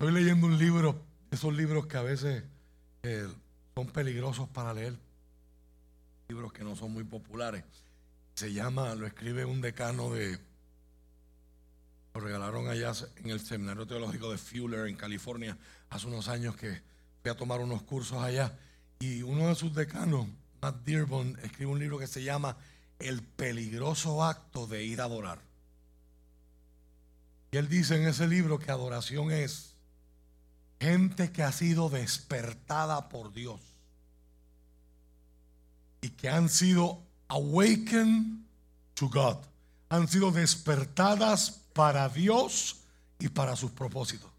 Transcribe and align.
Estoy 0.00 0.14
leyendo 0.14 0.46
un 0.46 0.56
libro, 0.56 1.04
esos 1.30 1.54
libros 1.54 1.86
que 1.86 1.98
a 1.98 2.02
veces 2.02 2.42
eh, 3.02 3.28
son 3.74 3.86
peligrosos 3.88 4.48
para 4.48 4.72
leer, 4.72 4.98
libros 6.30 6.54
que 6.54 6.64
no 6.64 6.74
son 6.74 6.90
muy 6.90 7.04
populares. 7.04 7.64
Se 8.34 8.50
llama, 8.50 8.94
lo 8.94 9.06
escribe 9.06 9.44
un 9.44 9.60
decano 9.60 10.08
de, 10.08 10.38
lo 12.14 12.20
regalaron 12.22 12.68
allá 12.68 12.94
en 13.16 13.28
el 13.28 13.40
Seminario 13.40 13.86
Teológico 13.86 14.30
de 14.30 14.38
Fuller 14.38 14.86
en 14.86 14.96
California 14.96 15.58
hace 15.90 16.06
unos 16.06 16.28
años 16.28 16.56
que 16.56 16.80
fui 17.20 17.30
a 17.30 17.36
tomar 17.36 17.60
unos 17.60 17.82
cursos 17.82 18.22
allá 18.22 18.58
y 19.00 19.20
uno 19.20 19.48
de 19.48 19.54
sus 19.54 19.74
decanos, 19.74 20.28
Matt 20.62 20.82
Dearborn, 20.82 21.38
escribe 21.42 21.72
un 21.72 21.78
libro 21.78 21.98
que 21.98 22.06
se 22.06 22.22
llama 22.22 22.56
El 22.98 23.22
peligroso 23.22 24.24
acto 24.24 24.66
de 24.66 24.82
ir 24.82 25.02
a 25.02 25.04
adorar. 25.04 25.42
Y 27.52 27.58
él 27.58 27.68
dice 27.68 27.96
en 27.96 28.08
ese 28.08 28.26
libro 28.26 28.58
que 28.58 28.70
adoración 28.70 29.30
es 29.30 29.70
gente 30.80 31.30
que 31.30 31.42
ha 31.42 31.52
sido 31.52 31.90
despertada 31.90 33.08
por 33.08 33.32
Dios 33.32 33.60
y 36.00 36.08
que 36.08 36.28
han 36.30 36.48
sido 36.48 37.02
awakened 37.28 38.44
to 38.94 39.08
God, 39.08 39.36
han 39.90 40.08
sido 40.08 40.32
despertadas 40.32 41.50
para 41.74 42.08
Dios 42.08 42.80
y 43.18 43.28
para 43.28 43.54
sus 43.56 43.70
propósitos. 43.70 44.30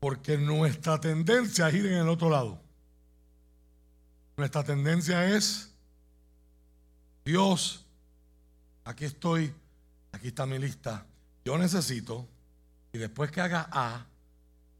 Porque 0.00 0.36
nuestra 0.36 1.00
tendencia 1.00 1.68
es 1.68 1.74
ir 1.74 1.86
en 1.86 1.98
el 1.98 2.08
otro 2.08 2.28
lado. 2.28 2.60
Nuestra 4.36 4.62
tendencia 4.62 5.26
es, 5.26 5.72
Dios, 7.24 7.84
aquí 8.84 9.04
estoy, 9.04 9.52
aquí 10.12 10.28
está 10.28 10.46
mi 10.46 10.58
lista, 10.58 11.06
yo 11.44 11.58
necesito, 11.58 12.28
y 12.92 12.98
después 12.98 13.30
que 13.30 13.40
haga 13.40 13.68
A, 13.72 14.06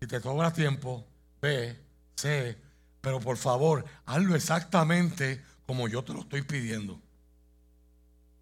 si 0.00 0.06
te 0.06 0.20
sobra 0.20 0.52
tiempo, 0.52 1.04
B, 1.40 1.76
C, 2.16 2.56
pero 3.00 3.20
por 3.20 3.36
favor, 3.36 3.84
hazlo 4.06 4.34
exactamente 4.34 5.42
como 5.66 5.88
yo 5.88 6.02
te 6.02 6.12
lo 6.12 6.20
estoy 6.20 6.42
pidiendo. 6.42 7.00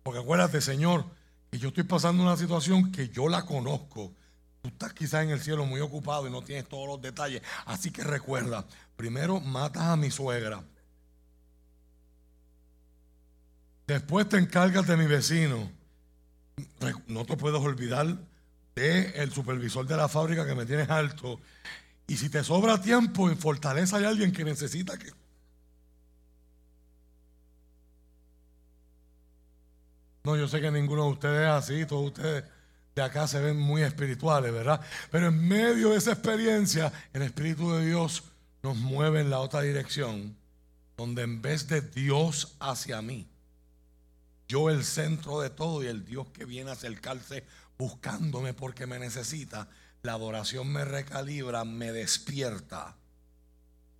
Porque 0.02 0.20
acuérdate, 0.20 0.60
Señor, 0.60 1.04
que 1.50 1.58
yo 1.58 1.68
estoy 1.68 1.84
pasando 1.84 2.22
una 2.22 2.36
situación 2.36 2.92
que 2.92 3.08
yo 3.08 3.28
la 3.28 3.44
conozco. 3.44 4.12
Tú 4.62 4.68
estás 4.68 4.92
quizás 4.92 5.24
en 5.24 5.30
el 5.30 5.40
cielo 5.40 5.66
muy 5.66 5.80
ocupado 5.80 6.26
y 6.26 6.30
no 6.30 6.42
tienes 6.42 6.68
todos 6.68 6.86
los 6.86 7.00
detalles. 7.00 7.42
Así 7.64 7.90
que 7.90 8.04
recuerda, 8.04 8.64
primero 8.96 9.40
matas 9.40 9.84
a 9.84 9.96
mi 9.96 10.10
suegra. 10.10 10.62
Después 13.86 14.28
te 14.28 14.38
encargas 14.38 14.86
de 14.86 14.96
mi 14.96 15.06
vecino. 15.06 15.70
No 17.06 17.24
te 17.24 17.36
puedes 17.36 17.60
olvidar 17.60 18.16
de 18.76 19.10
el 19.22 19.32
supervisor 19.32 19.86
de 19.86 19.96
la 19.96 20.06
fábrica 20.06 20.46
que 20.46 20.54
me 20.54 20.66
tienes 20.66 20.88
alto. 20.90 21.40
Y 22.06 22.16
si 22.16 22.28
te 22.28 22.44
sobra 22.44 22.80
tiempo, 22.80 23.28
en 23.28 23.38
Fortaleza 23.38 23.96
hay 23.96 24.04
alguien 24.04 24.32
que 24.32 24.44
necesita 24.44 24.96
que... 24.96 25.10
No, 30.22 30.36
yo 30.36 30.46
sé 30.46 30.60
que 30.60 30.70
ninguno 30.70 31.04
de 31.04 31.10
ustedes 31.10 31.42
es 31.42 31.48
así, 31.48 31.86
todos 31.86 32.06
ustedes 32.06 32.44
de 32.94 33.02
acá 33.02 33.26
se 33.26 33.40
ven 33.40 33.58
muy 33.58 33.82
espirituales, 33.82 34.52
¿verdad? 34.52 34.80
Pero 35.10 35.28
en 35.28 35.46
medio 35.46 35.90
de 35.90 35.98
esa 35.98 36.12
experiencia, 36.12 36.92
el 37.12 37.22
Espíritu 37.22 37.72
de 37.72 37.86
Dios 37.86 38.24
nos 38.62 38.76
mueve 38.76 39.20
en 39.20 39.30
la 39.30 39.40
otra 39.40 39.60
dirección, 39.60 40.36
donde 40.96 41.22
en 41.22 41.42
vez 41.42 41.68
de 41.68 41.82
Dios 41.82 42.56
hacia 42.58 43.02
mí, 43.02 43.28
yo 44.48 44.70
el 44.70 44.84
centro 44.84 45.40
de 45.40 45.50
todo 45.50 45.82
y 45.84 45.86
el 45.86 46.04
Dios 46.04 46.28
que 46.28 46.44
viene 46.44 46.70
a 46.70 46.72
acercarse 46.72 47.44
buscándome 47.78 48.54
porque 48.54 48.86
me 48.86 48.98
necesita, 48.98 49.68
la 50.02 50.12
adoración 50.12 50.72
me 50.72 50.84
recalibra, 50.84 51.64
me 51.64 51.92
despierta 51.92 52.96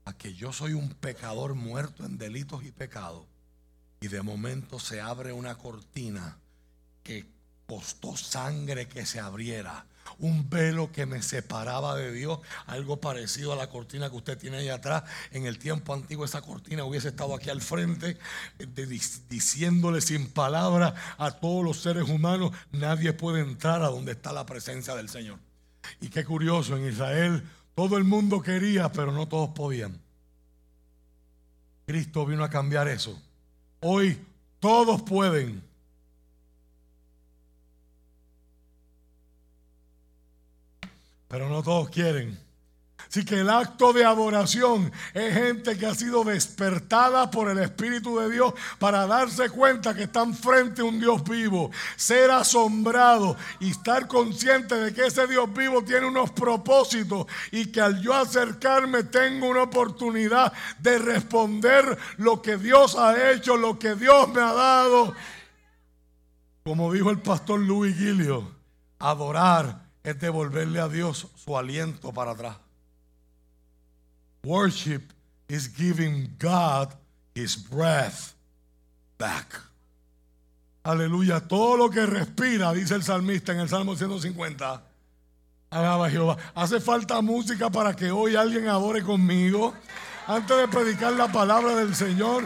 a 0.05 0.13
que 0.17 0.35
yo 0.35 0.53
soy 0.53 0.73
un 0.73 0.91
pecador 0.91 1.55
muerto 1.55 2.05
en 2.05 2.19
delitos 2.19 2.65
y 2.65 2.71
pecados. 2.71 3.27
Y 4.01 4.09
de 4.09 4.23
momento 4.23 4.78
se 4.78 5.00
abre 5.00 5.33
una 5.33 5.56
cortina 5.56 6.39
que 7.03 7.27
costó 7.67 8.17
sangre 8.17 8.89
que 8.89 9.05
se 9.05 9.21
abriera 9.21 9.87
un 10.19 10.49
velo 10.49 10.91
que 10.93 11.06
me 11.06 11.22
separaba 11.22 11.97
de 11.97 12.12
Dios, 12.12 12.41
algo 12.67 13.00
parecido 13.00 13.53
a 13.53 13.56
la 13.56 13.69
cortina 13.69 14.11
que 14.11 14.17
usted 14.17 14.39
tiene 14.39 14.59
ahí 14.59 14.69
atrás. 14.69 15.05
En 15.31 15.47
el 15.47 15.59
tiempo 15.59 15.94
antiguo 15.94 16.25
esa 16.25 16.43
cortina 16.43 16.84
hubiese 16.84 17.09
estado 17.09 17.34
aquí 17.34 17.50
al 17.50 17.62
frente, 17.62 18.19
diciéndole 19.28 20.00
sin 20.00 20.28
palabras 20.28 20.94
a 21.19 21.31
todos 21.33 21.65
los 21.65 21.81
seres 21.81 22.09
humanos, 22.09 22.53
nadie 22.72 23.12
puede 23.12 23.41
entrar 23.41 23.83
a 23.83 23.89
donde 23.89 24.12
está 24.12 24.33
la 24.33 24.47
presencia 24.47 24.94
del 24.94 25.09
Señor. 25.09 25.39
Y 26.00 26.09
qué 26.09 26.25
curioso, 26.25 26.77
en 26.77 26.88
Israel 26.88 27.43
todo 27.77 27.99
el 27.99 28.05
mundo 28.05 28.41
quería, 28.41 28.91
pero 28.91 29.12
no 29.12 29.28
todos 29.28 29.50
podían. 29.50 30.00
Cristo 31.87 32.25
vino 32.25 32.43
a 32.43 32.49
cambiar 32.49 32.88
eso. 32.88 33.21
Hoy 33.81 34.19
todos 34.61 35.03
pueden 35.03 35.62
pero 41.28 41.48
no 41.48 41.62
todos 41.62 41.91
quieren. 41.91 42.47
Así 43.09 43.25
que 43.25 43.41
el 43.41 43.50
acto 43.50 43.92
de 43.92 44.04
adoración 44.04 44.91
es 45.14 45.34
gente 45.34 45.78
que 45.78 45.87
ha 45.87 45.94
sido 45.94 46.25
despertada 46.25 47.31
por 47.31 47.48
el 47.48 47.59
Espíritu 47.59 48.19
de 48.19 48.31
Dios 48.31 48.53
para 48.78 49.06
darse 49.06 49.48
cuenta 49.48 49.94
que 49.94 50.04
están 50.04 50.34
frente 50.34 50.82
a 50.82 50.84
un 50.84 50.98
Dios 50.98 51.22
vivo, 51.22 51.70
ser 51.94 52.31
asombrado 52.31 53.37
y 53.60 53.70
estar 53.70 54.09
consciente 54.09 54.75
de 54.75 54.92
que 54.92 55.06
ese 55.06 55.26
Dios 55.28 55.53
vivo 55.54 55.82
tiene 55.82 56.06
unos 56.06 56.32
propósitos 56.32 57.26
y 57.53 57.66
que 57.66 57.81
al 57.81 58.00
yo 58.03 58.12
acercarme 58.12 59.04
tengo 59.04 59.48
una 59.48 59.62
oportunidad 59.62 60.53
de 60.81 60.98
responder 60.98 61.97
lo 62.16 62.43
que 62.43 62.56
Dios 62.56 62.97
ha 62.97 63.31
hecho, 63.31 63.56
lo 63.56 63.78
que 63.78 63.94
Dios 63.94 64.28
me 64.31 64.41
ha 64.41 64.53
dado. 64.53 65.14
Como 66.64 66.93
dijo 66.93 67.10
el 67.10 67.20
pastor 67.20 67.60
Luis 67.60 67.97
Gilio, 67.97 68.50
adorar 68.98 69.86
es 70.06 70.21
devolverle 70.21 70.78
a 70.78 70.89
Dios 70.89 71.27
su 71.34 71.59
aliento 71.59 72.12
para 72.12 72.31
atrás. 72.31 72.56
Worship 74.44 75.03
is 75.49 75.69
giving 75.77 76.37
God 76.39 76.94
his 77.34 77.56
breath 77.56 78.34
back. 79.19 79.61
Aleluya. 80.84 81.41
Todo 81.41 81.77
lo 81.77 81.91
que 81.91 82.06
respira, 82.06 82.72
dice 82.72 82.94
el 82.94 83.03
salmista 83.03 83.50
en 83.50 83.59
el 83.59 83.69
Salmo 83.69 83.97
150. 83.97 84.81
Alaba 85.71 86.09
Jehová. 86.09 86.37
Hace 86.55 86.78
falta 86.78 87.21
música 87.21 87.69
para 87.69 87.97
que 87.97 88.12
hoy 88.12 88.37
alguien 88.37 88.69
adore 88.69 89.03
conmigo. 89.03 89.75
Antes 90.28 90.56
de 90.56 90.69
predicar 90.69 91.15
la 91.15 91.33
palabra 91.33 91.75
del 91.75 91.97
Señor, 91.97 92.44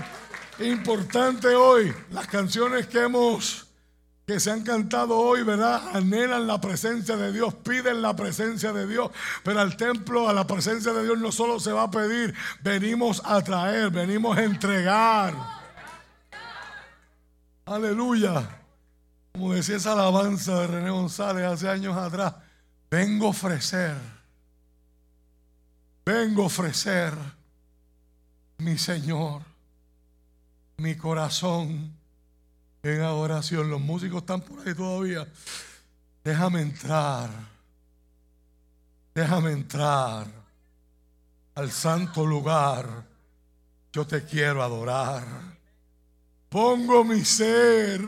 importante 0.61 1.49
hoy 1.49 1.95
las 2.11 2.27
canciones 2.27 2.87
que 2.87 3.03
hemos 3.03 3.70
que 4.31 4.39
se 4.39 4.53
han 4.53 4.63
cantado 4.63 5.19
hoy, 5.19 5.43
¿verdad? 5.43 5.83
Anhelan 5.93 6.47
la 6.47 6.61
presencia 6.61 7.17
de 7.17 7.33
Dios, 7.33 7.53
piden 7.53 8.01
la 8.01 8.15
presencia 8.15 8.73
de 8.73 8.87
Dios, 8.87 9.11
pero 9.43 9.59
al 9.59 9.77
templo, 9.77 10.29
a 10.29 10.33
la 10.33 10.47
presencia 10.47 10.93
de 10.93 11.03
Dios 11.03 11.19
no 11.19 11.33
solo 11.33 11.59
se 11.59 11.73
va 11.73 11.83
a 11.83 11.91
pedir, 11.91 12.33
venimos 12.63 13.21
a 13.25 13.43
traer, 13.43 13.91
venimos 13.91 14.39
a 14.39 14.45
entregar. 14.45 15.35
Aleluya. 17.65 18.49
Como 19.33 19.53
decía 19.53 19.77
esa 19.77 19.95
alabanza 19.95 20.61
de 20.61 20.67
René 20.69 20.91
González 20.91 21.45
hace 21.47 21.69
años 21.69 21.97
atrás, 21.97 22.37
vengo 22.89 23.27
a 23.27 23.31
ofrecer, 23.31 23.97
vengo 26.07 26.45
a 26.45 26.47
ofrecer 26.47 27.15
mi 28.59 28.79
Señor, 28.79 29.43
mi 30.77 30.95
corazón 30.95 32.00
en 32.83 33.01
adoración. 33.01 33.71
Los 33.71 33.81
músicos 33.81 34.21
están 34.21 34.41
por 34.41 34.67
ahí 34.67 34.75
todavía. 34.75 35.27
Déjame 36.25 36.63
entrar. 36.63 37.31
Déjame 39.15 39.53
entrar 39.53 40.27
al 41.55 41.71
santo 41.71 42.25
lugar. 42.25 43.05
Yo 43.93 44.07
te 44.07 44.25
quiero 44.25 44.63
adorar. 44.63 45.25
Pongo 46.49 47.05
mi 47.05 47.25
ser 47.25 48.07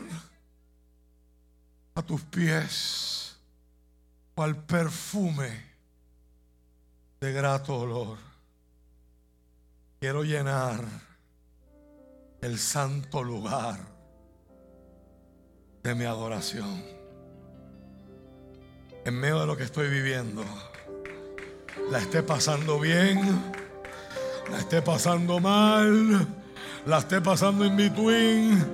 a 1.95 2.01
tus 2.01 2.21
pies, 2.23 3.35
al 4.35 4.57
perfume 4.63 5.73
de 7.19 7.31
grato 7.31 7.75
olor. 7.75 8.17
Quiero 9.99 10.23
llenar 10.23 10.83
el 12.41 12.59
santo 12.59 13.23
lugar 13.23 13.92
de 15.83 15.95
mi 15.95 16.05
adoración. 16.05 16.81
En 19.05 19.19
medio 19.19 19.41
de 19.41 19.45
lo 19.45 19.57
que 19.57 19.63
estoy 19.63 19.89
viviendo, 19.89 20.45
la 21.91 21.99
esté 21.99 22.23
pasando 22.23 22.79
bien, 22.79 23.19
la 24.49 24.59
esté 24.59 24.81
pasando 24.81 25.41
mal, 25.41 26.25
la 26.85 26.99
esté 26.99 27.19
pasando 27.19 27.65
en 27.65 27.75
between. 27.75 28.65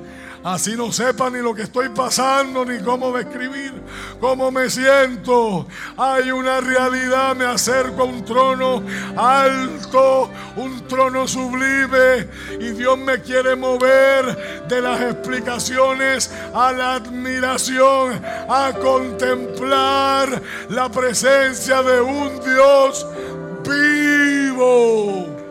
Así 0.43 0.75
no 0.77 0.91
sepa 0.91 1.29
ni 1.29 1.39
lo 1.39 1.53
que 1.53 1.63
estoy 1.63 1.89
pasando, 1.89 2.63
ni 2.63 2.79
cómo 2.79 3.11
describir, 3.11 3.73
cómo 4.21 4.51
me 4.51 4.69
siento. 4.69 5.67
Hay 5.97 6.31
una 6.31 6.61
realidad, 6.61 7.35
me 7.35 7.45
acerco 7.45 8.03
a 8.03 8.05
un 8.05 8.23
trono 8.23 8.81
alto, 9.17 10.29
un 10.55 10.87
trono 10.87 11.27
sublime. 11.27 12.29
Y 12.59 12.69
Dios 12.71 12.97
me 12.97 13.21
quiere 13.21 13.57
mover 13.57 14.65
de 14.67 14.81
las 14.81 15.01
explicaciones 15.01 16.31
a 16.53 16.71
la 16.71 16.93
admiración, 16.95 18.21
a 18.47 18.71
contemplar 18.81 20.41
la 20.69 20.89
presencia 20.89 21.81
de 21.83 21.99
un 21.99 22.39
Dios 22.39 23.05
vivo. 23.67 25.48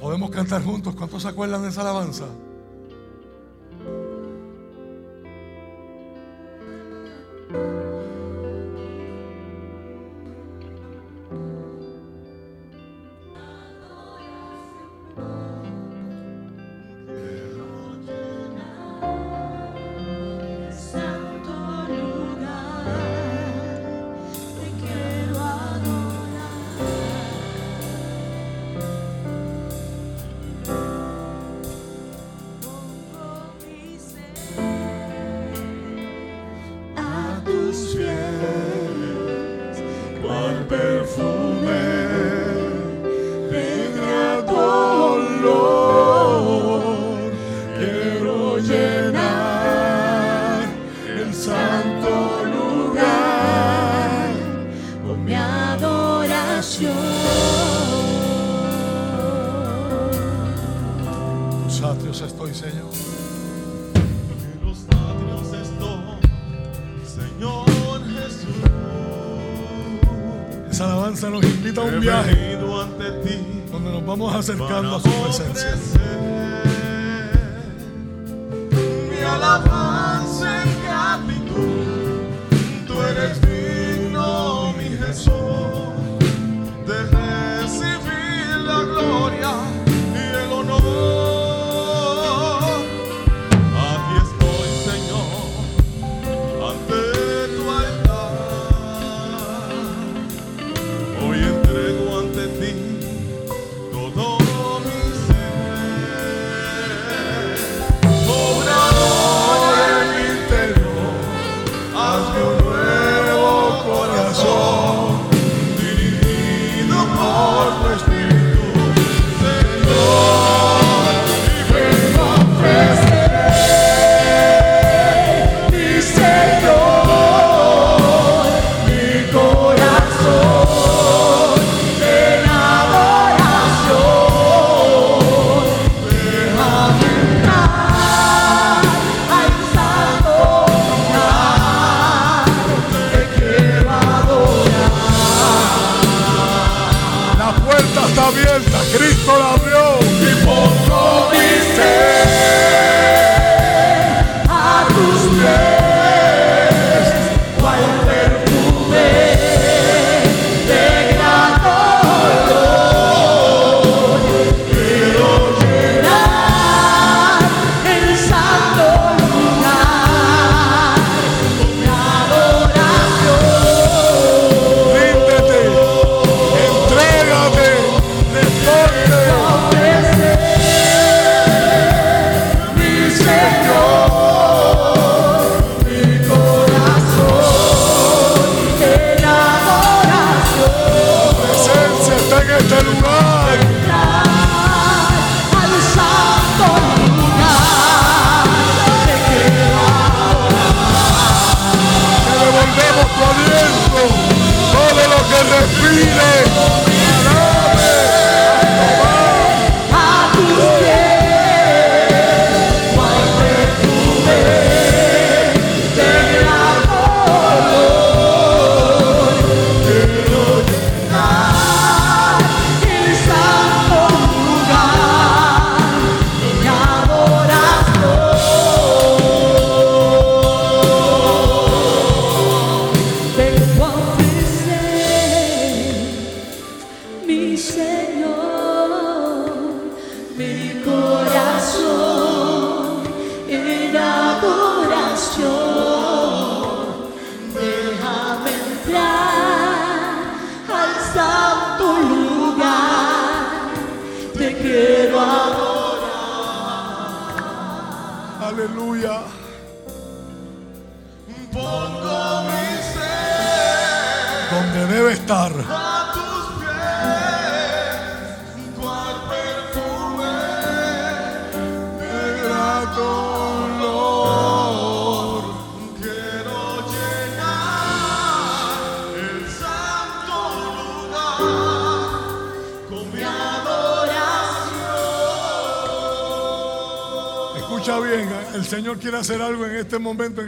Podemos 0.00 0.30
cantar 0.30 0.62
juntos. 0.62 0.94
¿Cuántos 0.94 1.22
se 1.22 1.28
acuerdan 1.28 1.62
de 1.62 1.68
esa 1.68 1.80
alabanza? 1.82 2.26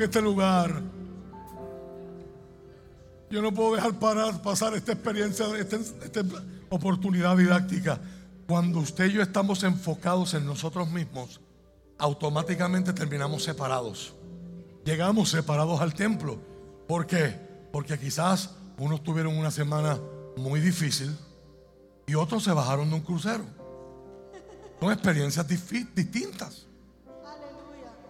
Este 0.08 0.22
lugar. 0.22 0.82
Yo 3.30 3.42
no 3.42 3.52
puedo 3.52 3.74
dejar 3.74 3.98
parar, 3.98 4.40
pasar 4.40 4.72
esta 4.74 4.92
experiencia, 4.92 5.46
esta, 5.58 5.76
esta 5.76 6.22
oportunidad 6.70 7.36
didáctica. 7.36 8.00
Cuando 8.46 8.78
usted 8.78 9.06
y 9.06 9.12
yo 9.12 9.22
estamos 9.22 9.62
enfocados 9.64 10.32
en 10.32 10.46
nosotros 10.46 10.90
mismos, 10.90 11.42
automáticamente 11.98 12.94
terminamos 12.94 13.44
separados. 13.44 14.14
Llegamos 14.82 15.28
separados 15.28 15.78
al 15.82 15.92
templo. 15.92 16.40
¿Por 16.86 17.06
qué? 17.06 17.38
Porque 17.70 17.98
quizás 17.98 18.54
unos 18.78 19.02
tuvieron 19.02 19.36
una 19.36 19.50
semana 19.50 19.98
muy 20.38 20.60
difícil 20.60 21.14
y 22.06 22.14
otros 22.14 22.44
se 22.44 22.52
bajaron 22.52 22.88
de 22.88 22.94
un 22.94 23.02
crucero. 23.02 23.44
Son 24.80 24.90
experiencias 24.90 25.46
distintas. 25.46 26.66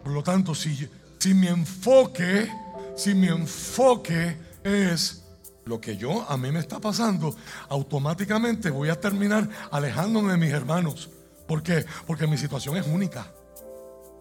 Por 0.04 0.12
lo 0.12 0.22
tanto, 0.22 0.54
si, 0.54 0.88
si 1.18 1.34
mi 1.34 1.48
enfoque, 1.48 2.50
si 2.94 3.14
mi 3.14 3.28
enfoque 3.28 4.36
es 4.62 5.24
lo 5.64 5.80
que 5.80 5.96
yo 5.96 6.24
a 6.28 6.36
mí 6.36 6.50
me 6.50 6.60
está 6.60 6.78
pasando, 6.78 7.34
automáticamente 7.68 8.70
voy 8.70 8.88
a 8.88 8.98
terminar 8.98 9.48
alejándome 9.70 10.32
de 10.32 10.38
mis 10.38 10.52
hermanos. 10.52 11.10
¿Por 11.46 11.62
qué? 11.62 11.84
Porque 12.06 12.26
mi 12.26 12.38
situación 12.38 12.76
es 12.76 12.86
única. 12.86 13.26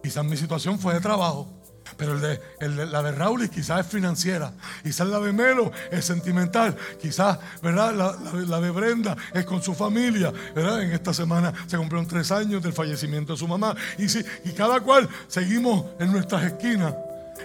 Quizás 0.02 0.24
mi 0.24 0.36
situación 0.36 0.78
fue 0.78 0.94
de 0.94 1.00
trabajo, 1.00 1.48
pero 1.96 2.14
el 2.14 2.20
de, 2.76 2.86
la 2.86 3.02
de 3.02 3.12
Raúl 3.12 3.48
quizás 3.48 3.80
es 3.80 3.86
financiera, 3.86 4.52
quizás 4.82 5.06
la 5.08 5.18
de 5.20 5.32
Melo 5.32 5.70
es 5.90 6.04
sentimental, 6.04 6.76
quizás 7.00 7.38
¿verdad? 7.62 7.94
La, 7.94 8.16
la- 8.46 8.58
de 8.60 8.70
Brenda 8.70 9.16
es 9.32 9.44
con 9.44 9.62
su 9.62 9.74
familia. 9.74 10.32
¿verdad? 10.54 10.82
En 10.82 10.92
esta 10.92 11.14
semana 11.14 11.52
se 11.66 11.76
cumplieron 11.76 12.06
tres 12.08 12.30
años 12.32 12.62
del 12.62 12.72
fallecimiento 12.72 13.32
de 13.34 13.38
su 13.38 13.46
mamá. 13.46 13.74
Y, 13.98 14.08
sí, 14.08 14.24
y 14.44 14.50
cada 14.50 14.80
cual 14.80 15.08
seguimos 15.28 15.86
en 16.00 16.10
nuestras 16.12 16.44
esquinas. 16.44 16.94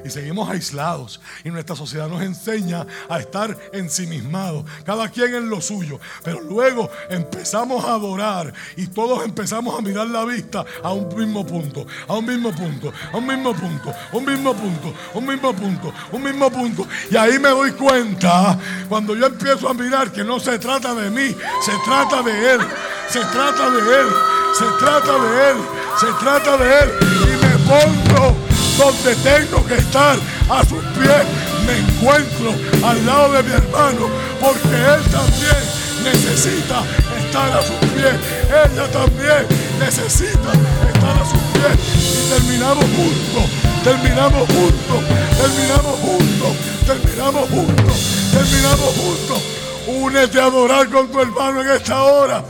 Y 0.05 0.09
seguimos 0.09 0.49
aislados. 0.49 1.21
Y 1.43 1.49
nuestra 1.49 1.75
sociedad 1.75 2.07
nos 2.07 2.21
enseña 2.21 2.85
a 3.09 3.19
estar 3.19 3.57
ensimismados. 3.71 4.65
Cada 4.85 5.09
quien 5.09 5.33
en 5.35 5.49
lo 5.49 5.61
suyo. 5.61 5.99
Pero 6.23 6.41
luego 6.41 6.89
empezamos 7.09 7.83
a 7.85 7.93
adorar. 7.93 8.53
Y 8.75 8.87
todos 8.87 9.23
empezamos 9.25 9.77
a 9.77 9.81
mirar 9.81 10.07
la 10.07 10.25
vista 10.25 10.65
a 10.83 10.93
un 10.93 11.15
mismo 11.15 11.45
punto. 11.45 11.85
A 12.07 12.13
un 12.13 12.25
mismo 12.25 12.51
punto. 12.53 12.91
A 13.11 13.17
un 13.17 13.27
mismo 13.27 13.53
punto. 13.53 13.93
Un 14.11 14.25
mismo 14.25 14.53
punto. 14.53 14.93
Un 15.13 15.25
mismo 15.25 15.53
punto. 15.53 15.93
Un 16.11 16.23
mismo 16.23 16.51
punto. 16.51 16.87
Y 17.09 17.15
ahí 17.15 17.39
me 17.39 17.49
doy 17.49 17.71
cuenta. 17.71 18.57
Cuando 18.89 19.15
yo 19.15 19.27
empiezo 19.27 19.69
a 19.69 19.73
mirar 19.73 20.11
que 20.11 20.23
no 20.23 20.39
se 20.39 20.59
trata 20.59 20.93
de 20.93 21.09
mí. 21.09 21.35
Se 21.61 21.71
trata 21.85 22.21
de 22.21 22.53
Él. 22.53 22.61
Se 23.09 23.19
trata 23.19 23.69
de 23.69 23.79
Él. 23.79 24.07
Se 24.53 24.65
trata 24.79 25.13
de 25.19 25.49
Él. 25.51 25.57
Se 25.99 26.07
trata 26.23 26.57
de 26.57 26.79
Él. 26.79 26.89
Y 27.01 27.45
me 27.45 27.51
pongo 27.67 28.42
donde 28.77 29.15
tengo 29.17 29.65
que 29.65 29.75
estar 29.75 30.17
a 30.49 30.63
sus 30.65 30.83
pies. 30.97 31.25
Me 31.65 31.77
encuentro 31.79 32.53
al 32.85 33.05
lado 33.05 33.33
de 33.33 33.43
mi 33.43 33.51
hermano 33.51 34.09
porque 34.41 34.75
él 34.75 35.03
también 35.11 35.83
necesita 36.03 36.83
estar 37.17 37.51
a 37.51 37.61
sus 37.61 37.77
pies. 37.93 38.15
Ella 38.47 38.87
también 38.91 39.47
necesita 39.79 40.51
estar 40.93 41.17
a 41.17 41.25
sus 41.25 41.39
pies. 41.53 41.77
Y 41.95 42.29
terminamos 42.29 42.85
juntos, 42.85 43.49
terminamos 43.83 44.47
juntos, 44.47 45.03
terminamos 45.37 45.99
juntos, 45.99 46.55
terminamos 46.85 47.49
juntos, 47.49 47.95
terminamos 48.31 48.93
juntos. 48.95 49.43
Únete 49.87 50.39
a 50.39 50.45
adorar 50.45 50.89
con 50.89 51.09
tu 51.09 51.19
hermano 51.19 51.61
en 51.61 51.69
esta 51.69 52.03
hora. 52.03 52.43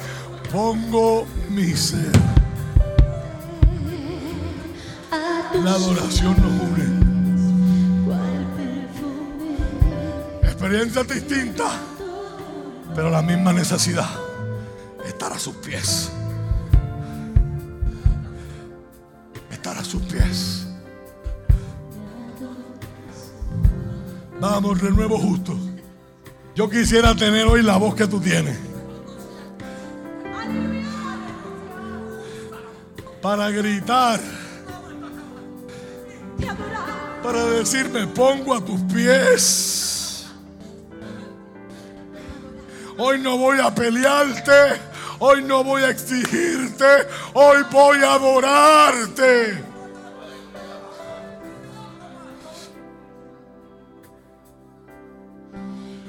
Pongo 0.52 1.26
mi 1.50 1.76
ser. 1.76 2.12
La 5.64 5.74
adoración 5.74 6.36
nos 6.42 6.52
une. 6.70 6.86
Experiencias 10.42 11.08
distintas, 11.08 11.72
pero 12.96 13.12
la 13.12 13.22
misma 13.22 13.54
necesidad. 13.54 14.10
Estar 15.06 15.32
a 15.32 15.38
sus 15.38 15.56
pies. 15.58 16.12
Estar 19.52 19.78
a 19.78 19.84
sus 19.84 20.02
pies. 20.04 20.66
Vamos, 24.40 24.82
renuevo 24.82 25.20
justo. 25.20 25.56
Yo 26.56 26.70
quisiera 26.70 27.16
tener 27.16 27.46
hoy 27.46 27.62
la 27.62 27.78
voz 27.78 27.94
que 27.94 28.08
tú 28.08 28.20
tienes. 28.20 28.58
Para 33.22 33.52
gritar. 33.52 34.43
Para 37.24 37.46
decirme, 37.46 38.08
pongo 38.08 38.54
a 38.54 38.64
tus 38.64 38.82
pies. 38.94 40.26
Hoy 42.98 43.20
no 43.20 43.38
voy 43.38 43.60
a 43.60 43.74
pelearte. 43.74 44.82
Hoy 45.20 45.44
no 45.44 45.64
voy 45.64 45.84
a 45.84 45.90
exigirte. 45.90 46.86
Hoy 47.34 47.64
voy 47.72 47.98
a 48.04 48.14
adorarte. 48.16 49.74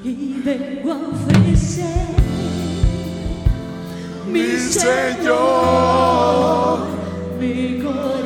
y 0.05 0.43
vengo 0.45 0.93
a 0.93 0.97
ofrecer 0.97 2.09
mi 4.29 4.59
Señor, 4.59 5.31
mi 7.41 7.79
corazón 7.83 8.24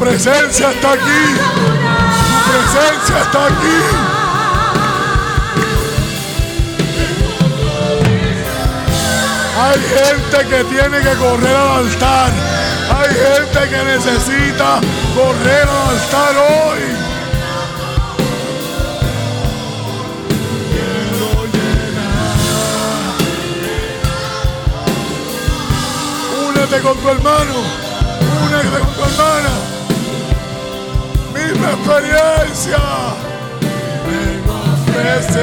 presencia 0.00 0.70
está 0.70 0.92
aquí. 0.92 1.24
Su 2.16 2.50
presencia 2.50 3.18
está 3.20 3.46
aquí. 3.46 3.78
Hay 9.60 9.78
gente 9.78 10.48
que 10.48 10.64
tiene 10.64 11.00
que 11.00 11.16
correr 11.16 11.54
al 11.54 11.84
altar. 11.84 12.30
Hay 12.96 13.10
gente 13.14 13.68
que 13.68 13.84
necesita 13.84 14.80
correr 15.14 15.68
al 15.68 15.88
altar 15.90 16.34
hoy. 16.48 16.80
Únete 26.48 26.80
con 26.80 26.98
tu 26.98 27.08
hermano. 27.10 27.54
Únete 28.46 28.78
con 28.78 28.94
tu 28.94 29.04
hermana. 29.04 29.69
Misma 31.50 31.70
experiencia. 31.72 32.78
Vengo 34.06 34.52
a 34.52 34.54
ofrecer 34.74 35.42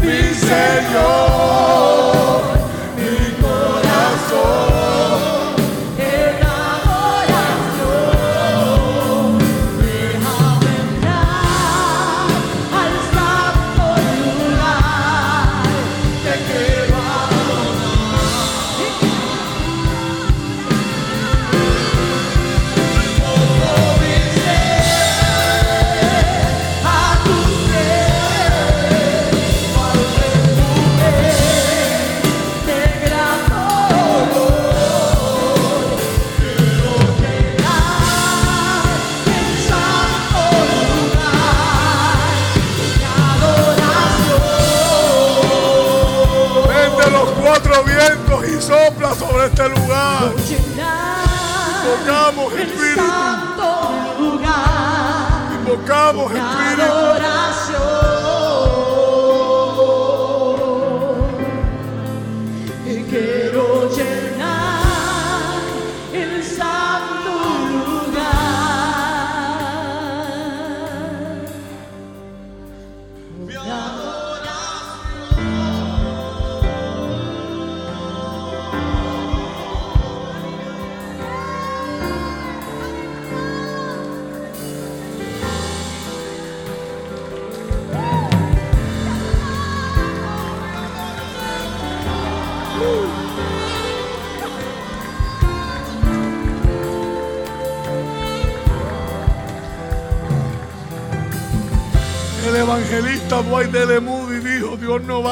mi 0.00 0.22
Señor, 0.34 1.87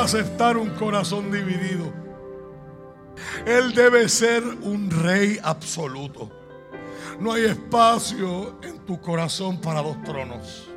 aceptar 0.01 0.57
un 0.57 0.71
corazón 0.71 1.31
dividido. 1.31 1.93
Él 3.47 3.73
debe 3.75 4.09
ser 4.09 4.43
un 4.45 4.91
rey 4.91 5.39
absoluto. 5.43 6.31
No 7.21 7.33
hay 7.33 7.45
espacio 7.45 8.59
en 8.63 8.79
tu 8.81 9.01
corazón 9.01 9.61
para 9.61 9.83
dos 9.83 10.03
tronos. 10.05 10.69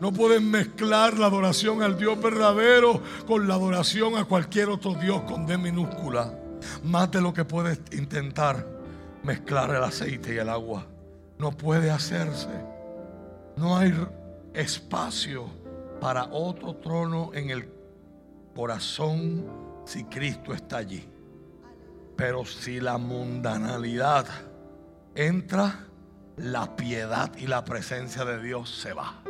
No 0.00 0.12
puedes 0.12 0.40
mezclar 0.40 1.18
la 1.18 1.26
adoración 1.26 1.82
al 1.82 1.98
Dios 1.98 2.20
verdadero 2.20 3.00
con 3.26 3.48
la 3.48 3.54
adoración 3.54 4.16
a 4.16 4.24
cualquier 4.24 4.68
otro 4.68 4.94
Dios 4.94 5.22
con 5.22 5.46
D 5.46 5.58
minúscula. 5.58 6.38
Más 6.84 7.10
de 7.10 7.20
lo 7.20 7.32
que 7.34 7.44
puedes 7.44 7.80
intentar 7.92 8.66
mezclar 9.22 9.70
el 9.70 9.82
aceite 9.82 10.34
y 10.34 10.38
el 10.38 10.48
agua. 10.48 10.86
No 11.38 11.52
puede 11.52 11.90
hacerse. 11.90 12.48
No 13.56 13.76
hay 13.76 13.92
espacio 14.54 15.46
para 16.00 16.24
otro 16.32 16.76
trono 16.76 17.30
en 17.34 17.50
el 17.50 17.81
corazón 18.54 19.46
si 19.84 20.04
Cristo 20.04 20.54
está 20.54 20.78
allí. 20.78 21.08
Pero 22.16 22.44
si 22.44 22.80
la 22.80 22.98
mundanalidad 22.98 24.26
entra, 25.14 25.86
la 26.36 26.76
piedad 26.76 27.34
y 27.36 27.46
la 27.46 27.64
presencia 27.64 28.24
de 28.24 28.42
Dios 28.42 28.70
se 28.70 28.92
va. 28.92 29.22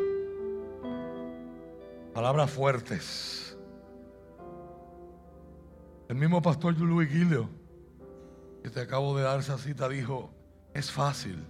Palabras 2.14 2.50
fuertes. 2.50 3.56
El 6.08 6.16
mismo 6.16 6.42
pastor 6.42 6.78
Louis 6.78 7.10
Guillo, 7.10 7.48
que 8.62 8.68
te 8.68 8.80
acabo 8.80 9.16
de 9.16 9.22
dar 9.22 9.40
esa 9.40 9.56
cita, 9.56 9.88
dijo, 9.88 10.30
es 10.74 10.90
fácil. 10.90 11.42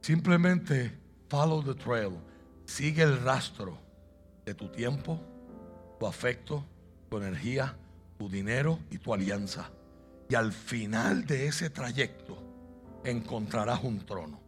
Simplemente 0.00 0.98
follow 1.28 1.62
the 1.62 1.74
trail. 1.74 2.18
Sigue 2.64 3.02
el 3.02 3.22
rastro 3.22 3.78
de 4.44 4.54
tu 4.54 4.68
tiempo, 4.68 5.20
tu 5.98 6.06
afecto, 6.06 6.64
tu 7.08 7.18
energía, 7.18 7.76
tu 8.18 8.28
dinero 8.28 8.78
y 8.90 8.98
tu 8.98 9.12
alianza. 9.12 9.70
Y 10.28 10.34
al 10.34 10.52
final 10.52 11.26
de 11.26 11.46
ese 11.46 11.70
trayecto 11.70 12.38
encontrarás 13.04 13.82
un 13.84 14.04
trono. 14.04 14.40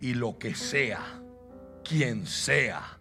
Y 0.00 0.14
lo 0.14 0.38
que 0.38 0.54
sea, 0.54 1.20
quien 1.84 2.26
sea, 2.26 2.98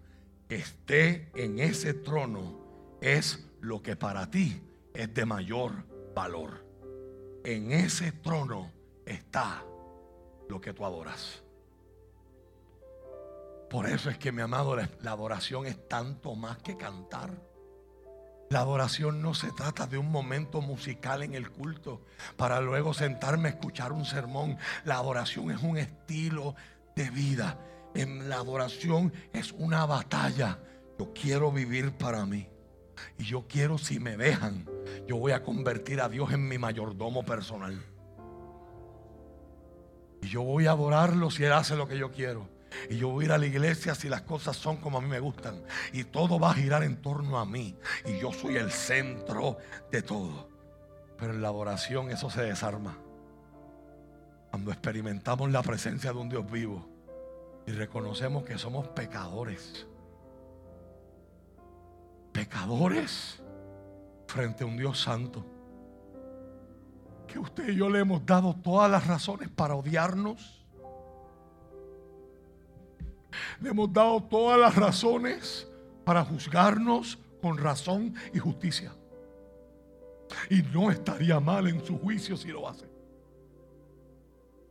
que 0.48 0.56
esté 0.56 1.30
en 1.36 1.60
ese 1.60 1.94
trono 1.94 2.98
es 3.02 3.48
lo 3.62 3.82
que 3.82 3.96
para 3.96 4.30
ti 4.30 4.62
es 4.94 5.14
de 5.14 5.26
mayor 5.26 5.86
valor. 6.16 6.66
En 7.44 7.72
ese 7.72 8.12
trono 8.12 8.72
está 9.06 9.64
lo 10.50 10.60
que 10.60 10.74
tú 10.74 10.86
adoras. 10.86 11.44
Por 13.70 13.88
eso 13.88 14.10
es 14.10 14.18
que, 14.18 14.32
mi 14.32 14.42
amado, 14.42 14.76
la, 14.76 15.12
adoración 15.12 15.68
es 15.68 15.88
tanto 15.88 16.36
más 16.36 16.58
que 16.58 16.76
cantar. 16.76 17.32
La 18.50 18.62
adoración 18.62 19.22
no 19.22 19.36
se 19.36 19.52
trata 19.52 19.86
de 19.86 20.00
un 20.00 20.12
momento 20.12 20.60
musical 20.62 21.22
en 21.22 21.36
el 21.36 21.52
culto 21.52 22.02
para 22.36 22.60
luego 22.62 22.96
sentarme 22.96 23.50
a 23.50 23.52
escuchar 23.52 23.92
un 23.92 24.06
sermón. 24.06 24.58
La 24.86 24.96
adoración 24.96 25.52
es 25.52 25.62
un 25.62 25.78
estilo 25.78 26.56
de 26.96 27.12
vida. 27.12 27.60
En 27.94 28.28
la 28.28 28.38
adoración 28.38 29.14
es 29.34 29.52
una 29.52 29.86
batalla. 29.86 30.58
Yo 30.98 31.14
quiero 31.14 31.52
vivir 31.52 31.92
para 31.92 32.26
mí. 32.26 32.48
Y 33.20 33.26
yo 33.26 33.46
quiero, 33.48 33.78
si 33.78 34.00
me 34.00 34.18
dejan, 34.18 34.68
yo 35.08 35.18
voy 35.18 35.32
a 35.32 35.44
convertir 35.44 36.02
a 36.02 36.10
Dios 36.10 36.34
en 36.34 36.48
mi 36.48 36.58
mayordomo 36.58 37.24
personal. 37.24 37.80
Y 40.24 40.28
yo 40.28 40.42
voy 40.42 40.66
a 40.66 40.72
adorarlo 40.72 41.30
si 41.30 41.44
Él 41.44 41.54
hace 41.54 41.76
lo 41.76 41.88
que 41.88 42.00
yo 42.00 42.12
quiero. 42.12 42.50
Y 42.90 42.98
yo 42.98 43.10
voy 43.10 43.24
a 43.24 43.26
ir 43.26 43.32
a 43.34 43.38
la 43.38 43.46
iglesia 43.46 43.96
si 43.96 44.10
las 44.10 44.22
cosas 44.22 44.58
son 44.58 44.78
como 44.78 44.98
a 44.98 45.02
mí 45.02 45.08
me 45.08 45.20
gustan. 45.20 45.64
Y 45.94 46.04
todo 46.06 46.40
va 46.40 46.52
a 46.52 46.54
girar 46.54 46.84
en 46.84 47.02
torno 47.02 47.40
a 47.40 47.46
mí. 47.46 47.76
Y 48.06 48.20
yo 48.20 48.32
soy 48.32 48.58
el 48.58 48.72
centro 48.72 49.58
de 49.92 50.02
todo. 50.02 50.50
Pero 51.18 51.34
en 51.34 51.42
la 51.42 51.50
adoración 51.50 52.12
eso 52.12 52.30
se 52.30 52.44
desarma. 52.44 52.98
Cuando 54.50 54.72
experimentamos 54.72 55.52
la 55.52 55.62
presencia 55.62 56.12
de 56.12 56.20
un 56.20 56.30
Dios 56.30 56.50
vivo 56.50 56.88
y 57.68 57.72
reconocemos 57.72 58.44
que 58.44 58.58
somos 58.58 58.88
pecadores. 58.90 59.86
Pecadores 62.32 63.44
frente 64.28 64.64
a 64.64 64.68
un 64.68 64.78
Dios 64.78 65.00
santo. 65.00 65.46
Que 67.28 67.38
usted 67.38 67.70
y 67.70 67.76
yo 67.76 67.90
le 67.90 68.00
hemos 68.00 68.26
dado 68.26 68.56
todas 68.56 68.90
las 68.90 69.06
razones 69.06 69.50
para 69.50 69.76
odiarnos. 69.76 70.59
Le 73.62 73.70
hemos 73.70 73.92
dado 73.92 74.22
todas 74.24 74.60
las 74.60 74.76
razones 74.76 75.68
para 76.04 76.24
juzgarnos 76.24 77.20
con 77.42 77.58
razón 77.58 78.16
y 78.34 78.40
justicia. 78.40 78.94
Y 80.50 80.62
no 80.62 80.92
estaría 80.92 81.40
mal 81.40 81.68
en 81.68 81.84
su 81.86 81.98
juicio 82.00 82.38
si 82.38 82.50
lo 82.50 82.68
hace. 82.68 82.86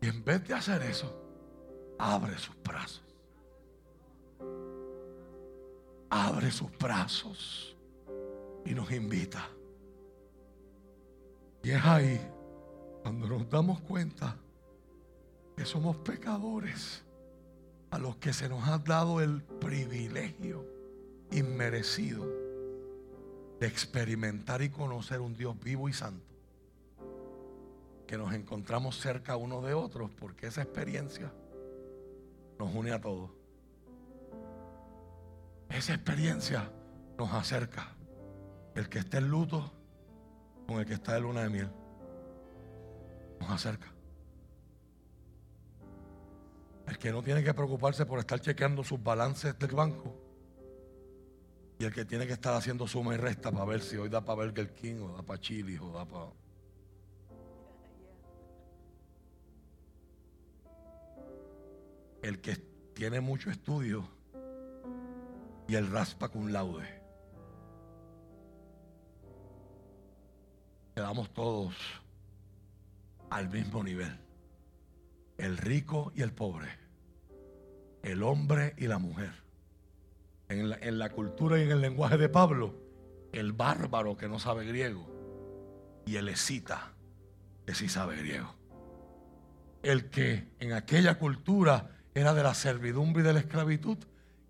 Y 0.01 0.09
en 0.09 0.25
vez 0.25 0.47
de 0.47 0.55
hacer 0.55 0.83
eso, 0.83 1.13
abre 1.99 2.39
sus 2.39 2.55
brazos. 2.63 3.03
Abre 6.11 6.51
sus 6.51 6.71
brazos 6.79 7.77
y 8.65 8.75
nos 8.75 8.91
invita. 8.93 9.49
Y 11.63 11.71
es 11.71 11.85
ahí 11.85 12.21
cuando 13.03 13.27
nos 13.27 13.49
damos 13.51 13.81
cuenta 13.81 14.37
que 15.57 15.65
somos 15.65 15.97
pecadores 15.99 17.05
a 17.91 17.99
los 17.99 18.17
que 18.17 18.33
se 18.33 18.49
nos 18.49 18.67
ha 18.69 18.79
dado 18.79 19.21
el 19.21 19.43
privilegio 19.43 20.67
inmerecido 21.31 22.27
de 23.61 23.67
experimentar 23.67 24.63
y 24.63 24.71
conocer 24.71 25.21
un 25.21 25.37
Dios 25.37 25.59
vivo 25.61 25.89
y 25.89 25.93
santo. 25.93 26.25
Que 28.07 28.17
nos 28.17 28.33
encontramos 28.33 28.99
cerca 28.99 29.37
unos 29.37 29.65
de 29.65 29.75
otros 29.75 30.11
porque 30.19 30.47
esa 30.47 30.63
experiencia 30.63 31.33
nos 32.59 32.75
une 32.75 32.93
a 32.93 33.01
todos. 33.01 33.31
Esa 35.69 35.95
experiencia 35.95 36.71
nos 37.19 37.33
acerca. 37.33 37.95
El 38.75 38.89
que 38.89 39.01
esté 39.01 39.19
en 39.19 39.29
luto 39.29 39.73
con 40.67 40.79
el 40.79 40.87
que 40.87 40.95
está 40.95 41.15
de 41.15 41.21
luna 41.21 41.43
de 41.43 41.49
miel. 41.51 41.71
Nos 43.41 43.51
acerca. 43.51 43.98
El 46.89 46.97
que 46.97 47.13
no 47.13 47.23
tiene 47.23 47.45
que 47.45 47.53
preocuparse 47.53 48.07
por 48.07 48.19
estar 48.19 48.41
chequeando 48.41 48.83
sus 48.83 49.03
balances 49.03 49.59
del 49.59 49.73
banco. 49.73 50.15
Y 51.79 51.85
el 51.85 51.93
que 51.93 52.07
tiene 52.07 52.27
que 52.27 52.33
estar 52.33 52.55
haciendo 52.55 52.89
suma 52.89 53.15
y 53.15 53.19
resta 53.19 53.53
para 53.53 53.67
ver 53.67 53.83
si 53.83 53.97
hoy 53.97 54.09
da 54.09 54.25
para 54.25 54.47
Burger 54.47 54.75
King 54.75 55.03
o 55.03 55.13
da 55.15 55.23
para 55.23 55.39
Chili 55.39 55.77
o 55.77 55.93
da 55.93 56.07
para... 56.07 56.31
El 62.23 62.41
que 62.41 62.57
tiene 62.95 63.21
mucho 63.21 63.51
estudio 63.51 64.09
y 65.69 65.75
el 65.75 65.91
raspa 65.91 66.31
con 66.31 66.51
laude. 66.53 66.89
Quedamos 70.97 71.33
todos 71.35 71.75
al 73.31 73.49
mismo 73.51 73.85
nivel 73.85 74.29
el 75.39 75.57
rico 75.57 76.13
y 76.15 76.23
el 76.23 76.33
pobre, 76.33 76.69
el 78.03 78.23
hombre 78.23 78.75
y 78.77 78.87
la 78.87 78.99
mujer. 78.99 79.33
En 80.49 80.99
la, 80.99 81.11
cultura 81.11 81.59
y 81.59 81.63
en 81.63 81.73
el 81.73 81.81
lenguaje 81.81 82.17
de 82.17 82.31
Pablo, 82.31 82.75
el 83.33 83.53
bárbaro 83.53 84.17
que 84.17 84.29
no 84.29 84.39
sabe 84.39 84.65
griego 84.65 85.07
y 86.07 86.17
el 86.17 86.29
escita, 86.31 86.95
que 87.67 87.75
sí 87.75 87.89
sabe 87.89 88.17
griego. 88.17 88.55
El 89.83 90.09
que 90.09 90.49
en 90.59 90.73
aquella 90.73 91.19
cultura 91.19 91.91
era 92.15 92.33
de 92.33 92.43
la 92.43 92.55
servidumbre 92.55 93.23
y 93.23 93.27
de 93.27 93.35
la 93.35 93.41
esclavitud 93.41 93.99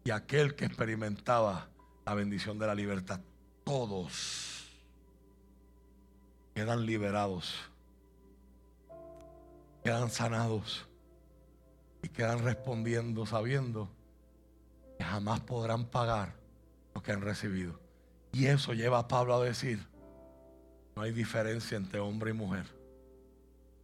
y 0.04 0.10
aquel 0.10 0.54
que 0.54 0.66
experimentaba 0.66 1.68
la 2.06 2.14
bendición 2.14 2.58
de 2.58 2.68
la 2.68 2.74
libertad. 2.76 3.20
Todos 3.64 4.78
quedan 6.54 6.86
liberados, 6.86 7.54
quedan 9.82 10.10
sanados 10.10 10.87
y 12.02 12.08
quedan 12.08 12.44
respondiendo 12.44 13.26
sabiendo 13.26 13.88
que 14.96 15.04
jamás 15.04 15.40
podrán 15.40 15.86
pagar 15.86 16.34
lo 16.94 17.02
que 17.02 17.12
han 17.12 17.20
recibido. 17.20 17.78
Y 18.32 18.46
eso 18.46 18.72
lleva 18.72 18.98
a 18.98 19.08
Pablo 19.08 19.34
a 19.34 19.44
decir, 19.44 19.86
no 20.96 21.02
hay 21.02 21.12
diferencia 21.12 21.76
entre 21.76 22.00
hombre 22.00 22.30
y 22.30 22.34
mujer, 22.34 22.66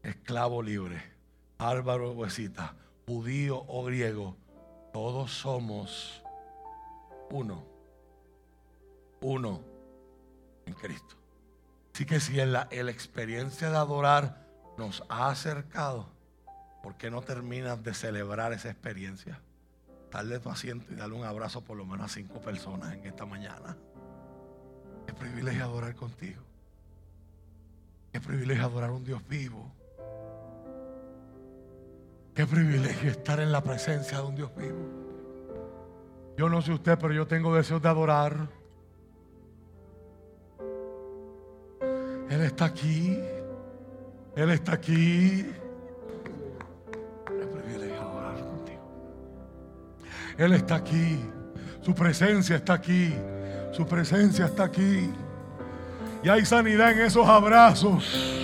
esclavo 0.03 0.63
libre, 0.63 1.03
bárbaro 1.59 2.13
o 2.13 2.27
escita, 2.27 2.75
judío 3.07 3.65
o 3.69 3.85
griego, 3.85 4.37
todos 4.93 5.33
somos 5.33 6.23
uno, 7.31 7.65
uno 9.21 9.61
en 10.67 10.75
Cristo. 10.75 11.17
Así 11.95 12.05
que 12.05 12.21
si 12.21 12.41
en 12.41 12.53
la, 12.53 12.69
en 12.71 12.87
la 12.87 12.93
experiencia 12.93 13.71
de 13.71 13.77
adorar 13.77 14.45
nos 14.77 15.05
ha 15.09 15.29
acercado, 15.29 16.09
¿por 16.85 16.97
qué 16.97 17.11
no 17.11 17.23
terminas 17.23 17.83
de 17.83 17.95
celebrar 17.95 18.53
esa 18.53 18.69
experiencia? 18.69 19.41
Darle 20.13 20.39
tu 20.39 20.51
asiento 20.51 20.93
y 20.93 20.97
darle 20.97 21.15
un 21.15 21.25
abrazo 21.25 21.63
por 21.63 21.79
lo 21.79 21.87
menos 21.87 22.05
a 22.05 22.15
cinco 22.15 22.43
personas 22.43 22.93
en 22.93 23.07
esta 23.07 23.25
mañana. 23.25 23.75
Qué 25.07 25.15
privilegio 25.15 25.65
adorar 25.65 25.95
contigo. 25.95 26.43
Qué 28.13 28.21
privilegio 28.21 28.67
adorar 28.67 28.91
a 28.91 28.93
un 28.93 29.03
Dios 29.03 29.27
vivo. 29.27 29.73
Qué 32.35 32.47
privilegio 32.47 33.11
estar 33.11 33.41
en 33.41 33.51
la 33.51 33.63
presencia 33.63 34.19
de 34.19 34.25
un 34.25 34.35
Dios 34.35 34.55
vivo. 34.55 34.87
Yo 36.37 36.51
no 36.51 36.61
sé 36.61 36.73
usted, 36.73 36.99
pero 36.99 37.15
yo 37.15 37.27
tengo 37.27 37.55
deseos 37.55 37.81
de 37.81 37.89
adorar. 37.89 38.47
Él 42.29 42.43
está 42.43 42.67
aquí. 42.67 43.19
Él 44.37 44.51
está 44.51 44.75
aquí. 44.75 45.47
Él 50.37 50.53
está 50.53 50.77
aquí. 50.77 51.21
Su 51.81 51.95
presencia 51.95 52.57
está 52.57 52.75
aquí. 52.75 53.15
Su 53.73 53.87
presencia 53.87 54.47
está 54.47 54.65
aquí. 54.65 55.11
Y 56.23 56.29
hay 56.29 56.45
sanidad 56.45 56.93
en 56.93 57.01
esos 57.01 57.27
abrazos. 57.29 58.41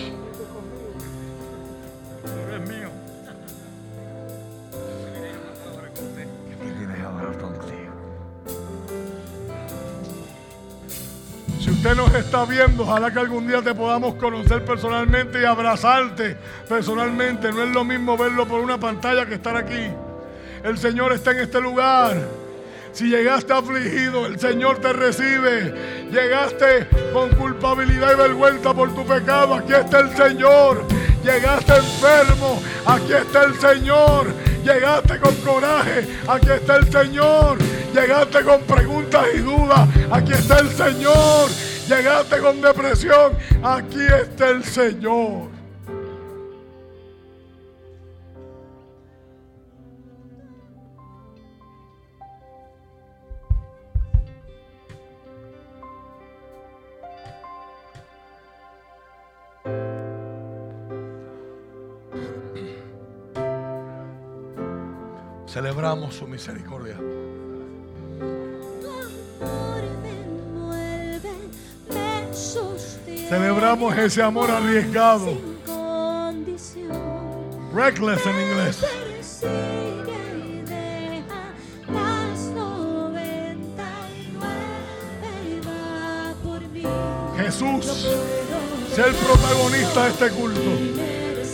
Si 11.59 11.71
usted 11.71 11.95
nos 11.95 12.15
está 12.15 12.45
viendo, 12.45 12.85
ojalá 12.85 13.11
que 13.11 13.19
algún 13.19 13.47
día 13.47 13.63
te 13.63 13.75
podamos 13.75 14.15
conocer 14.15 14.65
personalmente 14.65 15.41
y 15.43 15.45
abrazarte 15.45 16.37
personalmente. 16.69 17.53
No 17.53 17.63
es 17.63 17.71
lo 17.71 17.85
mismo 17.85 18.17
verlo 18.17 18.47
por 18.47 18.61
una 18.61 18.79
pantalla 18.79 19.27
que 19.27 19.35
estar 19.35 19.57
aquí. 19.57 19.91
El 20.63 20.77
Señor 20.79 21.13
está 21.13 21.33
en 21.33 21.39
este 21.39 21.61
lugar. 21.61 22.17
Si 22.93 23.09
llegaste 23.09 23.53
afligido, 23.53 24.27
el 24.27 24.39
Señor 24.39 24.79
te 24.79 24.93
recibe. 24.93 25.73
Llegaste 26.11 26.89
con 27.13 27.31
culpabilidad 27.31 28.13
y 28.13 28.17
vergüenza 28.17 28.75
por 28.75 28.95
tu 28.95 29.07
pecado, 29.07 29.55
aquí 29.55 29.73
está 29.73 30.01
el 30.01 30.17
Señor. 30.17 30.85
Llegaste 31.23 31.77
enfermo, 31.77 32.61
aquí 32.85 33.13
está 33.13 33.45
el 33.45 33.55
Señor. 33.59 34.27
Llegaste 34.65 35.19
con 35.19 35.35
coraje, 35.37 36.07
aquí 36.29 36.51
está 36.51 36.77
el 36.77 36.93
Señor. 36.93 37.59
Llegaste 37.95 38.43
con 38.43 38.61
preguntas 38.63 39.27
y 39.35 39.39
dudas, 39.39 39.89
aquí 40.11 40.33
está 40.33 40.59
el 40.59 40.71
Señor. 40.71 41.49
Llegaste 41.89 42.39
con 42.39 42.61
depresión, 42.61 43.33
aquí 43.63 44.03
está 44.03 44.49
el 44.49 44.65
Señor. 44.65 45.60
Celebramos 65.53 66.15
su 66.15 66.29
misericordia. 66.29 66.97
Celebramos 73.29 73.99
ese 73.99 74.23
amor 74.23 74.49
arriesgado. 74.49 75.37
Reckless 77.75 78.25
en 78.27 78.41
inglés. 78.41 78.85
Jesús, 87.37 88.09
sé 88.95 89.03
el 89.03 89.15
protagonista 89.17 90.05
de 90.05 90.11
este 90.11 90.31
culto. 90.31 90.71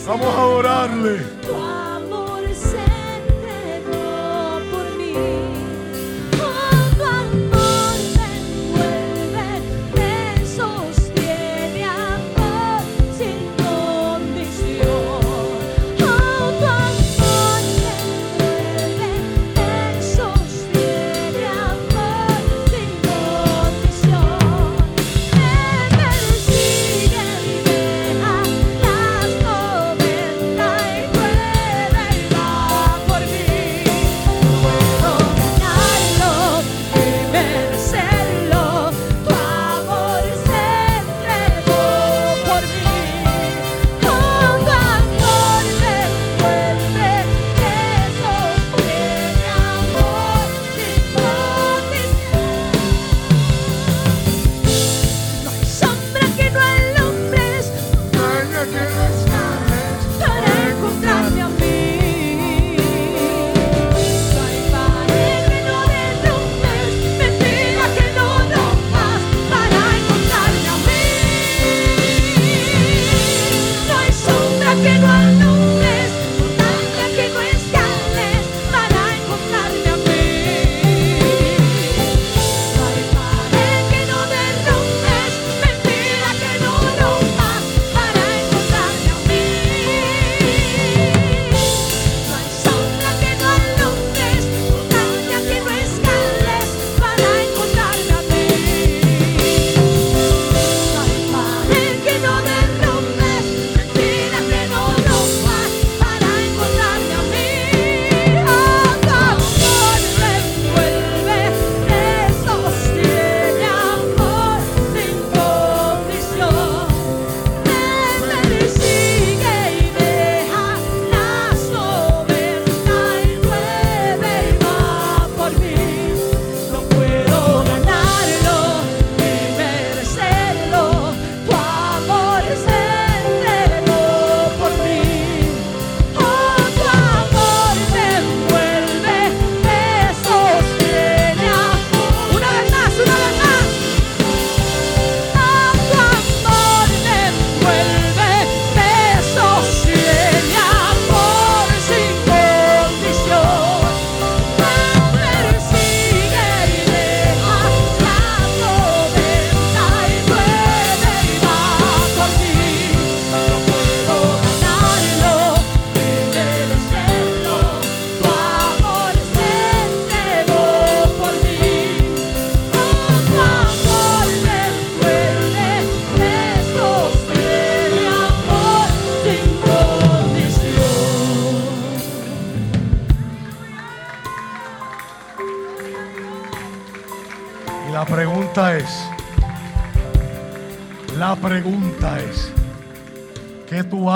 Vamos 0.07 0.27
a 0.27 0.41
adorarle. 0.43 1.96
Por 5.17 5.56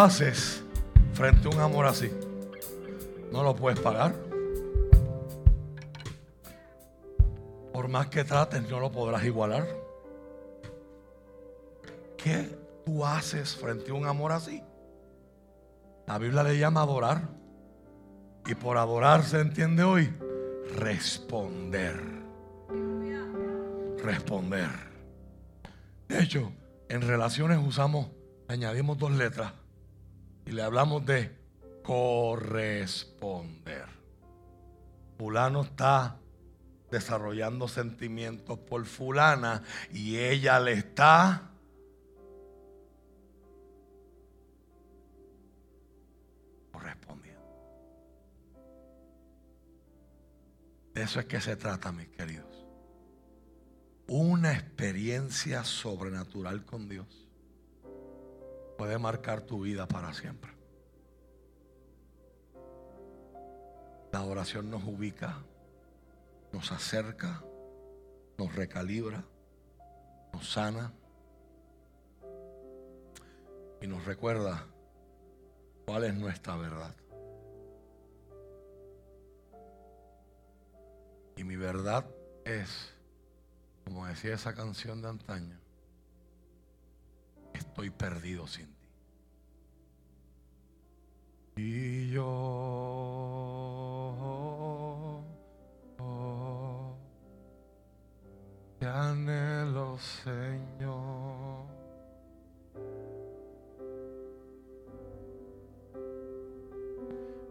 haces 0.03 0.63
frente 1.13 1.47
a 1.47 1.51
un 1.51 1.61
amor 1.61 1.85
así? 1.85 2.11
No 3.31 3.43
lo 3.43 3.55
puedes 3.55 3.79
pagar. 3.81 4.15
Por 7.73 7.89
más 7.89 8.09
que 8.09 8.25
trates, 8.25 8.69
no 8.69 8.81
lo 8.81 8.91
podrás 8.91 9.25
igualar. 9.25 9.69
¿Qué 12.17 12.49
tú 12.85 13.05
haces 13.05 13.55
frente 13.55 13.91
a 13.91 13.95
un 13.95 14.07
amor 14.07 14.33
así? 14.33 14.63
La 16.07 16.19
Biblia 16.19 16.43
le 16.45 16.59
llama 16.59 16.83
adorar. 16.83 17.29
Y 18.47 18.55
por 18.55 18.79
adorar 18.79 19.23
se 19.23 19.41
entiende 19.41 19.85
hoy 19.85 20.11
responder. 20.77 22.01
Responder. 24.03 24.71
De 26.09 26.23
hecho, 26.23 26.53
en 26.89 27.03
relaciones 27.03 27.59
usamos, 27.63 28.09
añadimos 28.49 28.97
dos 28.97 29.13
letras 29.13 29.60
y 30.47 30.53
le 30.53 30.63
hablamos 30.63 31.05
de 31.07 31.37
corresponder. 31.83 33.87
Fulano 35.19 35.63
está 35.63 36.21
desarrollando 36.91 37.69
sentimientos 37.69 38.59
por 38.59 38.85
fulana 38.85 39.63
y 39.93 40.19
ella 40.19 40.59
le 40.61 40.73
está 40.73 41.51
correspondiendo. 46.73 47.41
De 50.95 51.03
eso 51.03 51.21
es 51.21 51.27
que 51.27 51.41
se 51.41 51.57
trata, 51.57 51.93
mis 51.93 52.09
queridos. 52.09 52.67
Una 54.09 54.55
experiencia 54.55 55.65
sobrenatural 55.65 56.65
con 56.65 56.89
Dios 56.89 57.20
puede 58.81 58.97
marcar 58.97 59.43
tu 59.43 59.61
vida 59.61 59.87
para 59.87 60.15
siempre. 60.15 60.51
La 64.11 64.25
oración 64.25 64.71
nos 64.71 64.83
ubica, 64.85 65.37
nos 66.51 66.73
acerca, 66.73 67.45
nos 68.39 68.57
recalibra, 68.57 69.23
nos 70.33 70.51
sana 70.51 70.95
y 73.83 73.87
nos 73.87 74.03
recuerda 74.07 74.67
cuál 75.85 76.05
es 76.05 76.15
nuestra 76.15 76.57
verdad. 76.57 76.97
Y 81.37 81.45
mi 81.45 81.57
verdad 81.57 82.07
es, 82.47 82.95
como 83.85 84.07
decía 84.07 84.33
esa 84.33 84.55
canción 84.55 85.03
de 85.03 85.09
antaño, 85.11 85.61
estoy 87.53 87.91
perdido 87.91 88.47
sin. 88.47 88.70
Y 91.63 92.11
yo 92.13 92.25
oh, 92.27 93.51
Señor. 100.25 101.67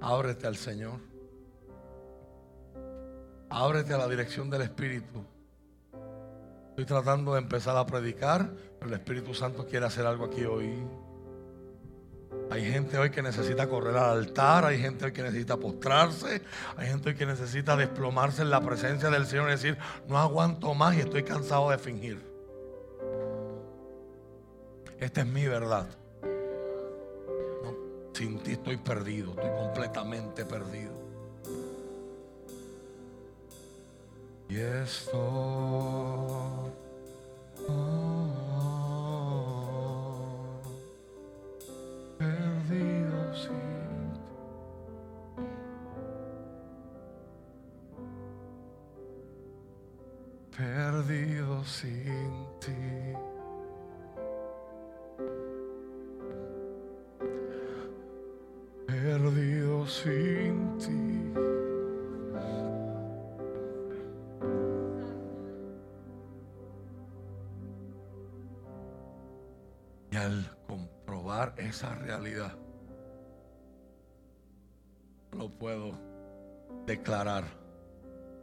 Ábrete 0.02 0.48
al 0.48 0.56
Señor. 0.56 1.00
Ábrete 3.52 3.94
a 3.94 3.98
la 4.00 4.08
dirección 4.08 4.50
del 4.50 4.64
Espíritu. 4.64 5.24
Estoy 6.70 6.86
tratando 6.86 7.34
de 7.34 7.42
empezar 7.42 7.78
a 7.78 7.86
predicar, 7.86 8.50
pero 8.80 8.92
el 8.92 9.00
Espíritu 9.00 9.36
Santo 9.36 9.68
quiere 9.68 9.86
hacer 9.86 10.08
algo 10.08 10.26
aquí 10.26 10.46
hoy. 10.46 10.84
Hay 12.52 12.66
gente 12.66 12.98
hoy 12.98 13.12
que 13.12 13.22
necesita 13.22 13.68
correr 13.68 13.96
al 13.98 14.18
altar, 14.18 14.66
hay 14.66 14.80
gente 14.80 15.06
hoy 15.06 15.12
que 15.12 15.22
necesita 15.22 15.58
postrarse, 15.58 16.42
hay 16.78 16.88
gente 16.88 17.10
hoy 17.10 17.16
que 17.16 17.26
necesita 17.26 17.76
desplomarse 17.76 18.42
en 18.42 18.50
la 18.50 18.62
presencia 18.62 19.10
del 19.10 19.26
Señor 19.28 19.50
y 19.50 19.52
decir, 19.52 19.78
no 20.08 20.18
aguanto 20.18 20.74
más 20.74 20.96
y 20.96 21.00
estoy 21.00 21.24
cansado 21.24 21.70
de 21.70 21.78
fingir. 21.78 22.20
Esta 25.00 25.22
es 25.22 25.28
mi 25.28 25.48
verdad. 25.48 25.88
No, 27.64 27.76
sin 28.14 28.40
ti 28.40 28.54
estoy 28.54 28.78
perdido, 28.78 29.32
estoy 29.32 29.52
completamente 29.52 30.46
perdido. 30.46 31.00
Y 34.50 34.58
esto 34.58 35.20
Perdido 50.60 51.64
sin 51.64 52.46
ti. 52.60 53.14
Perdido 58.86 59.88
sin 59.88 60.78
ti. 60.78 61.32
Y 70.12 70.18
al 70.18 70.58
comprobar 70.68 71.54
esa 71.56 71.96
realidad, 71.96 72.52
lo 75.32 75.50
puedo 75.58 75.94
declarar 76.86 77.46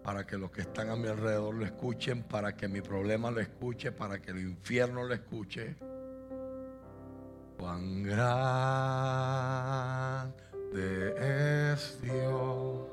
para 0.06 0.24
que 0.24 0.38
los 0.38 0.52
que 0.52 0.60
están 0.60 0.88
a 0.88 0.94
mi 0.94 1.08
alrededor 1.08 1.52
lo 1.52 1.64
escuchen, 1.64 2.22
para 2.22 2.54
que 2.54 2.68
mi 2.68 2.80
problema 2.80 3.28
lo 3.32 3.40
escuche, 3.40 3.90
para 3.90 4.22
que 4.22 4.30
el 4.30 4.38
infierno 4.38 5.02
lo 5.02 5.12
escuche. 5.12 5.74
Cuán 7.58 8.04
grande 8.04 8.36
es 11.72 12.00
Dios. 12.00 12.86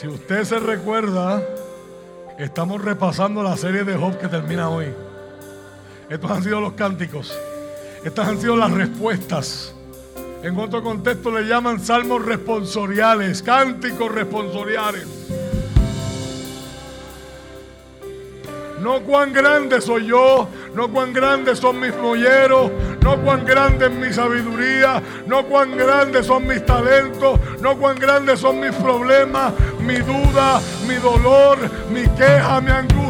Si 0.00 0.08
usted 0.08 0.42
se 0.42 0.58
recuerda, 0.58 1.40
estamos 2.40 2.82
repasando 2.82 3.40
la 3.44 3.56
serie 3.56 3.84
de 3.84 3.94
Job 3.94 4.18
que 4.18 4.26
termina 4.26 4.68
hoy. 4.68 4.92
Estos 6.08 6.30
han 6.30 6.42
sido 6.42 6.60
los 6.60 6.72
cánticos. 6.74 7.36
Estas 8.04 8.28
han 8.28 8.40
sido 8.40 8.56
las 8.56 8.70
respuestas. 8.70 9.74
En 10.42 10.58
otro 10.58 10.82
contexto 10.82 11.30
le 11.30 11.44
llaman 11.44 11.78
salmos 11.78 12.24
responsoriales, 12.24 13.42
cánticos 13.42 14.10
responsoriales. 14.10 15.06
No 18.80 19.00
cuán 19.02 19.32
grande 19.32 19.80
soy 19.80 20.06
yo, 20.06 20.48
no 20.74 20.88
cuán 20.88 21.12
grandes 21.12 21.60
son 21.60 21.78
mis 21.78 21.96
molleros, 21.96 22.72
no 23.00 23.16
cuán 23.22 23.44
grande 23.44 23.86
es 23.86 23.92
mi 23.92 24.12
sabiduría, 24.12 25.00
no 25.28 25.44
cuán 25.44 25.76
grandes 25.76 26.26
son 26.26 26.48
mis 26.48 26.66
talentos, 26.66 27.38
no 27.60 27.76
cuán 27.76 27.96
grandes 27.96 28.40
son 28.40 28.58
mis 28.58 28.72
problemas, 28.72 29.52
mi 29.80 29.98
duda, 29.98 30.60
mi 30.88 30.96
dolor, 30.96 31.58
mi 31.92 32.02
queja, 32.16 32.60
mi 32.60 32.72
angustia. 32.72 33.01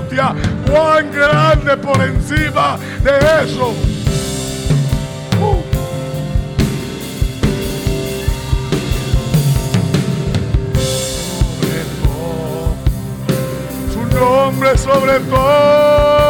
Cuán 0.70 1.10
grande 1.10 1.76
por 1.78 1.98
encima 2.02 2.76
de 3.02 3.16
eso. 3.44 3.70
Uh. 5.40 5.62
Sobre 11.60 11.84
todo, 12.02 12.74
Su 13.92 14.18
nombre 14.18 14.76
sobre 14.76 15.20
todo. 15.20 16.21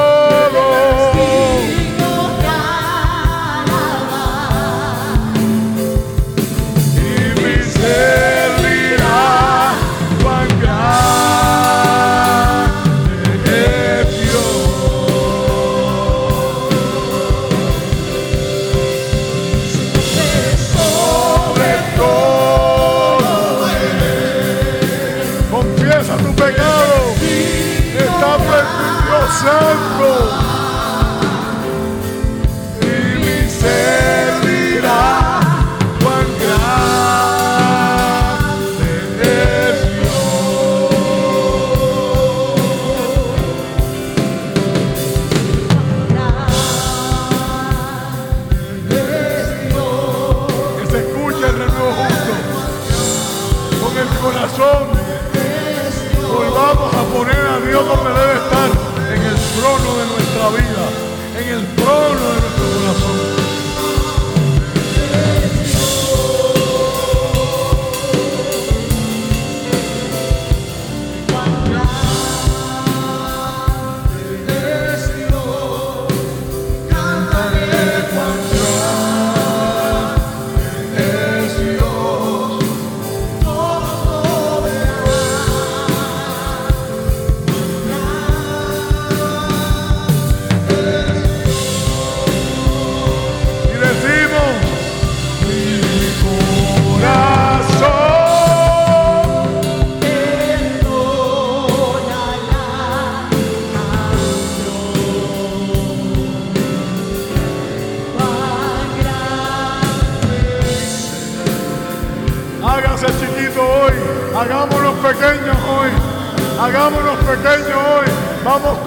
Hagámonos 116.63 117.17
pequeños 117.25 117.77
hoy, 117.77 118.07
vamos 118.45 118.79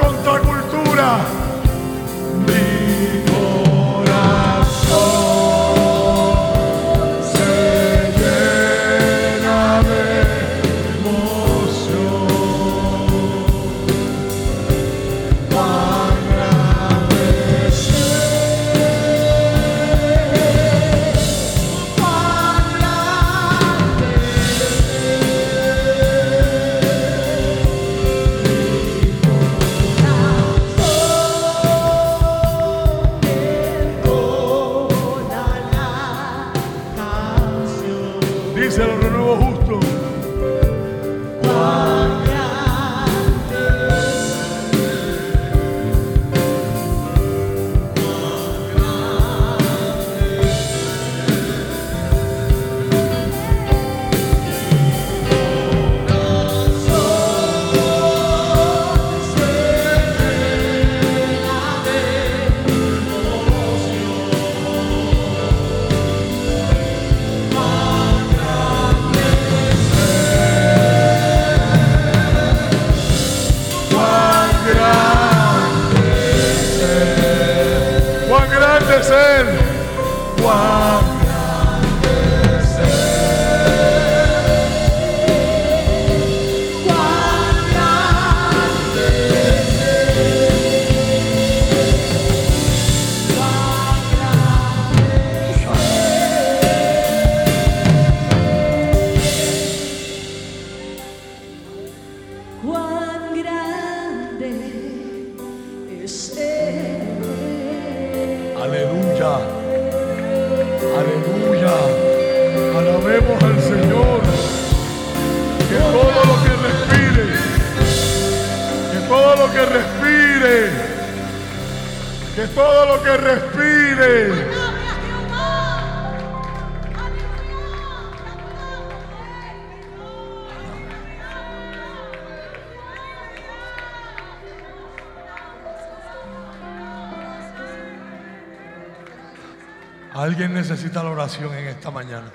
en 141.33 141.67
esta 141.67 141.89
mañana. 141.89 142.31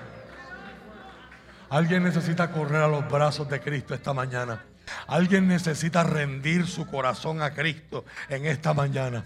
Alguien 1.68 2.03
necesita 2.03 2.51
correr 2.51 2.82
a 2.82 2.88
los 2.88 3.09
brazos 3.09 3.49
de 3.49 3.61
Cristo 3.61 3.95
esta 3.95 4.12
mañana. 4.12 4.64
Alguien 5.07 5.47
necesita 5.47 6.03
rendir 6.03 6.66
su 6.66 6.86
corazón 6.86 7.41
a 7.41 7.53
Cristo 7.55 8.05
en 8.28 8.47
esta 8.47 8.74
mañana. 8.74 9.24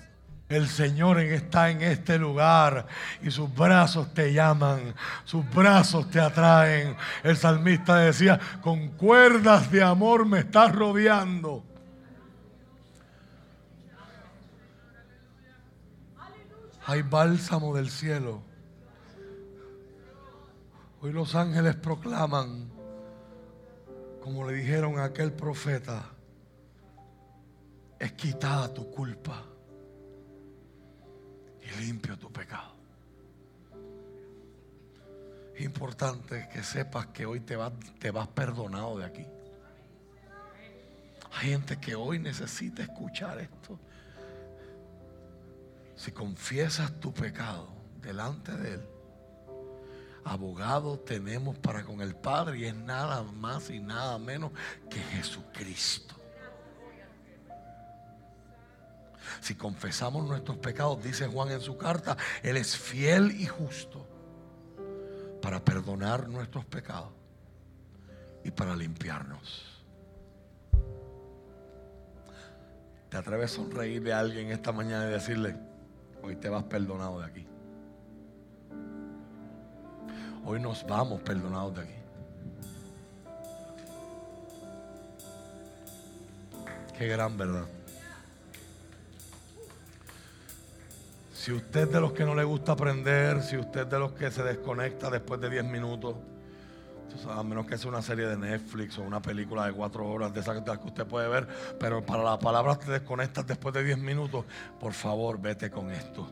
El 0.50 0.68
Señor 0.68 1.18
está 1.20 1.70
en 1.70 1.80
este 1.80 2.18
lugar 2.18 2.86
y 3.22 3.30
sus 3.30 3.52
brazos 3.54 4.12
te 4.12 4.34
llaman, 4.34 4.94
sus 5.24 5.48
brazos 5.48 6.10
te 6.10 6.20
atraen. 6.20 6.94
El 7.22 7.38
salmista 7.38 7.96
decía, 7.96 8.38
con 8.60 8.88
cuerdas 8.90 9.70
de 9.70 9.82
amor 9.82 10.26
me 10.26 10.40
estás 10.40 10.74
rodeando. 10.74 11.64
Hay 16.84 17.00
bálsamo 17.00 17.74
del 17.74 17.88
cielo. 17.88 18.53
Hoy 21.04 21.12
los 21.12 21.34
ángeles 21.34 21.76
proclaman, 21.76 22.70
como 24.22 24.48
le 24.48 24.54
dijeron 24.54 24.98
a 24.98 25.04
aquel 25.04 25.34
profeta, 25.34 26.02
es 27.98 28.12
quitada 28.12 28.72
tu 28.72 28.90
culpa 28.90 29.44
y 31.60 31.82
limpio 31.82 32.18
tu 32.18 32.32
pecado. 32.32 32.72
Es 35.54 35.60
importante 35.60 36.48
que 36.50 36.62
sepas 36.62 37.08
que 37.08 37.26
hoy 37.26 37.40
te 37.40 37.54
vas, 37.54 37.74
te 37.98 38.10
vas 38.10 38.28
perdonado 38.28 38.96
de 38.96 39.04
aquí. 39.04 39.26
Hay 41.32 41.50
gente 41.50 41.78
que 41.78 41.94
hoy 41.94 42.18
necesita 42.18 42.82
escuchar 42.82 43.40
esto. 43.40 43.78
Si 45.96 46.12
confiesas 46.12 46.98
tu 46.98 47.12
pecado 47.12 47.68
delante 48.00 48.52
de 48.52 48.72
Él, 48.76 48.93
abogado 50.24 50.98
tenemos 50.98 51.58
para 51.58 51.84
con 51.84 52.00
el 52.00 52.14
Padre 52.14 52.58
y 52.58 52.64
es 52.64 52.74
nada 52.74 53.22
más 53.22 53.70
y 53.70 53.80
nada 53.80 54.18
menos 54.18 54.52
que 54.88 54.98
Jesucristo. 54.98 56.14
Si 59.40 59.54
confesamos 59.54 60.26
nuestros 60.26 60.58
pecados, 60.58 61.02
dice 61.02 61.26
Juan 61.26 61.50
en 61.50 61.60
su 61.60 61.76
carta, 61.76 62.16
Él 62.42 62.56
es 62.56 62.76
fiel 62.76 63.32
y 63.32 63.46
justo 63.46 64.06
para 65.42 65.62
perdonar 65.62 66.28
nuestros 66.28 66.64
pecados 66.64 67.12
y 68.42 68.50
para 68.50 68.74
limpiarnos. 68.74 69.82
¿Te 73.10 73.16
atreves 73.16 73.52
a 73.52 73.56
sonreírle 73.56 74.12
a 74.12 74.18
alguien 74.18 74.50
esta 74.50 74.72
mañana 74.72 75.08
y 75.08 75.12
decirle, 75.12 75.56
hoy 76.22 76.36
te 76.36 76.48
vas 76.48 76.64
perdonado 76.64 77.20
de 77.20 77.26
aquí? 77.26 77.46
Hoy 80.46 80.60
nos 80.60 80.86
vamos 80.86 81.22
perdonados 81.22 81.74
de 81.74 81.82
aquí. 81.82 81.94
Qué 86.98 87.08
gran 87.08 87.36
verdad. 87.36 87.64
Si 91.32 91.50
usted 91.50 91.80
es 91.82 91.92
de 91.92 92.00
los 92.00 92.12
que 92.12 92.24
no 92.24 92.34
le 92.34 92.44
gusta 92.44 92.72
aprender, 92.72 93.42
si 93.42 93.56
usted 93.56 93.82
es 93.82 93.90
de 93.90 93.98
los 93.98 94.12
que 94.12 94.30
se 94.30 94.42
desconecta 94.42 95.10
después 95.10 95.40
de 95.40 95.50
10 95.50 95.64
minutos, 95.64 96.14
a 97.28 97.42
menos 97.42 97.66
que 97.66 97.78
sea 97.78 97.88
una 97.88 98.02
serie 98.02 98.26
de 98.26 98.36
Netflix 98.36 98.98
o 98.98 99.02
una 99.02 99.20
película 99.20 99.66
de 99.66 99.72
4 99.72 100.06
horas 100.06 100.32
de 100.34 100.40
esas 100.40 100.62
que 100.62 100.86
usted 100.86 101.06
puede 101.06 101.28
ver, 101.28 101.48
pero 101.78 102.04
para 102.04 102.22
la 102.22 102.38
palabra 102.38 102.76
te 102.76 102.90
desconectas 102.90 103.46
después 103.46 103.74
de 103.74 103.84
10 103.84 103.98
minutos, 103.98 104.44
por 104.78 104.92
favor, 104.92 105.40
vete 105.40 105.70
con 105.70 105.90
esto. 105.90 106.26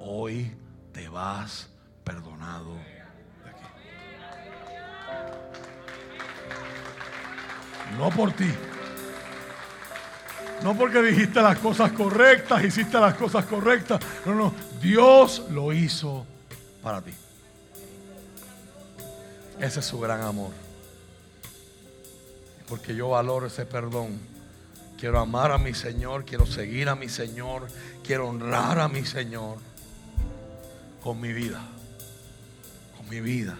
Hoy 0.00 0.54
te 0.92 1.08
vas 1.08 1.70
perdonado 2.04 2.74
no 7.98 8.10
por 8.10 8.32
ti. 8.32 8.50
No 10.62 10.76
porque 10.76 11.02
dijiste 11.02 11.40
las 11.42 11.58
cosas 11.58 11.92
correctas, 11.92 12.64
hiciste 12.64 12.98
las 12.98 13.14
cosas 13.14 13.44
correctas. 13.46 14.00
No, 14.24 14.34
no. 14.34 14.54
Dios 14.80 15.44
lo 15.50 15.72
hizo 15.72 16.24
para 16.82 17.00
ti. 17.00 17.12
Ese 19.58 19.80
es 19.80 19.86
su 19.86 19.98
gran 19.98 20.22
amor. 20.22 20.50
Porque 22.68 22.94
yo 22.94 23.10
valoro 23.10 23.46
ese 23.46 23.66
perdón. 23.66 24.18
Quiero 24.98 25.18
amar 25.18 25.50
a 25.50 25.58
mi 25.58 25.74
Señor, 25.74 26.24
quiero 26.24 26.46
seguir 26.46 26.88
a 26.88 26.94
mi 26.94 27.08
Señor, 27.08 27.66
quiero 28.04 28.28
honrar 28.28 28.78
a 28.78 28.86
mi 28.86 29.04
Señor 29.04 29.58
con 31.02 31.20
mi 31.20 31.32
vida. 31.32 31.60
Con 32.96 33.08
mi 33.08 33.20
vida. 33.20 33.56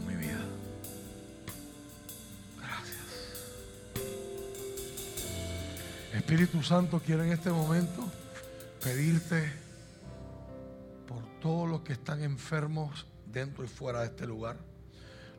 Mi 0.00 0.14
vida. 0.14 0.40
Espíritu 6.12 6.62
Santo, 6.62 7.00
quiero 7.04 7.22
en 7.22 7.32
este 7.32 7.50
momento 7.50 8.10
pedirte 8.82 9.52
por 11.06 11.22
todos 11.40 11.68
los 11.68 11.82
que 11.82 11.92
están 11.92 12.22
enfermos 12.22 13.06
dentro 13.26 13.64
y 13.64 13.68
fuera 13.68 14.00
de 14.00 14.06
este 14.06 14.26
lugar, 14.26 14.56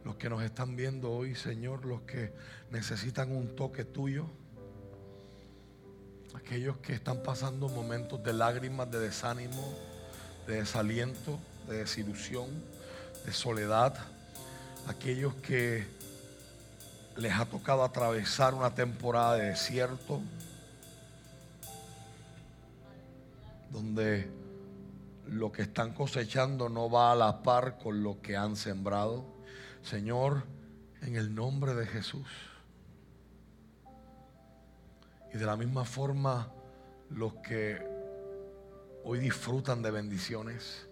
los 0.06 0.16
que 0.16 0.30
nos 0.30 0.44
están 0.44 0.76
viendo 0.76 1.12
hoy, 1.12 1.36
Señor, 1.36 1.84
los 1.84 2.02
que 2.02 2.34
necesitan 2.72 3.32
un 3.32 3.56
toque 3.56 3.84
tuyo, 3.84 4.28
aquellos 6.36 6.78
que 6.78 6.94
están 6.94 7.24
pasando 7.24 7.68
momentos 7.70 8.24
de 8.24 8.34
lágrimas, 8.34 8.90
de 8.92 9.00
desánimo, 9.00 9.74
de 10.46 10.58
desaliento, 10.58 11.40
de 11.68 11.80
desilusión, 11.80 12.48
de 13.26 13.34
soledad, 13.34 13.98
aquellos 14.88 15.36
que 15.36 15.86
les 17.18 17.34
ha 17.34 17.46
tocado 17.46 17.84
atravesar 17.84 18.54
una 18.54 18.74
temporada 18.74 19.36
de 19.36 19.50
desierto, 19.50 20.22
donde 23.72 24.30
lo 25.28 25.52
que 25.52 25.64
están 25.64 25.94
cosechando 25.94 26.70
no 26.70 26.90
va 26.90 27.12
a 27.12 27.16
la 27.16 27.44
par 27.44 27.78
con 27.78 28.02
lo 28.02 28.22
que 28.22 28.38
han 28.38 28.56
sembrado. 28.56 29.26
Señor, 29.84 30.44
en 31.02 31.16
el 31.16 31.36
nombre 31.36 31.74
de 31.74 31.86
Jesús. 31.86 32.28
Y 35.34 35.38
de 35.38 35.46
la 35.46 35.58
misma 35.58 35.86
forma, 35.86 36.50
los 37.10 37.34
que 37.36 37.82
hoy 39.04 39.20
disfrutan 39.20 39.82
de 39.82 39.92
bendiciones, 39.92 40.87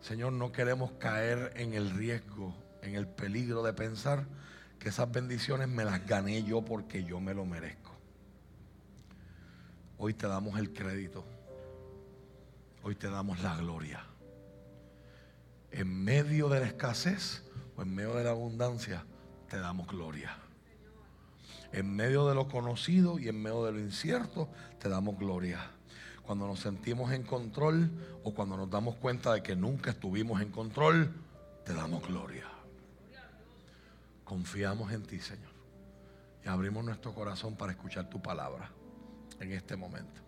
Señor, 0.00 0.32
no 0.32 0.52
queremos 0.52 0.92
caer 0.92 1.52
en 1.56 1.74
el 1.74 1.90
riesgo, 1.90 2.54
en 2.82 2.94
el 2.94 3.06
peligro 3.06 3.62
de 3.62 3.72
pensar 3.72 4.26
que 4.78 4.90
esas 4.90 5.10
bendiciones 5.10 5.68
me 5.68 5.84
las 5.84 6.06
gané 6.06 6.44
yo 6.44 6.64
porque 6.64 7.04
yo 7.04 7.20
me 7.20 7.34
lo 7.34 7.44
merezco. 7.44 7.92
Hoy 9.98 10.14
te 10.14 10.28
damos 10.28 10.58
el 10.58 10.72
crédito. 10.72 11.24
Hoy 12.82 12.94
te 12.94 13.10
damos 13.10 13.42
la 13.42 13.56
gloria. 13.56 14.04
En 15.72 16.04
medio 16.04 16.48
de 16.48 16.60
la 16.60 16.66
escasez 16.66 17.42
o 17.76 17.82
en 17.82 17.94
medio 17.94 18.14
de 18.14 18.24
la 18.24 18.30
abundancia, 18.30 19.04
te 19.48 19.58
damos 19.58 19.88
gloria. 19.88 20.38
En 21.72 21.94
medio 21.94 22.28
de 22.28 22.34
lo 22.34 22.48
conocido 22.48 23.18
y 23.18 23.28
en 23.28 23.42
medio 23.42 23.64
de 23.64 23.72
lo 23.72 23.80
incierto, 23.80 24.48
te 24.78 24.88
damos 24.88 25.18
gloria. 25.18 25.70
Cuando 26.28 26.46
nos 26.46 26.60
sentimos 26.60 27.10
en 27.12 27.22
control 27.22 27.90
o 28.22 28.34
cuando 28.34 28.54
nos 28.54 28.68
damos 28.68 28.96
cuenta 28.96 29.32
de 29.32 29.42
que 29.42 29.56
nunca 29.56 29.92
estuvimos 29.92 30.42
en 30.42 30.50
control, 30.52 31.10
te 31.64 31.72
damos 31.72 32.06
gloria. 32.06 32.44
Confiamos 34.24 34.92
en 34.92 35.04
ti, 35.04 35.20
Señor. 35.20 35.50
Y 36.44 36.48
abrimos 36.48 36.84
nuestro 36.84 37.14
corazón 37.14 37.56
para 37.56 37.72
escuchar 37.72 38.10
tu 38.10 38.20
palabra 38.20 38.70
en 39.40 39.52
este 39.52 39.74
momento. 39.74 40.20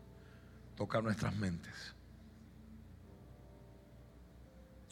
Toca 0.74 1.02
nuestras 1.02 1.36
mentes. 1.36 1.94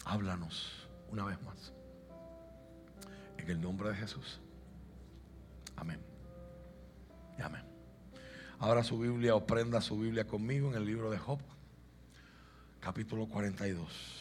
Háblanos 0.05 0.87
una 1.11 1.25
vez 1.25 1.41
más. 1.41 1.73
En 3.39 3.49
el 3.49 3.59
nombre 3.63 3.89
de 3.89 3.95
Jesús. 3.95 4.41
Amén. 5.75 6.03
Y 7.39 7.41
amén. 7.41 7.68
Ahora 8.61 8.83
su 8.83 8.99
Biblia 8.99 9.37
o 9.37 9.47
prenda 9.47 9.81
su 9.81 9.97
Biblia 9.97 10.27
conmigo 10.27 10.69
en 10.69 10.75
el 10.75 10.85
libro 10.85 11.11
de 11.11 11.19
Job, 11.19 11.39
capítulo 12.81 13.27
42. 13.27 14.19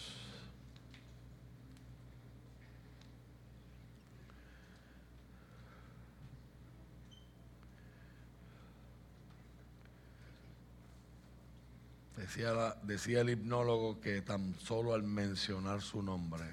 Decía, 12.83 13.21
el 13.21 13.29
hipnólogo 13.29 13.99
que 14.01 14.21
tan 14.21 14.53
solo 14.59 14.93
al 14.93 15.01
mencionar 15.01 15.81
su 15.81 16.03
nombre 16.03 16.45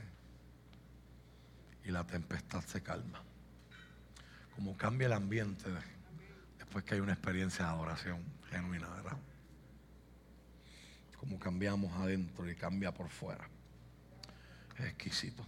y 1.84 1.90
la 1.90 2.06
tempestad 2.06 2.62
se 2.62 2.82
calma. 2.82 3.22
Como 4.54 4.76
cambia 4.76 5.06
el 5.06 5.12
ambiente 5.12 5.68
después 6.74 6.88
que 6.88 6.94
hay 6.96 7.00
una 7.00 7.12
experiencia 7.12 7.66
de 7.66 7.70
adoración 7.70 8.20
genuina, 8.50 8.88
¿verdad? 8.88 9.16
Como 11.20 11.38
cambiamos 11.38 11.92
adentro 11.92 12.50
y 12.50 12.56
cambia 12.56 12.92
por 12.92 13.08
fuera. 13.10 13.48
Es 14.80 14.86
exquisito. 14.86 15.46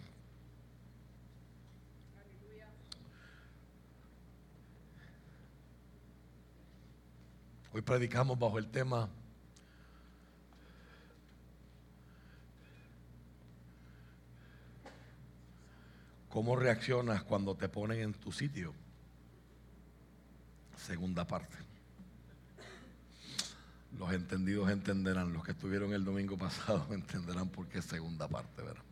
Hoy 7.73 7.83
predicamos 7.83 8.39
bajo 8.39 8.59
el 8.59 8.71
tema 8.71 9.09
¿Cómo 16.29 16.55
reaccionas 16.55 17.25
cuando 17.25 17.57
te 17.57 17.69
ponen 17.69 17.99
en 17.99 18.13
tu 18.13 18.31
sitio? 18.31 18.86
Segunda 20.87 21.27
parte. 21.27 21.57
Los 23.99 24.13
entendidos 24.13 24.71
entenderán, 24.71 25.33
los 25.33 25.43
que 25.45 25.51
estuvieron 25.51 25.93
el 25.93 26.05
domingo 26.05 26.39
pasado 26.39 26.87
entenderán 26.93 27.49
por 27.49 27.67
qué 27.67 27.83
segunda 27.83 28.29
parte, 28.29 28.63
¿verdad? 28.63 28.85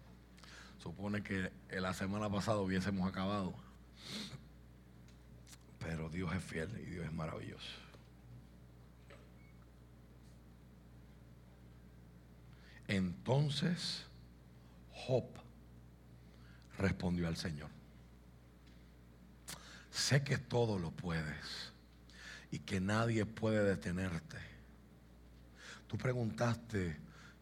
Supone 0.82 1.22
que 1.22 1.52
la 1.70 1.94
semana 1.94 2.28
pasada 2.28 2.58
hubiésemos 2.58 3.08
acabado, 3.08 3.54
pero 5.78 6.08
Dios 6.08 6.34
es 6.34 6.42
fiel 6.42 6.68
y 6.82 6.90
Dios 6.90 7.06
es 7.06 7.12
maravilloso. 7.12 7.78
Entonces, 12.88 14.04
Job 14.92 15.26
respondió 16.76 17.28
al 17.28 17.36
Señor. 17.36 17.70
Sé 19.92 20.24
que 20.24 20.38
todo 20.38 20.80
lo 20.80 20.90
puedes 20.90 21.72
y 22.54 22.60
que 22.60 22.80
nadie 22.80 23.26
puede 23.26 23.64
detenerte. 23.64 24.38
Tú 25.88 25.98
preguntaste, 25.98 26.96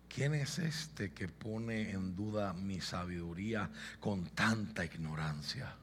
¿quién 0.09 0.33
es 0.33 0.59
este 0.59 1.13
que 1.13 1.29
pone 1.29 1.91
en 1.91 2.17
duda 2.17 2.55
mi 2.55 2.81
sabiduría 2.81 3.69
con 4.01 4.25
tanta 4.31 4.87
ignorancia? 4.87 5.77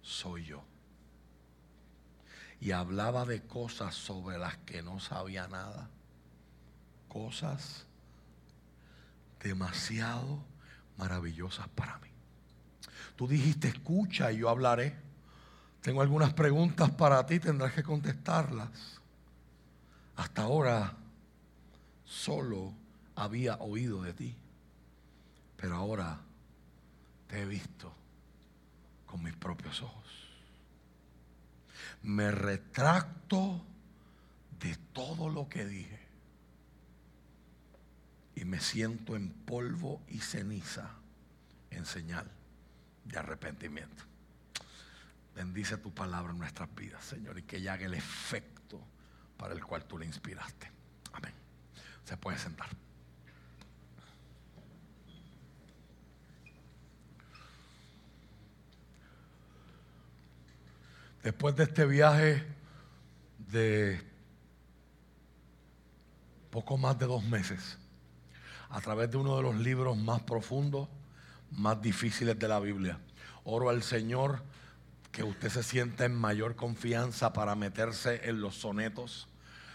Soy 0.00 0.46
yo. 0.46 0.64
Y 2.58 2.70
hablaba 2.70 3.26
de 3.26 3.42
cosas 3.42 3.94
sobre 3.96 4.38
las 4.38 4.56
que 4.56 4.82
no 4.82 4.98
sabía 4.98 5.46
nada. 5.46 5.90
Cosas 7.06 7.84
demasiado 9.42 10.42
maravillosas 10.96 11.68
para 11.68 11.98
mí. 11.98 12.08
Tú 13.16 13.28
dijiste, 13.28 13.68
escucha 13.68 14.32
y 14.32 14.38
yo 14.38 14.48
hablaré. 14.48 15.09
Tengo 15.82 16.02
algunas 16.02 16.32
preguntas 16.34 16.90
para 16.90 17.24
ti, 17.26 17.40
tendrás 17.40 17.72
que 17.72 17.82
contestarlas. 17.82 18.68
Hasta 20.16 20.42
ahora 20.42 20.92
solo 22.04 22.74
había 23.14 23.56
oído 23.56 24.02
de 24.02 24.12
ti, 24.12 24.36
pero 25.56 25.76
ahora 25.76 26.20
te 27.28 27.40
he 27.40 27.46
visto 27.46 27.92
con 29.06 29.22
mis 29.22 29.34
propios 29.34 29.80
ojos. 29.82 30.04
Me 32.02 32.30
retracto 32.30 33.62
de 34.60 34.76
todo 34.92 35.30
lo 35.30 35.48
que 35.48 35.64
dije 35.64 36.00
y 38.34 38.44
me 38.44 38.60
siento 38.60 39.16
en 39.16 39.30
polvo 39.30 40.02
y 40.08 40.18
ceniza 40.18 40.90
en 41.70 41.86
señal 41.86 42.30
de 43.04 43.18
arrepentimiento. 43.18 44.09
Bendice 45.40 45.78
tu 45.78 45.90
palabra 45.90 46.32
en 46.32 46.38
nuestras 46.38 46.68
vidas, 46.74 47.02
Señor, 47.02 47.38
y 47.38 47.44
que 47.44 47.56
ella 47.56 47.72
haga 47.72 47.86
el 47.86 47.94
efecto 47.94 48.78
para 49.38 49.54
el 49.54 49.64
cual 49.64 49.86
tú 49.86 49.96
le 49.96 50.04
inspiraste. 50.04 50.70
Amén. 51.14 51.32
Se 52.04 52.18
puede 52.18 52.36
sentar. 52.36 52.68
Después 61.22 61.56
de 61.56 61.62
este 61.62 61.86
viaje 61.86 62.46
de 63.38 63.98
poco 66.50 66.76
más 66.76 66.98
de 66.98 67.06
dos 67.06 67.24
meses, 67.24 67.78
a 68.68 68.78
través 68.82 69.10
de 69.10 69.16
uno 69.16 69.38
de 69.38 69.42
los 69.42 69.56
libros 69.56 69.96
más 69.96 70.20
profundos, 70.20 70.90
más 71.50 71.80
difíciles 71.80 72.38
de 72.38 72.46
la 72.46 72.60
Biblia, 72.60 72.98
oro 73.44 73.70
al 73.70 73.82
Señor 73.82 74.49
que 75.12 75.24
usted 75.24 75.48
se 75.48 75.62
sienta 75.62 76.04
en 76.04 76.14
mayor 76.14 76.56
confianza 76.56 77.32
para 77.32 77.54
meterse 77.54 78.28
en 78.28 78.40
los 78.40 78.56
sonetos, 78.56 79.28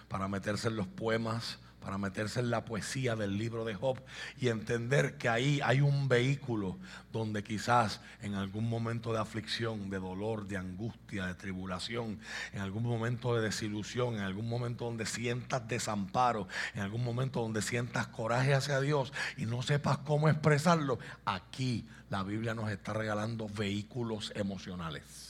para 0.07 0.27
meterse 0.27 0.69
en 0.69 0.75
los 0.75 0.87
poemas, 0.87 1.59
para 1.85 1.99
meterse 1.99 2.39
en 2.39 2.49
la 2.49 2.65
poesía 2.65 3.15
del 3.15 3.37
libro 3.37 3.63
de 3.63 3.75
Job 3.75 4.01
y 4.39 4.47
entender 4.47 5.19
que 5.19 5.29
ahí 5.29 5.61
hay 5.63 5.81
un 5.81 6.07
vehículo 6.07 6.79
donde 7.13 7.43
quizás 7.43 8.01
en 8.23 8.33
algún 8.33 8.67
momento 8.67 9.13
de 9.13 9.19
aflicción, 9.19 9.91
de 9.91 9.99
dolor, 9.99 10.47
de 10.47 10.57
angustia, 10.57 11.27
de 11.27 11.35
tribulación, 11.35 12.17
en 12.53 12.61
algún 12.61 12.81
momento 12.81 13.35
de 13.35 13.43
desilusión, 13.43 14.15
en 14.15 14.21
algún 14.21 14.49
momento 14.49 14.85
donde 14.85 15.05
sientas 15.05 15.67
desamparo, 15.67 16.47
en 16.73 16.81
algún 16.81 17.03
momento 17.03 17.41
donde 17.41 17.61
sientas 17.61 18.07
coraje 18.07 18.55
hacia 18.55 18.81
Dios 18.81 19.13
y 19.37 19.45
no 19.45 19.61
sepas 19.61 19.99
cómo 19.99 20.27
expresarlo, 20.27 20.97
aquí 21.23 21.87
la 22.09 22.23
Biblia 22.23 22.55
nos 22.55 22.71
está 22.71 22.93
regalando 22.93 23.47
vehículos 23.47 24.31
emocionales 24.35 25.24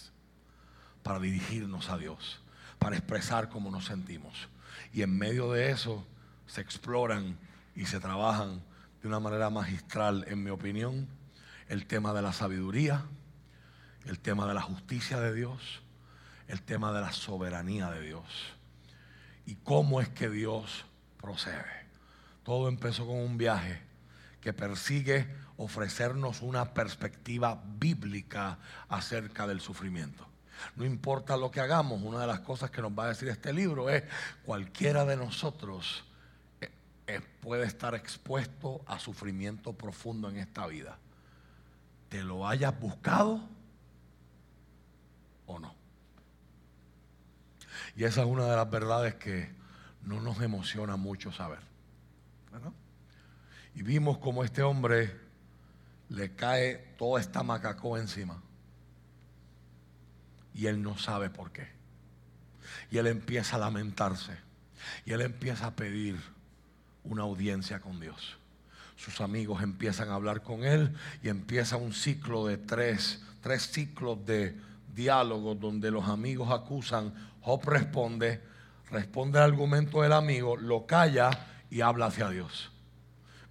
para 1.06 1.20
dirigirnos 1.20 1.92
a 1.92 2.00
Dios, 2.00 2.42
para 2.80 2.98
expresar 2.98 3.50
cómo 3.50 3.70
nos 3.70 3.86
sentimos. 3.86 4.50
Y 4.92 5.04
en 5.04 5.16
medio 5.16 5.52
de 5.52 5.70
eso, 5.70 6.04
se 6.48 6.62
exploran 6.62 7.38
y 7.76 7.86
se 7.86 8.00
trabajan 8.00 8.64
de 9.04 9.08
una 9.08 9.20
manera 9.20 9.52
magistral, 9.52 10.26
en 10.28 10.44
mi 10.44 10.50
opinión, 10.50 11.08
el 11.70 11.86
tema 11.86 12.12
de 12.12 12.24
la 12.24 12.34
sabiduría, 12.34 13.06
el 14.06 14.20
tema 14.20 14.48
de 14.48 14.56
la 14.56 14.64
justicia 14.64 15.20
de 15.20 15.32
Dios, 15.36 15.84
el 16.48 16.64
tema 16.64 16.92
de 16.92 17.02
la 17.02 17.12
soberanía 17.12 17.92
de 17.92 18.02
Dios 18.02 18.26
y 19.46 19.58
cómo 19.58 20.02
es 20.02 20.10
que 20.10 20.28
Dios 20.28 20.86
procede. 21.22 21.86
Todo 22.44 22.68
empezó 22.68 23.06
con 23.06 23.18
un 23.18 23.38
viaje 23.38 23.80
que 24.42 24.54
persigue 24.54 25.28
ofrecernos 25.58 26.42
una 26.42 26.74
perspectiva 26.74 27.64
bíblica 27.78 28.58
acerca 28.90 29.46
del 29.46 29.62
sufrimiento. 29.62 30.35
No 30.76 30.86
importa 30.86 31.38
lo 31.38 31.52
que 31.52 31.60
hagamos, 31.60 32.02
una 32.02 32.20
de 32.22 32.28
las 32.28 32.40
cosas 32.42 32.72
que 32.72 32.82
nos 32.82 32.92
va 32.92 33.06
a 33.06 33.10
decir 33.10 33.28
este 33.30 33.54
libro 33.54 33.90
es 33.90 34.04
cualquiera 34.44 35.06
de 35.06 35.18
nosotros 35.18 36.04
eh, 37.08 37.22
puede 37.42 37.66
estar 37.66 37.94
expuesto 37.94 38.82
a 38.88 38.98
sufrimiento 38.98 39.74
profundo 39.74 40.30
en 40.30 40.38
esta 40.38 40.66
vida. 40.66 40.98
Te 42.10 42.24
lo 42.24 42.48
hayas 42.48 42.80
buscado 42.80 43.42
o 45.46 45.60
no. 45.60 45.76
Y 47.96 48.04
esa 48.04 48.22
es 48.22 48.28
una 48.28 48.46
de 48.48 48.56
las 48.56 48.70
verdades 48.70 49.16
que 49.16 49.54
no 50.04 50.20
nos 50.22 50.42
emociona 50.42 50.96
mucho 50.96 51.32
saber. 51.32 51.60
Y 53.76 53.82
vimos 53.82 54.18
como 54.20 54.44
este 54.44 54.64
hombre 54.64 55.20
le 56.10 56.34
cae 56.34 56.96
toda 56.98 57.20
esta 57.20 57.44
macacó 57.44 57.98
encima. 57.98 58.42
Y 60.56 60.68
él 60.68 60.82
no 60.82 60.98
sabe 60.98 61.30
por 61.30 61.52
qué. 61.52 61.68
Y 62.90 62.98
él 62.98 63.08
empieza 63.08 63.58
a 63.58 63.60
lamentarse. 63.60 64.38
Y 65.06 65.12
él 65.12 65.22
empieza 65.22 65.68
a 65.68 65.76
pedir 65.76 66.18
una 67.04 67.24
audiencia 67.24 67.80
con 67.80 68.00
Dios. 68.00 68.38
Sus 68.96 69.22
amigos 69.22 69.62
empiezan 69.62 70.10
a 70.10 70.16
hablar 70.16 70.42
con 70.42 70.64
él 70.64 70.96
y 71.22 71.30
empieza 71.30 71.76
un 71.76 71.94
ciclo 71.94 72.48
de 72.48 72.58
tres, 72.58 73.22
tres 73.42 73.70
ciclos 73.72 74.26
de 74.26 74.58
diálogos 74.94 75.60
donde 75.60 75.92
los 75.92 76.08
amigos 76.08 76.50
acusan, 76.52 77.14
Job 77.42 77.64
responde, 77.66 78.42
responde 78.90 79.40
al 79.40 79.52
argumento 79.52 80.02
del 80.02 80.14
amigo, 80.14 80.56
lo 80.56 80.86
calla 80.86 81.30
y 81.70 81.82
habla 81.82 82.08
hacia 82.08 82.30
Dios. 82.30 82.72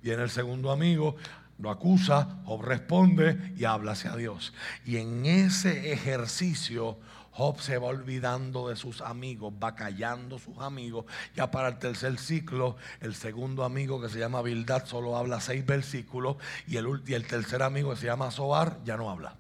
Viene 0.02 0.22
el 0.22 0.30
segundo 0.30 0.70
amigo, 0.70 1.16
lo 1.59 1.70
acusa, 1.70 2.42
Job 2.44 2.62
responde 2.62 3.55
y 3.57 3.64
habla 3.64 3.92
hacia 3.92 4.16
Dios. 4.16 4.52
Y 4.84 4.96
en 4.96 5.24
ese 5.26 5.92
ejercicio 5.92 6.98
Job 7.34 7.61
se 7.61 7.78
va 7.78 7.88
olvidando 7.88 8.68
de 8.68 8.76
sus 8.76 9.00
amigos, 9.00 9.52
va 9.62 9.74
callando 9.74 10.38
sus 10.38 10.57
amigos. 10.59 11.05
Ya 11.34 11.50
para 11.50 11.68
el 11.68 11.78
tercer 11.78 12.16
ciclo, 12.18 12.76
el 13.00 13.14
segundo 13.14 13.64
amigo 13.64 14.00
que 14.00 14.09
se 14.09 14.20
llama 14.20 14.40
Bildad 14.40 14.86
solo 14.86 15.16
habla 15.16 15.40
seis 15.40 15.66
versículos 15.66 16.36
y 16.68 16.76
el, 16.76 17.02
y 17.07 17.14
el 17.14 17.26
tercer 17.26 17.64
amigo 17.64 17.90
que 17.90 17.96
se 17.96 18.07
llama 18.07 18.30
Sobar 18.30 18.78
ya 18.84 18.96
no 18.96 19.11
habla. 19.11 19.36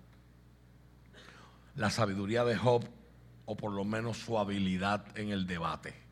La 1.76 1.90
sabiduría 1.90 2.44
de 2.44 2.56
Job, 2.56 2.84
o 3.46 3.56
por 3.56 3.70
lo 3.70 3.84
menos 3.84 4.18
su 4.18 4.38
habilidad 4.38 5.04
en 5.16 5.30
el 5.30 5.46
debate, 5.46 6.03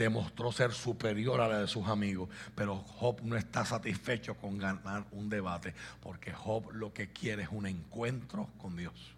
demostró 0.00 0.50
ser 0.50 0.72
superior 0.72 1.40
a 1.40 1.48
la 1.48 1.60
de 1.60 1.68
sus 1.68 1.86
amigos, 1.88 2.28
pero 2.54 2.76
Job 2.76 3.20
no 3.22 3.36
está 3.36 3.64
satisfecho 3.64 4.34
con 4.34 4.58
ganar 4.58 5.04
un 5.12 5.28
debate, 5.28 5.74
porque 6.02 6.32
Job 6.32 6.72
lo 6.72 6.92
que 6.92 7.08
quiere 7.10 7.44
es 7.44 7.48
un 7.50 7.66
encuentro 7.66 8.48
con 8.58 8.76
Dios 8.76 9.14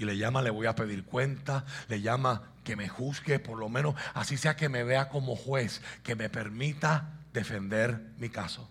y 0.00 0.06
le 0.06 0.16
llama, 0.16 0.40
le 0.40 0.48
voy 0.48 0.66
a 0.66 0.74
pedir 0.74 1.04
cuenta, 1.04 1.66
le 1.88 2.00
llama 2.00 2.54
que 2.64 2.74
me 2.74 2.88
juzgue, 2.88 3.38
por 3.38 3.58
lo 3.58 3.68
menos 3.68 3.94
así 4.14 4.38
sea 4.38 4.56
que 4.56 4.70
me 4.70 4.82
vea 4.82 5.10
como 5.10 5.36
juez, 5.36 5.82
que 6.02 6.16
me 6.16 6.30
permita 6.30 7.20
defender 7.34 8.00
mi 8.16 8.30
caso. 8.30 8.66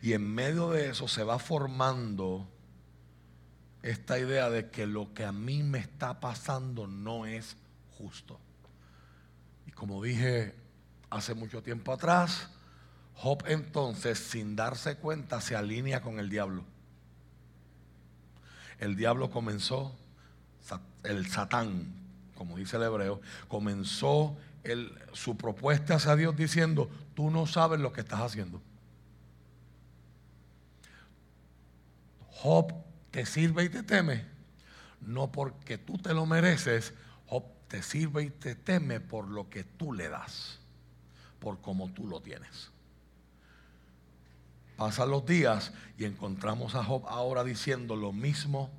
Y 0.00 0.14
en 0.14 0.26
medio 0.26 0.70
de 0.70 0.88
eso 0.88 1.06
se 1.06 1.22
va 1.22 1.38
formando 1.38 2.48
esta 3.82 4.18
idea 4.18 4.48
de 4.48 4.70
que 4.70 4.86
lo 4.86 5.12
que 5.12 5.26
a 5.26 5.32
mí 5.32 5.62
me 5.62 5.80
está 5.80 6.18
pasando 6.18 6.86
no 6.86 7.26
es 7.26 7.58
justo. 7.98 8.40
Como 9.84 10.02
dije 10.02 10.54
hace 11.10 11.34
mucho 11.34 11.62
tiempo 11.62 11.92
atrás, 11.92 12.48
Job 13.16 13.44
entonces, 13.46 14.18
sin 14.18 14.56
darse 14.56 14.96
cuenta, 14.96 15.42
se 15.42 15.56
alinea 15.56 16.00
con 16.00 16.18
el 16.18 16.30
diablo. 16.30 16.64
El 18.78 18.96
diablo 18.96 19.30
comenzó 19.30 19.94
el 21.02 21.26
Satán, 21.26 21.92
como 22.34 22.56
dice 22.56 22.78
el 22.78 22.84
hebreo, 22.84 23.20
comenzó 23.46 24.38
su 25.12 25.36
propuesta 25.36 25.96
hacia 25.96 26.16
Dios 26.16 26.34
diciendo, 26.34 26.88
tú 27.14 27.30
no 27.30 27.46
sabes 27.46 27.78
lo 27.78 27.92
que 27.92 28.00
estás 28.00 28.20
haciendo. 28.20 28.62
Job 32.30 32.72
te 33.10 33.26
sirve 33.26 33.64
y 33.64 33.68
te 33.68 33.82
teme, 33.82 34.24
no 35.02 35.30
porque 35.30 35.76
tú 35.76 35.98
te 35.98 36.14
lo 36.14 36.24
mereces, 36.24 36.94
te 37.74 37.82
sirve 37.82 38.22
y 38.22 38.30
te 38.30 38.54
teme 38.54 39.00
por 39.00 39.26
lo 39.26 39.50
que 39.50 39.64
tú 39.64 39.92
le 39.92 40.08
das, 40.08 40.60
por 41.40 41.60
cómo 41.60 41.90
tú 41.90 42.06
lo 42.06 42.20
tienes. 42.22 42.70
Pasan 44.76 45.10
los 45.10 45.26
días 45.26 45.72
y 45.98 46.04
encontramos 46.04 46.76
a 46.76 46.84
Job 46.84 47.04
ahora 47.08 47.42
diciendo 47.42 47.96
lo 47.96 48.12
mismo 48.12 48.70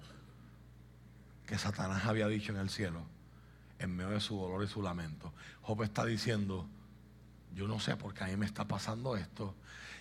que 1.46 1.58
Satanás 1.58 2.06
había 2.06 2.30
dicho 2.30 2.54
en 2.54 2.58
el 2.58 2.70
cielo, 2.70 3.02
en 3.80 3.94
medio 3.98 4.12
de 4.12 4.22
su 4.22 4.38
dolor 4.38 4.64
y 4.64 4.68
su 4.70 4.82
lamento. 4.82 5.34
Job 5.64 5.84
está 5.84 6.06
diciendo, 6.06 6.66
yo 7.54 7.68
no 7.68 7.82
sé 7.82 7.98
por 7.98 8.14
qué 8.14 8.24
a 8.24 8.28
mí 8.28 8.38
me 8.38 8.46
está 8.46 8.66
pasando 8.66 9.18
esto. 9.18 9.56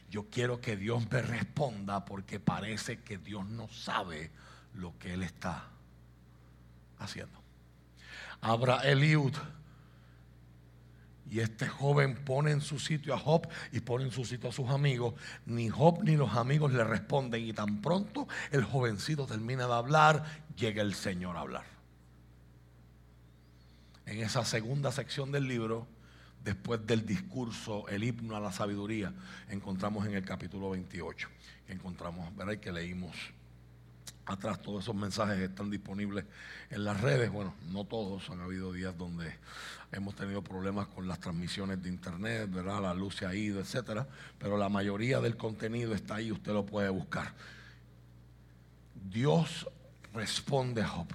Yo 0.08 0.30
quiero 0.30 0.60
que 0.60 0.76
Dios 0.76 1.10
me 1.10 1.20
responda 1.20 2.04
porque 2.04 2.38
parece 2.38 3.00
que 3.00 3.18
Dios 3.18 3.44
no 3.44 3.66
sabe 3.66 4.30
lo 4.72 4.96
que 5.00 5.14
Él 5.14 5.24
está 5.24 5.64
haciendo. 7.00 7.43
Abra 8.44 8.80
Eliud. 8.80 9.32
Y 11.30 11.40
este 11.40 11.66
joven 11.66 12.14
pone 12.26 12.50
en 12.50 12.60
su 12.60 12.78
sitio 12.78 13.14
a 13.14 13.18
Job 13.18 13.48
y 13.72 13.80
pone 13.80 14.04
en 14.04 14.10
su 14.12 14.26
sitio 14.26 14.50
a 14.50 14.52
sus 14.52 14.68
amigos. 14.68 15.14
Ni 15.46 15.70
Job 15.70 16.04
ni 16.04 16.14
los 16.14 16.36
amigos 16.36 16.70
le 16.72 16.84
responden. 16.84 17.42
Y 17.42 17.54
tan 17.54 17.80
pronto 17.80 18.28
el 18.50 18.62
jovencito 18.62 19.26
termina 19.26 19.66
de 19.66 19.72
hablar, 19.72 20.24
llega 20.56 20.82
el 20.82 20.94
Señor 20.94 21.38
a 21.38 21.40
hablar. 21.40 21.64
En 24.04 24.20
esa 24.20 24.44
segunda 24.44 24.92
sección 24.92 25.32
del 25.32 25.48
libro, 25.48 25.88
después 26.44 26.86
del 26.86 27.06
discurso, 27.06 27.88
el 27.88 28.04
himno 28.04 28.36
a 28.36 28.40
la 28.40 28.52
sabiduría, 28.52 29.14
encontramos 29.48 30.06
en 30.06 30.14
el 30.14 30.24
capítulo 30.26 30.68
28, 30.70 31.28
encontramos, 31.68 32.36
¿verdad? 32.36 32.58
que 32.58 32.70
leímos 32.70 33.16
atrás. 34.26 34.60
Todos 34.62 34.84
esos 34.84 34.94
mensajes 34.94 35.38
están 35.38 35.70
disponibles 35.70 36.24
en 36.70 36.84
las 36.84 37.00
redes. 37.00 37.30
Bueno, 37.30 37.54
no 37.70 37.84
todos, 37.84 38.28
han 38.30 38.40
habido 38.40 38.72
días 38.72 38.96
donde 38.96 39.34
hemos 39.92 40.14
tenido 40.14 40.42
problemas 40.42 40.88
con 40.88 41.06
las 41.06 41.20
transmisiones 41.20 41.82
de 41.82 41.88
internet, 41.88 42.50
¿verdad? 42.50 42.82
La 42.82 42.94
luz 42.94 43.16
se 43.16 43.26
ha 43.26 43.34
ido, 43.34 43.60
etcétera. 43.60 44.06
Pero 44.38 44.56
la 44.56 44.68
mayoría 44.68 45.20
del 45.20 45.36
contenido 45.36 45.94
está 45.94 46.16
ahí, 46.16 46.32
usted 46.32 46.52
lo 46.52 46.66
puede 46.66 46.88
buscar. 46.88 47.32
Dios 48.94 49.68
responde 50.12 50.82
a 50.82 50.88
Job. 50.88 51.08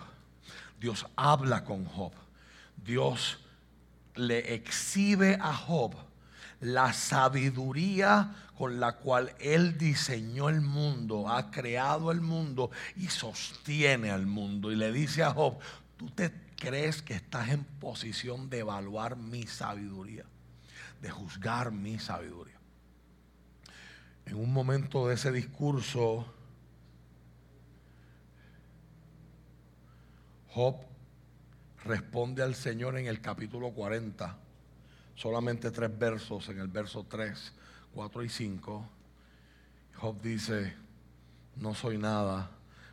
Dios 0.80 1.06
habla 1.16 1.64
con 1.64 1.86
Job. 1.86 2.14
Dios 2.78 3.40
le 4.16 4.54
exhibe 4.54 5.38
a 5.42 5.54
Job 5.54 5.96
la 6.62 6.94
sabiduría 6.94 8.36
con 8.60 8.82
la 8.82 8.98
cual 8.98 9.34
Él 9.40 9.78
diseñó 9.78 10.50
el 10.50 10.60
mundo, 10.60 11.30
ha 11.30 11.50
creado 11.50 12.12
el 12.12 12.20
mundo 12.20 12.72
y 12.98 13.08
sostiene 13.08 14.12
al 14.12 14.26
mundo. 14.26 14.70
Y 14.70 14.76
le 14.76 14.92
dice 14.92 15.24
a 15.24 15.32
Job, 15.32 15.60
tú 15.96 16.10
te 16.10 16.34
crees 16.58 17.02
que 17.02 17.14
estás 17.14 17.52
en 17.52 17.64
posición 17.64 18.50
de 18.50 18.60
evaluar 18.60 19.16
mi 19.16 19.48
sabiduría, 19.48 20.26
de 21.02 21.10
juzgar 21.10 21.72
mi 21.72 22.00
sabiduría. 22.00 22.60
En 24.26 24.36
un 24.36 24.52
momento 24.52 25.08
de 25.08 25.16
ese 25.16 25.32
discurso, 25.32 26.26
Job 30.50 30.76
responde 31.86 32.44
al 32.44 32.56
Señor 32.56 32.98
en 32.98 33.08
el 33.08 33.22
capítulo 33.22 33.72
40, 33.72 34.38
solamente 35.16 35.72
tres 35.72 35.98
versos, 35.98 36.50
en 36.50 36.60
el 36.60 36.68
verso 36.68 37.06
3, 37.10 37.54
4 37.94 38.24
y 38.24 38.30
5. 38.30 38.90
Job 39.96 40.22
dice, 40.22 40.76
no 41.56 41.76
soy 41.76 41.98
nada, 41.98 42.52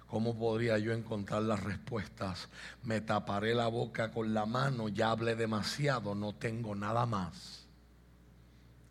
¿cómo 0.09 0.37
podría 0.37 0.79
yo 0.79 0.93
encontrar 0.93 1.43
las 1.43 1.63
respuestas? 1.63 2.49
Me 2.83 3.01
taparé 3.01 3.55
la 3.55 3.69
boca 3.69 4.11
con 4.11 4.35
la 4.35 4.47
mano, 4.47 4.89
ya 4.89 5.11
hablé 5.11 5.37
demasiado, 5.37 6.15
no 6.15 6.35
tengo 6.35 6.75
nada 6.75 7.07
más 7.07 7.67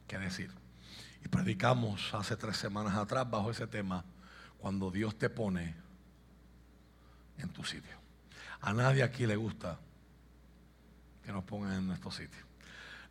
que 0.07 0.17
decir. 0.17 0.51
Y 1.23 1.27
predicamos 1.27 2.13
hace 2.13 2.37
tres 2.37 2.57
semanas 2.57 2.95
atrás 2.95 3.29
bajo 3.29 3.51
ese 3.51 3.67
tema, 3.67 4.05
cuando 4.59 4.91
Dios 4.91 5.17
te 5.17 5.29
pone 5.29 5.75
en 7.37 7.49
tu 7.49 7.63
sitio. 7.63 7.95
A 8.61 8.73
nadie 8.73 9.03
aquí 9.03 9.25
le 9.25 9.35
gusta 9.35 9.77
que 11.23 11.31
nos 11.31 11.43
pongan 11.43 11.73
en 11.73 11.87
nuestro 11.87 12.11
sitio. 12.11 12.44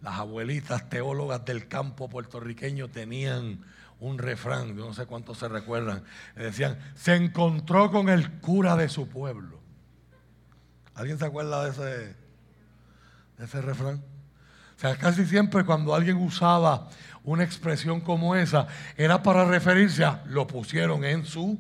Las 0.05 0.19
abuelitas 0.19 0.91
teólogas 0.91 1.47
del 1.47 1.67
campo 1.67 2.11
puertorriqueño 2.11 2.89
tenían 2.89 3.65
un 4.01 4.19
refrán, 4.19 4.77
yo 4.77 4.85
no 4.85 4.93
sé 4.93 5.07
cuántos 5.07 5.39
se 5.39 5.49
recuerdan, 5.49 6.05
decían, 6.37 6.79
se 6.95 7.15
encontró 7.15 7.91
con 7.91 8.11
el 8.11 8.31
cura 8.33 8.77
de 8.77 8.91
su 8.91 9.09
pueblo. 9.09 9.59
¿Alguien 10.95 11.19
se 11.19 11.25
acuerda 11.25 11.65
de 11.65 11.71
ese, 11.71 12.17
de 13.39 13.45
ese 13.47 13.63
refrán? 13.63 14.05
O 14.77 14.79
sea, 14.79 14.95
casi 14.97 15.25
siempre 15.25 15.65
cuando 15.65 15.95
alguien 15.95 16.19
usaba 16.19 16.91
una 17.23 17.43
expresión 17.43 18.03
como 18.03 18.37
esa, 18.37 18.67
era 18.99 19.23
para 19.23 19.47
referirse 19.47 20.05
a 20.05 20.23
lo 20.27 20.47
pusieron 20.47 21.03
en 21.03 21.25
su 21.25 21.59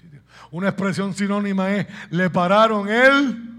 sitio. 0.00 0.20
Una 0.52 0.68
expresión 0.68 1.12
sinónima 1.12 1.72
es, 1.72 1.88
le 2.10 2.30
pararon 2.30 2.88
el 2.88 3.53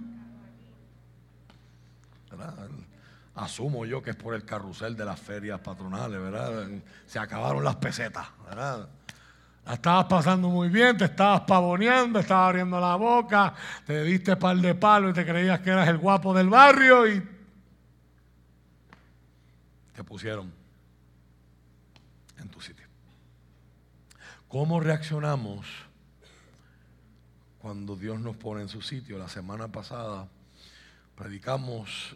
Asumo 3.36 3.86
yo 3.86 4.02
que 4.02 4.12
es 4.12 4.16
por 4.16 4.34
el 4.34 4.46
carrusel 4.46 4.96
de 4.96 5.04
las 5.04 5.20
ferias 5.20 5.60
patronales, 5.60 6.20
¿verdad? 6.20 6.70
Se 7.06 7.20
acabaron 7.20 7.64
las 7.64 7.76
pesetas, 7.76 8.28
¿verdad? 8.48 8.88
La 9.66 9.74
estabas 9.74 10.06
pasando 10.06 10.50
muy 10.50 10.70
bien, 10.70 10.96
te 10.96 11.06
estabas 11.06 11.42
pavoneando, 11.42 12.20
estabas 12.20 12.50
abriendo 12.50 12.80
la 12.80 12.96
boca, 12.96 13.54
te 13.86 14.04
diste 14.04 14.36
par 14.38 14.56
de 14.58 14.76
palo 14.76 15.10
y 15.10 15.14
te 15.14 15.26
creías 15.26 15.60
que 15.60 15.72
eras 15.72 15.88
el 15.90 15.98
guapo 15.98 16.34
del 16.34 16.50
barrio 16.50 17.08
y 17.08 17.28
te 19.94 20.04
pusieron 20.04 20.54
en 22.38 22.48
tu 22.48 22.62
sitio. 22.62 22.86
¿Cómo 24.48 24.80
reaccionamos 24.80 25.66
cuando 27.60 27.96
Dios 27.96 28.20
nos 28.20 28.38
pone 28.38 28.62
en 28.62 28.70
su 28.70 28.82
sitio? 28.82 29.18
La 29.18 29.28
semana 29.28 29.68
pasada 29.68 30.28
predicamos 31.16 32.16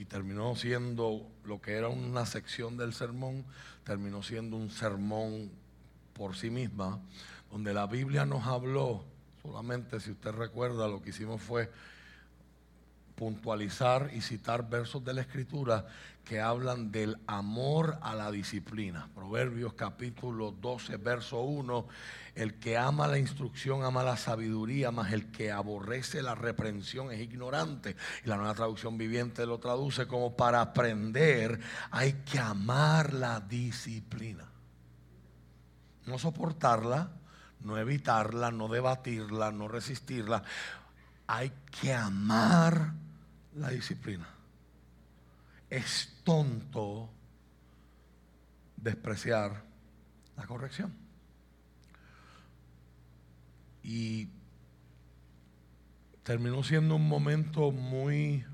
y 0.00 0.06
terminó 0.06 0.56
siendo 0.56 1.26
lo 1.44 1.60
que 1.60 1.74
era 1.74 1.88
una 1.88 2.24
sección 2.24 2.78
del 2.78 2.94
sermón, 2.94 3.44
terminó 3.84 4.22
siendo 4.22 4.56
un 4.56 4.70
sermón 4.70 5.50
por 6.14 6.34
sí 6.34 6.48
misma, 6.48 6.98
donde 7.50 7.74
la 7.74 7.86
Biblia 7.86 8.24
nos 8.24 8.46
habló, 8.46 9.04
solamente 9.42 10.00
si 10.00 10.12
usted 10.12 10.30
recuerda, 10.30 10.88
lo 10.88 11.02
que 11.02 11.10
hicimos 11.10 11.42
fue 11.42 11.70
puntualizar 13.14 14.10
y 14.14 14.22
citar 14.22 14.70
versos 14.70 15.04
de 15.04 15.12
la 15.12 15.20
Escritura 15.20 15.86
que 16.24 16.40
hablan 16.40 16.92
del 16.92 17.18
amor 17.26 17.98
a 18.02 18.14
la 18.14 18.30
disciplina. 18.30 19.08
Proverbios 19.14 19.74
capítulo 19.74 20.52
12, 20.52 20.96
verso 20.96 21.40
1, 21.40 21.86
el 22.34 22.54
que 22.58 22.76
ama 22.76 23.06
la 23.06 23.18
instrucción 23.18 23.82
ama 23.84 24.02
la 24.02 24.16
sabiduría, 24.16 24.90
mas 24.90 25.12
el 25.12 25.30
que 25.30 25.50
aborrece 25.50 26.22
la 26.22 26.34
reprensión 26.34 27.10
es 27.12 27.20
ignorante. 27.20 27.96
Y 28.24 28.28
la 28.28 28.36
nueva 28.36 28.54
traducción 28.54 28.96
viviente 28.96 29.46
lo 29.46 29.58
traduce 29.58 30.06
como 30.06 30.36
para 30.36 30.60
aprender 30.60 31.60
hay 31.90 32.12
que 32.24 32.38
amar 32.38 33.12
la 33.14 33.40
disciplina. 33.40 34.44
No 36.06 36.18
soportarla, 36.18 37.10
no 37.60 37.76
evitarla, 37.78 38.50
no 38.50 38.68
debatirla, 38.68 39.52
no 39.52 39.68
resistirla. 39.68 40.42
Hay 41.26 41.52
que 41.80 41.94
amar 41.94 42.94
la 43.54 43.70
disciplina. 43.70 44.39
Es 45.70 46.12
tonto 46.24 47.08
despreciar 48.76 49.62
la 50.36 50.46
corrección. 50.46 50.92
Y 53.82 54.28
terminó 56.22 56.62
siendo 56.62 56.96
un 56.96 57.08
momento 57.08 57.70
muy 57.70 58.44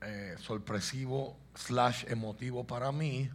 eh, 0.00 0.34
sorpresivo 0.38 1.36
slash 1.54 2.04
emotivo 2.08 2.66
para 2.66 2.90
mí, 2.90 3.30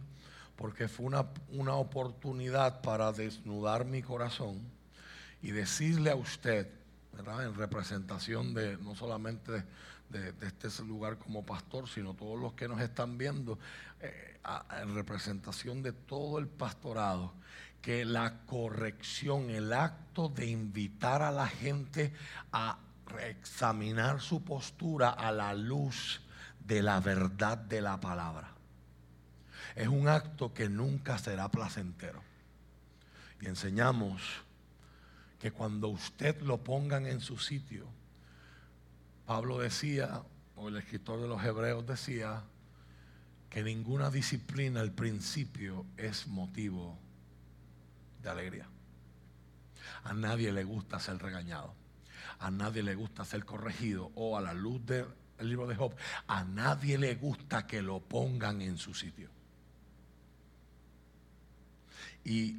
porque 0.56 0.88
fue 0.88 1.06
una, 1.06 1.26
una 1.52 1.74
oportunidad 1.74 2.82
para 2.82 3.12
desnudar 3.12 3.84
mi 3.84 4.02
corazón 4.02 4.60
y 5.42 5.52
decirle 5.52 6.10
a 6.10 6.16
usted, 6.16 6.68
¿verdad? 7.12 7.46
en 7.46 7.54
representación 7.54 8.54
de 8.54 8.76
no 8.78 8.94
solamente 8.94 9.64
de, 10.10 10.34
este 10.40 10.82
lugar 10.82 11.18
como 11.18 11.44
pastor, 11.44 11.88
sino 11.88 12.14
todos 12.14 12.40
los 12.40 12.54
que 12.54 12.68
nos 12.68 12.80
están 12.80 13.18
viendo, 13.18 13.58
eh, 14.00 14.40
en 14.80 14.94
representación 14.94 15.82
de 15.82 15.92
todo 15.92 16.38
el 16.38 16.48
pastorado, 16.48 17.34
que 17.82 18.04
la 18.04 18.40
corrección, 18.46 19.50
el 19.50 19.72
acto 19.72 20.28
de 20.28 20.46
invitar 20.46 21.22
a 21.22 21.30
la 21.30 21.46
gente 21.46 22.12
a 22.52 22.78
examinar 23.26 24.20
su 24.20 24.42
postura 24.42 25.10
a 25.10 25.32
la 25.32 25.54
luz 25.54 26.20
de 26.60 26.82
la 26.82 27.00
verdad 27.00 27.56
de 27.56 27.80
la 27.80 28.00
palabra. 28.00 28.52
Es 29.74 29.88
un 29.88 30.08
acto 30.08 30.52
que 30.52 30.68
nunca 30.68 31.18
será 31.18 31.48
placentero. 31.50 32.22
Y 33.40 33.46
enseñamos 33.46 34.22
que 35.38 35.52
cuando 35.52 35.88
usted 35.88 36.40
lo 36.42 36.58
pongan 36.58 37.06
en 37.06 37.20
su 37.20 37.38
sitio, 37.38 37.86
Pablo 39.28 39.58
decía, 39.58 40.22
o 40.56 40.68
el 40.68 40.78
escritor 40.78 41.20
de 41.20 41.28
los 41.28 41.44
Hebreos 41.44 41.86
decía, 41.86 42.44
que 43.50 43.62
ninguna 43.62 44.10
disciplina 44.10 44.80
al 44.80 44.90
principio 44.90 45.84
es 45.98 46.26
motivo 46.28 46.98
de 48.22 48.30
alegría. 48.30 48.66
A 50.04 50.14
nadie 50.14 50.50
le 50.50 50.64
gusta 50.64 50.98
ser 50.98 51.18
regañado. 51.18 51.74
A 52.38 52.50
nadie 52.50 52.82
le 52.82 52.94
gusta 52.94 53.26
ser 53.26 53.44
corregido. 53.44 54.10
O 54.14 54.38
a 54.38 54.40
la 54.40 54.54
luz 54.54 54.80
del 54.86 55.04
libro 55.40 55.66
de 55.66 55.76
Job, 55.76 55.94
a 56.26 56.44
nadie 56.44 56.96
le 56.96 57.14
gusta 57.16 57.66
que 57.66 57.82
lo 57.82 58.00
pongan 58.00 58.62
en 58.62 58.78
su 58.78 58.94
sitio. 58.94 59.28
Y 62.24 62.56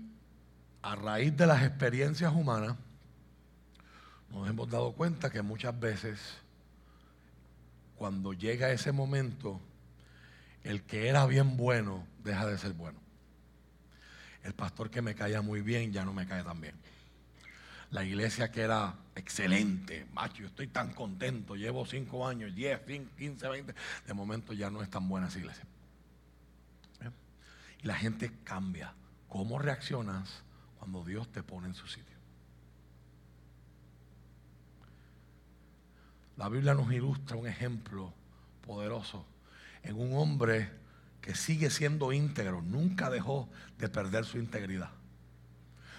a 0.83 0.95
raíz 0.95 1.35
de 1.35 1.47
las 1.47 1.63
experiencias 1.63 2.31
humanas, 2.31 2.77
nos 4.29 4.47
hemos 4.47 4.69
dado 4.69 4.91
cuenta 4.91 5.31
que 5.31 5.41
muchas 5.41 5.79
veces 5.79 6.43
cuando 7.99 8.31
llega 8.31 8.71
ese 8.71 8.93
momento, 8.93 9.59
el 10.63 10.83
que 10.83 11.09
era 11.09 11.25
bien 11.25 11.57
bueno 11.57 12.07
deja 12.23 12.47
de 12.47 12.57
ser 12.57 12.71
bueno. 12.71 12.97
El 14.41 14.53
pastor 14.53 14.89
que 14.89 15.01
me 15.01 15.15
caía 15.15 15.41
muy 15.41 15.61
bien 15.61 15.91
ya 15.91 16.05
no 16.05 16.13
me 16.13 16.25
cae 16.25 16.41
tan 16.41 16.61
bien. 16.61 16.75
La 17.91 18.05
iglesia 18.05 18.51
que 18.53 18.61
era 18.61 18.95
excelente, 19.15 20.07
macho, 20.13 20.43
yo 20.43 20.47
estoy 20.47 20.67
tan 20.67 20.93
contento, 20.93 21.57
llevo 21.57 21.85
cinco 21.85 22.25
años, 22.25 22.55
10, 22.55 22.79
15, 23.17 23.47
20, 23.49 23.75
de 24.07 24.13
momento 24.13 24.53
ya 24.53 24.69
no 24.69 24.81
es 24.81 24.89
tan 24.89 25.09
buena 25.09 25.27
esa 25.27 25.39
iglesia. 25.39 25.65
Y 27.83 27.87
la 27.87 27.95
gente 27.95 28.31
cambia. 28.45 28.93
¿Cómo 29.27 29.59
reaccionas 29.59 30.43
Cuando 30.79 31.03
Dios 31.03 31.29
te 31.31 31.43
pone 31.43 31.67
en 31.67 31.75
su 31.75 31.87
sitio. 31.87 32.08
La 36.39 36.47
Biblia 36.47 36.73
nos 36.73 36.89
ilustra 36.93 37.35
un 37.35 37.47
ejemplo 37.47 38.13
poderoso 38.65 39.25
en 39.83 39.99
un 39.99 40.13
hombre 40.13 40.71
que 41.19 41.35
sigue 41.35 41.69
siendo 41.69 42.13
íntegro, 42.13 42.61
nunca 42.61 43.09
dejó 43.09 43.49
de 43.77 43.89
perder 43.89 44.23
su 44.23 44.37
integridad. 44.37 44.89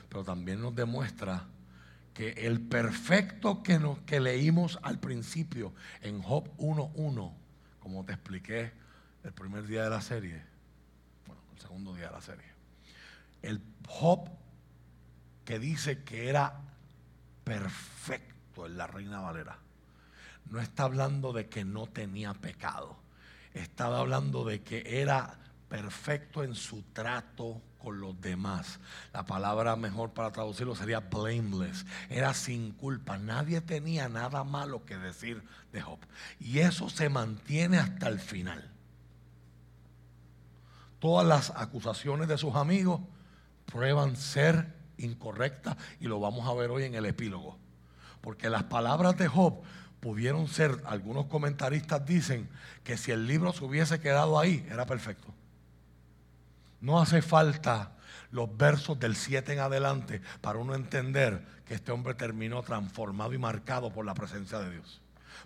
Pero 0.08 0.24
también 0.24 0.62
nos 0.62 0.74
demuestra 0.74 1.44
que 2.14 2.30
el 2.30 2.58
perfecto 2.58 3.62
que, 3.62 4.18
leímos 4.18 4.78
al 4.82 4.98
principio 4.98 5.74
en 6.00 6.22
Job 6.22 6.48
1.1, 6.56 7.34
como 7.78 8.06
te 8.06 8.14
expliqué 8.14 8.72
el 9.22 9.34
primer 9.34 9.66
día 9.66 9.84
de 9.84 9.90
la 9.90 10.00
serie, 10.00 10.42
bueno, 11.26 11.42
el 11.52 11.60
segundo 11.60 11.94
día 11.94 12.06
de 12.06 12.12
la 12.12 12.22
serie, 12.22 12.46
el 13.42 13.60
Job 13.86 14.26
que 15.44 15.58
dice 15.58 16.02
que 16.02 16.30
era 16.30 16.62
perfecto 17.44 18.64
en 18.64 18.78
la 18.78 18.86
Reina 18.86 19.20
Valera, 19.20 19.58
no 20.48 20.60
está 20.60 20.84
hablando 20.84 21.32
de 21.32 21.48
que 21.48 21.64
no 21.64 21.86
tenía 21.86 22.34
pecado, 22.34 22.96
estaba 23.54 23.98
hablando 23.98 24.44
de 24.44 24.62
que 24.62 25.00
era 25.00 25.38
perfecto 25.68 26.42
en 26.42 26.54
su 26.54 26.82
trato 26.92 27.62
con 27.78 28.00
los 28.00 28.20
demás. 28.20 28.78
La 29.12 29.24
palabra 29.24 29.76
mejor 29.76 30.10
para 30.10 30.30
traducirlo 30.30 30.74
sería 30.74 31.00
blameless. 31.00 31.86
Era 32.08 32.34
sin 32.34 32.72
culpa. 32.72 33.18
Nadie 33.18 33.60
tenía 33.60 34.08
nada 34.08 34.44
malo 34.44 34.84
que 34.84 34.96
decir 34.98 35.42
de 35.72 35.80
Job. 35.80 35.98
Y 36.38 36.58
eso 36.58 36.90
se 36.90 37.08
mantiene 37.08 37.78
hasta 37.78 38.08
el 38.08 38.20
final. 38.20 38.70
Todas 40.98 41.26
las 41.26 41.50
acusaciones 41.56 42.28
de 42.28 42.36
sus 42.36 42.54
amigos 42.56 43.00
prueban 43.64 44.16
ser 44.16 44.74
incorrectas 44.98 45.76
y 45.98 46.06
lo 46.06 46.20
vamos 46.20 46.46
a 46.46 46.54
ver 46.54 46.70
hoy 46.70 46.84
en 46.84 46.94
el 46.94 47.06
epílogo. 47.06 47.58
Porque 48.20 48.50
las 48.50 48.64
palabras 48.64 49.16
de 49.16 49.28
Job 49.28 49.62
pudieron 50.00 50.48
ser, 50.48 50.82
algunos 50.86 51.26
comentaristas 51.26 52.04
dicen 52.04 52.48
que 52.84 52.96
si 52.96 53.12
el 53.12 53.26
libro 53.26 53.52
se 53.52 53.64
hubiese 53.64 54.00
quedado 54.00 54.38
ahí, 54.38 54.66
era 54.70 54.86
perfecto. 54.86 55.32
No 56.80 57.00
hace 57.00 57.20
falta 57.22 57.92
los 58.30 58.56
versos 58.56 58.98
del 58.98 59.16
7 59.16 59.52
en 59.52 59.58
adelante 59.60 60.22
para 60.40 60.58
uno 60.58 60.74
entender 60.74 61.44
que 61.66 61.74
este 61.74 61.92
hombre 61.92 62.14
terminó 62.14 62.62
transformado 62.62 63.32
y 63.34 63.38
marcado 63.38 63.92
por 63.92 64.04
la 64.04 64.14
presencia 64.14 64.58
de 64.58 64.70
Dios, 64.70 65.00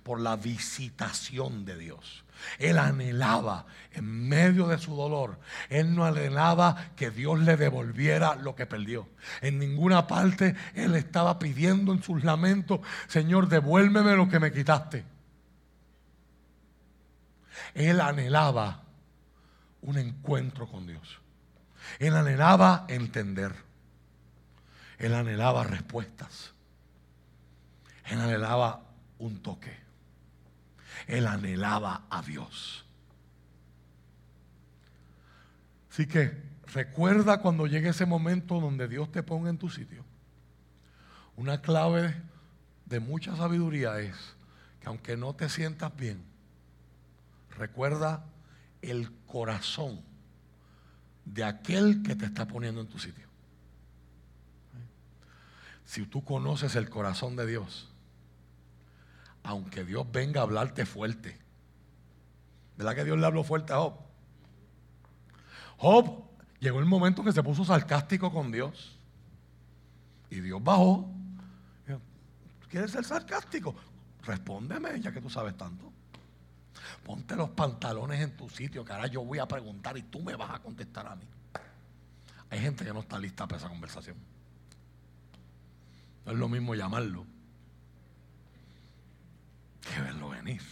por 0.05 0.21
la 0.21 0.37
visitación 0.37 1.65
de 1.65 1.77
Dios. 1.77 2.25
Él 2.59 2.79
anhelaba 2.79 3.67
en 3.93 4.29
medio 4.29 4.69
de 4.69 4.79
su 4.79 4.95
dolor, 4.95 5.39
él 5.71 5.95
no 5.95 6.05
anhelaba 6.05 6.91
que 6.95 7.11
Dios 7.11 7.41
le 7.41 7.57
devolviera 7.57 8.37
lo 8.37 8.55
que 8.55 8.67
perdió. 8.67 9.09
En 9.41 9.59
ninguna 9.59 10.07
parte 10.07 10.55
él 10.75 10.95
estaba 10.95 11.39
pidiendo 11.39 11.93
en 11.93 12.03
sus 12.03 12.23
lamentos, 12.23 12.81
Señor, 13.09 13.49
devuélveme 13.49 14.15
lo 14.15 14.29
que 14.29 14.41
me 14.41 14.53
quitaste. 14.53 15.05
Él 17.75 18.01
anhelaba 18.01 18.83
un 19.83 19.99
encuentro 19.99 20.69
con 20.69 20.87
Dios. 20.87 21.21
Él 21.99 22.15
anhelaba 22.15 22.85
entender. 22.89 23.55
Él 24.99 25.15
anhelaba 25.15 25.65
respuestas. 25.65 26.53
Él 28.07 28.21
anhelaba 28.21 28.83
un 29.19 29.43
toque. 29.43 29.84
Él 31.07 31.27
anhelaba 31.27 32.07
a 32.11 32.23
Dios. 32.23 32.85
Así 35.91 36.07
que 36.07 36.43
recuerda 36.73 37.41
cuando 37.41 37.67
llegue 37.67 37.91
ese 37.91 38.07
momento 38.07 38.61
donde 38.61 38.89
Dios 38.89 39.13
te 39.13 39.23
ponga 39.23 39.51
en 39.51 39.59
tu 39.59 39.71
sitio. 39.71 40.05
Una 41.37 41.61
clave 41.61 42.21
de 42.87 43.01
mucha 43.01 43.37
sabiduría 43.37 44.01
es 44.01 44.35
que 44.81 44.89
aunque 44.89 45.17
no 45.17 45.35
te 45.35 45.49
sientas 45.49 45.95
bien, 45.97 46.25
recuerda 47.57 48.25
el 48.83 49.11
corazón 49.27 50.03
de 51.25 51.45
aquel 51.45 52.03
que 52.03 52.17
te 52.17 52.27
está 52.27 52.47
poniendo 52.47 52.81
en 52.81 52.89
tu 52.89 52.99
sitio. 52.99 53.27
Si 55.85 56.07
tú 56.07 56.25
conoces 56.25 56.77
el 56.77 56.89
corazón 56.91 57.37
de 57.37 57.47
Dios, 57.47 57.93
aunque 59.45 59.84
Dios 59.84 60.11
venga 60.11 60.40
a 60.40 60.45
hablarte 60.45 60.86
fuerte, 60.86 61.38
¿verdad 62.76 62.95
que 62.95 63.05
Dios 63.05 63.18
le 63.18 63.26
habló 63.26 63.45
fuerte 63.45 63.72
a 63.72 63.76
Job? 63.76 63.95
Job 65.76 66.24
llegó 66.61 66.80
el 66.80 66.86
momento 66.86 67.22
que 67.22 67.32
se 67.32 67.42
puso 67.42 67.64
sarcástico 67.64 68.32
con 68.32 68.51
Dios 68.51 68.99
y 70.30 70.40
Dios 70.40 70.62
bajó. 70.64 71.09
¿Quieres 72.70 72.90
ser 72.90 73.05
sarcástico? 73.05 73.72
Respóndeme, 74.22 75.01
ya 75.01 75.12
que 75.12 75.20
tú 75.20 75.30
sabes 75.30 75.57
tanto. 75.57 75.92
Ponte 77.05 77.36
los 77.36 77.51
pantalones 77.51 78.20
en 78.20 78.36
tu 78.36 78.49
sitio, 78.49 78.84
que 78.84 78.92
ahora 78.92 79.07
yo 79.07 79.24
voy 79.24 79.38
a 79.38 79.47
preguntar 79.47 79.97
y 79.97 80.03
tú 80.03 80.20
me 80.20 80.34
vas 80.34 80.51
a 80.51 80.59
contestar 80.59 81.07
a 81.07 81.14
mí. 81.14 81.26
Hay 82.51 82.59
gente 82.59 82.84
que 82.84 82.92
no 82.92 83.01
está 83.01 83.18
lista 83.18 83.47
para 83.47 83.59
esa 83.59 83.68
conversación. 83.68 84.16
No 86.24 86.32
es 86.32 86.38
lo 86.38 86.49
mismo 86.49 86.74
llamarlo 86.74 87.34
que 89.85 90.01
verlo 90.01 90.30
venir. 90.30 90.62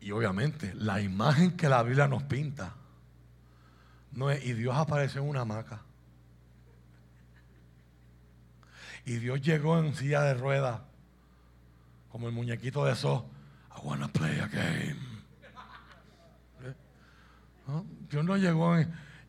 Y, 0.00 0.10
obviamente 0.12 0.72
la 0.74 1.00
imagen 1.00 1.56
que 1.56 1.68
la 1.68 1.82
Biblia 1.82 2.06
nos 2.06 2.22
pinta 2.22 2.74
no 4.12 4.30
es, 4.30 4.44
y 4.44 4.52
Dios 4.52 4.76
apareció 4.76 5.20
en 5.22 5.28
una 5.28 5.40
hamaca. 5.40 5.82
Y 9.04 9.16
Dios 9.16 9.40
llegó 9.42 9.78
en 9.78 9.94
silla 9.94 10.22
de 10.22 10.34
ruedas 10.34 10.80
como 12.16 12.28
el 12.28 12.34
muñequito 12.34 12.84
de 12.86 12.92
eso, 12.92 13.28
I 13.76 13.80
wanna 13.82 14.08
play 14.08 14.40
a 14.40 14.46
game. 14.46 14.96
¿Eh? 16.62 16.74
Dios 18.08 18.24
no 18.24 18.36
llegó 18.36 18.74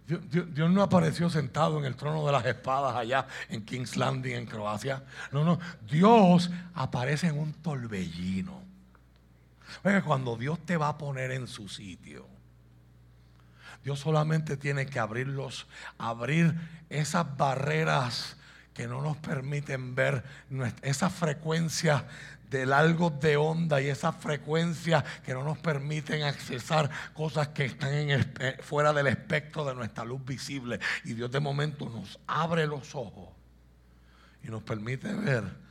Dios, 0.08 0.72
no 0.72 0.82
apareció 0.82 1.30
sentado 1.30 1.78
en 1.78 1.86
el 1.86 1.98
trono 1.98 2.26
de 2.26 2.32
las 2.32 2.46
espadas 2.46 2.96
allá 2.96 3.28
en 3.50 3.66
King's 3.66 3.98
Landing 3.98 4.36
en 4.36 4.46
Croacia. 4.46 5.04
No, 5.32 5.44
no. 5.44 5.60
Dios 5.90 6.50
aparece 6.74 7.28
en 7.28 7.38
un 7.38 7.54
torbellino. 7.54 8.62
Oiga, 9.84 10.02
cuando 10.02 10.38
Dios 10.38 10.60
te 10.66 10.78
va 10.78 10.88
a 10.90 10.98
poner 10.98 11.32
en 11.32 11.46
su 11.46 11.68
sitio, 11.68 12.26
Dios 13.84 14.00
solamente 14.00 14.56
tiene 14.56 14.86
que 14.86 15.00
abrirlos, 15.00 15.68
abrir 15.98 16.56
esas 16.90 17.36
barreras 17.36 18.38
que 18.74 18.88
no 18.88 19.02
nos 19.02 19.18
permiten 19.18 19.94
ver 19.94 20.24
esa 20.84 21.10
frecuencia 21.10 22.06
del 22.50 22.74
algo 22.74 23.10
de 23.10 23.38
onda 23.38 23.82
y 23.82 23.88
esa 23.88 24.12
frecuencia 24.12 25.04
que 25.26 25.34
no 25.34 25.44
nos 25.44 25.58
permiten 25.58 26.24
accesar 26.24 26.90
cosas 27.14 27.50
que 27.50 27.66
están 27.66 27.94
en 27.94 28.34
fuera 28.62 28.94
del 28.94 29.08
espectro 29.08 29.66
de 29.66 29.76
nuestra 29.76 30.06
luz 30.06 30.24
visible. 30.24 30.80
Y 31.04 31.14
Dios 31.14 31.32
de 31.32 31.40
momento 31.40 31.90
nos 31.90 32.20
abre 32.28 32.68
los 32.68 32.96
ojos 32.96 33.30
y 34.44 34.48
nos 34.50 34.64
permite 34.64 35.14
ver 35.14 35.68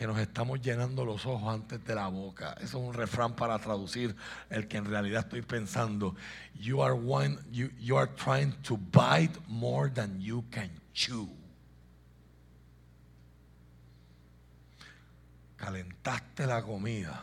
que 0.00 0.06
nos 0.06 0.18
estamos 0.18 0.62
llenando 0.62 1.04
los 1.04 1.26
ojos 1.26 1.54
antes 1.54 1.84
de 1.84 1.94
la 1.94 2.08
boca. 2.08 2.54
Eso 2.54 2.78
es 2.78 2.88
un 2.88 2.94
refrán 2.94 3.36
para 3.36 3.58
traducir 3.58 4.16
el 4.48 4.66
que 4.66 4.78
en 4.78 4.86
realidad 4.86 5.24
estoy 5.24 5.42
pensando. 5.42 6.16
You 6.54 6.82
are, 6.82 6.94
one, 6.94 7.38
you, 7.50 7.68
you 7.78 7.98
are 7.98 8.10
trying 8.16 8.52
to 8.62 8.78
bite 8.78 9.38
more 9.46 9.90
than 9.90 10.18
you 10.18 10.42
can 10.50 10.70
chew. 10.94 11.28
Calentaste 15.60 16.46
la 16.46 16.62
comida, 16.62 17.22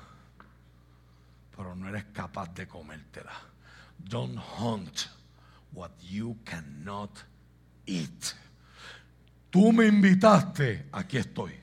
pero 1.55 1.75
no 1.75 1.89
eres 1.89 2.05
capaz 2.13 2.53
de 2.53 2.67
comértela. 2.67 3.33
Don't 3.97 4.37
hunt 4.37 5.09
what 5.73 5.91
you 6.03 6.37
cannot 6.45 7.09
eat. 7.87 8.35
Tú 9.49 9.73
me 9.73 9.87
invitaste, 9.87 10.87
aquí 10.91 11.17
estoy. 11.17 11.53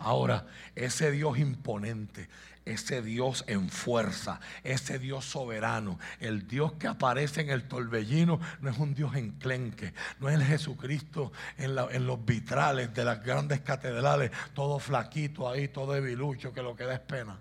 Ahora, 0.00 0.44
ese 0.74 1.12
Dios 1.12 1.38
imponente, 1.38 2.28
ese 2.64 3.02
Dios 3.02 3.44
en 3.46 3.68
fuerza, 3.68 4.40
ese 4.62 4.98
Dios 4.98 5.24
soberano, 5.24 5.98
el 6.20 6.46
Dios 6.46 6.72
que 6.72 6.86
aparece 6.86 7.42
en 7.42 7.50
el 7.50 7.68
torbellino, 7.68 8.40
no 8.60 8.70
es 8.70 8.78
un 8.78 8.94
Dios 8.94 9.14
enclenque, 9.16 9.92
no 10.20 10.28
es 10.28 10.36
el 10.36 10.44
Jesucristo 10.44 11.32
en, 11.58 11.74
los 11.74 12.24
vitrales 12.24 12.94
de 12.94 13.04
las 13.04 13.22
grandes 13.22 13.60
catedrales, 13.60 14.30
todo 14.54 14.78
flaquito 14.78 15.48
ahí, 15.48 15.68
todo 15.68 15.92
debilucho, 15.92 16.52
que 16.52 16.62
lo 16.62 16.74
que 16.74 16.84
da 16.84 16.94
es 16.94 17.00
pena. 17.00 17.38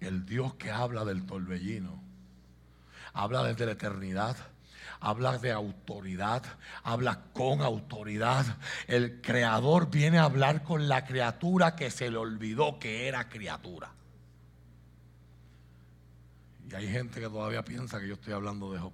El 0.00 0.26
Dios 0.26 0.54
que 0.54 0.70
habla 0.70 1.04
del 1.04 1.26
torbellino, 1.26 2.02
habla 3.14 3.42
desde 3.42 3.66
la 3.66 3.72
eternidad 3.72 4.36
habla 5.00 5.38
de 5.38 5.52
autoridad, 5.52 6.42
habla 6.82 7.22
con 7.32 7.60
autoridad. 7.62 8.44
El 8.86 9.20
creador 9.20 9.90
viene 9.90 10.18
a 10.18 10.24
hablar 10.24 10.62
con 10.62 10.88
la 10.88 11.04
criatura 11.04 11.76
que 11.76 11.90
se 11.90 12.10
le 12.10 12.16
olvidó 12.16 12.78
que 12.78 13.08
era 13.08 13.28
criatura. 13.28 13.90
Y 16.70 16.74
hay 16.74 16.88
gente 16.90 17.20
que 17.20 17.28
todavía 17.28 17.64
piensa 17.64 17.98
que 17.98 18.08
yo 18.08 18.14
estoy 18.14 18.34
hablando 18.34 18.72
de 18.72 18.78
Job. 18.78 18.92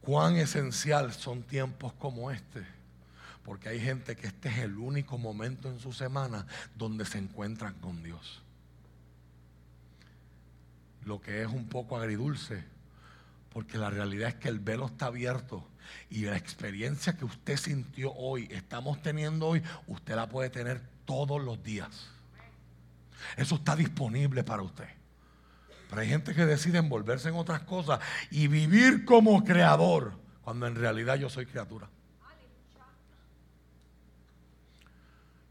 Cuán 0.00 0.34
esencial 0.36 1.12
son 1.12 1.44
tiempos 1.44 1.92
como 1.92 2.32
este. 2.32 2.66
Porque 3.44 3.68
hay 3.68 3.80
gente 3.80 4.16
que 4.16 4.26
este 4.28 4.48
es 4.48 4.58
el 4.58 4.76
único 4.76 5.18
momento 5.18 5.68
en 5.68 5.78
su 5.78 5.92
semana 5.92 6.46
donde 6.76 7.04
se 7.04 7.18
encuentran 7.18 7.74
con 7.74 8.02
Dios. 8.02 8.42
Lo 11.04 11.20
que 11.20 11.42
es 11.42 11.48
un 11.48 11.68
poco 11.68 11.96
agridulce, 11.96 12.64
porque 13.52 13.78
la 13.78 13.90
realidad 13.90 14.30
es 14.30 14.34
que 14.36 14.48
el 14.48 14.60
velo 14.60 14.86
está 14.86 15.06
abierto 15.06 15.66
y 16.10 16.24
la 16.24 16.36
experiencia 16.36 17.16
que 17.16 17.24
usted 17.24 17.56
sintió 17.56 18.12
hoy, 18.14 18.48
estamos 18.50 19.02
teniendo 19.02 19.48
hoy, 19.48 19.62
usted 19.86 20.14
la 20.14 20.28
puede 20.28 20.50
tener 20.50 20.80
todos 21.04 21.42
los 21.42 21.62
días. 21.62 22.08
Eso 23.36 23.56
está 23.56 23.76
disponible 23.76 24.44
para 24.44 24.62
usted. 24.62 24.88
Pero 25.88 26.00
hay 26.00 26.08
gente 26.08 26.34
que 26.34 26.46
decide 26.46 26.78
envolverse 26.78 27.28
en 27.28 27.34
otras 27.34 27.62
cosas 27.62 28.00
y 28.30 28.48
vivir 28.48 29.04
como 29.04 29.44
creador, 29.44 30.14
cuando 30.42 30.66
en 30.66 30.74
realidad 30.74 31.16
yo 31.16 31.28
soy 31.28 31.46
criatura. 31.46 31.88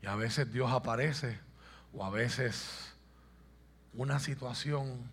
Y 0.02 0.08
a 0.08 0.16
veces 0.16 0.52
Dios 0.52 0.72
aparece 0.72 1.39
o 1.93 2.04
a 2.04 2.10
veces 2.10 2.93
una 3.93 4.20
situación 4.20 5.12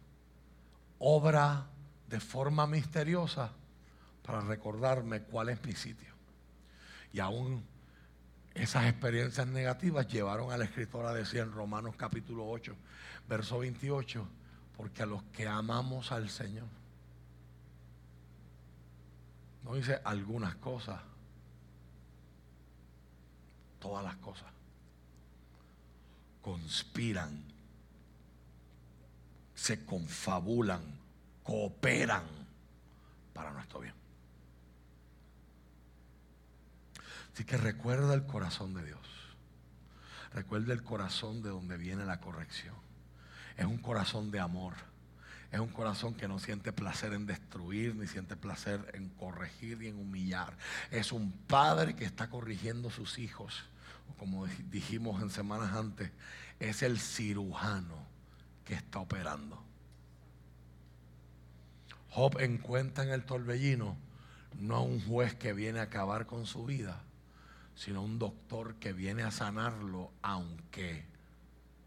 obra 0.99 1.67
de 2.09 2.21
forma 2.21 2.67
misteriosa 2.67 3.53
para 4.23 4.41
recordarme 4.41 5.23
cuál 5.23 5.49
es 5.51 5.65
mi 5.65 5.73
sitio. 5.73 6.13
Y 7.13 7.21
aún 7.21 7.65
esas 8.55 8.87
experiencias 8.87 9.47
negativas 9.47 10.09
llevaron 10.09 10.53
a 10.53 10.57
la 10.57 10.65
escritora 10.65 11.13
decir 11.13 11.41
en 11.41 11.53
Romanos 11.53 11.95
capítulo 11.97 12.49
8, 12.49 12.75
verso 13.29 13.61
28, 13.61 14.27
porque 14.77 15.03
a 15.03 15.07
los 15.07 15.23
que 15.25 15.47
amamos 15.47 16.13
al 16.13 16.29
Señor, 16.29 16.67
no 19.65 19.75
dice 19.75 20.01
algunas 20.05 20.57
cosas, 20.57 21.01
todas 23.79 24.05
las 24.05 24.17
cosas 24.17 24.49
conspiran, 26.43 27.43
se 29.59 29.85
confabulan, 29.85 30.81
cooperan 31.43 32.23
para 33.35 33.51
nuestro 33.51 33.81
bien. 33.81 33.95
Así 37.35 37.45
que 37.45 37.57
recuerda 37.57 38.15
el 38.15 38.25
corazón 38.25 38.75
de 38.75 38.85
Dios. 38.85 39.01
Recuerda 40.33 40.73
el 40.73 40.85
corazón 40.85 41.43
de 41.43 41.49
donde 41.49 41.77
viene 41.77 42.05
la 42.05 42.21
corrección. 42.21 42.75
Es 43.57 43.67
un 43.67 43.79
corazón 43.79 44.31
de 44.31 44.39
amor. 44.39 44.75
Es 45.51 45.59
un 45.59 45.69
corazón 45.69 46.15
que 46.15 46.29
no 46.29 46.39
siente 46.39 46.73
placer 46.73 47.13
en 47.13 47.27
destruir, 47.27 47.97
ni 47.97 48.07
siente 48.07 48.37
placer 48.37 48.91
en 48.95 49.09
corregir 49.09 49.83
y 49.83 49.89
en 49.89 49.99
humillar. 49.99 50.57
Es 50.91 51.11
un 51.11 51.33
padre 51.33 51.97
que 51.97 52.05
está 52.05 52.29
corrigiendo 52.29 52.89
a 52.89 52.93
sus 52.93 53.19
hijos 53.19 53.65
como 54.17 54.47
dijimos 54.71 55.23
en 55.23 55.31
semanas 55.31 55.75
antes, 55.75 56.11
es 56.59 56.83
el 56.83 56.99
cirujano 56.99 58.08
que 58.69 58.75
está 58.75 58.99
operando. 58.99 59.59
Job 62.11 62.39
encuentra 62.41 63.03
en 63.03 63.11
el 63.13 63.25
torbellino 63.25 63.97
no 64.61 64.77
a 64.77 64.81
un 64.83 65.01
juez 65.01 65.35
que 65.35 65.55
viene 65.55 65.81
a 65.81 65.85
acabar 65.85 66.27
con 66.27 66.45
su 66.45 66.67
vida, 66.67 67.01
sino 67.75 68.01
a 68.01 68.03
un 68.03 68.19
doctor 68.19 68.75
que 68.75 68.93
viene 68.93 69.23
a 69.23 69.31
sanarlo, 69.31 70.11
aunque 70.21 71.07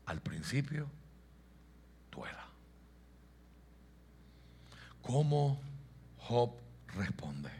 al 0.07 0.21
principio 0.21 0.87
duela. 2.09 2.47
¿Cómo 5.03 5.61
Job 6.17 6.51
responde? 6.95 7.51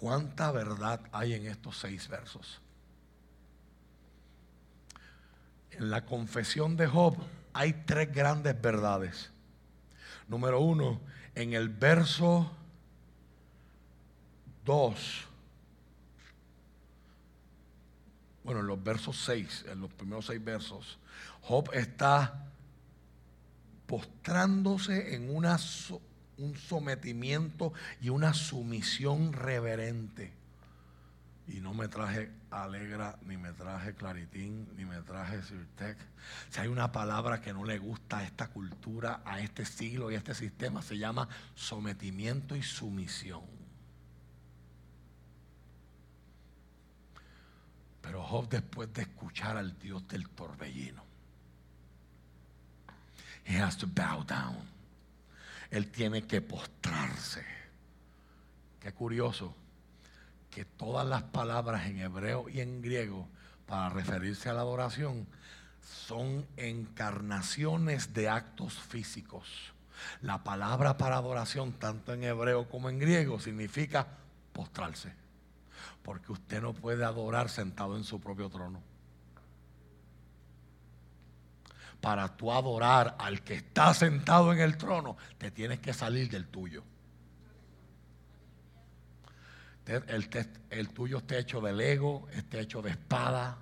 ¿Cuánta 0.00 0.50
verdad 0.50 1.00
hay 1.12 1.34
en 1.34 1.46
estos 1.46 1.78
seis 1.78 2.08
versos? 2.08 2.60
En 5.78 5.90
la 5.90 6.04
confesión 6.04 6.76
de 6.76 6.86
Job 6.86 7.16
hay 7.52 7.72
tres 7.86 8.12
grandes 8.12 8.60
verdades. 8.60 9.30
Número 10.26 10.60
uno, 10.60 11.00
en 11.34 11.54
el 11.54 11.68
verso 11.68 12.50
2, 14.64 15.24
bueno, 18.44 18.60
en 18.60 18.66
los 18.66 18.82
versos 18.82 19.22
6, 19.24 19.66
en 19.70 19.80
los 19.80 19.92
primeros 19.92 20.26
seis 20.26 20.44
versos, 20.44 20.98
Job 21.42 21.70
está 21.72 22.44
postrándose 23.86 25.14
en 25.14 25.34
una 25.34 25.58
un 26.38 26.56
sometimiento 26.56 27.72
y 28.00 28.08
una 28.08 28.32
sumisión 28.32 29.32
reverente. 29.32 30.32
Y 31.48 31.60
no 31.60 31.72
me 31.72 31.88
traje 31.88 32.30
Alegra, 32.50 33.18
ni 33.24 33.36
me 33.36 33.52
traje 33.52 33.94
Claritín, 33.94 34.68
ni 34.76 34.84
me 34.84 35.00
traje 35.00 35.42
Sirtec. 35.42 35.96
Si 36.50 36.60
hay 36.60 36.68
una 36.68 36.92
palabra 36.92 37.40
que 37.40 37.52
no 37.52 37.64
le 37.64 37.78
gusta 37.78 38.18
a 38.18 38.24
esta 38.24 38.48
cultura, 38.48 39.22
a 39.24 39.40
este 39.40 39.64
siglo 39.64 40.10
y 40.10 40.14
a 40.14 40.18
este 40.18 40.34
sistema, 40.34 40.82
se 40.82 40.98
llama 40.98 41.28
sometimiento 41.54 42.54
y 42.54 42.62
sumisión. 42.62 43.42
Pero 48.02 48.22
Job 48.22 48.48
después 48.48 48.92
de 48.92 49.02
escuchar 49.02 49.56
al 49.56 49.78
Dios 49.78 50.06
del 50.06 50.28
torbellino, 50.28 51.02
he 53.44 53.60
has 53.60 53.76
to 53.78 53.86
bow 53.86 54.22
down 54.24 54.78
él 55.70 55.90
tiene 55.90 56.22
que 56.22 56.40
postrarse. 56.40 57.44
Qué 58.80 58.92
curioso 58.92 59.54
que 60.58 60.64
todas 60.64 61.06
las 61.06 61.22
palabras 61.22 61.86
en 61.86 62.00
hebreo 62.00 62.48
y 62.48 62.60
en 62.60 62.82
griego 62.82 63.28
para 63.64 63.90
referirse 63.90 64.48
a 64.48 64.52
la 64.52 64.62
adoración 64.62 65.28
son 65.80 66.48
encarnaciones 66.56 68.12
de 68.12 68.28
actos 68.28 68.74
físicos. 68.74 69.72
La 70.20 70.42
palabra 70.42 70.98
para 70.98 71.16
adoración, 71.16 71.74
tanto 71.74 72.12
en 72.12 72.24
hebreo 72.24 72.68
como 72.68 72.90
en 72.90 72.98
griego, 72.98 73.38
significa 73.38 74.08
postrarse. 74.52 75.12
Porque 76.02 76.32
usted 76.32 76.60
no 76.60 76.72
puede 76.72 77.04
adorar 77.04 77.50
sentado 77.50 77.96
en 77.96 78.02
su 78.02 78.18
propio 78.18 78.50
trono 78.50 78.82
para 82.00 82.36
tú 82.36 82.52
adorar 82.52 83.14
al 83.20 83.42
que 83.42 83.54
está 83.54 83.94
sentado 83.94 84.52
en 84.52 84.58
el 84.58 84.76
trono, 84.76 85.16
te 85.36 85.52
tienes 85.52 85.78
que 85.78 85.92
salir 85.92 86.28
del 86.28 86.48
tuyo. 86.48 86.82
El, 89.88 90.88
tuyo 90.90 91.18
está 91.18 91.38
hecho 91.38 91.62
de 91.62 91.72
lego, 91.72 92.28
está 92.32 92.60
hecho 92.60 92.82
de 92.82 92.90
espada, 92.90 93.56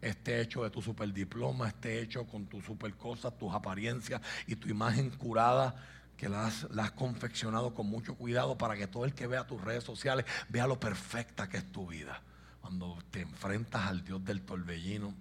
esté 0.00 0.40
hecho 0.40 0.62
de 0.62 0.70
tu 0.70 0.80
superdiploma, 0.80 1.66
esté 1.66 2.00
hecho 2.00 2.24
con 2.24 2.46
tus 2.46 2.64
super 2.64 2.94
cosas, 2.94 3.36
tus 3.36 3.52
apariencias 3.52 4.20
y 4.46 4.54
tu 4.54 4.68
imagen 4.68 5.10
curada, 5.10 5.74
que 6.16 6.28
la 6.28 6.46
has, 6.46 6.92
confeccionado 6.92 7.74
con 7.74 7.88
mucho 7.88 8.14
cuidado 8.14 8.56
para 8.56 8.76
que 8.76 8.86
todo 8.86 9.04
el 9.04 9.12
que 9.12 9.26
vea 9.26 9.48
tus 9.48 9.60
redes 9.60 9.82
sociales 9.82 10.24
vea 10.48 10.68
lo 10.68 10.78
perfecta 10.78 11.48
que 11.48 11.56
es 11.56 11.72
tu 11.72 11.88
vida 11.88 12.22
cuando 12.60 12.96
te 13.10 13.22
enfrentas 13.22 13.88
al 13.88 14.04
Dios 14.04 14.24
del 14.24 14.40
torbellino, 14.40 15.12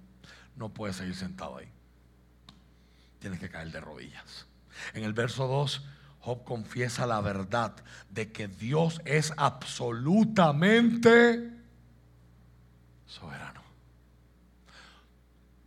no 0.55 0.69
puedes 0.69 0.95
seguir 0.95 1.15
sentado 1.15 1.57
ahí. 1.57 1.67
Tienes 3.19 3.39
que 3.39 3.49
caer 3.49 3.69
de 3.71 3.81
rodillas. 3.81 4.45
En 4.93 5.03
el 5.03 5.11
verso 5.11 5.47
2, 5.47 5.81
Job 6.23 6.43
confiesa 6.45 7.05
la 7.05 7.19
verdad 7.19 7.73
de 8.09 8.31
que 8.31 8.47
Dios 8.47 9.01
es 9.03 9.33
absolutamente 9.35 11.51
soberano. 13.05 13.61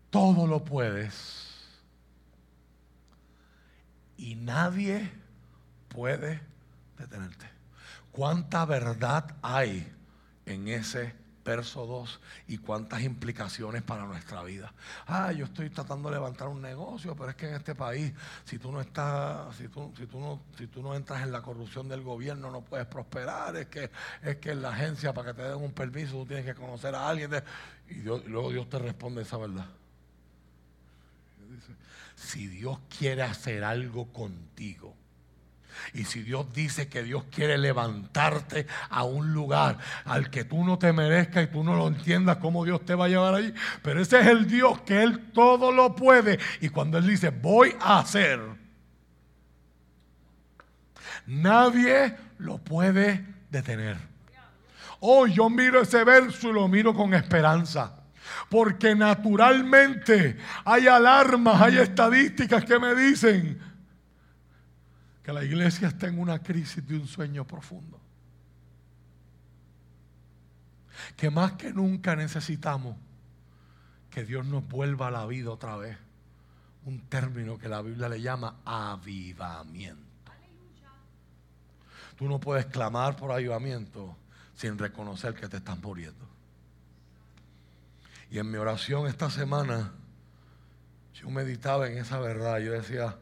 Todo 0.09 0.47
lo 0.47 0.65
puedes 0.65 1.69
y 4.17 4.37
nadie 4.37 5.13
puede 5.89 6.41
detenerte. 6.97 7.51
¿Cuánta 8.11 8.65
verdad 8.65 9.37
hay 9.43 9.93
en 10.47 10.69
ese 10.69 11.13
verso 11.47 11.87
2 11.87 12.21
y 12.49 12.59
cuántas 12.59 13.03
implicaciones 13.03 13.83
para 13.83 14.05
nuestra 14.05 14.43
vida. 14.43 14.75
Ah, 15.07 15.33
yo 15.33 15.45
estoy 15.45 15.71
tratando 15.71 16.11
de 16.11 16.17
levantar 16.17 16.49
un 16.49 16.61
negocio, 16.61 17.15
pero 17.17 17.31
es 17.31 17.37
que 17.37 17.49
en 17.49 17.55
este 17.55 17.75
país, 17.75 18.13
si 18.45 18.59
tú 18.59 18.73
no 18.73 18.81
estás, 18.81 19.55
si 19.57 19.69
tú, 19.69 19.93
si 19.97 20.07
tú 20.07 20.19
no, 20.19 20.43
si 20.59 20.67
tú 20.67 20.83
no 20.83 20.95
entras 20.95 21.23
en 21.23 21.33
la 21.33 21.41
corrupción 21.41 21.89
del 21.89 22.03
gobierno, 22.03 22.51
no 22.51 22.63
puedes 22.63 22.87
prosperar. 22.87 23.57
Es 23.57 23.69
que, 23.69 23.91
es 24.23 24.37
que 24.37 24.51
en 24.51 24.63
la 24.63 24.71
agencia, 24.71 25.15
para 25.15 25.33
que 25.33 25.41
te 25.41 25.49
den 25.49 25.63
un 25.63 25.73
permiso, 25.73 26.13
tú 26.13 26.27
tienes 26.27 26.45
que 26.45 26.55
conocer 26.55 26.95
a 26.95 27.09
alguien. 27.09 27.31
y, 27.89 28.01
luego 28.01 28.51
Dios 28.51 28.69
te 28.69 28.79
responde 28.79 29.23
esa 29.23 29.39
verdad. 29.39 29.67
si 32.17 32.49
Dios 32.49 32.81
quiere 32.99 33.23
hacer 33.23 33.63
algo 33.63 34.13
contigo, 34.13 34.95
Y 35.95 36.05
si 36.05 36.23
Dios 36.23 36.53
dice 36.53 36.89
que 36.89 37.03
Dios 37.03 37.25
quiere 37.31 37.59
levantarte 37.59 38.67
a 38.91 39.05
un 39.05 39.33
lugar 39.33 39.79
al 40.05 40.31
que 40.31 40.45
tú 40.45 40.65
no 40.65 40.79
te 40.79 40.93
merezcas 40.93 41.45
y 41.45 41.47
tú 41.47 41.65
no 41.65 41.75
lo 41.75 41.89
entiendas 41.89 42.39
cómo 42.39 42.65
Dios 42.65 42.85
te 42.85 42.95
va 42.95 43.07
a 43.07 43.09
llevar 43.09 43.35
ahí, 43.35 43.55
pero 43.83 44.01
ese 44.01 44.21
es 44.21 44.27
el 44.27 44.47
Dios 44.47 44.81
que 44.83 45.03
Él 45.03 45.31
todo 45.33 45.73
lo 45.73 45.95
puede. 45.95 46.39
Y 46.61 46.69
cuando 46.69 46.99
Él 46.99 47.07
dice, 47.07 47.31
voy 47.31 47.75
a 47.81 47.99
hacer, 47.99 48.41
nadie 51.27 52.17
lo 52.39 52.59
puede 52.59 53.25
detener. 53.51 53.97
Oh, 55.01 55.27
yo 55.27 55.51
miro 55.51 55.83
ese 55.83 56.05
verso 56.05 56.49
y 56.49 56.53
lo 56.53 56.69
miro 56.69 56.95
con 56.95 57.15
esperanza. 57.15 57.95
Porque 58.49 58.95
naturalmente 58.95 60.37
hay 60.65 60.89
alarmas, 60.89 61.61
hay 61.61 61.79
estadísticas 61.79 62.65
que 62.65 62.79
me 62.79 62.95
dicen 62.95 63.61
que 65.27 65.33
la 65.33 65.43
iglesia 65.43 65.89
está 65.89 66.07
en 66.07 66.21
una 66.21 66.41
crisis 66.41 66.87
de 66.87 66.95
un 66.95 67.09
sueño 67.09 67.45
profundo. 67.45 68.01
Que 71.17 71.31
más 71.31 71.55
que 71.55 71.73
nunca 71.73 72.15
necesitamos 72.15 72.97
que 74.09 74.25
Dios 74.25 74.47
nos 74.47 74.69
vuelva 74.69 75.09
a 75.09 75.11
la 75.11 75.27
vida 75.27 75.51
otra 75.51 75.77
vez. 75.77 75.99
Un 76.85 77.01
término 77.09 77.59
que 77.59 77.69
la 77.69 77.83
Biblia 77.83 78.09
le 78.09 78.21
llama 78.21 78.55
avivamiento. 78.65 80.31
Tú 82.17 82.29
no 82.29 82.39
puedes 82.39 82.67
clamar 82.67 83.17
por 83.17 83.33
avivamiento 83.33 84.17
sin 84.55 84.79
reconocer 84.79 85.35
que 85.35 85.49
te 85.49 85.57
estás 85.57 85.77
muriendo. 85.83 86.25
Y 88.31 88.39
en 88.39 88.49
mi 88.49 88.59
oración 88.59 89.09
esta 89.09 89.29
semana, 89.29 89.91
yo 91.15 91.29
meditaba 91.31 91.89
en 91.89 91.99
esa 91.99 92.21
verdad. 92.21 92.61
Yo 92.61 92.71
decía, 92.71 93.17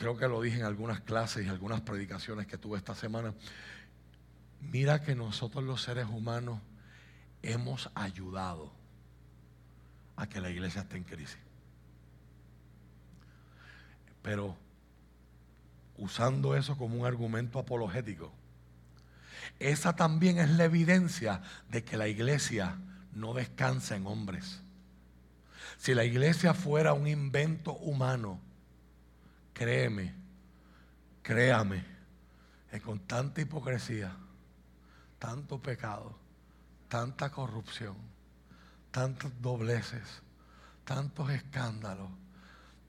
creo 0.00 0.16
que 0.16 0.28
lo 0.28 0.40
dije 0.40 0.56
en 0.56 0.64
algunas 0.64 1.02
clases 1.02 1.44
y 1.44 1.50
algunas 1.50 1.82
predicaciones 1.82 2.46
que 2.46 2.56
tuve 2.56 2.78
esta 2.78 2.94
semana. 2.94 3.34
Mira 4.62 5.02
que 5.02 5.14
nosotros 5.14 5.62
los 5.62 5.82
seres 5.82 6.06
humanos 6.06 6.58
hemos 7.42 7.90
ayudado 7.94 8.72
a 10.16 10.26
que 10.26 10.40
la 10.40 10.48
iglesia 10.48 10.80
esté 10.80 10.96
en 10.96 11.04
crisis. 11.04 11.36
Pero 14.22 14.56
usando 15.98 16.56
eso 16.56 16.78
como 16.78 16.98
un 16.98 17.04
argumento 17.04 17.58
apologético, 17.58 18.32
esa 19.58 19.96
también 19.96 20.38
es 20.38 20.48
la 20.48 20.64
evidencia 20.64 21.42
de 21.68 21.84
que 21.84 21.98
la 21.98 22.08
iglesia 22.08 22.78
no 23.12 23.34
descansa 23.34 23.96
en 23.96 24.06
hombres. 24.06 24.62
Si 25.76 25.92
la 25.92 26.06
iglesia 26.06 26.54
fuera 26.54 26.94
un 26.94 27.06
invento 27.06 27.74
humano, 27.74 28.40
créeme, 29.52 30.14
créame, 31.22 31.84
que 32.70 32.80
con 32.80 33.00
tanta 33.00 33.40
hipocresía, 33.40 34.16
tanto 35.18 35.60
pecado, 35.60 36.16
tanta 36.88 37.30
corrupción, 37.30 37.96
tantos 38.90 39.32
dobleces, 39.40 40.22
tantos 40.84 41.30
escándalos, 41.30 42.10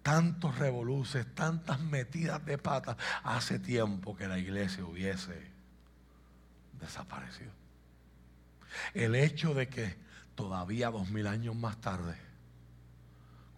tantos 0.02 0.58
revoluces, 0.58 1.26
tantas 1.36 1.80
metidas 1.80 2.44
de 2.46 2.58
pata, 2.58 2.98
hace 3.24 3.60
tiempo 3.60 4.16
que 4.16 4.28
la 4.28 4.40
iglesia 4.40 4.86
hubiese 4.86 5.52
desaparecido. 6.80 7.52
El 8.94 9.16
hecho 9.16 9.54
de 9.54 9.68
que 9.68 9.98
todavía 10.36 10.90
dos 10.90 11.10
mil 11.10 11.28
años 11.28 11.56
más 11.56 11.80
tarde, 11.82 12.18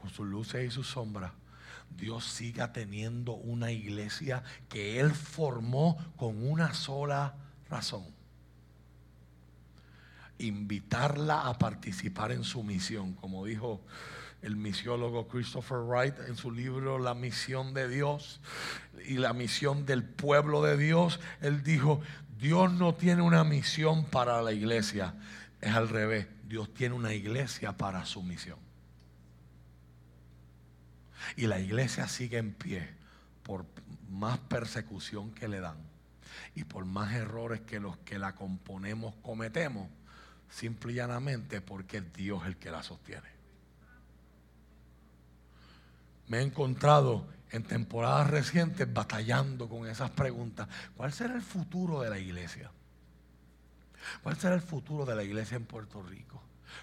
con 0.02 0.10
sus 0.10 0.28
luces 0.28 0.68
y 0.68 0.72
sus 0.72 0.88
sombras, 0.88 1.32
Dios 1.98 2.26
siga 2.26 2.74
teniendo 2.74 3.34
una 3.34 3.72
iglesia 3.72 4.44
que 4.70 5.00
Él 5.00 5.12
formó 5.12 5.98
con 6.18 6.46
una 6.46 6.74
sola 6.74 7.36
razón. 7.70 8.06
Invitarla 10.38 11.48
a 11.48 11.58
participar 11.58 12.32
en 12.32 12.44
su 12.44 12.64
misión, 12.64 13.14
como 13.14 13.46
dijo 13.46 13.82
el 14.42 14.58
misiólogo 14.58 15.28
Christopher 15.28 15.80
Wright 15.80 16.16
en 16.28 16.36
su 16.36 16.52
libro 16.52 17.00
La 17.00 17.14
misión 17.14 17.74
de 17.74 17.88
Dios 17.88 18.42
y 19.08 19.16
la 19.16 19.34
misión 19.34 19.86
del 19.86 20.04
pueblo 20.04 20.62
de 20.62 20.78
Dios. 20.78 21.20
Él 21.42 21.64
dijo, 21.64 22.02
Dios 22.40 22.72
no 22.74 22.94
tiene 22.94 23.22
una 23.22 23.46
misión 23.46 24.04
para 24.04 24.42
la 24.42 24.52
iglesia, 24.52 25.16
es 25.62 25.74
al 25.74 25.88
revés. 25.88 26.28
Dios 26.46 26.74
tiene 26.74 26.94
una 26.94 27.14
iglesia 27.14 27.78
para 27.78 28.06
su 28.06 28.22
misión. 28.22 28.60
Y 31.36 31.48
la 31.48 31.60
iglesia 31.60 32.08
sigue 32.08 32.38
en 32.38 32.54
pie 32.54 32.88
por 33.44 33.66
más 34.10 34.40
persecución 34.40 35.32
que 35.32 35.48
le 35.48 35.60
dan 35.60 35.78
y 36.56 36.64
por 36.64 36.86
más 36.86 37.14
errores 37.14 37.62
que 37.62 37.80
los 37.80 37.98
que 37.98 38.20
la 38.20 38.36
componemos 38.36 39.16
cometemos, 39.22 39.90
simple 40.50 40.94
y 40.94 40.96
llanamente 40.96 41.62
porque 41.62 41.98
es 41.98 42.14
Dios 42.14 42.46
el 42.46 42.58
que 42.58 42.72
la 42.72 42.84
sostiene. 42.84 43.34
Me 46.28 46.40
he 46.40 46.42
encontrado 46.42 47.28
en 47.52 47.64
temporadas 47.64 48.30
recientes 48.30 48.92
batallando 48.92 49.70
con 49.70 49.88
esas 49.88 50.10
preguntas. 50.12 50.68
¿Cuál 50.96 51.14
será 51.14 51.36
el 51.36 51.42
futuro 51.42 52.02
de 52.02 52.10
la 52.10 52.18
iglesia? 52.18 52.72
¿Cuál 54.22 54.38
será 54.38 54.56
el 54.56 54.62
futuro 54.62 55.06
de 55.06 55.16
la 55.16 55.24
iglesia 55.24 55.58
en 55.58 55.66
Puerto 55.66 56.02
Rico? 56.02 56.42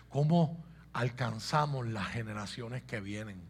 ¿Cómo 0.08 0.64
alcanzamos 0.92 1.88
las 1.88 2.08
generaciones 2.08 2.82
que 2.82 3.00
vienen? 3.00 3.49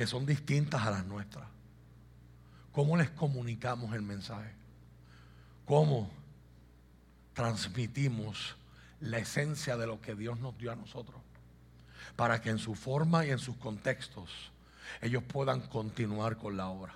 Que 0.00 0.06
son 0.06 0.24
distintas 0.24 0.80
a 0.86 0.90
las 0.90 1.04
nuestras. 1.04 1.46
¿Cómo 2.72 2.96
les 2.96 3.10
comunicamos 3.10 3.94
el 3.94 4.00
mensaje? 4.00 4.50
¿Cómo 5.66 6.10
transmitimos 7.34 8.56
la 9.00 9.18
esencia 9.18 9.76
de 9.76 9.86
lo 9.86 10.00
que 10.00 10.14
Dios 10.14 10.40
nos 10.40 10.56
dio 10.56 10.72
a 10.72 10.74
nosotros? 10.74 11.20
Para 12.16 12.40
que 12.40 12.48
en 12.48 12.58
su 12.58 12.74
forma 12.74 13.26
y 13.26 13.30
en 13.30 13.38
sus 13.38 13.56
contextos 13.56 14.30
ellos 15.02 15.22
puedan 15.22 15.60
continuar 15.60 16.38
con 16.38 16.56
la 16.56 16.68
obra. 16.68 16.94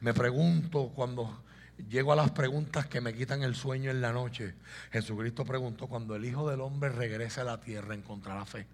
Me 0.00 0.14
pregunto 0.14 0.92
cuando 0.94 1.42
llego 1.90 2.10
a 2.10 2.16
las 2.16 2.30
preguntas 2.30 2.86
que 2.86 3.02
me 3.02 3.12
quitan 3.12 3.42
el 3.42 3.54
sueño 3.54 3.90
en 3.90 4.00
la 4.00 4.14
noche. 4.14 4.54
Jesucristo 4.92 5.44
preguntó, 5.44 5.88
cuando 5.88 6.16
el 6.16 6.24
Hijo 6.24 6.48
del 6.48 6.62
Hombre 6.62 6.88
regrese 6.88 7.42
a 7.42 7.44
la 7.44 7.60
tierra, 7.60 7.94
¿encontrará 7.94 8.46
fe? 8.46 8.66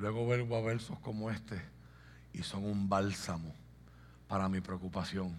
Luego 0.00 0.24
vuelvo 0.24 0.56
a 0.56 0.62
versos 0.62 0.98
como 1.00 1.30
este 1.30 1.60
y 2.32 2.42
son 2.42 2.64
un 2.64 2.88
bálsamo 2.88 3.54
para 4.26 4.48
mi 4.48 4.60
preocupación 4.60 5.38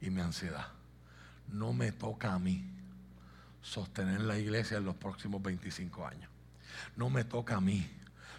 y 0.00 0.10
mi 0.10 0.20
ansiedad. 0.20 0.68
No 1.48 1.72
me 1.72 1.90
toca 1.92 2.32
a 2.32 2.38
mí 2.38 2.64
sostener 3.60 4.20
la 4.20 4.38
iglesia 4.38 4.78
en 4.78 4.84
los 4.84 4.94
próximos 4.96 5.42
25 5.42 6.06
años. 6.06 6.30
No 6.96 7.10
me 7.10 7.24
toca 7.24 7.56
a 7.56 7.60
mí 7.60 7.88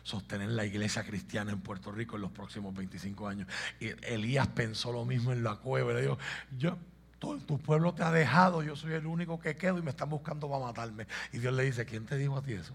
sostener 0.03 0.49
la 0.49 0.65
iglesia 0.65 1.03
cristiana 1.03 1.51
en 1.51 1.61
Puerto 1.61 1.91
Rico 1.91 2.15
en 2.15 2.21
los 2.21 2.31
próximos 2.31 2.73
25 2.73 3.27
años. 3.27 3.47
Elías 3.79 4.47
pensó 4.47 4.91
lo 4.91 5.05
mismo 5.05 5.33
en 5.33 5.43
la 5.43 5.57
cueva. 5.57 5.93
Le 5.93 6.01
dijo, 6.01 6.17
yo, 6.57 6.77
todo 7.19 7.37
tu 7.39 7.57
pueblo 7.57 7.93
te 7.93 8.03
ha 8.03 8.11
dejado, 8.11 8.63
yo 8.63 8.75
soy 8.75 8.93
el 8.93 9.05
único 9.05 9.39
que 9.39 9.55
quedo 9.55 9.77
y 9.77 9.81
me 9.81 9.91
están 9.91 10.09
buscando 10.09 10.49
para 10.49 10.65
matarme. 10.65 11.07
Y 11.31 11.39
Dios 11.39 11.53
le 11.53 11.63
dice, 11.63 11.85
¿quién 11.85 12.05
te 12.05 12.17
dijo 12.17 12.37
a 12.37 12.41
ti 12.41 12.53
eso? 12.53 12.73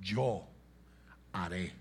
Yo 0.00 0.46
haré 1.32 1.72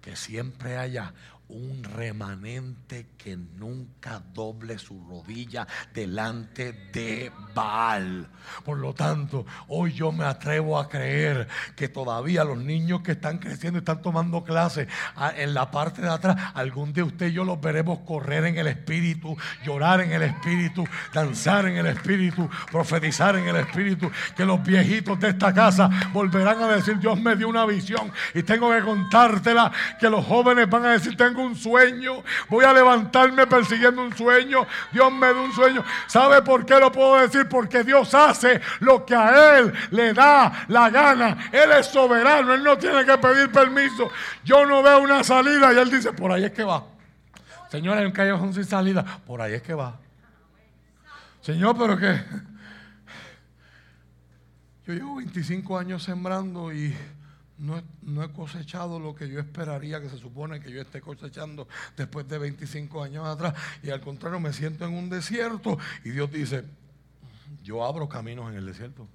que 0.00 0.16
siempre 0.16 0.76
haya 0.76 1.14
un 1.52 1.84
remanente 1.84 3.08
que 3.18 3.36
nunca 3.36 4.22
doble 4.32 4.78
su 4.78 4.98
rodilla 5.04 5.66
delante 5.92 6.72
de 6.92 7.30
Baal. 7.54 8.26
Por 8.64 8.78
lo 8.78 8.94
tanto, 8.94 9.44
hoy 9.68 9.92
yo 9.92 10.12
me 10.12 10.24
atrevo 10.24 10.78
a 10.78 10.88
creer 10.88 11.46
que 11.76 11.88
todavía 11.88 12.44
los 12.44 12.56
niños 12.56 13.02
que 13.02 13.12
están 13.12 13.38
creciendo 13.38 13.78
y 13.78 13.80
están 13.80 14.00
tomando 14.00 14.42
clases 14.44 14.88
ah, 15.14 15.32
en 15.36 15.52
la 15.52 15.70
parte 15.70 16.00
de 16.00 16.08
atrás, 16.08 16.36
algún 16.54 16.92
de 16.92 17.02
ustedes 17.02 17.34
yo 17.34 17.44
los 17.44 17.60
veremos 17.60 18.00
correr 18.00 18.46
en 18.46 18.56
el 18.56 18.66
espíritu, 18.66 19.36
llorar 19.62 20.00
en 20.00 20.12
el 20.12 20.22
espíritu, 20.22 20.84
danzar 21.12 21.66
en 21.66 21.76
el 21.76 21.86
espíritu, 21.86 22.48
profetizar 22.70 23.36
en 23.36 23.48
el 23.48 23.56
espíritu, 23.56 24.10
que 24.34 24.46
los 24.46 24.62
viejitos 24.62 25.20
de 25.20 25.28
esta 25.30 25.52
casa 25.52 25.90
volverán 26.14 26.62
a 26.62 26.68
decir, 26.68 26.98
Dios 26.98 27.20
me 27.20 27.36
dio 27.36 27.48
una 27.48 27.66
visión 27.66 28.10
y 28.34 28.42
tengo 28.42 28.70
que 28.70 28.80
contártela, 28.80 29.70
que 30.00 30.08
los 30.08 30.24
jóvenes 30.24 30.68
van 30.70 30.86
a 30.86 30.92
decir, 30.92 31.14
tengo 31.16 31.41
un 31.42 31.56
sueño, 31.56 32.22
voy 32.48 32.64
a 32.64 32.72
levantarme 32.72 33.46
persiguiendo 33.46 34.02
un 34.02 34.16
sueño, 34.16 34.66
Dios 34.92 35.12
me 35.12 35.26
da 35.26 35.40
un 35.40 35.52
sueño. 35.52 35.84
¿Sabe 36.06 36.42
por 36.42 36.64
qué 36.64 36.78
lo 36.78 36.90
puedo 36.90 37.16
decir? 37.16 37.48
Porque 37.48 37.84
Dios 37.84 38.14
hace 38.14 38.60
lo 38.80 39.04
que 39.04 39.14
a 39.14 39.58
Él 39.58 39.72
le 39.90 40.12
da 40.12 40.66
la 40.68 40.90
gana. 40.90 41.50
Él 41.52 41.72
es 41.72 41.86
soberano, 41.86 42.54
Él 42.54 42.62
no 42.62 42.78
tiene 42.78 43.04
que 43.04 43.18
pedir 43.18 43.50
permiso. 43.50 44.10
Yo 44.44 44.64
no 44.66 44.82
veo 44.82 45.00
una 45.00 45.22
salida 45.24 45.72
y 45.72 45.78
Él 45.78 45.90
dice, 45.90 46.12
por 46.12 46.32
ahí 46.32 46.44
es 46.44 46.52
que 46.52 46.64
va. 46.64 46.84
Señor, 47.70 47.96
hay 47.96 48.04
un 48.04 48.12
callejón 48.12 48.52
sin 48.52 48.64
salida, 48.64 49.04
por 49.26 49.40
ahí 49.40 49.54
es 49.54 49.62
que 49.62 49.74
va. 49.74 49.98
Señor, 51.40 51.76
pero 51.76 51.96
que 51.96 52.06
yo 54.86 54.94
llevo 54.94 55.16
25 55.16 55.78
años 55.78 56.02
sembrando 56.02 56.72
y 56.72 56.94
no, 57.62 57.80
no 58.02 58.22
he 58.24 58.32
cosechado 58.32 58.98
lo 58.98 59.14
que 59.14 59.28
yo 59.28 59.38
esperaría 59.38 60.00
que 60.00 60.08
se 60.10 60.18
supone 60.18 60.58
que 60.60 60.72
yo 60.72 60.80
esté 60.82 61.00
cosechando 61.00 61.68
después 61.96 62.26
de 62.28 62.36
25 62.38 63.02
años 63.04 63.24
atrás. 63.26 63.54
Y 63.84 63.90
al 63.90 64.00
contrario, 64.00 64.40
me 64.40 64.52
siento 64.52 64.84
en 64.84 64.94
un 64.94 65.08
desierto. 65.08 65.78
Y 66.04 66.10
Dios 66.10 66.30
dice, 66.32 66.64
yo 67.62 67.84
abro 67.84 68.08
caminos 68.08 68.50
en 68.50 68.58
el 68.58 68.66
desierto. 68.66 69.06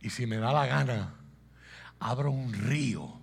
Y 0.00 0.10
si 0.10 0.26
me 0.26 0.36
da 0.36 0.52
la 0.52 0.66
gana, 0.66 1.14
abro 1.98 2.30
un 2.30 2.52
río 2.52 3.20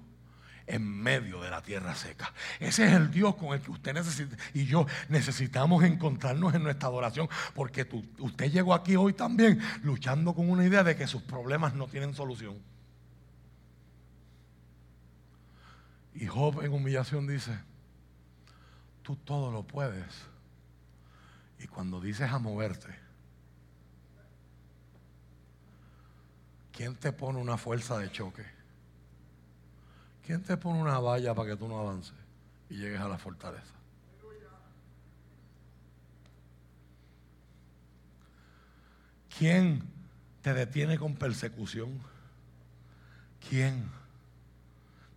en 0.68 0.88
medio 0.88 1.42
de 1.42 1.50
la 1.50 1.62
tierra 1.62 1.96
seca. 1.96 2.32
Ese 2.60 2.86
es 2.86 2.94
el 2.94 3.12
Dios 3.12 3.36
con 3.36 3.54
el 3.54 3.62
que 3.62 3.72
usted 3.72 3.94
necesita 3.94 4.38
y 4.54 4.66
yo 4.66 4.86
necesitamos 5.10 5.84
encontrarnos 5.84 6.54
en 6.54 6.64
nuestra 6.64 6.88
adoración, 6.88 7.28
porque 7.56 7.84
tú- 7.84 8.06
usted 8.20 8.52
llegó 8.52 8.74
aquí 8.74 8.96
hoy 8.96 9.14
también 9.14 9.60
luchando 9.84 10.34
con 10.34 10.50
una 10.50 10.66
idea 10.66 10.84
de 10.84 10.96
que 10.96 11.08
sus 11.08 11.24
problemas 11.24 11.74
no 11.74 11.88
tienen 11.88 12.14
solución. 12.16 12.58
Y 16.14 16.28
Job 16.28 16.62
en 16.64 16.74
humillación 16.74 17.28
dice, 17.28 17.58
tú 19.02 19.16
todo 19.16 19.52
lo 19.52 19.64
puedes. 19.64 20.28
Y 21.60 21.68
cuando 21.68 22.02
dices 22.02 22.32
a 22.32 22.40
moverte, 22.40 22.94
¿quién 26.72 26.96
te 26.96 27.12
pone 27.12 27.40
una 27.40 27.58
fuerza 27.58 27.98
de 28.00 28.12
choque? 28.12 28.46
¿Quién 30.26 30.44
te 30.44 30.58
pone 30.58 30.82
una 30.82 31.00
valla 31.00 31.34
para 31.34 31.50
que 31.50 31.58
tú 31.58 31.68
no 31.68 31.80
avances 31.80 32.14
y 32.70 32.76
llegues 32.76 33.00
a 33.00 33.08
la 33.08 33.18
fortaleza? 33.18 33.74
¿Quién 39.38 39.82
te 40.42 40.54
detiene 40.54 40.98
con 40.98 41.16
persecución? 41.16 42.00
¿Quién? 43.50 43.90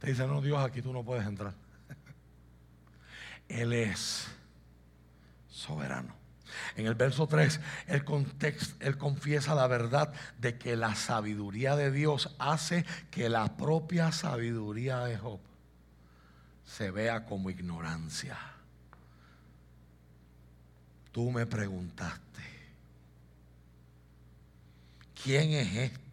Te 0.05 0.11
dice, 0.11 0.27
no, 0.27 0.43
Dios, 0.43 0.63
aquí 0.63 0.83
tú 0.83 0.93
no 0.93 1.03
puedes 1.03 1.27
entrar. 1.27 1.55
Él 3.49 3.73
es 3.73 4.27
soberano. 5.49 6.15
En 6.77 6.85
el 6.85 6.95
verso 6.95 7.27
3, 7.27 7.59
él, 7.87 8.05
él 8.81 8.99
confiesa 8.99 9.55
la 9.55 9.67
verdad 9.67 10.13
de 10.39 10.59
que 10.59 10.77
la 10.77 10.95
sabiduría 10.95 11.75
de 11.75 11.91
Dios 11.91 12.37
hace 12.39 12.85
que 13.11 13.31
la 13.31 13.57
propia 13.57 14.13
sabiduría 14.13 15.01
de 15.07 15.17
Job 15.17 15.41
se 16.67 16.91
vea 16.91 17.25
como 17.25 17.49
ignorancia. 17.49 18.37
Tú 21.13 21.31
me 21.31 21.47
preguntaste, 21.47 22.43
¿quién 25.23 25.53
es 25.53 25.75
este 25.75 26.04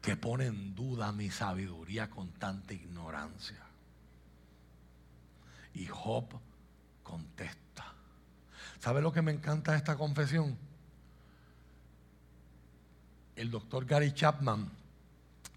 que 0.00 0.16
pone 0.16 0.46
en 0.46 0.74
duda 0.74 1.12
mi 1.12 1.30
sabiduría 1.30 2.08
con 2.08 2.32
tanta 2.32 2.72
ignorancia? 2.72 3.58
Y 5.74 5.86
Job 5.86 6.26
contesta. 7.02 7.92
¿Sabe 8.78 9.02
lo 9.02 9.12
que 9.12 9.22
me 9.22 9.32
encanta 9.32 9.72
de 9.72 9.78
esta 9.78 9.96
confesión? 9.96 10.56
El 13.36 13.50
doctor 13.50 13.84
Gary 13.84 14.12
Chapman 14.12 14.70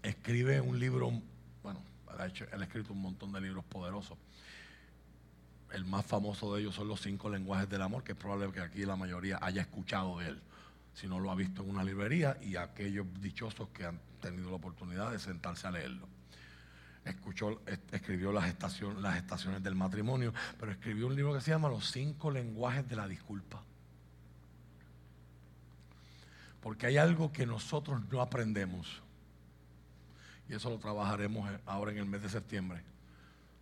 escribe 0.02 0.60
un 0.60 0.78
libro, 0.78 1.10
bueno, 1.62 1.80
él 2.12 2.20
ha, 2.20 2.24
ha 2.56 2.62
escrito 2.62 2.92
un 2.92 3.00
montón 3.00 3.32
de 3.32 3.40
libros 3.40 3.64
poderosos. 3.64 4.18
El 5.72 5.84
más 5.84 6.06
famoso 6.06 6.54
de 6.54 6.60
ellos 6.60 6.74
son 6.74 6.86
los 6.86 7.00
cinco 7.00 7.28
lenguajes 7.28 7.68
del 7.68 7.82
amor, 7.82 8.04
que 8.04 8.12
es 8.12 8.18
probable 8.18 8.52
que 8.52 8.60
aquí 8.60 8.84
la 8.84 8.96
mayoría 8.96 9.38
haya 9.42 9.62
escuchado 9.62 10.18
de 10.18 10.28
él, 10.28 10.42
si 10.94 11.06
no 11.08 11.18
lo 11.20 11.30
ha 11.30 11.34
visto 11.34 11.62
en 11.62 11.70
una 11.70 11.84
librería, 11.84 12.38
y 12.40 12.56
aquellos 12.56 13.06
dichosos 13.20 13.68
que 13.70 13.84
han 13.84 14.00
tenido 14.20 14.50
la 14.50 14.56
oportunidad 14.56 15.10
de 15.10 15.18
sentarse 15.18 15.66
a 15.66 15.70
leerlo 15.70 16.08
escuchó, 17.04 17.60
es- 17.66 17.80
escribió 17.92 18.32
las, 18.32 18.46
estación- 18.46 19.02
las 19.02 19.18
estaciones 19.18 19.62
del 19.62 19.74
matrimonio, 19.74 20.32
pero 20.58 20.72
escribió 20.72 21.06
un 21.06 21.14
libro 21.14 21.34
que 21.34 21.42
se 21.42 21.50
llama 21.50 21.68
Los 21.68 21.90
cinco 21.90 22.30
lenguajes 22.30 22.88
de 22.88 22.96
la 22.96 23.06
disculpa. 23.06 23.62
Porque 26.62 26.86
hay 26.86 26.96
algo 26.96 27.30
que 27.30 27.44
nosotros 27.44 28.00
no 28.10 28.22
aprendemos. 28.22 29.02
Y 30.48 30.54
eso 30.54 30.70
lo 30.70 30.78
trabajaremos 30.78 31.50
ahora 31.66 31.92
en 31.92 31.98
el 31.98 32.06
mes 32.06 32.22
de 32.22 32.30
septiembre, 32.30 32.80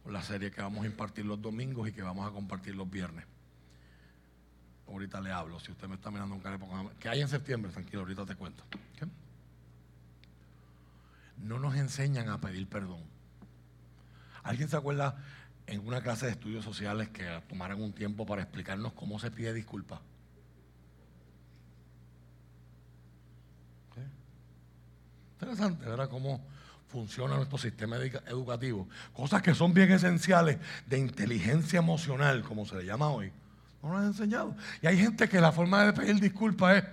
con 0.04 0.12
la 0.12 0.22
serie 0.22 0.52
que 0.52 0.62
vamos 0.62 0.84
a 0.84 0.86
impartir 0.86 1.24
los 1.24 1.42
domingos 1.42 1.88
y 1.88 1.92
que 1.92 2.02
vamos 2.02 2.28
a 2.28 2.32
compartir 2.32 2.76
los 2.76 2.88
viernes. 2.88 3.24
Ahorita 4.88 5.20
le 5.20 5.30
hablo, 5.32 5.58
si 5.58 5.72
usted 5.72 5.88
me 5.88 5.94
está 5.94 6.10
mirando 6.10 6.34
un 6.34 6.42
póngame- 6.42 6.92
que 6.98 7.08
hay 7.08 7.20
en 7.20 7.28
septiembre, 7.28 7.72
tranquilo, 7.72 8.00
ahorita 8.00 8.26
te 8.26 8.34
cuento. 8.34 8.64
No 11.38 11.58
nos 11.58 11.74
enseñan 11.76 12.28
a 12.28 12.40
pedir 12.40 12.68
perdón. 12.68 13.00
¿Alguien 14.44 14.68
se 14.68 14.76
acuerda 14.76 15.16
en 15.66 15.86
una 15.86 16.00
clase 16.00 16.26
de 16.26 16.32
estudios 16.32 16.64
sociales 16.64 17.08
que 17.08 17.42
tomaran 17.48 17.80
un 17.80 17.92
tiempo 17.92 18.26
para 18.26 18.42
explicarnos 18.42 18.92
cómo 18.92 19.18
se 19.18 19.30
pide 19.30 19.52
disculpas? 19.52 20.00
¿Sí? 23.94 24.00
Interesante, 25.34 25.84
¿verdad? 25.86 26.08
Cómo 26.08 26.44
funciona 26.88 27.36
nuestro 27.36 27.58
sistema 27.58 27.96
educa- 27.96 28.22
educativo. 28.28 28.88
Cosas 29.14 29.42
que 29.42 29.54
son 29.54 29.72
bien 29.74 29.90
esenciales 29.90 30.58
de 30.86 30.98
inteligencia 30.98 31.78
emocional, 31.78 32.42
como 32.42 32.66
se 32.66 32.76
le 32.76 32.84
llama 32.84 33.08
hoy. 33.08 33.32
No 33.82 33.88
nos 33.88 33.98
han 33.98 34.06
enseñado. 34.06 34.54
Y 34.80 34.86
hay 34.86 34.96
gente 34.96 35.28
que 35.28 35.40
la 35.40 35.52
forma 35.52 35.84
de 35.84 35.92
pedir 35.92 36.20
disculpas 36.20 36.76
es, 36.78 36.84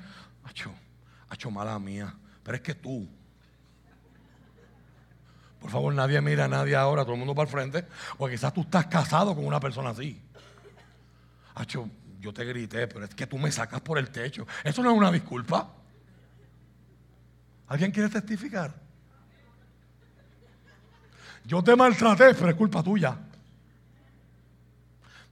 hacho, 0.44 0.74
hacho 1.30 1.52
mala 1.52 1.78
mía, 1.78 2.16
pero 2.44 2.56
es 2.56 2.62
que 2.62 2.74
tú, 2.74 3.08
por 5.60 5.70
favor, 5.70 5.94
nadie 5.94 6.22
mira 6.22 6.46
a 6.46 6.48
nadie 6.48 6.76
ahora, 6.76 7.04
todo 7.04 7.14
el 7.14 7.20
mundo 7.20 7.36
para 7.36 7.48
el 7.48 7.52
frente. 7.52 7.86
O 8.18 8.28
quizás 8.28 8.54
tú 8.54 8.62
estás 8.62 8.88
casado 8.88 9.36
con 9.36 9.46
una 9.46 9.60
persona 9.60 9.90
así. 9.90 10.22
Hacho, 11.56 11.90
yo 12.20 12.34
te 12.34 12.46
grité, 12.46 12.88
pero 12.88 13.06
es 13.06 13.14
que 13.14 13.28
tú 13.28 13.38
me 13.38 13.52
sacas 13.52 13.82
por 13.82 13.98
el 13.98 14.10
techo. 14.10 14.48
Eso 14.64 14.82
no 14.82 14.92
es 14.92 14.98
una 14.98 15.12
disculpa. 15.12 15.70
¿Alguien 17.68 17.92
quiere 17.92 18.10
testificar? 18.10 18.74
Yo 21.44 21.64
te 21.64 21.76
maltraté, 21.76 22.34
pero 22.34 22.50
es 22.50 22.56
culpa 22.56 22.82
tuya. 22.82 23.18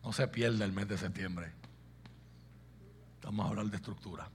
No 0.07 0.13
se 0.13 0.25
pierda 0.29 0.63
el 0.63 0.71
mes 0.71 0.88
de 0.88 0.97
septiembre. 0.97 1.51
Vamos 3.23 3.45
a 3.45 3.49
hablar 3.49 3.65
de 3.65 3.75
estructura. 3.75 4.29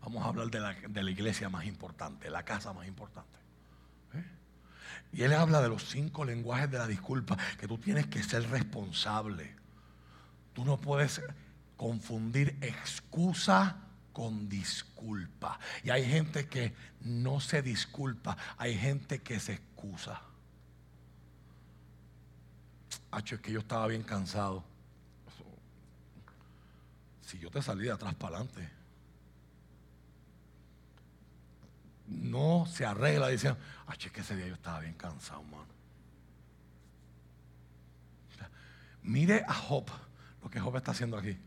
Vamos 0.00 0.24
a 0.24 0.30
hablar 0.30 0.50
de 0.50 0.58
la, 0.58 0.74
de 0.74 1.02
la 1.04 1.10
iglesia 1.12 1.48
más 1.48 1.64
importante, 1.64 2.28
la 2.28 2.44
casa 2.44 2.72
más 2.72 2.88
importante. 2.88 3.38
Y 5.12 5.22
él 5.22 5.32
habla 5.32 5.62
de 5.62 5.68
los 5.68 5.88
cinco 5.88 6.24
lenguajes 6.24 6.72
de 6.72 6.78
la 6.78 6.88
disculpa, 6.88 7.38
que 7.56 7.68
tú 7.68 7.78
tienes 7.78 8.08
que 8.08 8.20
ser 8.20 8.50
responsable. 8.50 9.54
Tú 10.54 10.64
no 10.64 10.76
puedes 10.76 11.22
confundir 11.76 12.58
excusa 12.60 13.76
con 14.12 14.48
disculpa. 14.48 15.60
Y 15.84 15.90
hay 15.90 16.04
gente 16.04 16.48
que 16.48 16.74
no 17.02 17.38
se 17.38 17.62
disculpa, 17.62 18.36
hay 18.56 18.76
gente 18.76 19.20
que 19.20 19.38
se 19.38 19.52
excusa. 19.52 20.20
Hacho, 23.10 23.36
es 23.36 23.40
que 23.40 23.52
yo 23.52 23.60
estaba 23.60 23.86
bien 23.86 24.02
cansado. 24.02 24.64
Si 27.22 27.38
yo 27.38 27.50
te 27.50 27.60
salí 27.60 27.84
de 27.84 27.92
atrás 27.92 28.14
para 28.14 28.36
adelante. 28.36 28.78
no 32.08 32.66
se 32.66 32.84
arregla 32.86 33.28
diciendo, 33.28 33.60
ay, 33.86 33.96
es 34.00 34.10
que 34.10 34.22
ese 34.22 34.34
día 34.36 34.48
yo 34.48 34.54
estaba 34.54 34.80
bien 34.80 34.94
cansado, 34.94 35.42
mano. 35.42 35.66
Mire 39.02 39.44
a 39.46 39.52
Job, 39.54 39.86
lo 40.42 40.50
que 40.50 40.58
Job 40.60 40.76
está 40.76 40.90
haciendo 40.90 41.16
aquí. 41.16 41.38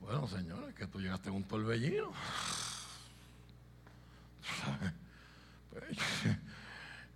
Bueno, 0.00 0.26
señores, 0.26 0.74
que 0.74 0.86
tú 0.86 1.00
llegaste 1.00 1.28
en 1.28 1.36
un 1.36 1.44
torbellino. 1.44 2.12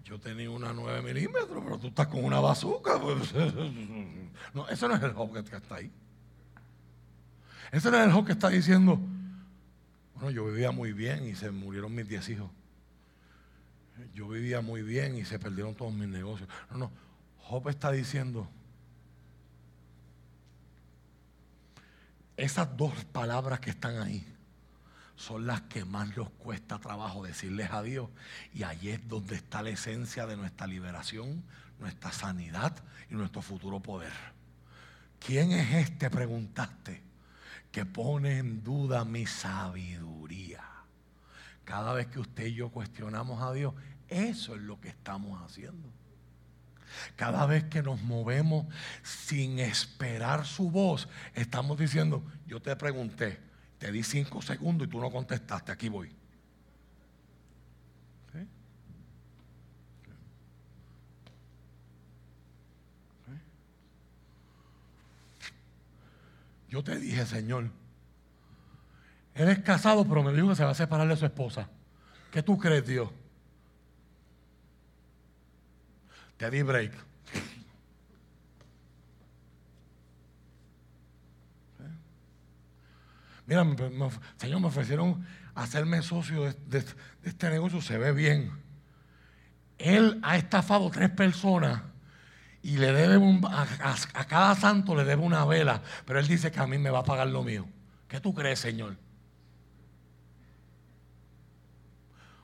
Yo 0.05 0.19
tenía 0.19 0.51
una 0.51 0.73
9 0.73 1.03
milímetros, 1.03 1.63
pero 1.63 1.79
tú 1.79 1.89
estás 1.89 2.09
con 2.09 2.25
una 2.25 2.41
bazooka. 2.41 3.01
pues. 3.01 3.33
No, 4.55 4.69
ese 4.69 4.89
no 4.89 4.95
es 4.97 5.03
el 5.03 5.13
Job 5.13 5.33
que 5.33 5.57
está 5.57 5.77
ahí. 5.77 5.91
Ese 7.71 7.91
no 7.91 7.99
es 7.99 8.07
el 8.07 8.13
Job 8.13 8.27
que 8.27 8.33
está 8.33 8.49
diciendo, 8.49 8.99
bueno, 10.15 10.31
yo 10.31 10.45
vivía 10.47 10.73
muy 10.73 10.93
bien 10.93 11.27
y 11.27 11.35
se 11.35 11.51
murieron 11.51 11.95
mis 11.95 12.09
10 12.09 12.29
hijos. 12.31 12.51
Yo 14.15 14.29
vivía 14.29 14.61
muy 14.61 14.83
bien 14.83 15.17
y 15.17 15.25
se 15.25 15.39
perdieron 15.39 15.75
todos 15.75 15.93
mis 15.93 16.09
negocios. 16.09 16.49
No, 16.71 16.79
no. 16.79 16.93
Job 17.39 17.69
está 17.69 17.93
diciendo, 17.93 18.49
esas 22.37 22.77
dos 22.77 23.05
palabras 23.07 23.61
que 23.61 23.71
están 23.71 23.99
ahí 24.01 24.27
son 25.23 25.47
las 25.47 25.63
que 25.63 25.85
más 25.85 26.17
nos 26.17 26.31
cuesta 26.31 26.81
trabajo 26.81 27.23
decirles 27.23 27.71
a 27.71 27.83
Dios. 27.83 28.11
Y 28.53 28.65
ahí 28.65 28.89
es 28.89 29.07
donde 29.07 29.37
está 29.37 29.63
la 29.63 29.71
esencia 29.71 30.27
de 30.27 30.37
nuestra 30.37 30.67
liberación, 30.67 31.45
nuestra 31.79 32.11
sanidad 32.11 32.75
y 33.09 33.15
nuestro 33.15 33.41
futuro 33.41 33.81
poder. 33.81 34.13
¿Quién 35.25 35.53
es 35.53 35.75
este? 35.75 36.11
Preguntaste 36.11 37.03
que 37.71 37.87
pone 37.87 38.39
en 38.39 38.65
duda 38.65 39.05
mi 39.05 39.25
sabiduría. 39.25 40.65
Cada 41.65 41.93
vez 41.93 42.09
que 42.09 42.19
usted 42.19 42.47
y 42.47 42.55
yo 42.55 42.71
cuestionamos 42.71 43.41
a 43.43 43.53
Dios, 43.53 43.75
eso 44.09 44.57
es 44.57 44.61
lo 44.61 44.81
que 44.81 44.89
estamos 44.89 45.41
haciendo. 45.41 45.89
Cada 47.15 47.47
vez 47.47 47.63
que 47.65 47.81
nos 47.81 48.03
movemos 48.03 48.67
sin 49.05 49.61
esperar 49.61 50.45
su 50.45 50.69
voz, 50.69 51.09
estamos 51.35 51.79
diciendo, 51.79 52.25
yo 52.45 52.61
te 52.61 52.75
pregunté, 52.75 53.52
te 53.83 53.91
di 53.91 54.05
cinco 54.05 54.41
segundos 54.41 54.87
y 54.87 54.91
tú 54.93 55.01
no 55.01 55.11
contestaste, 55.11 55.73
aquí 55.73 55.89
voy. 55.89 56.09
¿Sí? 58.33 58.39
¿Sí? 63.27 63.33
Yo 66.69 66.85
te 66.85 66.97
dije, 66.97 67.27
Señor, 67.27 67.71
él 69.35 69.49
es 69.49 69.59
casado, 69.59 70.07
pero 70.07 70.23
me 70.23 70.33
dijo 70.33 70.51
que 70.51 70.55
se 70.55 70.63
va 70.65 70.71
a 70.71 70.75
separar 70.75 71.09
de 71.09 71.17
su 71.17 71.27
esposa. 71.27 71.69
¿Qué 72.31 72.41
tú 72.41 72.57
crees, 72.57 72.87
Dios? 72.87 73.11
Te 76.37 76.49
di 76.53 76.63
break. 76.63 76.93
Mira, 83.47 83.65
Señor, 84.37 84.61
me 84.61 84.69
ofrecieron 84.69 85.27
hacerme 85.55 86.03
socio 86.03 86.45
de, 86.67 86.85
este 87.25 87.51
negocio, 87.51 87.81
se 87.81 87.99
ve 87.99 88.13
bien. 88.13 88.53
Él 89.79 90.21
ha 90.23 90.37
estafado 90.37 90.91
tres 90.91 91.11
personas 91.11 91.83
y 92.63 92.77
le 92.77 92.93
debe 92.93 93.17
a, 93.49 94.27
cada 94.27 94.55
santo 94.55 94.95
le 94.95 95.05
debe 95.05 95.23
una 95.23 95.45
vela, 95.45 95.83
pero 96.07 96.21
él 96.21 96.29
dice 96.29 96.53
que 96.53 96.61
a 96.61 96.67
mí 96.67 96.79
me 96.79 96.91
va 96.91 97.01
a 97.01 97.05
pagar 97.05 97.27
lo 97.27 97.43
mío. 97.43 97.67
¿Qué 98.07 98.21
tú 98.21 98.33
crees, 98.33 98.61
Señor? 98.61 98.97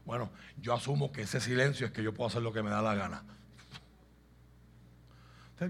Bueno, 0.05 0.31
yo 0.61 0.75
asumo 0.75 1.13
que 1.13 1.23
ese 1.23 1.41
silencio 1.41 1.87
es 1.87 1.93
que 1.93 2.03
yo 2.03 2.13
puedo 2.13 2.29
hacer 2.29 2.43
lo 2.43 2.53
que 2.53 2.63
me 2.63 2.71
da 2.71 2.83
la 2.83 2.95
gana. 2.95 3.23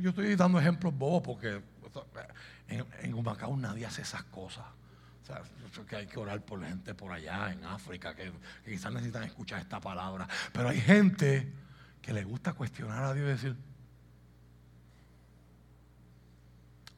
Yo 0.00 0.10
estoy 0.10 0.36
dando 0.36 0.60
ejemplos 0.60 0.96
bobos 0.96 1.22
porque 1.22 1.60
en, 2.68 2.86
en 3.02 3.14
Humacao 3.14 3.56
nadie 3.56 3.84
hace 3.84 4.02
esas 4.02 4.22
cosas. 4.24 4.64
O 5.28 5.74
sea, 5.74 5.84
que 5.84 5.96
hay 5.96 6.06
que 6.06 6.18
orar 6.18 6.40
por 6.44 6.60
la 6.60 6.68
gente 6.68 6.94
por 6.94 7.12
allá, 7.12 7.52
en 7.52 7.64
África, 7.64 8.14
que, 8.14 8.32
que 8.64 8.70
quizás 8.70 8.92
necesitan 8.92 9.24
escuchar 9.24 9.60
esta 9.60 9.80
palabra. 9.80 10.26
Pero 10.52 10.68
hay 10.68 10.80
gente 10.80 11.52
que 12.00 12.12
le 12.12 12.24
gusta 12.24 12.54
cuestionar 12.54 13.04
a 13.04 13.12
Dios 13.12 13.26
y 13.26 13.30
decir, 13.30 13.56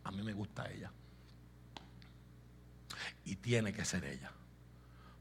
a 0.04 0.10
mí 0.12 0.22
me 0.22 0.32
gusta 0.32 0.70
ella. 0.70 0.90
Y 3.24 3.36
tiene 3.36 3.72
que 3.72 3.84
ser 3.84 4.04
ella. 4.04 4.30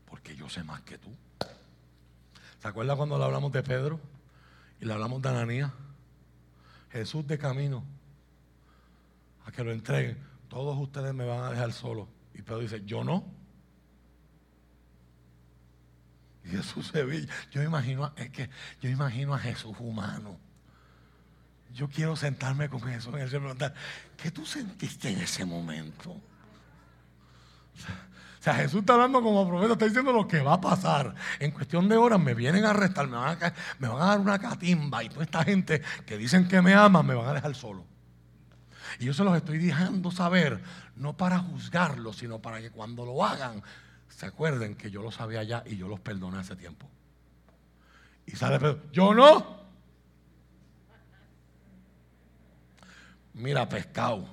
Porque 0.06 0.36
yo 0.36 0.50
sé 0.50 0.64
más 0.64 0.82
que 0.82 0.98
tú. 0.98 1.10
¿Se 2.60 2.68
acuerda 2.68 2.96
cuando 2.96 3.18
le 3.18 3.24
hablamos 3.24 3.52
de 3.52 3.64
Pedro? 3.64 4.00
Y 4.82 4.86
le 4.86 4.94
hablamos 4.94 5.22
de 5.22 5.30
Ananías. 5.30 5.72
Jesús 6.92 7.26
de 7.28 7.38
camino 7.38 7.84
a 9.46 9.52
que 9.52 9.64
lo 9.64 9.72
entreguen. 9.72 10.18
Todos 10.50 10.78
ustedes 10.78 11.14
me 11.14 11.26
van 11.26 11.44
a 11.44 11.52
dejar 11.52 11.72
solo. 11.72 12.08
Y 12.40 12.42
Pedro 12.42 12.60
dice, 12.60 12.82
yo 12.86 13.04
no. 13.04 13.26
Y 16.46 16.48
Jesús 16.52 16.88
se 16.88 17.04
ve. 17.04 17.28
Yo 17.52 17.62
imagino, 17.62 18.14
es 18.16 18.30
que 18.30 18.50
yo 18.80 18.90
imagino 18.90 19.34
a 19.34 19.40
Jesús 19.40 19.76
humano. 19.78 20.40
Yo 21.74 21.90
quiero 21.90 22.16
sentarme 22.16 22.70
con 22.70 22.82
Jesús 22.82 23.14
y 23.14 23.28
preguntar, 23.28 23.74
¿qué 24.16 24.32
tú 24.32 24.46
sentiste 24.46 25.10
en 25.10 25.20
ese 25.20 25.44
momento? 25.44 26.12
O 26.12 26.22
sea, 28.40 28.54
Jesús 28.54 28.80
está 28.80 28.94
hablando 28.94 29.22
como 29.22 29.46
profeta, 29.46 29.74
está 29.74 29.86
diciendo 29.86 30.14
lo 30.14 30.26
que 30.26 30.40
va 30.40 30.54
a 30.54 30.62
pasar. 30.62 31.14
En 31.40 31.52
cuestión 31.52 31.90
de 31.90 31.98
horas 31.98 32.22
me 32.22 32.34
vienen 32.36 32.64
a 32.64 32.70
arrestar, 32.70 33.10
me 33.10 33.18
van 33.18 33.38
a, 33.44 33.54
me 33.80 33.90
van 33.90 34.02
a 34.02 34.06
dar 34.06 34.20
una 34.22 34.40
catimba 34.40 35.04
y 35.04 35.10
toda 35.10 35.26
esta 35.26 35.44
gente 35.44 35.82
que 36.06 36.18
dicen 36.18 36.48
que 36.48 36.62
me 36.62 36.74
aman 36.74 37.06
me 37.06 37.16
van 37.16 37.28
a 37.28 37.34
dejar 37.34 37.54
solo. 37.54 37.86
Y 38.98 39.06
yo 39.06 39.14
se 39.14 39.24
los 39.24 39.36
estoy 39.36 39.58
dejando 39.58 40.10
saber, 40.10 40.62
no 41.00 41.16
para 41.16 41.40
juzgarlos, 41.40 42.18
sino 42.18 42.40
para 42.40 42.60
que 42.62 42.70
cuando 42.70 43.06
lo 43.06 43.26
hagan 43.26 43.64
se 44.10 44.26
acuerden 44.26 44.76
que 44.76 44.92
yo 44.92 45.02
lo 45.02 45.12
sabía 45.12 45.44
ya 45.44 45.64
y 45.66 45.78
yo 45.78 45.88
los 45.88 46.00
perdoné 46.00 46.40
hace 46.40 46.56
tiempo. 46.56 46.88
Y 48.26 48.36
sale 48.36 48.60
Pedro, 48.60 48.82
yo 48.92 49.14
no. 49.14 49.60
Mira, 53.34 53.68
pescado. 53.68 54.28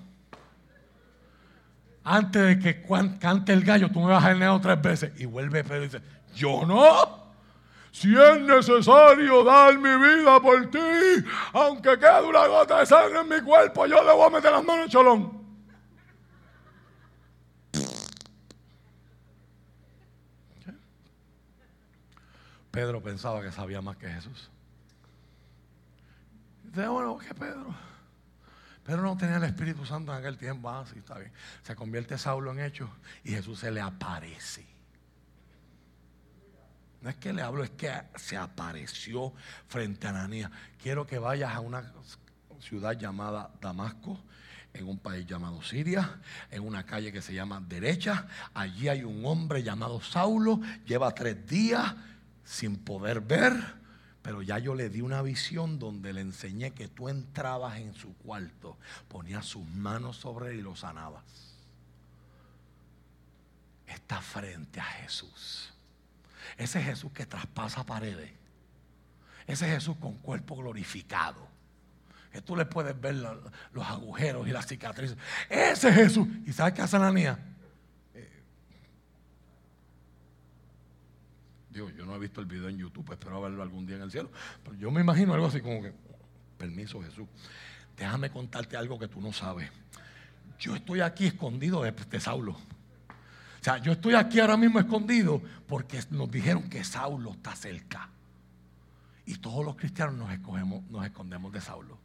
Antes 2.03 2.43
de 2.43 2.59
que 2.59 2.83
cante 3.19 3.53
el 3.53 3.65
gallo, 3.65 3.91
tú 3.91 4.01
me 4.01 4.09
vas 4.09 4.25
a 4.25 4.35
neo 4.35 4.61
tres 4.61 4.83
veces. 4.83 5.13
Y 5.21 5.25
vuelve 5.25 5.63
Pedro 5.63 5.85
y 5.85 5.87
dice, 5.87 6.03
yo 6.35 6.67
no. 6.67 7.27
Si 7.93 8.15
es 8.15 8.41
necesario 8.41 9.45
dar 9.45 9.79
mi 9.79 9.97
vida 9.97 10.41
por 10.41 10.71
ti, 10.71 10.79
aunque 11.53 11.99
quede 11.99 12.23
una 12.23 12.47
gota 12.47 12.81
de 12.81 12.87
sangre 12.87 13.21
en 13.21 13.29
mi 13.29 13.41
cuerpo, 13.41 13.87
yo 13.87 14.03
le 14.03 14.13
voy 14.13 14.27
a 14.27 14.31
meter 14.31 14.53
las 14.53 14.65
manos 14.65 14.85
en 14.87 14.91
cholón. 14.91 15.36
Pedro 22.77 23.03
pensaba 23.03 23.41
que 23.41 23.51
sabía 23.51 23.81
más 23.81 23.97
que 23.97 24.07
Jesús. 24.07 24.51
Dice, 26.63 26.87
bueno, 26.89 27.17
¿qué 27.17 27.35
Pedro? 27.35 27.75
Pedro 28.85 29.01
no 29.01 29.17
tenía 29.17 29.37
el 29.37 29.45
Espíritu 29.45 29.87
Santo 29.87 30.13
en 30.13 30.19
aquel 30.19 30.37
tiempo. 30.37 30.69
Ah, 30.69 30.85
sí, 30.87 30.99
está 30.99 31.17
bien. 31.17 31.33
Se 31.63 31.75
convierte 31.75 32.19
Saulo 32.19 32.53
en 32.53 32.61
hecho 32.61 32.91
y 33.25 33.31
Jesús 33.31 33.61
se 33.61 33.71
le 33.71 33.81
aparece. 33.81 34.67
No 37.01 37.09
es 37.09 37.17
que 37.17 37.33
le 37.33 37.41
hablo, 37.41 37.65
es 37.65 37.71
que 37.71 37.91
se 38.17 38.37
apareció 38.37 39.33
frente 39.69 40.07
a 40.07 40.11
Ananías. 40.11 40.51
Quiero 40.79 41.07
que 41.07 41.19
vayas 41.19 41.55
a 41.55 41.61
una 41.61 41.95
ciudad 42.61 42.93
llamada 42.93 43.55
Damasco, 43.59 44.21
en 44.75 44.87
un 44.87 44.99
país 44.99 45.27
llamado 45.27 45.63
Siria, 45.63 46.21
en 46.51 46.63
una 46.63 46.85
calle 46.85 47.11
que 47.11 47.23
se 47.23 47.33
llama 47.33 47.59
Derecha. 47.67 48.27
Allí 48.53 48.89
hay 48.89 49.03
un 49.03 49.25
hombre 49.25 49.63
llamado 49.63 49.99
Saulo, 50.03 50.61
lleva 50.85 51.15
tres 51.15 51.47
días 51.47 51.95
sin 52.47 52.77
poder 52.77 53.21
ver, 53.21 53.53
pero 54.23 54.41
ya 54.41 54.59
yo 54.59 54.75
le 54.75 54.89
di 54.89 55.03
una 55.03 55.21
visión 55.21 55.79
donde 55.79 56.13
le 56.13 56.21
enseñé 56.21 56.73
que 56.73 56.89
tú 56.89 57.09
entrabas 57.09 57.79
en 57.79 57.93
su 57.95 58.17
cuarto, 58.17 58.79
ponías 59.09 59.45
sus 59.45 59.67
manos 59.67 60.17
sobre 60.17 60.51
él 60.51 60.61
y 60.61 60.63
lo 60.63 60.77
sanabas. 60.77 61.25
Está 63.87 64.23
frente 64.23 64.81
a 64.81 64.85
Jesús. 64.85 65.73
Ese 66.57 66.83
Jesús 66.83 67.13
que 67.13 67.27
traspasa 67.27 67.85
paredes. 67.85 68.33
Ese 69.47 69.67
Jesús 69.67 69.97
con 69.97 70.15
cuerpo 70.19 70.57
glorificado. 70.57 71.49
Que 72.33 72.41
tú 72.41 72.57
le 72.57 72.65
puedes 72.65 72.99
ver 73.01 73.15
los 73.15 73.87
agujeros 73.87 74.47
y 74.47 74.51
las 74.51 74.67
cicatrices. 74.67 75.17
Ese 75.49 75.93
Jesús. 75.93 76.27
¿Y 76.47 76.53
sabes 76.53 76.75
qué 76.75 76.83
hace 76.83 76.97
Ananías? 76.97 77.39
Yo 81.77 82.07
no 82.07 82.15
he 82.15 82.19
visto 82.19 82.41
el 82.41 82.47
video 82.47 82.69
en 82.69 82.79
YouTube, 82.79 83.13
espero 83.13 83.41
verlo 83.43 83.63
algún 83.63 83.87
día 83.87 83.97
en 83.97 84.03
el 84.03 84.11
cielo. 84.11 84.31
Pero 84.65 84.77
yo 84.77 84.91
me 84.91 85.01
imagino 85.01 85.35
algo 85.35 85.47
así 85.47 85.61
como 85.61 85.83
que, 85.83 85.93
permiso 86.57 87.03
Jesús, 87.03 87.27
déjame 87.97 88.31
contarte 88.31 88.77
algo 88.77 88.99
que 88.99 89.09
tú 89.09 89.21
no 89.21 89.33
sabes. 89.33 89.71
Yo 90.59 90.75
estoy 90.75 91.01
aquí 91.01 91.27
escondido 91.27 91.83
de, 91.83 91.93
de 91.93 92.21
Saulo. 92.21 92.53
O 92.53 93.65
sea, 93.69 93.79
yo 93.79 93.93
estoy 93.93 94.15
aquí 94.15 94.41
ahora 94.41 94.57
mismo 94.57 94.79
escondido 94.79 95.43
porque 95.67 96.01
nos 96.11 96.31
dijeron 96.31 96.71
que 96.71 96.83
Saulo 96.83 97.33
está 97.33 97.55
cerca. 97.55 98.09
Y 99.27 99.37
todos 99.39 99.65
los 99.65 99.77
cristianos 99.77 100.15
nos 100.89 101.05
escondemos 101.05 101.53
de 101.53 101.61
Saulo. 101.61 101.99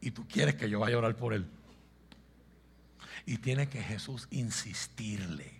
Y 0.00 0.10
tú 0.10 0.26
quieres 0.26 0.54
que 0.54 0.70
yo 0.70 0.80
vaya 0.80 0.96
a 0.96 0.98
orar 0.98 1.16
por 1.16 1.34
él. 1.34 1.46
Y 3.26 3.38
tiene 3.38 3.68
que 3.68 3.82
Jesús 3.82 4.26
insistirle. 4.30 5.57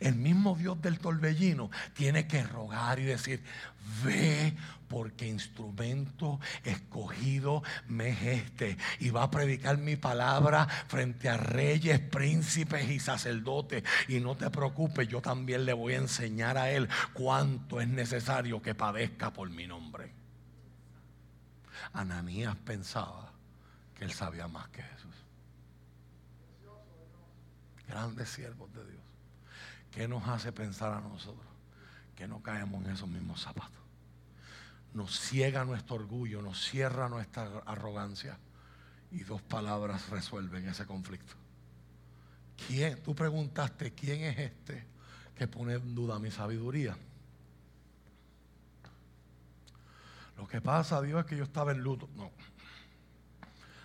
El 0.00 0.16
mismo 0.16 0.56
Dios 0.56 0.80
del 0.80 0.98
torbellino 0.98 1.70
tiene 1.94 2.26
que 2.26 2.42
rogar 2.42 2.98
y 2.98 3.04
decir, 3.04 3.42
ve 4.04 4.54
porque 4.88 5.26
instrumento 5.26 6.38
escogido 6.62 7.62
me 7.88 8.10
es 8.10 8.22
este. 8.22 8.78
Y 9.00 9.10
va 9.10 9.24
a 9.24 9.30
predicar 9.30 9.78
mi 9.78 9.96
palabra 9.96 10.66
frente 10.66 11.28
a 11.28 11.36
reyes, 11.36 12.00
príncipes 12.00 12.88
y 12.88 13.00
sacerdotes. 13.00 13.82
Y 14.08 14.20
no 14.20 14.36
te 14.36 14.50
preocupes, 14.50 15.08
yo 15.08 15.20
también 15.20 15.64
le 15.64 15.72
voy 15.72 15.94
a 15.94 15.98
enseñar 15.98 16.56
a 16.58 16.70
él 16.70 16.88
cuánto 17.12 17.80
es 17.80 17.88
necesario 17.88 18.62
que 18.62 18.74
padezca 18.74 19.32
por 19.32 19.50
mi 19.50 19.66
nombre. 19.66 20.12
Ananías 21.92 22.56
pensaba 22.56 23.32
que 23.94 24.04
él 24.04 24.12
sabía 24.12 24.48
más 24.48 24.68
que 24.68 24.82
Jesús. 24.82 25.14
Grandes 27.88 28.28
siervos 28.28 28.72
de 28.72 28.84
Dios. 28.84 28.93
¿Qué 29.94 30.08
nos 30.08 30.26
hace 30.26 30.50
pensar 30.50 30.92
a 30.92 31.00
nosotros? 31.00 31.46
Que 32.16 32.26
no 32.26 32.42
caemos 32.42 32.84
en 32.84 32.90
esos 32.90 33.08
mismos 33.08 33.40
zapatos. 33.40 33.78
Nos 34.92 35.20
ciega 35.20 35.64
nuestro 35.64 35.94
orgullo, 35.94 36.42
nos 36.42 36.60
cierra 36.68 37.08
nuestra 37.08 37.62
arrogancia. 37.64 38.36
Y 39.12 39.20
dos 39.20 39.40
palabras 39.42 40.08
resuelven 40.08 40.68
ese 40.68 40.84
conflicto. 40.84 41.34
¿Quién? 42.66 43.00
Tú 43.04 43.14
preguntaste, 43.14 43.94
¿quién 43.94 44.24
es 44.24 44.38
este 44.38 44.84
que 45.36 45.46
pone 45.46 45.74
en 45.74 45.94
duda 45.94 46.18
mi 46.18 46.32
sabiduría? 46.32 46.96
Lo 50.36 50.48
que 50.48 50.60
pasa, 50.60 51.00
Dios, 51.02 51.20
es 51.20 51.26
que 51.26 51.36
yo 51.36 51.44
estaba 51.44 51.70
en 51.70 51.78
luto. 51.78 52.08
No. 52.16 52.32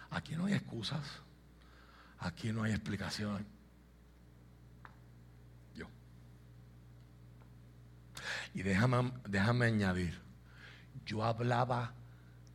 Aquí 0.10 0.36
no 0.36 0.48
hay 0.48 0.54
excusas. 0.54 1.06
Aquí 2.18 2.52
no 2.52 2.64
hay 2.64 2.72
explicaciones 2.72 3.46
Y 8.54 8.64
déjame, 8.64 9.12
déjame 9.28 9.66
añadir. 9.68 10.20
Yo 11.06 11.24
hablaba 11.24 11.94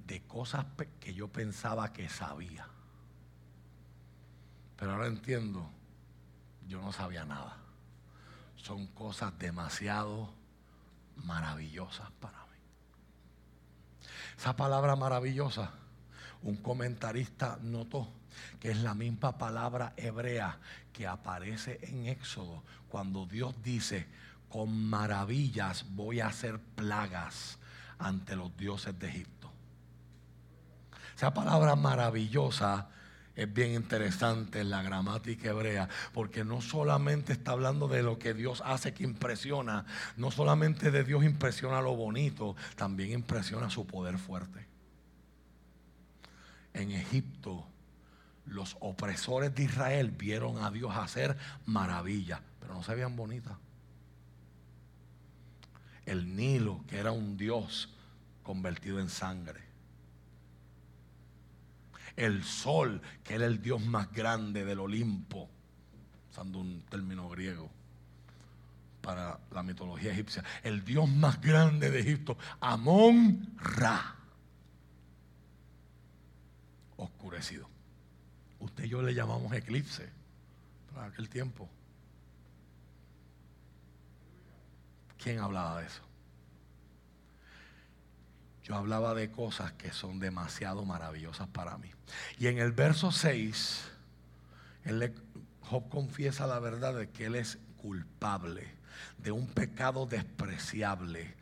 de 0.06 0.22
cosas 0.22 0.66
que 1.00 1.14
yo 1.14 1.28
pensaba 1.28 1.92
que 1.92 2.08
sabía. 2.08 2.66
Pero 4.76 4.92
ahora 4.92 5.06
entiendo, 5.06 5.70
yo 6.68 6.80
no 6.80 6.92
sabía 6.92 7.24
nada. 7.24 7.56
Son 8.56 8.86
cosas 8.88 9.38
demasiado 9.38 10.32
maravillosas 11.16 12.10
para 12.20 12.38
mí. 12.46 12.58
Esa 14.36 14.56
palabra 14.56 14.96
maravillosa, 14.96 15.70
un 16.42 16.56
comentarista 16.56 17.58
notó 17.62 18.12
que 18.60 18.70
es 18.70 18.78
la 18.78 18.94
misma 18.94 19.38
palabra 19.38 19.92
hebrea 19.96 20.58
que 20.92 21.06
aparece 21.06 21.78
en 21.82 22.06
Éxodo 22.06 22.62
cuando 22.88 23.26
Dios 23.26 23.54
dice, 23.62 24.06
con 24.54 24.72
maravillas 24.88 25.84
voy 25.96 26.20
a 26.20 26.28
hacer 26.28 26.60
plagas 26.60 27.58
ante 27.98 28.36
los 28.36 28.56
dioses 28.56 28.96
de 29.00 29.08
Egipto. 29.08 29.50
Esa 31.16 31.34
palabra 31.34 31.74
maravillosa 31.74 32.88
es 33.34 33.52
bien 33.52 33.72
interesante 33.72 34.60
en 34.60 34.70
la 34.70 34.80
gramática 34.80 35.48
hebrea, 35.48 35.88
porque 36.12 36.44
no 36.44 36.60
solamente 36.60 37.32
está 37.32 37.50
hablando 37.50 37.88
de 37.88 38.04
lo 38.04 38.20
que 38.20 38.32
Dios 38.32 38.62
hace 38.64 38.94
que 38.94 39.02
impresiona, 39.02 39.86
no 40.16 40.30
solamente 40.30 40.92
de 40.92 41.02
Dios 41.02 41.24
impresiona 41.24 41.82
lo 41.82 41.96
bonito, 41.96 42.54
también 42.76 43.10
impresiona 43.10 43.70
su 43.70 43.88
poder 43.88 44.18
fuerte. 44.18 44.68
En 46.74 46.92
Egipto, 46.92 47.66
los 48.46 48.76
opresores 48.78 49.52
de 49.52 49.64
Israel 49.64 50.12
vieron 50.12 50.62
a 50.62 50.70
Dios 50.70 50.94
hacer 50.94 51.36
maravillas, 51.66 52.40
pero 52.60 52.74
no 52.74 52.84
se 52.84 52.94
veían 52.94 53.16
bonitas. 53.16 53.56
El 56.06 56.36
Nilo, 56.36 56.84
que 56.88 56.98
era 56.98 57.12
un 57.12 57.36
Dios 57.36 57.90
convertido 58.42 59.00
en 59.00 59.08
sangre 59.08 59.64
el 62.16 62.44
sol, 62.44 63.00
que 63.22 63.34
era 63.34 63.46
el 63.46 63.60
dios 63.60 63.84
más 63.84 64.12
grande 64.12 64.64
del 64.64 64.80
Olimpo, 64.80 65.48
usando 66.30 66.58
un 66.58 66.82
término 66.82 67.28
griego 67.28 67.70
para 69.00 69.38
la 69.50 69.62
mitología 69.62 70.12
egipcia, 70.12 70.42
el 70.62 70.84
dios 70.84 71.08
más 71.08 71.40
grande 71.40 71.90
de 71.90 72.00
Egipto, 72.00 72.38
Amón 72.60 73.54
Ra, 73.58 74.16
oscurecido. 76.96 77.68
Usted 78.60 78.84
y 78.84 78.88
yo 78.88 79.02
le 79.02 79.12
llamamos 79.12 79.52
eclipse 79.52 80.08
para 80.94 81.08
aquel 81.08 81.28
tiempo. 81.28 81.68
¿Quién 85.24 85.38
hablaba 85.38 85.80
de 85.80 85.86
eso? 85.86 86.02
Yo 88.62 88.76
hablaba 88.76 89.14
de 89.14 89.30
cosas 89.30 89.72
que 89.72 89.90
son 89.90 90.18
demasiado 90.18 90.84
maravillosas 90.84 91.48
para 91.48 91.78
mí. 91.78 91.90
Y 92.38 92.48
en 92.48 92.58
el 92.58 92.72
verso 92.72 93.10
6, 93.10 93.90
él 94.84 95.14
Job 95.62 95.88
confiesa 95.88 96.46
la 96.46 96.58
verdad 96.58 96.94
de 96.94 97.08
que 97.08 97.24
él 97.24 97.36
es 97.36 97.56
culpable 97.78 98.68
de 99.16 99.32
un 99.32 99.46
pecado 99.46 100.04
despreciable, 100.04 101.34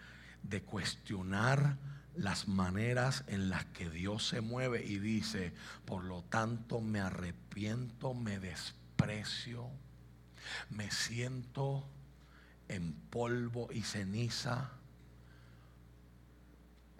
de 0.44 0.62
cuestionar 0.62 1.76
las 2.14 2.46
maneras 2.46 3.24
en 3.26 3.50
las 3.50 3.64
que 3.64 3.90
Dios 3.90 4.28
se 4.28 4.42
mueve 4.42 4.84
y 4.86 5.00
dice, 5.00 5.52
por 5.86 6.04
lo 6.04 6.22
tanto 6.22 6.80
me 6.80 7.00
arrepiento, 7.00 8.14
me 8.14 8.38
desprecio, 8.38 9.68
me 10.70 10.88
siento 10.92 11.84
en 12.72 12.92
polvo 13.10 13.68
y 13.70 13.82
ceniza 13.82 14.70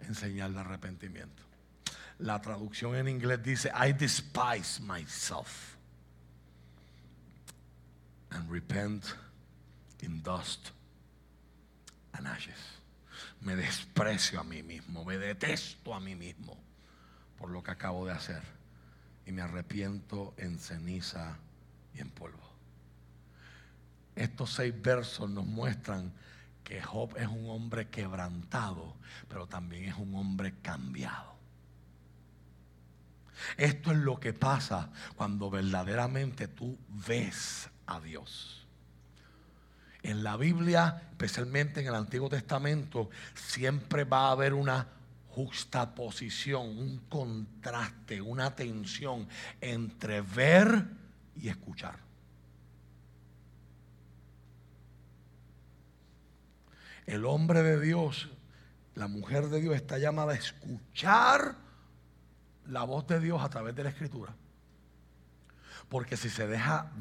en 0.01 0.15
señal 0.15 0.53
de 0.53 0.59
arrepentimiento. 0.59 1.43
La 2.19 2.41
traducción 2.41 2.95
en 2.95 3.07
inglés 3.07 3.41
dice, 3.41 3.71
I 3.75 3.91
despise 3.91 4.79
myself 4.81 5.77
and 8.29 8.49
repent 8.51 9.03
in 10.01 10.21
dust 10.21 10.69
and 12.13 12.27
ashes. 12.27 12.79
Me 13.41 13.55
desprecio 13.55 14.39
a 14.39 14.43
mí 14.43 14.61
mismo, 14.61 15.03
me 15.03 15.17
detesto 15.17 15.93
a 15.93 15.99
mí 15.99 16.15
mismo 16.15 16.57
por 17.37 17.49
lo 17.49 17.63
que 17.63 17.71
acabo 17.71 18.05
de 18.05 18.13
hacer 18.13 18.41
y 19.25 19.31
me 19.31 19.41
arrepiento 19.41 20.33
en 20.37 20.59
ceniza 20.59 21.37
y 21.95 21.99
en 21.99 22.09
polvo. 22.11 22.52
Estos 24.15 24.53
seis 24.53 24.73
versos 24.81 25.29
nos 25.29 25.45
muestran 25.45 26.13
que 26.63 26.81
Job 26.81 27.15
es 27.17 27.27
un 27.27 27.49
hombre 27.49 27.89
quebrantado, 27.89 28.95
pero 29.27 29.47
también 29.47 29.85
es 29.85 29.95
un 29.95 30.15
hombre 30.15 30.55
cambiado. 30.61 31.33
Esto 33.57 33.91
es 33.91 33.97
lo 33.97 34.19
que 34.19 34.33
pasa 34.33 34.89
cuando 35.15 35.49
verdaderamente 35.49 36.47
tú 36.47 36.77
ves 37.07 37.69
a 37.85 37.99
Dios. 37.99 38.65
En 40.01 40.23
la 40.23 40.37
Biblia, 40.37 41.01
especialmente 41.11 41.79
en 41.81 41.87
el 41.87 41.95
Antiguo 41.95 42.29
Testamento, 42.29 43.09
siempre 43.33 44.03
va 44.03 44.27
a 44.27 44.31
haber 44.31 44.53
una 44.53 44.87
juxtaposición, 45.29 46.77
un 46.77 46.97
contraste, 47.09 48.21
una 48.21 48.53
tensión 48.55 49.27
entre 49.61 50.21
ver 50.21 50.85
y 51.35 51.47
escuchar. 51.47 51.97
El 57.05 57.25
hombre 57.25 57.63
de 57.63 57.79
Dios, 57.79 58.29
la 58.95 59.07
mujer 59.07 59.49
de 59.49 59.59
Dios 59.59 59.75
está 59.75 59.97
llamada 59.97 60.33
a 60.33 60.35
escuchar 60.35 61.55
la 62.67 62.83
voz 62.83 63.07
de 63.07 63.19
Dios 63.19 63.41
a 63.41 63.49
través 63.49 63.75
de 63.75 63.83
la 63.83 63.89
escritura. 63.89 64.35
Porque 65.89 66.17
si 66.17 66.29
se 66.29 66.47
deja 66.47 66.91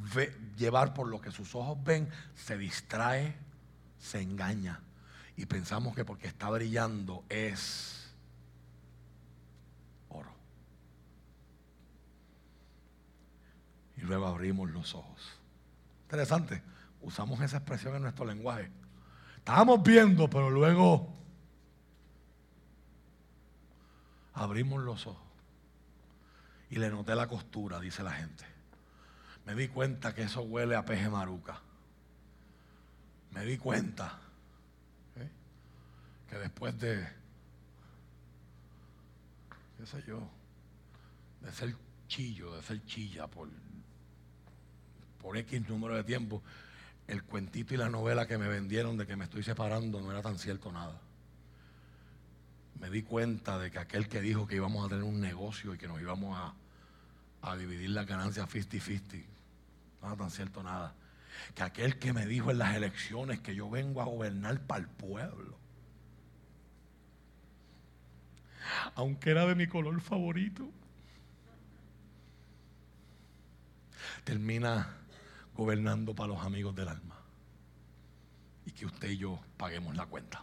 llevar 0.56 0.92
por 0.92 1.08
lo 1.08 1.20
que 1.20 1.30
sus 1.30 1.54
ojos 1.54 1.78
ven, 1.84 2.08
se 2.34 2.58
distrae, 2.58 3.36
se 3.98 4.20
engaña. 4.20 4.80
Y 5.36 5.46
pensamos 5.46 5.94
que 5.94 6.04
porque 6.04 6.26
está 6.26 6.50
brillando 6.50 7.24
es 7.28 8.12
oro. 10.08 10.32
Y 13.96 14.02
luego 14.02 14.26
abrimos 14.26 14.70
los 14.70 14.94
ojos. 14.94 15.38
Interesante. 16.04 16.62
Usamos 17.00 17.40
esa 17.40 17.58
expresión 17.58 17.96
en 17.96 18.02
nuestro 18.02 18.24
lenguaje. 18.24 18.70
Estábamos 19.42 19.82
viendo, 19.82 20.30
pero 20.30 20.50
luego 20.50 21.12
abrimos 24.34 24.80
los 24.84 25.04
ojos. 25.08 25.20
Y 26.70 26.76
le 26.76 26.88
noté 26.90 27.16
la 27.16 27.26
costura, 27.26 27.80
dice 27.80 28.04
la 28.04 28.12
gente. 28.12 28.44
Me 29.44 29.56
di 29.56 29.66
cuenta 29.66 30.14
que 30.14 30.22
eso 30.22 30.42
huele 30.42 30.76
a 30.76 30.84
peje 30.84 31.08
maruca. 31.08 31.60
Me 33.32 33.44
di 33.44 33.58
cuenta 33.58 34.20
¿eh? 35.16 35.28
que 36.30 36.38
después 36.38 36.78
de, 36.78 37.04
qué 39.76 39.86
sé 39.86 40.04
yo, 40.06 40.20
de 41.40 41.52
ser 41.52 41.74
chillo, 42.06 42.54
de 42.54 42.62
ser 42.62 42.84
chilla 42.86 43.26
por, 43.26 43.48
por 45.20 45.36
X 45.36 45.68
número 45.68 45.96
de 45.96 46.04
tiempo, 46.04 46.44
el 47.08 47.22
cuentito 47.22 47.74
y 47.74 47.76
la 47.76 47.88
novela 47.88 48.26
que 48.26 48.38
me 48.38 48.48
vendieron 48.48 48.96
de 48.96 49.06
que 49.06 49.16
me 49.16 49.24
estoy 49.24 49.42
separando 49.42 50.00
no 50.00 50.10
era 50.10 50.22
tan 50.22 50.38
cierto 50.38 50.72
nada. 50.72 51.00
Me 52.80 52.90
di 52.90 53.02
cuenta 53.02 53.58
de 53.58 53.70
que 53.70 53.78
aquel 53.78 54.08
que 54.08 54.20
dijo 54.20 54.46
que 54.46 54.56
íbamos 54.56 54.84
a 54.84 54.88
tener 54.88 55.04
un 55.04 55.20
negocio 55.20 55.74
y 55.74 55.78
que 55.78 55.88
nos 55.88 56.00
íbamos 56.00 56.36
a, 56.36 56.54
a 57.42 57.56
dividir 57.56 57.90
las 57.90 58.06
ganancias 58.06 58.48
50-50, 58.48 59.24
no 60.00 60.08
era 60.08 60.16
tan 60.16 60.30
cierto 60.30 60.62
nada. 60.62 60.94
Que 61.54 61.62
aquel 61.62 61.98
que 61.98 62.12
me 62.12 62.26
dijo 62.26 62.50
en 62.50 62.58
las 62.58 62.74
elecciones 62.74 63.40
que 63.40 63.54
yo 63.54 63.68
vengo 63.68 64.00
a 64.00 64.04
gobernar 64.04 64.60
para 64.60 64.80
el 64.80 64.88
pueblo, 64.88 65.58
aunque 68.94 69.30
era 69.30 69.46
de 69.46 69.54
mi 69.54 69.66
color 69.66 70.00
favorito, 70.00 70.68
termina 74.24 75.01
gobernando 75.62 76.12
para 76.12 76.34
los 76.34 76.44
amigos 76.44 76.74
del 76.74 76.88
alma. 76.88 77.16
Y 78.66 78.72
que 78.72 78.86
usted 78.86 79.10
y 79.10 79.18
yo 79.18 79.38
paguemos 79.56 79.94
la 79.96 80.06
cuenta. 80.06 80.42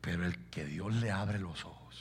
Pero 0.00 0.24
el 0.24 0.38
que 0.46 0.64
Dios 0.64 0.94
le 0.94 1.10
abre 1.10 1.38
los 1.38 1.66
ojos, 1.66 1.96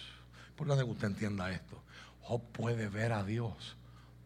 por 0.56 0.68
que 0.68 0.84
usted 0.84 1.08
entienda 1.08 1.52
esto, 1.52 1.84
Job 2.22 2.42
puede 2.54 2.88
ver 2.88 3.12
a 3.12 3.24
Dios 3.24 3.76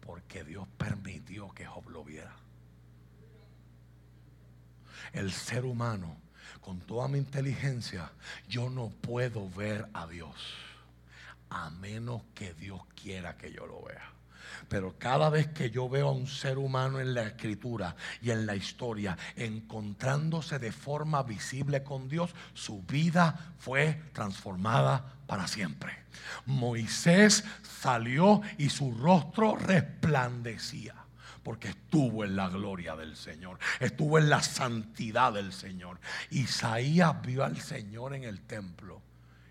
porque 0.06 0.44
Dios 0.44 0.68
permitió 0.78 1.50
que 1.50 1.66
Job 1.66 1.88
lo 1.90 2.04
viera. 2.04 2.36
El 5.12 5.32
ser 5.32 5.64
humano 5.64 6.16
con 6.60 6.78
toda 6.80 7.08
mi 7.08 7.18
inteligencia, 7.18 8.12
yo 8.48 8.70
no 8.70 8.88
puedo 8.88 9.50
ver 9.50 9.88
a 9.94 10.06
Dios 10.06 10.36
a 11.50 11.70
menos 11.70 12.22
que 12.34 12.54
Dios 12.54 12.80
quiera 12.94 13.36
que 13.36 13.52
yo 13.52 13.66
lo 13.66 13.82
vea. 13.82 14.12
Pero 14.68 14.98
cada 14.98 15.30
vez 15.30 15.48
que 15.48 15.70
yo 15.70 15.88
veo 15.88 16.08
a 16.08 16.12
un 16.12 16.26
ser 16.26 16.58
humano 16.58 17.00
en 17.00 17.14
la 17.14 17.22
escritura 17.22 17.96
y 18.20 18.30
en 18.30 18.46
la 18.46 18.56
historia 18.56 19.16
encontrándose 19.36 20.58
de 20.58 20.72
forma 20.72 21.22
visible 21.22 21.82
con 21.82 22.08
Dios, 22.08 22.34
su 22.54 22.82
vida 22.82 23.54
fue 23.58 24.02
transformada 24.12 25.14
para 25.26 25.46
siempre. 25.46 25.92
Moisés 26.46 27.44
salió 27.62 28.42
y 28.58 28.70
su 28.70 28.92
rostro 28.92 29.56
resplandecía 29.56 30.94
porque 31.42 31.70
estuvo 31.70 32.24
en 32.24 32.36
la 32.36 32.48
gloria 32.48 32.94
del 32.94 33.16
Señor, 33.16 33.58
estuvo 33.80 34.18
en 34.18 34.30
la 34.30 34.42
santidad 34.42 35.32
del 35.32 35.52
Señor. 35.52 35.98
Isaías 36.30 37.20
vio 37.22 37.44
al 37.44 37.60
Señor 37.60 38.14
en 38.14 38.24
el 38.24 38.42
templo 38.42 39.02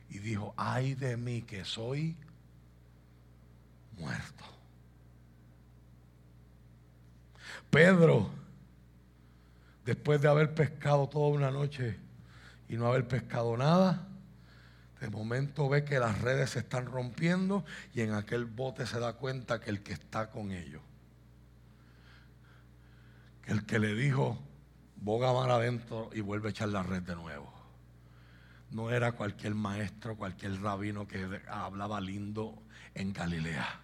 y 0.09 0.19
dijo, 0.19 0.53
ay 0.57 0.95
de 0.95 1.17
mí 1.17 1.41
que 1.41 1.65
soy 1.65 2.17
muerto. 3.97 4.45
Pedro, 7.71 8.29
después 9.85 10.21
de 10.21 10.27
haber 10.27 10.53
pescado 10.53 11.07
toda 11.07 11.29
una 11.29 11.51
noche 11.51 11.97
y 12.67 12.75
no 12.75 12.87
haber 12.87 13.07
pescado 13.07 13.55
nada, 13.55 14.09
de 14.99 15.09
momento 15.09 15.69
ve 15.69 15.85
que 15.85 15.97
las 15.97 16.21
redes 16.21 16.51
se 16.51 16.59
están 16.59 16.85
rompiendo 16.85 17.63
y 17.93 18.01
en 18.01 18.13
aquel 18.13 18.43
bote 18.45 18.85
se 18.85 18.99
da 18.99 19.13
cuenta 19.13 19.61
que 19.61 19.69
el 19.69 19.81
que 19.81 19.93
está 19.93 20.29
con 20.29 20.51
ellos, 20.51 20.81
que 23.41 23.53
el 23.53 23.65
que 23.65 23.79
le 23.79 23.95
dijo, 23.95 24.37
boga 24.97 25.31
mar 25.31 25.49
adentro 25.49 26.09
y 26.13 26.19
vuelve 26.19 26.49
a 26.49 26.51
echar 26.51 26.67
la 26.67 26.83
red 26.83 27.01
de 27.03 27.15
nuevo. 27.15 27.51
No 28.69 28.91
era 28.91 29.13
cualquier 29.13 29.55
maestro, 29.55 30.17
cualquier 30.17 30.61
rabino 30.61 31.07
que 31.07 31.41
hablaba 31.47 32.01
lindo 32.01 32.61
en 32.95 33.13
Galilea. 33.13 33.79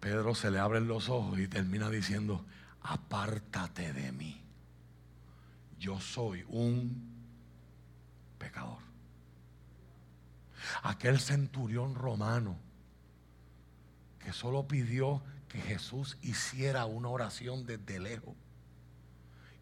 Pedro 0.00 0.34
se 0.34 0.50
le 0.50 0.58
abren 0.58 0.88
los 0.88 1.08
ojos 1.08 1.38
y 1.38 1.46
termina 1.46 1.90
diciendo, 1.90 2.44
apártate 2.82 3.92
de 3.92 4.12
mí. 4.12 4.40
Yo 5.78 6.00
soy 6.00 6.44
un 6.48 7.08
pecador. 8.38 8.82
Aquel 10.82 11.20
centurión 11.20 11.94
romano 11.94 12.58
que 14.18 14.32
solo 14.32 14.66
pidió 14.66 15.22
que 15.48 15.60
Jesús 15.60 16.18
hiciera 16.20 16.84
una 16.86 17.08
oración 17.08 17.64
desde 17.64 18.00
lejos 18.00 18.34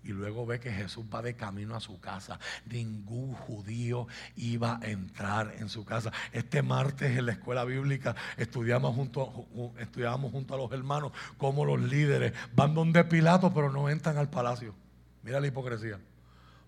y 0.06 0.12
luego 0.12 0.46
ve 0.46 0.60
que 0.60 0.70
Jesús 0.70 1.04
va 1.12 1.20
de 1.20 1.34
camino 1.34 1.74
a 1.74 1.80
su 1.80 1.98
casa. 1.98 2.38
Ningún 2.66 3.34
judío 3.34 4.06
iba 4.36 4.78
a 4.80 4.86
entrar 4.88 5.54
en 5.58 5.68
su 5.68 5.84
casa. 5.84 6.12
Este 6.32 6.62
martes 6.62 7.18
en 7.18 7.26
la 7.26 7.32
escuela 7.32 7.64
bíblica 7.64 8.14
estudiamos 8.36 8.94
junto, 8.94 9.46
estudiamos 9.78 10.30
junto 10.30 10.54
a 10.54 10.58
los 10.58 10.70
hermanos 10.70 11.12
cómo 11.38 11.64
los 11.64 11.80
líderes 11.80 12.32
van 12.54 12.74
donde 12.74 13.02
Pilato, 13.04 13.52
pero 13.52 13.70
no 13.70 13.88
entran 13.88 14.16
al 14.16 14.30
palacio. 14.30 14.74
Mira 15.22 15.40
la 15.40 15.48
hipocresía. 15.48 15.98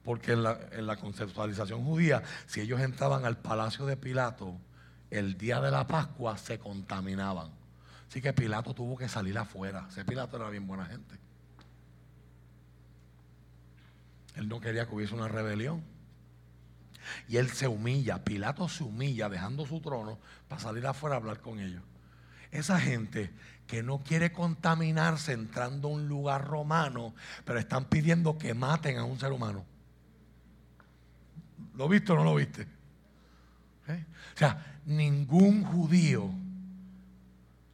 Porque 0.03 0.33
en 0.33 0.43
la, 0.43 0.59
en 0.73 0.87
la 0.87 0.97
conceptualización 0.97 1.85
judía, 1.85 2.23
si 2.47 2.61
ellos 2.61 2.81
entraban 2.81 3.25
al 3.25 3.37
palacio 3.37 3.87
de 3.87 3.97
Pilato, 3.97 4.57
el 5.11 5.39
día 5.39 5.61
de 5.61 5.71
la 5.71 5.87
Pascua 5.87 6.37
se 6.39 6.59
contaminaban. 6.59 7.51
Así 8.09 8.21
que 8.21 8.33
Pilato 8.33 8.75
tuvo 8.75 8.97
que 8.97 9.09
salir 9.09 9.37
afuera. 9.39 9.87
Ese 9.91 10.05
Pilato 10.05 10.37
era 10.37 10.49
bien 10.51 10.67
buena 10.67 10.87
gente. 10.87 11.28
Él 14.39 14.49
no 14.49 14.61
quería 14.61 14.87
que 14.87 14.95
hubiese 14.95 15.17
una 15.17 15.27
rebelión. 15.27 15.83
Y 17.27 17.39
él 17.39 17.51
se 17.51 17.67
humilla, 17.67 18.25
Pilato 18.25 18.69
se 18.69 18.85
humilla 18.85 19.29
dejando 19.29 19.67
su 19.67 19.81
trono 19.81 20.19
para 20.47 20.61
salir 20.61 20.87
afuera 20.87 21.17
a 21.17 21.19
hablar 21.19 21.41
con 21.41 21.59
ellos. 21.59 21.83
Esa 22.53 22.79
gente 22.79 23.33
que 23.67 23.83
no 23.83 23.99
quiere 23.99 24.31
contaminarse 24.31 25.33
entrando 25.33 25.89
a 25.89 25.91
un 25.91 26.07
lugar 26.07 26.47
romano, 26.47 27.15
pero 27.45 27.59
están 27.59 27.87
pidiendo 27.87 28.39
que 28.39 28.55
maten 28.55 28.99
a 28.99 29.05
un 29.05 29.19
ser 29.19 29.33
humano. 29.33 29.65
¿Lo 31.75 31.89
viste 31.89 32.13
o 32.13 32.15
no 32.15 32.23
lo 32.23 32.37
viste? 32.37 32.63
¿Eh? 33.89 34.05
O 34.35 34.39
sea, 34.39 34.79
ningún 34.87 35.65
judío 35.65 36.31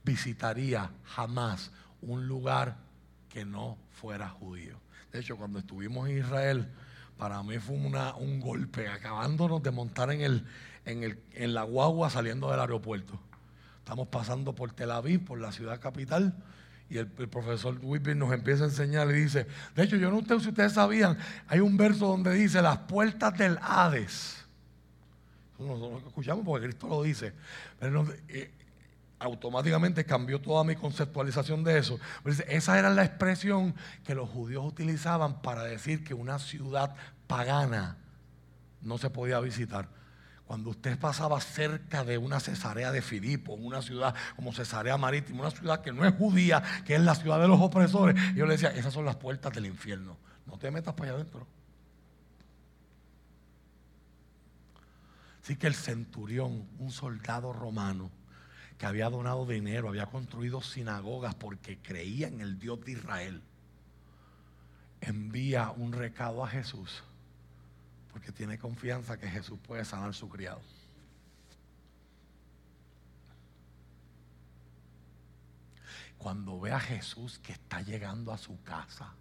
visitaría 0.03 0.91
jamás 1.05 1.71
un 2.01 2.27
lugar 2.27 2.79
que 3.29 3.45
no 3.45 3.77
fuera 3.93 4.31
judío. 4.31 4.84
De 5.15 5.21
hecho, 5.21 5.37
cuando 5.37 5.61
estuvimos 5.61 6.09
en 6.09 6.19
Israel, 6.19 6.67
para 7.17 7.41
mí 7.45 7.61
fue 7.61 7.77
un 7.77 8.41
golpe, 8.41 8.89
acabándonos 8.89 9.63
de 9.63 9.71
montar 9.71 10.11
en, 10.11 10.23
el, 10.23 10.45
en, 10.85 11.55
la 11.55 11.63
guagua 11.63 12.11
saliendo 12.11 12.51
del 12.51 12.59
aeropuerto. 12.59 13.21
Estamos 13.79 14.09
pasando 14.09 14.57
por 14.57 14.73
Tel 14.73 14.91
Aviv, 14.91 15.25
por 15.25 15.39
la 15.39 15.53
ciudad 15.53 15.79
capital, 15.81 16.35
y 16.91 16.99
el, 16.99 17.07
profesor 17.07 17.79
Whitby 17.81 18.17
nos 18.17 18.33
empieza 18.33 18.65
a 18.65 18.67
enseñar 18.67 19.09
y 19.09 19.13
dice, 19.13 19.47
de 19.77 19.85
hecho, 19.85 19.95
yo 19.95 20.11
no 20.11 20.21
sé 20.23 20.41
si 20.41 20.49
ustedes 20.49 20.73
sabían, 20.73 21.17
hay 21.47 21.61
un 21.61 21.77
verso 21.77 22.09
donde 22.09 22.35
dice 22.35 22.61
las 22.61 22.79
puertas 22.79 23.39
del 23.39 23.57
Hades. 23.63 24.45
Nosotros 25.61 26.03
lo 26.03 26.09
escuchamos 26.09 26.45
porque 26.45 26.67
Cristo 26.67 26.89
lo 26.89 27.05
dice. 27.05 27.33
Eh, 27.81 28.51
automáticamente 29.25 30.05
cambió 30.05 30.41
toda 30.41 30.65
mi 30.65 30.77
conceptualización 30.77 31.65
de 31.65 31.79
eso. 31.79 31.99
Esa 32.49 32.79
era 32.79 32.91
la 32.91 33.05
expresión 33.05 33.75
que 34.05 34.15
los 34.15 34.29
judíos 34.29 34.65
utilizaban 34.65 35.41
para 35.43 35.65
decir 35.65 36.05
que 36.05 36.15
una 36.15 36.39
ciudad 36.39 36.95
pagana 37.27 37.97
no 38.83 38.99
se 38.99 39.11
podía 39.11 39.41
visitar. 39.41 39.89
Cuando 40.47 40.71
usted 40.71 40.99
pasaba 40.99 41.41
cerca 41.41 42.05
de 42.05 42.19
una 42.19 42.39
cesarea 42.39 42.93
de 42.93 43.01
Filipo, 43.01 43.55
una 43.55 43.81
ciudad 43.81 44.15
como 44.37 44.53
Cesarea 44.53 44.99
Marítima, 44.99 45.41
una 45.41 45.51
ciudad 45.51 45.81
que 45.81 45.91
no 45.91 46.05
es 46.05 46.15
judía, 46.15 46.63
que 46.85 46.95
es 46.95 47.01
la 47.01 47.15
ciudad 47.15 47.41
de 47.41 47.49
los 47.49 47.61
opresores, 47.61 48.15
yo 48.35 48.45
le 48.45 48.53
decía, 48.53 48.71
esas 48.71 48.93
son 48.93 49.07
las 49.07 49.17
puertas 49.17 49.55
del 49.55 49.65
infierno. 49.65 50.19
No 50.47 50.59
te 50.59 50.71
metas 50.71 50.93
para 50.93 51.11
allá 51.11 51.21
adentro. 51.21 51.47
Así 55.43 55.57
que 55.57 55.67
el 55.67 55.75
centurión, 55.75 56.69
un 56.79 56.91
soldado 56.91 57.53
romano, 57.53 58.11
había 58.85 59.11
donado 59.11 59.47
dinero, 59.47 59.89
había 59.89 60.07
construido 60.07 60.61
sinagogas 60.61 61.35
porque 61.35 61.79
creía 61.79 62.29
en 62.29 62.41
el 62.41 62.59
Dios 62.59 62.85
de 62.85 62.93
Israel, 62.93 63.43
envía 65.01 65.71
un 65.71 65.93
recado 65.93 66.45
a 66.45 66.49
Jesús 66.49 67.03
porque 68.15 68.31
tiene 68.31 68.59
confianza 68.59 69.19
que 69.19 69.29
Jesús 69.29 69.59
puede 69.67 69.85
sanar 69.85 70.15
su 70.15 70.29
criado. 70.29 70.63
Cuando 76.17 76.61
ve 76.61 76.71
a 76.71 76.79
Jesús 76.79 77.41
que 77.41 77.53
está 77.53 77.83
llegando 77.83 78.33
a 78.33 78.39
su 78.39 78.63
casa, 78.63 79.13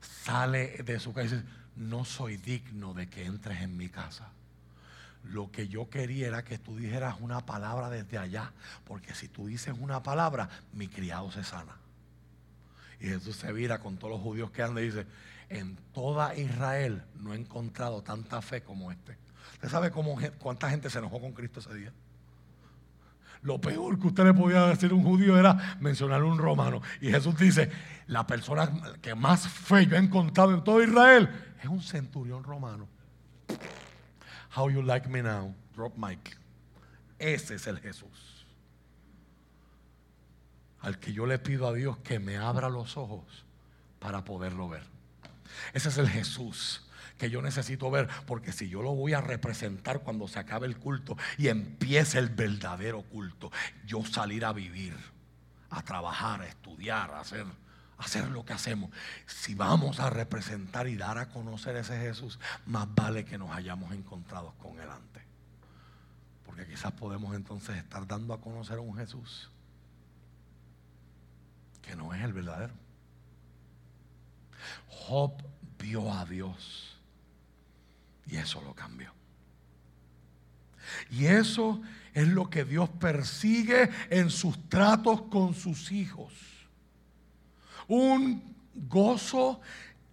sale 0.00 0.82
de 0.82 0.98
su 0.98 1.12
casa 1.12 1.28
y 1.28 1.38
dice, 1.38 1.48
no 1.76 2.04
soy 2.04 2.38
digno 2.38 2.92
de 2.92 3.08
que 3.08 3.24
entres 3.24 3.62
en 3.62 3.76
mi 3.76 3.88
casa. 3.88 4.32
Lo 5.24 5.50
que 5.50 5.68
yo 5.68 5.90
quería 5.90 6.28
era 6.28 6.44
que 6.44 6.58
tú 6.58 6.76
dijeras 6.76 7.16
una 7.20 7.44
palabra 7.44 7.90
desde 7.90 8.18
allá, 8.18 8.52
porque 8.84 9.14
si 9.14 9.28
tú 9.28 9.46
dices 9.46 9.74
una 9.78 10.02
palabra, 10.02 10.48
mi 10.72 10.88
criado 10.88 11.30
se 11.30 11.44
sana. 11.44 11.76
Y 13.00 13.06
Jesús 13.06 13.36
se 13.36 13.52
vira 13.52 13.78
con 13.78 13.96
todos 13.96 14.12
los 14.14 14.22
judíos 14.22 14.50
que 14.50 14.62
andan 14.62 14.84
y 14.84 14.86
dice, 14.86 15.06
en 15.48 15.76
toda 15.92 16.34
Israel 16.36 17.02
no 17.16 17.34
he 17.34 17.36
encontrado 17.36 18.02
tanta 18.02 18.40
fe 18.42 18.62
como 18.62 18.90
este. 18.90 19.16
¿Usted 19.54 19.68
sabe 19.68 19.90
cuánta 20.38 20.70
gente 20.70 20.88
se 20.88 20.98
enojó 20.98 21.20
con 21.20 21.32
Cristo 21.32 21.60
ese 21.60 21.74
día? 21.74 21.92
Lo 23.42 23.58
peor 23.58 23.98
que 23.98 24.06
usted 24.08 24.24
le 24.24 24.34
podía 24.34 24.66
decir 24.66 24.90
a 24.90 24.94
un 24.94 25.02
judío 25.02 25.38
era 25.38 25.78
mencionar 25.80 26.20
a 26.20 26.24
un 26.24 26.38
romano. 26.38 26.82
Y 27.00 27.10
Jesús 27.10 27.36
dice, 27.38 27.70
la 28.06 28.26
persona 28.26 28.70
que 29.00 29.14
más 29.14 29.48
fe 29.48 29.86
yo 29.86 29.96
he 29.96 29.98
encontrado 29.98 30.52
en 30.52 30.62
todo 30.62 30.82
Israel 30.82 31.28
es 31.62 31.68
un 31.68 31.82
centurión 31.82 32.44
romano. 32.44 32.86
How 34.54 34.68
you 34.68 34.82
like 34.82 35.08
me 35.08 35.22
now? 35.22 35.54
Drop 35.74 35.96
mic. 35.96 36.36
Ese 37.18 37.54
es 37.54 37.66
el 37.66 37.78
Jesús. 37.78 38.46
Al 40.80 40.98
que 40.98 41.12
yo 41.12 41.26
le 41.26 41.38
pido 41.38 41.68
a 41.68 41.72
Dios 41.72 41.98
que 41.98 42.18
me 42.18 42.36
abra 42.36 42.68
los 42.68 42.96
ojos 42.96 43.44
para 43.98 44.24
poderlo 44.24 44.68
ver. 44.68 44.82
Ese 45.72 45.90
es 45.90 45.98
el 45.98 46.08
Jesús 46.08 46.86
que 47.18 47.28
yo 47.28 47.42
necesito 47.42 47.90
ver, 47.90 48.08
porque 48.26 48.50
si 48.50 48.70
yo 48.70 48.80
lo 48.80 48.94
voy 48.94 49.12
a 49.12 49.20
representar 49.20 50.00
cuando 50.00 50.26
se 50.26 50.38
acabe 50.38 50.66
el 50.66 50.78
culto 50.78 51.18
y 51.36 51.48
empiece 51.48 52.18
el 52.18 52.30
verdadero 52.30 53.02
culto, 53.02 53.52
yo 53.84 54.06
salir 54.06 54.42
a 54.46 54.54
vivir, 54.54 54.96
a 55.68 55.82
trabajar, 55.82 56.40
a 56.40 56.46
estudiar, 56.46 57.10
a 57.10 57.20
hacer 57.20 57.44
hacer 58.00 58.28
lo 58.30 58.44
que 58.44 58.52
hacemos. 58.52 58.90
Si 59.26 59.54
vamos 59.54 60.00
a 60.00 60.10
representar 60.10 60.88
y 60.88 60.96
dar 60.96 61.18
a 61.18 61.28
conocer 61.28 61.76
ese 61.76 61.98
Jesús, 61.98 62.38
más 62.66 62.92
vale 62.94 63.24
que 63.24 63.38
nos 63.38 63.50
hayamos 63.50 63.92
encontrado 63.92 64.54
con 64.58 64.80
Él 64.80 64.88
antes. 64.90 65.22
Porque 66.44 66.66
quizás 66.66 66.92
podemos 66.92 67.34
entonces 67.34 67.76
estar 67.76 68.06
dando 68.06 68.34
a 68.34 68.40
conocer 68.40 68.78
a 68.78 68.80
un 68.80 68.96
Jesús 68.96 69.50
que 71.82 71.94
no 71.94 72.14
es 72.14 72.22
el 72.22 72.32
verdadero. 72.32 72.74
Job 74.88 75.32
vio 75.78 76.12
a 76.12 76.26
Dios 76.26 76.98
Y 78.26 78.36
eso 78.36 78.60
lo 78.60 78.74
cambió. 78.74 79.12
Y 81.10 81.26
eso 81.26 81.80
es 82.14 82.28
lo 82.28 82.50
que 82.50 82.64
Dios 82.64 82.88
persigue 82.88 83.90
en 84.10 84.30
sus 84.30 84.68
tratos 84.68 85.22
con 85.22 85.54
sus 85.54 85.92
hijos. 85.92 86.49
Un 87.90 88.54
gozo 88.72 89.60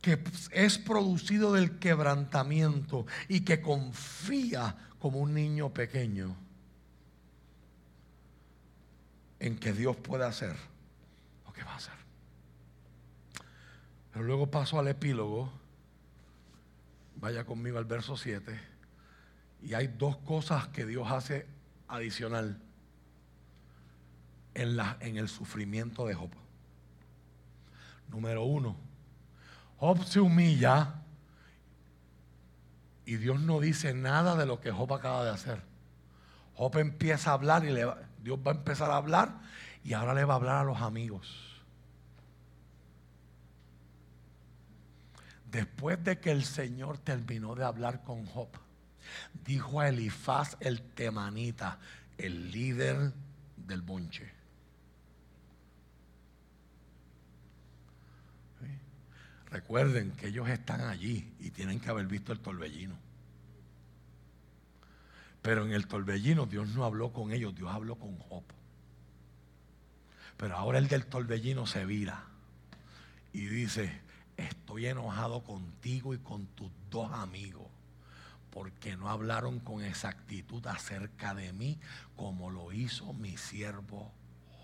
que 0.01 0.19
es 0.51 0.79
producido 0.79 1.53
del 1.53 1.77
quebrantamiento 1.77 3.05
y 3.27 3.41
que 3.41 3.61
confía 3.61 4.75
como 4.97 5.19
un 5.19 5.35
niño 5.35 5.71
pequeño 5.71 6.35
en 9.39 9.59
que 9.59 9.73
Dios 9.73 9.95
puede 9.95 10.25
hacer 10.25 10.55
lo 11.45 11.53
que 11.53 11.63
va 11.63 11.73
a 11.73 11.75
hacer. 11.75 11.93
Pero 14.11 14.25
luego 14.25 14.49
paso 14.49 14.79
al 14.79 14.87
epílogo. 14.87 15.51
Vaya 17.17 17.45
conmigo 17.45 17.77
al 17.77 17.85
verso 17.85 18.17
7. 18.17 18.59
Y 19.61 19.75
hay 19.75 19.85
dos 19.85 20.17
cosas 20.17 20.67
que 20.69 20.87
Dios 20.87 21.11
hace 21.11 21.45
adicional 21.87 22.59
en, 24.55 24.77
la, 24.77 24.97
en 24.99 25.17
el 25.17 25.29
sufrimiento 25.29 26.07
de 26.07 26.15
Job. 26.15 26.31
Número 28.09 28.43
uno, 28.43 28.77
Job 29.77 30.03
se 30.03 30.19
humilla 30.19 30.95
y 33.05 33.17
Dios 33.17 33.39
no 33.39 33.59
dice 33.59 33.93
nada 33.93 34.35
de 34.35 34.45
lo 34.45 34.59
que 34.59 34.71
Job 34.71 34.93
acaba 34.93 35.23
de 35.23 35.31
hacer. 35.31 35.61
Job 36.55 36.77
empieza 36.77 37.31
a 37.31 37.33
hablar 37.33 37.63
y 37.63 37.73
Dios 38.23 38.39
va 38.45 38.51
a 38.51 38.55
empezar 38.55 38.89
a 38.91 38.97
hablar 38.97 39.39
y 39.83 39.93
ahora 39.93 40.13
le 40.13 40.25
va 40.25 40.33
a 40.33 40.37
hablar 40.37 40.57
a 40.57 40.63
los 40.63 40.81
amigos. 40.81 41.63
Después 45.49 46.03
de 46.03 46.19
que 46.19 46.31
el 46.31 46.43
Señor 46.43 46.97
terminó 46.97 47.55
de 47.55 47.63
hablar 47.63 48.03
con 48.03 48.25
Job, 48.25 48.49
dijo 49.45 49.79
a 49.79 49.89
Elifaz 49.89 50.57
el 50.59 50.81
temanita, 50.81 51.79
el 52.17 52.51
líder 52.51 53.13
del 53.55 53.81
bonche. 53.81 54.36
Recuerden 59.49 60.11
que 60.11 60.27
ellos 60.27 60.49
están 60.49 60.81
allí 60.81 61.33
y 61.39 61.51
tienen 61.51 61.79
que 61.79 61.89
haber 61.89 62.07
visto 62.07 62.31
el 62.33 62.39
torbellino. 62.39 62.97
Pero 65.41 65.65
en 65.65 65.71
el 65.71 65.87
torbellino 65.87 66.45
Dios 66.45 66.67
no 66.69 66.83
habló 66.83 67.13
con 67.13 67.31
ellos, 67.31 67.55
Dios 67.55 67.73
habló 67.73 67.95
con 67.95 68.17
Job. 68.17 68.43
Pero 70.35 70.55
ahora 70.55 70.77
el 70.77 70.87
del 70.87 71.05
torbellino 71.05 71.65
se 71.65 71.85
vira 71.85 72.23
y 73.33 73.45
dice, 73.45 74.01
estoy 74.35 74.87
enojado 74.87 75.43
contigo 75.43 76.13
y 76.13 76.17
con 76.17 76.45
tus 76.47 76.69
dos 76.89 77.11
amigos 77.13 77.67
porque 78.57 78.97
no 78.97 79.07
hablaron 79.09 79.59
con 79.59 79.83
exactitud 79.83 80.65
acerca 80.65 81.35
de 81.35 81.53
mí 81.53 81.77
como 82.15 82.49
lo 82.49 82.73
hizo 82.73 83.13
mi 83.13 83.37
siervo 83.37 84.11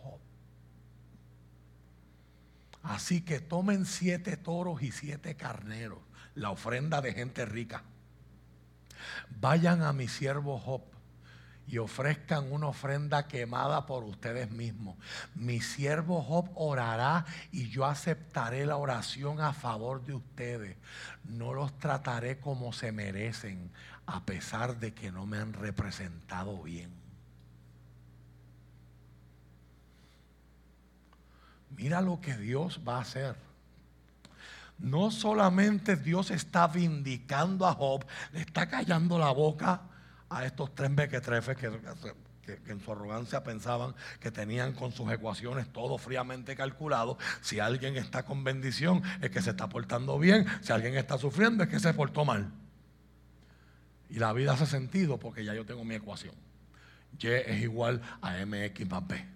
Job. 0.01 0.19
Así 2.83 3.21
que 3.21 3.39
tomen 3.39 3.85
siete 3.85 4.37
toros 4.37 4.83
y 4.83 4.91
siete 4.91 5.35
carneros, 5.35 5.99
la 6.35 6.51
ofrenda 6.51 7.01
de 7.01 7.13
gente 7.13 7.45
rica. 7.45 7.83
Vayan 9.39 9.81
a 9.81 9.93
mi 9.93 10.07
siervo 10.07 10.59
Job 10.59 10.81
y 11.65 11.77
ofrezcan 11.77 12.51
una 12.51 12.67
ofrenda 12.67 13.27
quemada 13.27 13.85
por 13.85 14.03
ustedes 14.03 14.51
mismos. 14.51 14.97
Mi 15.33 15.61
siervo 15.61 16.21
Job 16.21 16.49
orará 16.55 17.25
y 17.51 17.69
yo 17.69 17.85
aceptaré 17.85 18.65
la 18.65 18.75
oración 18.75 19.39
a 19.39 19.53
favor 19.53 20.03
de 20.03 20.13
ustedes. 20.13 20.77
No 21.23 21.53
los 21.53 21.77
trataré 21.79 22.39
como 22.39 22.73
se 22.73 22.91
merecen, 22.91 23.71
a 24.05 24.25
pesar 24.25 24.79
de 24.79 24.93
que 24.93 25.11
no 25.11 25.25
me 25.25 25.37
han 25.37 25.53
representado 25.53 26.61
bien. 26.61 27.02
Mira 31.75 32.01
lo 32.01 32.21
que 32.21 32.35
Dios 32.35 32.81
va 32.87 32.97
a 32.97 33.01
hacer. 33.01 33.35
No 34.79 35.11
solamente 35.11 35.95
Dios 35.95 36.31
está 36.31 36.67
vindicando 36.67 37.65
a 37.65 37.73
Job, 37.73 38.05
le 38.31 38.41
está 38.41 38.67
callando 38.67 39.17
la 39.17 39.31
boca 39.31 39.81
a 40.29 40.45
estos 40.45 40.73
tres 40.75 40.93
bequetrefes 40.93 41.55
que, 41.55 41.71
que, 42.41 42.59
en 42.71 42.81
su 42.81 42.91
arrogancia 42.91 43.43
pensaban 43.43 43.95
que 44.19 44.31
tenían 44.31 44.73
con 44.73 44.91
sus 44.91 45.09
ecuaciones 45.11 45.71
todo 45.71 45.97
fríamente 45.97 46.55
calculado. 46.55 47.17
Si 47.41 47.59
alguien 47.59 47.95
está 47.95 48.23
con 48.23 48.43
bendición 48.43 49.01
es 49.21 49.29
que 49.29 49.41
se 49.41 49.51
está 49.51 49.69
portando 49.69 50.19
bien, 50.19 50.45
si 50.61 50.73
alguien 50.73 50.95
está 50.95 51.17
sufriendo 51.17 51.63
es 51.63 51.69
que 51.69 51.79
se 51.79 51.93
portó 51.93 52.25
mal. 52.25 52.51
Y 54.09 54.19
la 54.19 54.33
vida 54.33 54.53
hace 54.53 54.65
sentido 54.65 55.17
porque 55.17 55.45
ya 55.45 55.53
yo 55.53 55.65
tengo 55.65 55.83
mi 55.85 55.95
ecuación. 55.95 56.35
Y 57.17 57.27
es 57.27 57.61
igual 57.61 58.01
a 58.21 58.45
mx 58.45 58.89
más 58.89 59.07
b. 59.07 59.32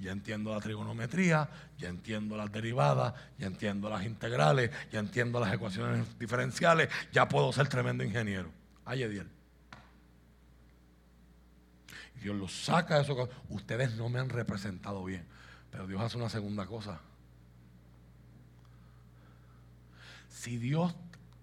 Ya 0.00 0.12
entiendo 0.12 0.54
la 0.54 0.60
trigonometría, 0.60 1.48
ya 1.78 1.88
entiendo 1.88 2.36
las 2.36 2.50
derivadas, 2.50 3.14
ya 3.38 3.46
entiendo 3.46 3.90
las 3.90 4.04
integrales, 4.04 4.70
ya 4.90 4.98
entiendo 4.98 5.38
las 5.38 5.52
ecuaciones 5.52 6.18
diferenciales, 6.18 6.88
ya 7.12 7.28
puedo 7.28 7.52
ser 7.52 7.68
tremendo 7.68 8.02
ingeniero. 8.02 8.50
Ay. 8.84 9.04
Dios 12.20 12.36
los 12.36 12.52
saca 12.52 12.96
de 12.96 13.02
eso. 13.02 13.28
Ustedes 13.48 13.94
no 13.96 14.08
me 14.08 14.18
han 14.18 14.28
representado 14.28 15.04
bien. 15.04 15.26
Pero 15.70 15.86
Dios 15.86 16.00
hace 16.00 16.16
una 16.16 16.28
segunda 16.28 16.66
cosa. 16.66 17.00
Si 20.28 20.56
Dios 20.56 20.94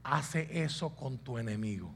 hace 0.03 0.63
eso 0.63 0.95
con 0.95 1.17
tu 1.17 1.37
enemigo, 1.37 1.93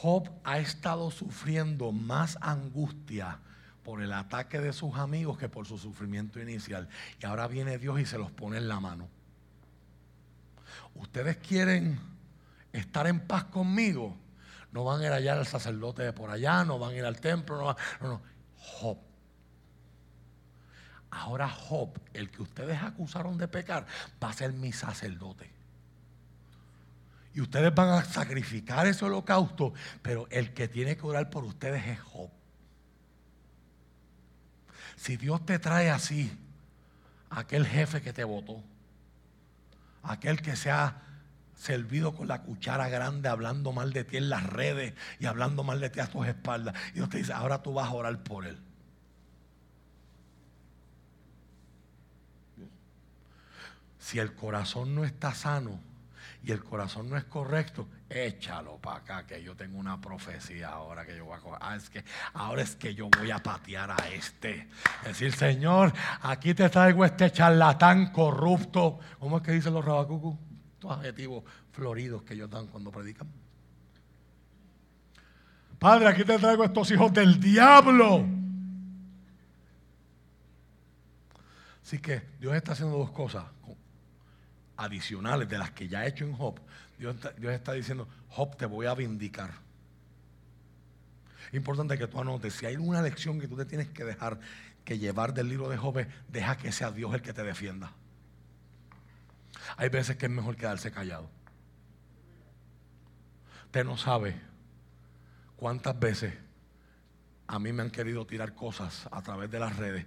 Job 0.00 0.30
ha 0.44 0.58
estado 0.58 1.10
sufriendo 1.10 1.92
más 1.92 2.38
angustia 2.40 3.40
por 3.82 4.02
el 4.02 4.12
ataque 4.12 4.60
de 4.60 4.72
sus 4.72 4.96
amigos 4.96 5.38
que 5.38 5.48
por 5.48 5.66
su 5.66 5.78
sufrimiento 5.78 6.40
inicial. 6.40 6.88
Y 7.20 7.26
ahora 7.26 7.48
viene 7.48 7.78
Dios 7.78 8.00
y 8.00 8.06
se 8.06 8.18
los 8.18 8.30
pone 8.30 8.58
en 8.58 8.68
la 8.68 8.80
mano 8.80 9.08
ustedes 10.98 11.36
quieren 11.38 11.98
estar 12.72 13.06
en 13.06 13.20
paz 13.20 13.44
conmigo, 13.44 14.16
no 14.72 14.84
van 14.84 15.00
a 15.00 15.06
ir 15.06 15.12
allá 15.12 15.34
al 15.34 15.46
sacerdote 15.46 16.02
de 16.02 16.12
por 16.12 16.30
allá, 16.30 16.64
no 16.64 16.78
van 16.78 16.90
a 16.90 16.94
ir 16.94 17.04
al 17.04 17.20
templo, 17.20 17.58
no, 17.58 17.76
no, 18.00 18.08
no. 18.08 18.22
Job. 18.60 18.98
Ahora 21.10 21.48
Job, 21.48 21.98
el 22.12 22.30
que 22.30 22.42
ustedes 22.42 22.82
acusaron 22.82 23.38
de 23.38 23.48
pecar, 23.48 23.86
va 24.22 24.30
a 24.30 24.32
ser 24.32 24.52
mi 24.52 24.72
sacerdote. 24.72 25.50
Y 27.34 27.40
ustedes 27.40 27.74
van 27.74 27.90
a 27.90 28.04
sacrificar 28.04 28.86
ese 28.86 29.04
holocausto, 29.04 29.72
pero 30.02 30.26
el 30.30 30.52
que 30.54 30.68
tiene 30.68 30.96
que 30.96 31.06
orar 31.06 31.30
por 31.30 31.44
ustedes 31.44 31.86
es 31.86 32.00
Job. 32.00 32.30
Si 34.96 35.16
Dios 35.16 35.44
te 35.46 35.58
trae 35.58 35.90
así, 35.90 36.36
aquel 37.30 37.66
jefe 37.66 38.02
que 38.02 38.12
te 38.12 38.24
votó, 38.24 38.62
aquel 40.02 40.42
que 40.42 40.56
se 40.56 40.70
ha 40.70 41.02
servido 41.54 42.14
con 42.14 42.28
la 42.28 42.42
cuchara 42.42 42.88
grande 42.88 43.28
hablando 43.28 43.72
mal 43.72 43.92
de 43.92 44.04
ti 44.04 44.16
en 44.16 44.28
las 44.28 44.44
redes 44.44 44.94
y 45.18 45.26
hablando 45.26 45.64
mal 45.64 45.80
de 45.80 45.90
ti 45.90 46.00
a 46.00 46.06
tus 46.06 46.26
espaldas. 46.26 46.74
Y 46.90 46.94
Dios 46.94 47.08
te 47.08 47.18
dice, 47.18 47.32
ahora 47.32 47.62
tú 47.62 47.74
vas 47.74 47.88
a 47.88 47.92
orar 47.92 48.22
por 48.22 48.46
él. 48.46 48.58
Si 53.98 54.18
el 54.18 54.34
corazón 54.34 54.94
no 54.94 55.04
está 55.04 55.34
sano 55.34 55.87
y 56.48 56.52
el 56.52 56.64
corazón 56.64 57.10
no 57.10 57.18
es 57.18 57.24
correcto, 57.24 57.86
échalo 58.08 58.78
para 58.78 58.96
acá, 58.96 59.26
que 59.26 59.42
yo 59.42 59.54
tengo 59.54 59.76
una 59.78 60.00
profecía 60.00 60.70
ahora 60.70 61.04
que 61.04 61.14
yo 61.14 61.26
voy 61.26 61.36
a 61.36 61.40
coger. 61.40 61.58
Ah, 61.60 61.76
es 61.76 61.90
que 61.90 62.02
ahora 62.32 62.62
es 62.62 62.74
que 62.74 62.94
yo 62.94 63.10
voy 63.10 63.30
a 63.30 63.42
patear 63.42 63.90
a 63.90 64.08
este. 64.08 64.66
Es 65.02 65.08
decir, 65.08 65.34
Señor, 65.34 65.92
aquí 66.22 66.54
te 66.54 66.70
traigo 66.70 67.04
este 67.04 67.30
charlatán 67.30 68.12
corrupto. 68.12 68.98
¿Cómo 69.18 69.36
es 69.36 69.42
que 69.42 69.52
dicen 69.52 69.74
los 69.74 69.84
rabacucos? 69.84 70.38
Estos 70.72 70.90
adjetivos 70.90 71.44
floridos 71.70 72.22
que 72.22 72.32
ellos 72.32 72.48
dan 72.48 72.66
cuando 72.68 72.90
predican. 72.90 73.28
Padre, 75.78 76.08
aquí 76.08 76.24
te 76.24 76.38
traigo 76.38 76.64
estos 76.64 76.90
hijos 76.92 77.12
del 77.12 77.38
diablo. 77.38 78.24
Así 81.82 81.98
que 81.98 82.22
Dios 82.40 82.54
está 82.54 82.72
haciendo 82.72 82.96
dos 82.96 83.10
cosas 83.10 83.44
adicionales 84.78 85.48
de 85.48 85.58
las 85.58 85.72
que 85.72 85.88
ya 85.88 86.00
ha 86.00 86.06
hecho 86.06 86.24
en 86.24 86.32
Job 86.32 86.58
Dios, 86.98 87.16
está 87.44 87.72
diciendo, 87.72 88.08
Job, 88.28 88.56
te 88.56 88.66
voy 88.66 88.86
a 88.86 88.94
vindicar. 88.94 89.52
Importante 91.52 91.96
que 91.96 92.08
tú 92.08 92.20
anotes, 92.20 92.54
si 92.54 92.66
hay 92.66 92.76
una 92.76 93.00
lección 93.00 93.40
que 93.40 93.46
tú 93.46 93.56
te 93.56 93.64
tienes 93.64 93.88
que 93.88 94.04
dejar 94.04 94.40
que 94.84 94.98
llevar 94.98 95.32
del 95.32 95.48
libro 95.48 95.68
de 95.68 95.76
Job, 95.76 96.06
deja 96.28 96.56
que 96.56 96.72
sea 96.72 96.90
Dios 96.90 97.14
el 97.14 97.22
que 97.22 97.32
te 97.32 97.42
defienda. 97.44 97.92
Hay 99.76 99.88
veces 99.88 100.16
que 100.16 100.26
es 100.26 100.32
mejor 100.32 100.56
quedarse 100.56 100.90
callado. 100.90 101.30
Usted 103.66 103.84
no 103.84 103.96
sabe 103.96 104.40
cuántas 105.56 105.98
veces 105.98 106.34
a 107.46 107.58
mí 107.58 107.72
me 107.72 107.82
han 107.82 107.90
querido 107.90 108.26
tirar 108.26 108.54
cosas 108.54 109.08
a 109.10 109.22
través 109.22 109.50
de 109.50 109.60
las 109.60 109.76
redes 109.76 110.06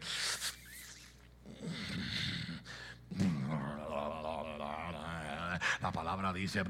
La 5.82 5.92
palabra 5.92 6.34
dice. 6.34 6.64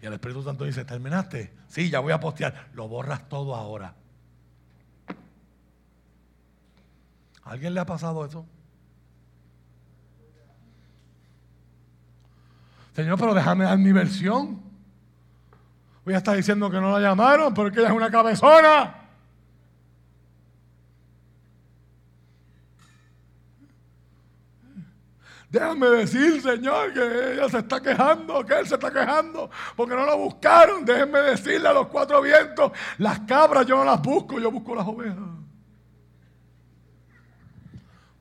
Y 0.00 0.06
el 0.06 0.12
Espíritu 0.12 0.42
Santo 0.42 0.64
dice: 0.64 0.84
¿Terminaste? 0.84 1.52
Sí, 1.68 1.90
ya 1.90 2.00
voy 2.00 2.12
a 2.12 2.20
postear. 2.20 2.68
Lo 2.74 2.88
borras 2.88 3.28
todo 3.28 3.54
ahora. 3.54 3.94
¿A 7.44 7.50
alguien 7.50 7.74
le 7.74 7.80
ha 7.80 7.86
pasado 7.86 8.24
eso? 8.24 8.46
Señor, 12.94 13.18
pero 13.18 13.34
déjame 13.34 13.64
dar 13.64 13.78
mi 13.78 13.90
versión. 13.90 14.62
Voy 16.04 16.14
a 16.14 16.18
estar 16.18 16.36
diciendo 16.36 16.70
que 16.70 16.80
no 16.80 16.90
la 16.90 17.00
llamaron 17.00 17.54
porque 17.54 17.80
ella 17.80 17.88
es 17.88 17.94
una 17.94 18.10
cabezona. 18.10 19.01
Déjame 25.52 25.86
decir, 25.90 26.40
Señor, 26.40 26.94
que 26.94 27.32
ella 27.34 27.46
se 27.46 27.58
está 27.58 27.78
quejando, 27.78 28.42
que 28.42 28.58
él 28.58 28.66
se 28.66 28.76
está 28.76 28.90
quejando, 28.90 29.50
porque 29.76 29.94
no 29.94 30.06
la 30.06 30.14
buscaron. 30.14 30.82
Déjenme 30.82 31.18
decirle 31.18 31.68
a 31.68 31.74
los 31.74 31.88
cuatro 31.88 32.22
vientos, 32.22 32.72
las 32.96 33.20
cabras 33.20 33.66
yo 33.66 33.76
no 33.76 33.84
las 33.84 34.00
busco, 34.00 34.40
yo 34.40 34.50
busco 34.50 34.74
las 34.74 34.88
ovejas. 34.88 35.18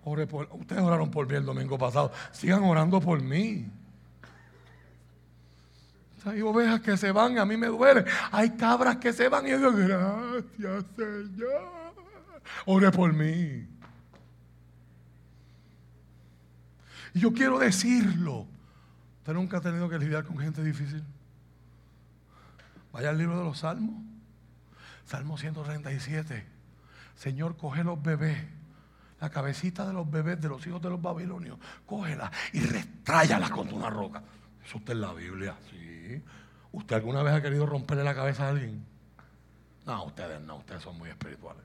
ustedes 0.03 0.81
oraron 0.81 1.09
por 1.09 1.25
mí 1.25 1.35
el 1.35 1.45
domingo 1.45 1.77
pasado, 1.77 2.11
sigan 2.33 2.63
orando 2.63 2.99
por 2.99 3.21
mí. 3.21 3.65
Hay 6.25 6.41
ovejas 6.41 6.81
que 6.81 6.97
se 6.97 7.13
van, 7.13 7.39
a 7.39 7.45
mí 7.45 7.55
me 7.55 7.67
duele. 7.67 8.03
Hay 8.33 8.49
cabras 8.57 8.97
que 8.97 9.13
se 9.13 9.29
van 9.29 9.47
y 9.47 9.51
yo 9.51 9.71
digo, 9.71 9.87
gracias 9.87 10.85
Señor. 10.97 11.93
Ore 12.65 12.91
por 12.91 13.13
mí. 13.13 13.70
Y 17.13 17.19
yo 17.19 17.33
quiero 17.33 17.59
decirlo. 17.59 18.47
¿Usted 19.19 19.33
nunca 19.33 19.57
ha 19.57 19.61
tenido 19.61 19.87
que 19.89 19.99
lidiar 19.99 20.23
con 20.23 20.37
gente 20.39 20.63
difícil? 20.63 21.03
Vaya 22.91 23.09
al 23.09 23.17
libro 23.17 23.37
de 23.37 23.43
los 23.43 23.59
Salmos. 23.59 23.95
Salmo 25.05 25.37
137. 25.37 26.45
Señor, 27.15 27.57
coge 27.57 27.83
los 27.83 28.01
bebés, 28.01 28.37
la 29.19 29.29
cabecita 29.29 29.85
de 29.85 29.93
los 29.93 30.09
bebés 30.09 30.41
de 30.41 30.47
los 30.49 30.65
hijos 30.65 30.81
de 30.81 30.89
los 30.89 31.01
babilonios, 31.01 31.59
cógela 31.85 32.31
y 32.53 32.61
restráyala 32.61 33.49
contra 33.49 33.75
una 33.75 33.89
roca. 33.89 34.23
Eso 34.65 34.79
está 34.79 34.93
en 34.93 35.01
la 35.01 35.13
Biblia, 35.13 35.55
sí. 35.69 36.21
¿Usted 36.71 36.95
alguna 36.95 37.21
vez 37.21 37.33
ha 37.33 37.41
querido 37.41 37.65
romperle 37.65 38.03
la 38.03 38.15
cabeza 38.15 38.45
a 38.45 38.49
alguien? 38.49 38.83
No, 39.85 40.05
ustedes 40.05 40.41
no, 40.41 40.55
ustedes 40.55 40.81
son 40.81 40.97
muy 40.97 41.09
espirituales. 41.09 41.63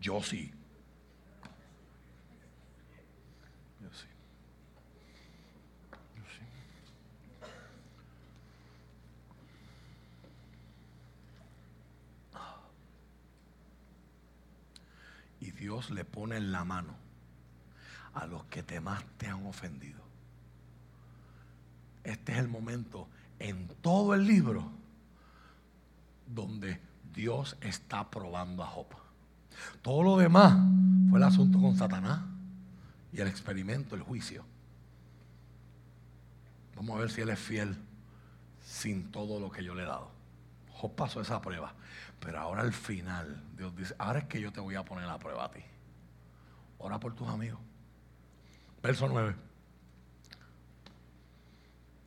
Yo 0.00 0.22
sí. 0.22 0.52
y 15.46 15.52
Dios 15.66 15.90
le 15.90 16.04
pone 16.04 16.36
en 16.36 16.52
la 16.52 16.64
mano 16.64 16.94
a 18.14 18.24
los 18.28 18.44
que 18.44 18.62
te 18.62 18.80
más 18.80 19.02
te 19.18 19.26
han 19.26 19.44
ofendido. 19.46 20.00
Este 22.04 22.34
es 22.34 22.38
el 22.38 22.46
momento 22.46 23.08
en 23.40 23.66
todo 23.82 24.14
el 24.14 24.28
libro 24.28 24.70
donde 26.32 26.80
Dios 27.12 27.56
está 27.60 28.08
probando 28.08 28.62
a 28.62 28.68
Job. 28.68 28.86
Todo 29.82 30.04
lo 30.04 30.16
demás 30.16 30.56
fue 31.10 31.18
el 31.18 31.24
asunto 31.24 31.60
con 31.60 31.76
Satanás 31.76 32.20
y 33.12 33.20
el 33.20 33.26
experimento, 33.26 33.96
el 33.96 34.02
juicio. 34.02 34.44
Vamos 36.76 36.96
a 36.96 37.00
ver 37.00 37.10
si 37.10 37.22
él 37.22 37.30
es 37.30 37.40
fiel 37.40 37.76
sin 38.64 39.10
todo 39.10 39.40
lo 39.40 39.50
que 39.50 39.64
yo 39.64 39.74
le 39.74 39.82
he 39.82 39.86
dado. 39.86 40.15
Job 40.76 40.94
pasó 40.94 41.20
esa 41.20 41.40
prueba. 41.40 41.74
Pero 42.20 42.38
ahora 42.38 42.62
al 42.62 42.72
final, 42.72 43.42
Dios 43.56 43.74
dice, 43.74 43.94
ahora 43.98 44.20
es 44.20 44.24
que 44.26 44.40
yo 44.40 44.52
te 44.52 44.60
voy 44.60 44.74
a 44.74 44.84
poner 44.84 45.06
la 45.06 45.18
prueba 45.18 45.46
a 45.46 45.50
ti. 45.50 45.62
Ora 46.78 47.00
por 47.00 47.14
tus 47.14 47.28
amigos. 47.28 47.60
Verso 48.82 49.08
9. 49.08 49.34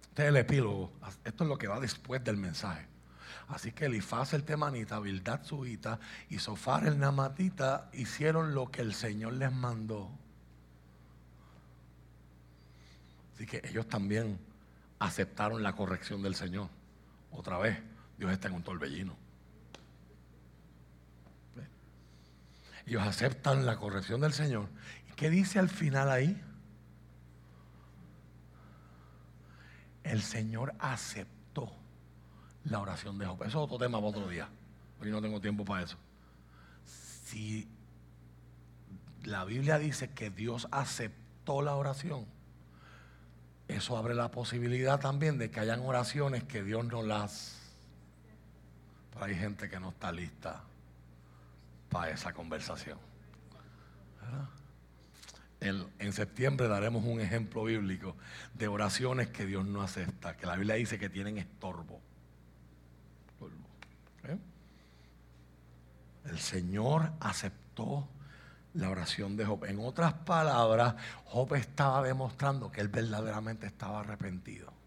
Este 0.09 0.23
es 0.23 0.29
el 0.29 0.37
epílogo. 0.37 0.91
Esto 1.23 1.43
es 1.43 1.49
lo 1.49 1.57
que 1.57 1.67
va 1.67 1.79
después 1.79 2.23
del 2.23 2.37
mensaje. 2.37 2.87
Así 3.47 3.71
que 3.71 3.85
Elifaz 3.85 4.33
el 4.33 4.43
temanita, 4.43 4.99
Bildad 4.99 5.43
suita 5.43 5.99
y 6.29 6.37
Sofar 6.37 6.85
el 6.85 6.99
namatita 6.99 7.89
hicieron 7.93 8.53
lo 8.53 8.69
que 8.69 8.81
el 8.81 8.93
Señor 8.93 9.33
les 9.33 9.51
mandó. 9.51 10.11
Así 13.33 13.47
que 13.47 13.61
ellos 13.63 13.87
también 13.87 14.39
aceptaron 14.99 15.63
la 15.63 15.73
corrección 15.73 16.21
del 16.21 16.35
Señor. 16.35 16.69
Otra 17.31 17.57
vez, 17.57 17.79
Dios 18.19 18.31
está 18.33 18.49
en 18.49 18.55
un 18.55 18.63
torbellino. 18.63 19.15
Ellos 22.85 23.01
aceptan 23.03 23.65
la 23.65 23.77
corrección 23.77 24.19
del 24.19 24.33
Señor. 24.33 24.67
¿Y 25.09 25.13
qué 25.13 25.29
dice 25.29 25.57
al 25.57 25.69
final 25.69 26.11
ahí? 26.11 26.41
El 30.03 30.21
Señor 30.21 30.73
aceptó 30.79 31.71
la 32.65 32.79
oración 32.79 33.17
de 33.19 33.25
Job. 33.25 33.43
Eso 33.43 33.47
es 33.47 33.55
otro 33.55 33.77
tema 33.77 33.99
para 33.99 34.09
otro 34.09 34.27
día. 34.27 34.49
Hoy 34.99 35.11
no 35.11 35.21
tengo 35.21 35.39
tiempo 35.39 35.63
para 35.63 35.85
eso. 35.85 35.97
Si 36.85 37.69
la 39.23 39.45
Biblia 39.45 39.77
dice 39.77 40.09
que 40.11 40.29
Dios 40.29 40.67
aceptó 40.71 41.61
la 41.61 41.75
oración, 41.75 42.25
eso 43.69 43.97
abre 43.97 44.15
la 44.15 44.31
posibilidad 44.31 44.99
también 44.99 45.37
de 45.37 45.51
que 45.51 45.59
hayan 45.59 45.79
oraciones 45.81 46.43
que 46.43 46.63
Dios 46.63 46.83
no 46.85 47.03
las... 47.03 47.58
Hay 49.19 49.35
gente 49.35 49.69
que 49.69 49.79
no 49.79 49.89
está 49.89 50.11
lista 50.11 50.63
para 51.89 52.11
esa 52.11 52.33
conversación. 52.33 52.97
en 55.61 56.13
septiembre 56.13 56.69
daremos 56.69 57.03
un 57.03 57.19
ejemplo 57.19 57.65
bíblico 57.65 58.15
de 58.53 58.67
oraciones 58.69 59.27
que 59.29 59.45
Dios 59.45 59.65
no 59.65 59.81
acepta, 59.81 60.37
que 60.37 60.45
la 60.45 60.55
Biblia 60.55 60.75
dice 60.75 60.97
que 60.97 61.09
tienen 61.09 61.37
estorbo. 61.37 61.99
¿Eh? 64.23 64.37
El 66.25 66.39
Señor 66.39 67.11
aceptó 67.19 68.07
la 68.75 68.89
oración 68.89 69.35
de 69.35 69.45
Job. 69.45 69.65
En 69.65 69.79
otras 69.79 70.13
palabras, 70.13 70.95
Job 71.25 71.55
estaba 71.55 72.03
demostrando 72.03 72.71
que 72.71 72.79
él 72.81 72.87
verdaderamente 72.87 73.67
estaba 73.67 73.99
arrepentido 73.99 74.78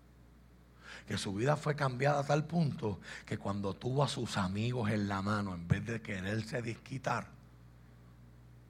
que 1.07 1.19
su 1.19 1.35
vida 1.35 1.57
fue 1.57 1.75
cambiada 1.75 2.21
a 2.21 2.25
tal 2.25 2.45
punto 2.45 3.01
que 3.27 3.39
cuando 3.39 3.75
tuvo 3.75 4.05
a 4.05 4.09
sus 4.09 4.37
amigos 4.37 4.91
en 4.91 5.09
la 5.09 5.23
mano, 5.23 5.55
en 5.55 5.67
vez 5.67 5.85
de 5.85 6.01
quererse 6.01 6.63
disquitar, 6.63 7.27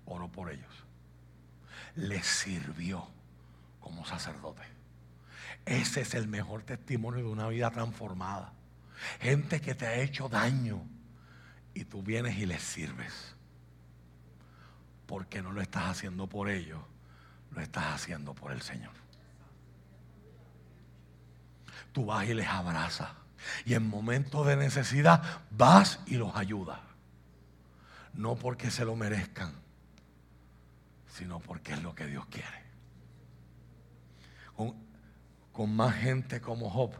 oró 0.06 0.28
por 0.28 0.50
ellos. 0.50 0.72
Les 1.96 2.26
sirvió 2.26 3.06
como 3.80 4.04
sacerdote. 4.06 4.62
Ese 5.66 6.00
es 6.00 6.14
el 6.14 6.26
mejor 6.26 6.62
testimonio 6.62 7.24
de 7.24 7.30
una 7.30 7.48
vida 7.48 7.70
transformada. 7.70 8.52
Gente 9.20 9.60
que 9.60 9.74
te 9.74 9.86
ha 9.86 9.96
hecho 9.96 10.28
daño 10.28 10.82
y 11.74 11.84
tú 11.84 12.02
vienes 12.02 12.38
y 12.38 12.46
les 12.46 12.62
sirves. 12.62 13.36
Porque 15.06 15.42
no 15.42 15.52
lo 15.52 15.60
estás 15.60 15.84
haciendo 15.84 16.28
por 16.28 16.48
ellos, 16.48 16.80
lo 17.50 17.60
estás 17.60 17.94
haciendo 17.94 18.34
por 18.34 18.52
el 18.52 18.62
Señor 18.62 19.01
tú 21.93 22.06
vas 22.06 22.28
y 22.28 22.35
les 22.35 22.48
abrazas. 22.48 23.10
Y 23.64 23.74
en 23.74 23.89
momentos 23.89 24.47
de 24.47 24.56
necesidad 24.56 25.23
vas 25.51 26.01
y 26.06 26.16
los 26.16 26.35
ayudas. 26.36 26.81
No 28.14 28.36
porque 28.36 28.70
se 28.70 28.85
lo 28.85 28.97
merezcan, 28.97 29.52
sino 31.09 31.40
porque 31.40 31.73
es 31.73 31.82
lo 31.82 31.94
que 31.94 32.06
Dios 32.06 32.27
quiere. 32.27 32.62
Con, 35.52 35.74
más 35.74 35.94
gente 35.97 36.40
como 36.40 36.70
Job, 36.70 36.93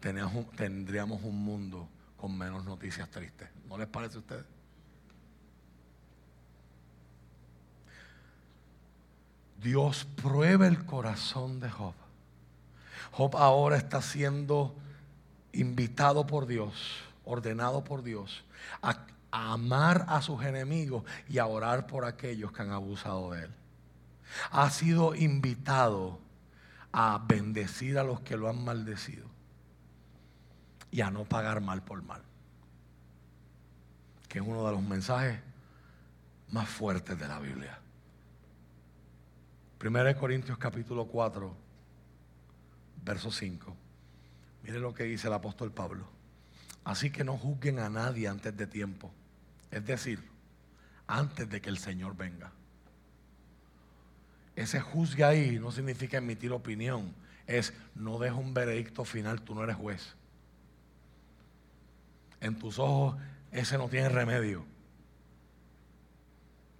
tendríamos 0.00 1.22
un 1.22 1.44
mundo 1.44 1.88
con 2.16 2.36
menos 2.36 2.64
noticias 2.64 3.10
tristes. 3.10 3.48
¿No 3.68 3.76
les 3.76 3.88
parece 3.88 4.16
a 4.16 4.20
ustedes? 4.20 4.44
Dios 9.62 10.06
prueba 10.22 10.66
el 10.66 10.86
corazón 10.86 11.60
de 11.60 11.68
Job 11.68 11.94
Job 13.12 13.36
ahora 13.36 13.76
está 13.76 14.02
siendo 14.02 14.74
invitado 15.52 16.26
por 16.26 16.46
Dios, 16.46 17.02
ordenado 17.24 17.82
por 17.84 18.02
Dios, 18.02 18.44
a, 18.82 19.06
amar 19.32 20.06
a 20.08 20.22
sus 20.22 20.42
enemigos 20.42 21.04
y 21.28 21.38
a 21.38 21.46
orar 21.46 21.86
por 21.86 22.04
aquellos 22.04 22.52
que 22.52 22.62
han 22.62 22.70
abusado 22.70 23.32
de 23.32 23.44
él. 23.44 23.50
Ha 24.50 24.70
sido 24.70 25.14
invitado 25.14 26.18
a 26.92 27.22
bendecir 27.26 27.98
a 27.98 28.04
los 28.04 28.20
que 28.20 28.36
lo 28.36 28.48
han 28.48 28.64
maldecido 28.64 29.26
y 30.90 31.00
a 31.00 31.10
no 31.10 31.24
pagar 31.24 31.60
mal 31.60 31.82
por 31.82 32.02
mal, 32.02 32.22
que 34.28 34.38
es 34.38 34.44
uno 34.44 34.66
de 34.66 34.72
los 34.72 34.82
mensajes 34.82 35.40
más 36.50 36.68
fuertes 36.68 37.18
de 37.18 37.28
la 37.28 37.38
Biblia. 37.38 37.78
1 39.82 40.16
Corintios 40.18 40.58
capítulo 40.58 41.06
4 41.06 41.69
verso 43.04 43.30
5. 43.30 43.76
Mire 44.62 44.78
lo 44.78 44.94
que 44.94 45.04
dice 45.04 45.28
el 45.28 45.34
apóstol 45.34 45.72
Pablo. 45.72 46.06
Así 46.84 47.10
que 47.10 47.24
no 47.24 47.36
juzguen 47.36 47.78
a 47.78 47.88
nadie 47.88 48.28
antes 48.28 48.56
de 48.56 48.66
tiempo. 48.66 49.10
Es 49.70 49.84
decir, 49.84 50.22
antes 51.06 51.48
de 51.48 51.60
que 51.60 51.68
el 51.68 51.78
Señor 51.78 52.16
venga. 52.16 52.52
Ese 54.56 54.80
juzgue 54.80 55.24
ahí 55.24 55.58
no 55.58 55.72
significa 55.72 56.18
emitir 56.18 56.52
opinión. 56.52 57.14
Es 57.46 57.72
no 57.94 58.18
deja 58.18 58.34
un 58.34 58.54
veredicto 58.54 59.04
final, 59.04 59.42
tú 59.42 59.54
no 59.54 59.64
eres 59.64 59.76
juez. 59.76 60.14
En 62.40 62.58
tus 62.58 62.78
ojos 62.78 63.16
ese 63.50 63.76
no 63.78 63.88
tiene 63.88 64.08
remedio. 64.08 64.64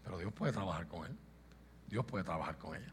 Pero 0.04 0.18
Dios 0.18 0.32
puede 0.32 0.52
trabajar 0.52 0.86
con 0.86 1.06
él. 1.06 1.16
Dios 1.88 2.04
puede 2.04 2.24
trabajar 2.24 2.56
con 2.58 2.76
ella. 2.76 2.92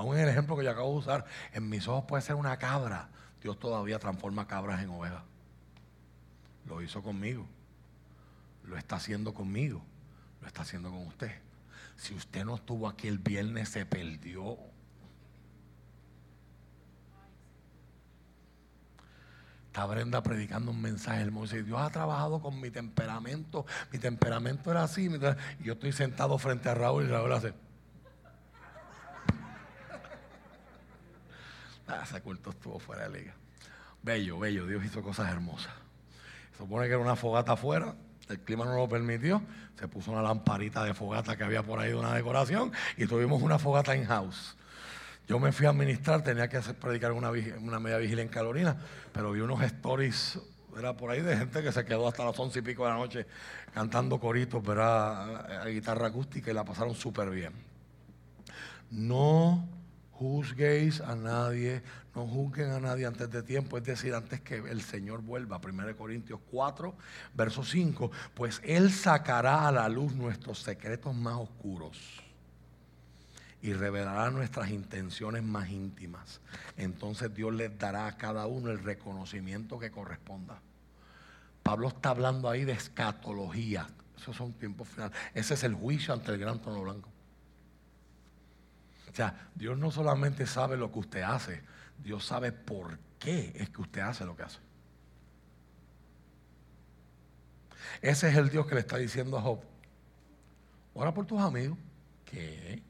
Aún 0.00 0.16
en 0.16 0.22
el 0.22 0.30
ejemplo 0.30 0.56
que 0.56 0.64
yo 0.64 0.70
acabo 0.70 0.92
de 0.92 0.96
usar, 0.96 1.26
en 1.52 1.68
mis 1.68 1.86
ojos 1.86 2.06
puede 2.08 2.22
ser 2.22 2.34
una 2.34 2.56
cabra. 2.56 3.10
Dios 3.42 3.58
todavía 3.58 3.98
transforma 3.98 4.46
cabras 4.46 4.82
en 4.82 4.88
ovejas. 4.88 5.22
Lo 6.64 6.80
hizo 6.80 7.02
conmigo. 7.02 7.46
Lo 8.64 8.78
está 8.78 8.96
haciendo 8.96 9.34
conmigo. 9.34 9.82
Lo 10.40 10.46
está 10.46 10.62
haciendo 10.62 10.88
con 10.88 11.06
usted. 11.06 11.32
Si 11.98 12.14
usted 12.14 12.46
no 12.46 12.54
estuvo 12.54 12.88
aquí 12.88 13.08
el 13.08 13.18
viernes, 13.18 13.68
se 13.68 13.84
perdió. 13.84 14.56
Está 19.66 19.84
Brenda 19.84 20.22
predicando 20.22 20.70
un 20.70 20.80
mensaje 20.80 21.20
hermoso 21.20 21.58
y 21.58 21.62
Dios 21.62 21.78
ha 21.78 21.90
trabajado 21.90 22.40
con 22.40 22.58
mi 22.58 22.70
temperamento. 22.70 23.66
Mi 23.92 23.98
temperamento 23.98 24.70
era 24.70 24.84
así. 24.84 25.10
Yo 25.62 25.74
estoy 25.74 25.92
sentado 25.92 26.38
frente 26.38 26.70
a 26.70 26.74
Raúl 26.74 27.04
y 27.04 27.08
Raúl 27.08 27.34
hace. 27.34 27.52
Ah, 31.90 32.02
ese 32.04 32.20
culto 32.20 32.50
estuvo 32.50 32.78
fuera 32.78 33.08
de 33.08 33.18
liga. 33.18 33.34
Bello, 34.02 34.38
bello. 34.38 34.66
Dios 34.66 34.84
hizo 34.84 35.02
cosas 35.02 35.28
hermosas. 35.30 35.72
Supone 36.56 36.86
que 36.86 36.92
era 36.92 37.02
una 37.02 37.16
fogata 37.16 37.52
afuera. 37.52 37.94
El 38.28 38.38
clima 38.40 38.64
no 38.64 38.76
lo 38.76 38.88
permitió. 38.88 39.42
Se 39.76 39.88
puso 39.88 40.12
una 40.12 40.22
lamparita 40.22 40.84
de 40.84 40.94
fogata 40.94 41.36
que 41.36 41.42
había 41.42 41.64
por 41.64 41.80
ahí 41.80 41.88
de 41.88 41.96
una 41.96 42.14
decoración 42.14 42.70
y 42.96 43.06
tuvimos 43.06 43.42
una 43.42 43.58
fogata 43.58 43.96
in 43.96 44.04
house. 44.04 44.56
Yo 45.26 45.40
me 45.40 45.50
fui 45.50 45.66
a 45.66 45.70
administrar, 45.70 46.22
tenía 46.22 46.48
que 46.48 46.60
predicar 46.60 47.12
una, 47.12 47.30
una 47.30 47.80
media 47.80 47.98
vigilia 47.98 48.22
en 48.22 48.28
Carolina, 48.28 48.76
pero 49.12 49.32
vi 49.32 49.40
unos 49.40 49.62
stories, 49.62 50.40
era 50.76 50.96
por 50.96 51.10
ahí 51.10 51.20
de 51.20 51.36
gente 51.36 51.62
que 51.62 51.72
se 51.72 51.84
quedó 51.84 52.08
hasta 52.08 52.24
las 52.24 52.38
once 52.38 52.58
y 52.58 52.62
pico 52.62 52.84
de 52.84 52.90
la 52.90 52.96
noche 52.96 53.26
cantando 53.72 54.18
coritos, 54.18 54.62
¿verdad? 54.62 55.62
A 55.62 55.66
guitarra 55.66 56.08
acústica 56.08 56.50
y 56.50 56.54
la 56.54 56.64
pasaron 56.64 56.94
súper 56.94 57.30
bien. 57.30 57.52
No 58.90 59.68
juzguéis 60.20 61.00
a 61.00 61.16
nadie, 61.16 61.82
no 62.14 62.26
juzguen 62.26 62.72
a 62.72 62.78
nadie 62.78 63.06
antes 63.06 63.30
de 63.30 63.42
tiempo, 63.42 63.78
es 63.78 63.84
decir, 63.84 64.14
antes 64.14 64.42
que 64.42 64.56
el 64.56 64.82
Señor 64.82 65.22
vuelva. 65.22 65.58
1 65.64 65.96
Corintios 65.96 66.40
4, 66.50 66.94
verso 67.34 67.64
5, 67.64 68.10
pues 68.34 68.60
Él 68.62 68.92
sacará 68.92 69.66
a 69.66 69.72
la 69.72 69.88
luz 69.88 70.14
nuestros 70.14 70.58
secretos 70.58 71.14
más 71.14 71.36
oscuros 71.36 71.98
y 73.62 73.72
revelará 73.72 74.30
nuestras 74.30 74.68
intenciones 74.70 75.42
más 75.42 75.70
íntimas. 75.70 76.42
Entonces 76.76 77.34
Dios 77.34 77.54
les 77.54 77.78
dará 77.78 78.06
a 78.06 78.18
cada 78.18 78.46
uno 78.46 78.70
el 78.70 78.82
reconocimiento 78.82 79.78
que 79.78 79.90
corresponda. 79.90 80.60
Pablo 81.62 81.88
está 81.88 82.10
hablando 82.10 82.50
ahí 82.50 82.66
de 82.66 82.72
escatología. 82.72 83.86
Esos 84.18 84.36
son 84.36 84.52
tiempos 84.52 84.86
finales. 84.86 85.16
Ese 85.32 85.54
es 85.54 85.64
el 85.64 85.72
juicio 85.72 86.12
ante 86.12 86.30
el 86.32 86.38
gran 86.38 86.60
trono 86.60 86.82
blanco. 86.82 87.09
O 89.10 89.14
sea, 89.14 89.50
Dios 89.54 89.76
no 89.76 89.90
solamente 89.90 90.46
sabe 90.46 90.76
lo 90.76 90.92
que 90.92 91.00
usted 91.00 91.22
hace, 91.22 91.62
Dios 91.98 92.24
sabe 92.24 92.52
por 92.52 92.98
qué 93.18 93.52
es 93.56 93.70
que 93.70 93.82
usted 93.82 94.00
hace 94.00 94.24
lo 94.24 94.36
que 94.36 94.44
hace. 94.44 94.58
Ese 98.00 98.28
es 98.28 98.36
el 98.36 98.50
Dios 98.50 98.66
que 98.66 98.74
le 98.74 98.80
está 98.80 98.96
diciendo 98.96 99.36
a 99.36 99.42
Job. 99.42 99.60
Ora 100.94 101.12
por 101.12 101.26
tus 101.26 101.40
amigos. 101.40 101.76
¿Qué? 102.24 102.82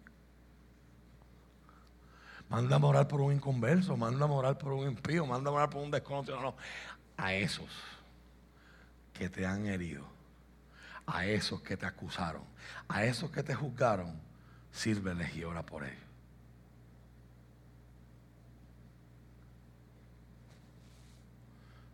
Manda 2.48 2.76
a 2.76 2.84
orar 2.84 3.08
por 3.08 3.20
un 3.20 3.32
inconverso, 3.32 3.96
manda 3.96 4.26
a 4.26 4.28
orar 4.28 4.58
por 4.58 4.72
un 4.72 4.86
impío, 4.86 5.24
manda 5.24 5.50
a 5.50 5.52
orar 5.54 5.70
por 5.70 5.82
un 5.82 5.90
desconocido. 5.90 6.40
No, 6.40 6.54
a 7.16 7.32
esos 7.34 7.68
que 9.12 9.28
te 9.28 9.46
han 9.46 9.66
herido, 9.66 10.04
a 11.06 11.26
esos 11.26 11.62
que 11.62 11.76
te 11.76 11.86
acusaron, 11.86 12.42
a 12.88 13.04
esos 13.04 13.30
que 13.30 13.42
te 13.42 13.54
juzgaron, 13.54 14.20
sírveles 14.72 15.34
y 15.36 15.44
ora 15.44 15.64
por 15.64 15.84
ellos. 15.84 16.09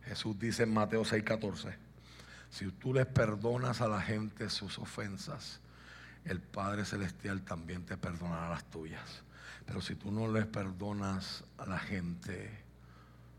Jesús 0.07 0.39
dice 0.39 0.63
en 0.63 0.73
Mateo 0.73 1.03
6:14, 1.03 1.75
si 2.49 2.71
tú 2.71 2.93
les 2.93 3.05
perdonas 3.05 3.81
a 3.81 3.87
la 3.87 4.01
gente 4.01 4.49
sus 4.49 4.79
ofensas, 4.79 5.59
el 6.25 6.41
Padre 6.41 6.85
Celestial 6.85 7.41
también 7.41 7.85
te 7.85 7.97
perdonará 7.97 8.49
las 8.49 8.63
tuyas. 8.65 9.23
Pero 9.65 9.81
si 9.81 9.95
tú 9.95 10.11
no 10.11 10.31
les 10.31 10.45
perdonas 10.45 11.43
a 11.57 11.65
la 11.65 11.79
gente 11.79 12.63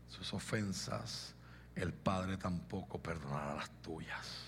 sus 0.07 0.33
ofensas, 0.33 1.33
el 1.75 1.93
Padre 1.93 2.37
tampoco 2.37 3.01
perdonará 3.01 3.55
las 3.55 3.69
tuyas. 3.81 4.45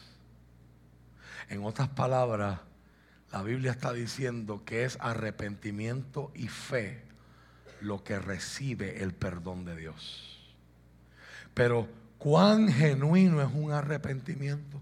En 1.49 1.63
otras 1.63 1.89
palabras, 1.89 2.59
la 3.31 3.41
Biblia 3.41 3.71
está 3.71 3.93
diciendo 3.93 4.63
que 4.65 4.83
es 4.83 4.97
arrepentimiento 4.99 6.31
y 6.35 6.47
fe 6.47 7.03
lo 7.79 8.03
que 8.03 8.19
recibe 8.19 9.01
el 9.01 9.13
perdón 9.13 9.65
de 9.65 9.75
Dios. 9.75 10.53
Pero 11.53 11.87
cuán 12.21 12.71
genuino 12.71 13.41
es 13.41 13.49
un 13.51 13.71
arrepentimiento, 13.71 14.79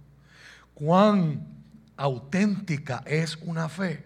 cuán 0.73 1.47
auténtica 1.95 3.01
es 3.05 3.37
una 3.37 3.69
fe, 3.69 4.03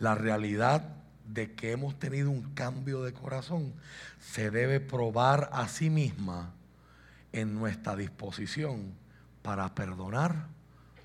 la 0.00 0.16
realidad 0.16 0.82
de 1.26 1.54
que 1.54 1.70
hemos 1.70 1.96
tenido 2.00 2.28
un 2.28 2.52
cambio 2.54 3.04
de 3.04 3.12
corazón 3.12 3.72
se 4.18 4.50
debe 4.50 4.80
probar 4.80 5.48
a 5.52 5.68
sí 5.68 5.90
misma 5.90 6.50
en 7.30 7.54
nuestra 7.54 7.94
disposición 7.94 8.94
para 9.42 9.72
perdonar 9.76 10.48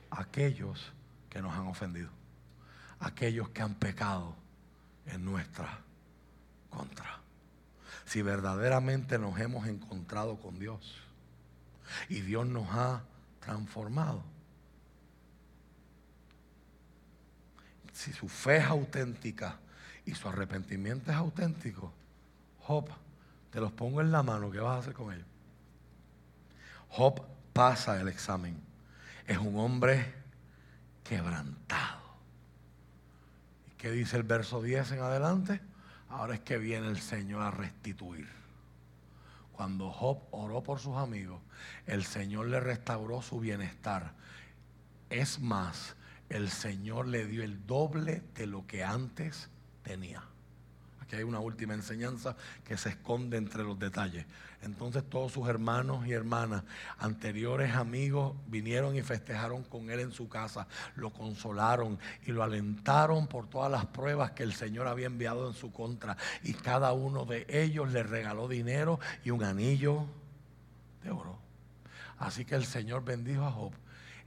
a 0.09 0.21
aquellos 0.21 0.93
que 1.29 1.43
nos 1.43 1.53
han 1.53 1.67
ofendido, 1.67 2.09
aquellos 2.99 3.49
que 3.49 3.61
han 3.61 3.75
pecado 3.75 4.35
en 5.05 5.23
nuestra 5.23 5.77
contra. 6.71 7.19
Si 8.05 8.23
verdaderamente 8.23 9.19
nos 9.19 9.39
hemos 9.39 9.67
encontrado 9.67 10.37
con 10.37 10.57
Dios 10.57 11.04
y 12.09 12.21
Dios 12.21 12.45
nos 12.47 12.67
ha 12.71 13.03
transformado. 13.39 14.23
Si 17.93 18.11
su 18.11 18.27
fe 18.27 18.57
es 18.57 18.65
auténtica 18.65 19.57
y 20.05 20.15
su 20.15 20.27
arrepentimiento 20.27 21.11
es 21.11 21.17
auténtico, 21.17 21.93
Job, 22.61 22.89
te 23.51 23.59
los 23.59 23.71
pongo 23.71 24.01
en 24.01 24.11
la 24.11 24.23
mano, 24.23 24.51
¿qué 24.51 24.59
vas 24.59 24.75
a 24.75 24.79
hacer 24.79 24.93
con 24.93 25.13
ellos? 25.13 25.27
Job 26.89 27.25
pasa 27.53 27.99
el 27.99 28.07
examen. 28.07 28.59
Es 29.27 29.37
un 29.37 29.57
hombre 29.57 30.13
quebrantado. 31.03 32.01
¿Y 33.71 33.75
qué 33.77 33.91
dice 33.91 34.17
el 34.17 34.23
verso 34.23 34.61
10 34.61 34.91
en 34.91 34.99
adelante? 34.99 35.61
Ahora 36.09 36.35
es 36.35 36.41
que 36.41 36.57
viene 36.57 36.87
el 36.87 36.99
Señor 36.99 37.41
a 37.41 37.51
restituir. 37.51 38.27
Cuando 39.55 39.89
Job 39.89 40.19
oró 40.31 40.61
por 40.63 40.79
sus 40.79 40.97
amigos, 40.97 41.41
el 41.85 42.03
Señor 42.03 42.47
le 42.47 42.59
restauró 42.59 43.21
su 43.21 43.39
bienestar. 43.39 44.13
Es 45.09 45.39
más, 45.39 45.95
el 46.27 46.49
Señor 46.49 47.07
le 47.07 47.25
dio 47.25 47.41
el 47.41 47.65
doble 47.65 48.21
de 48.33 48.47
lo 48.47 48.67
que 48.67 48.83
antes 48.83 49.49
tenía. 49.81 50.25
Aquí 51.05 51.17
hay 51.17 51.23
una 51.23 51.39
última 51.39 51.75
enseñanza 51.75 52.35
que 52.63 52.77
se 52.77 52.89
esconde 52.89 53.37
entre 53.37 53.63
los 53.63 53.77
detalles. 53.77 54.25
Entonces 54.63 55.03
todos 55.07 55.31
sus 55.31 55.47
hermanos 55.47 56.07
y 56.07 56.13
hermanas, 56.13 56.63
anteriores 56.97 57.75
amigos, 57.75 58.35
vinieron 58.47 58.95
y 58.95 59.03
festejaron 59.03 59.63
con 59.63 59.91
él 59.91 59.99
en 59.99 60.11
su 60.11 60.27
casa, 60.27 60.67
lo 60.95 61.13
consolaron 61.13 61.99
y 62.25 62.31
lo 62.31 62.41
alentaron 62.41 63.27
por 63.27 63.47
todas 63.47 63.71
las 63.71 63.85
pruebas 63.85 64.31
que 64.31 64.41
el 64.41 64.53
Señor 64.53 64.87
había 64.87 65.05
enviado 65.05 65.47
en 65.47 65.53
su 65.53 65.71
contra. 65.71 66.17
Y 66.41 66.53
cada 66.53 66.91
uno 66.93 67.25
de 67.25 67.45
ellos 67.49 67.91
le 67.91 68.01
regaló 68.01 68.47
dinero 68.47 68.99
y 69.23 69.29
un 69.29 69.43
anillo 69.43 70.07
de 71.03 71.11
oro. 71.11 71.37
Así 72.17 72.45
que 72.45 72.55
el 72.55 72.65
Señor 72.65 73.05
bendijo 73.05 73.45
a 73.45 73.51
Job 73.51 73.73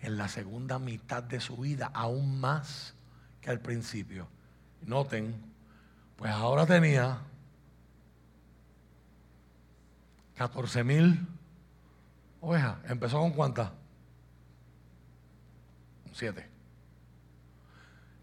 en 0.01 0.17
la 0.17 0.29
segunda 0.29 0.79
mitad 0.79 1.25
de 1.25 1.41
su 1.41 1.57
vida, 1.57 1.91
aún 1.93 2.39
más 2.39 2.95
que 3.41 3.51
al 3.51 3.59
principio. 3.61 4.29
Noten, 4.83 5.48
pues 6.19 6.33
ahora 6.33 6.67
tenía 6.67 7.21
14 10.37 10.83
mil 10.83 11.27
ovejas. 12.41 12.77
¿Empezó 12.89 13.21
con 13.21 13.33
cuántas? 13.33 13.71
Siete. 16.13 16.49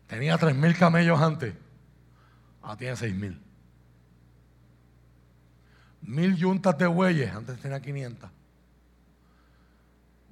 Tenía 0.07 0.38
tres 0.38 0.55
mil 0.55 0.77
camellos 0.77 1.22
antes. 1.22 1.55
Ahora 2.61 2.77
tiene 2.77 2.95
seis 2.97 3.15
mil. 3.15 3.41
Mil 6.01 6.35
yuntas 6.35 6.77
de 6.77 6.88
bueyes, 6.88 7.34
antes 7.34 7.59
tenía 7.59 7.81
500. 7.81 8.30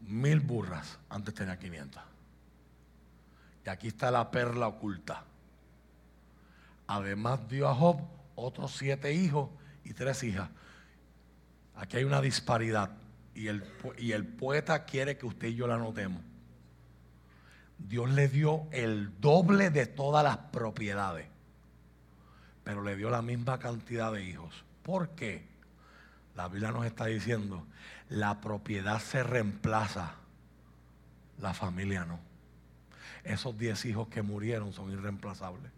Mil 0.02 0.40
burras, 0.42 1.00
antes 1.10 1.34
tenía 1.34 1.58
500. 1.58 2.04
Y 3.66 3.70
aquí 3.70 3.88
está 3.88 4.12
la 4.12 4.30
perla 4.30 4.68
oculta. 4.68 5.24
Además 6.94 7.50
dio 7.50 7.68
a 7.68 7.74
Job 7.74 8.02
otros 8.36 8.76
siete 8.78 9.14
hijos 9.14 9.50
y 9.84 9.94
tres 9.94 10.22
hijas. 10.22 10.48
Aquí 11.76 11.98
hay 11.98 12.04
una 12.04 12.22
disparidad. 12.22 12.92
Y 13.34 13.48
el, 13.48 13.64
y 13.98 14.12
el 14.12 14.28
poeta 14.28 14.86
quiere 14.86 15.18
que 15.18 15.26
usted 15.26 15.48
y 15.48 15.56
yo 15.56 15.66
la 15.66 15.80
notemos. 15.80 16.22
Dios 17.80 18.12
le 18.12 18.28
dio 18.28 18.68
el 18.70 19.20
doble 19.20 19.72
de 19.72 19.88
todas 19.88 20.24
las 20.24 20.38
propiedades, 20.38 21.26
pero 22.64 22.84
le 22.84 22.96
dio 22.96 23.10
la 23.10 23.24
misma 23.24 23.58
cantidad 23.58 24.14
de 24.14 24.24
hijos. 24.24 24.64
¿Por 24.84 25.10
qué? 25.16 25.48
La 26.36 26.48
Biblia 26.48 26.72
nos 26.72 26.86
está 26.86 27.06
diciendo, 27.06 27.66
la 28.10 28.40
propiedad 28.40 29.00
se 29.00 29.24
reemplaza, 29.24 30.14
la 31.40 31.56
familia 31.56 32.06
no. 32.06 32.20
Esos 33.24 33.58
diez 33.58 33.84
hijos 33.86 34.10
que 34.10 34.22
murieron 34.22 34.74
son 34.74 34.92
irreemplazables. 34.92 35.73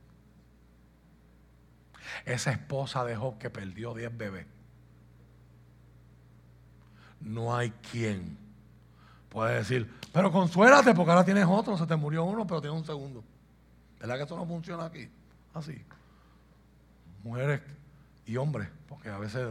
Esa 2.26 2.52
esposa 2.52 3.04
de 3.06 3.16
Job 3.16 3.38
que 3.38 3.50
perdió 3.50 3.94
diez 3.94 4.16
bebés. 4.16 4.46
No 7.20 7.56
hay 7.56 7.72
quien 7.92 8.38
pueda 9.30 9.52
decir, 9.52 9.92
pero 10.14 10.32
consuélate 10.32 10.94
porque 10.94 11.12
ahora 11.12 11.26
tienes 11.26 11.46
otro, 11.46 11.78
se 11.78 11.86
te 11.86 11.96
murió 11.96 12.24
uno, 12.24 12.46
pero 12.46 12.62
tienes 12.62 12.80
un 12.80 12.86
segundo. 12.86 13.24
¿Verdad 14.00 14.16
que 14.16 14.24
esto 14.24 14.38
no 14.38 14.46
funciona 14.46 14.86
aquí? 14.86 15.10
Así. 15.54 15.84
Mujeres 17.24 17.62
y 18.26 18.38
hombres, 18.38 18.70
porque 18.88 19.10
a 19.10 19.18
veces 19.18 19.48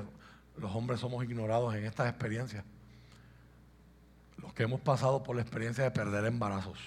los 0.57 0.75
hombres 0.75 1.01
somos 1.01 1.25
ignorados 1.25 1.75
en 1.75 1.85
estas 1.85 2.09
experiencias. 2.09 2.65
Los 4.39 4.53
que 4.55 4.63
hemos 4.63 4.81
pasado 4.81 5.23
por 5.23 5.37
la 5.37 5.43
experiencia 5.43 5.85
de 5.85 5.91
perder 5.91 6.25
embarazos. 6.27 6.79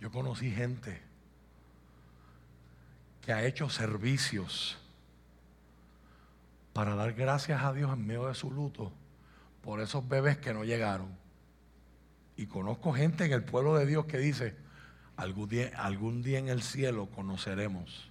Yo 0.00 0.10
conocí 0.10 0.50
gente 0.50 1.00
que 3.22 3.32
ha 3.32 3.44
hecho 3.44 3.70
servicios 3.70 4.78
para 6.72 6.94
dar 6.94 7.12
gracias 7.14 7.62
a 7.62 7.72
Dios 7.72 7.92
en 7.92 8.06
medio 8.06 8.26
de 8.26 8.34
su 8.34 8.50
luto 8.50 8.92
por 9.62 9.80
esos 9.80 10.06
bebés 10.08 10.38
que 10.38 10.52
no 10.52 10.64
llegaron. 10.64 11.08
Y 12.36 12.46
conozco 12.46 12.92
gente 12.92 13.24
en 13.24 13.32
el 13.32 13.44
pueblo 13.44 13.76
de 13.76 13.86
Dios 13.86 14.06
que 14.06 14.18
dice, 14.18 14.56
algún 15.16 15.48
día, 15.48 15.70
algún 15.76 16.22
día 16.22 16.38
en 16.38 16.48
el 16.48 16.62
cielo 16.62 17.08
conoceremos 17.10 18.10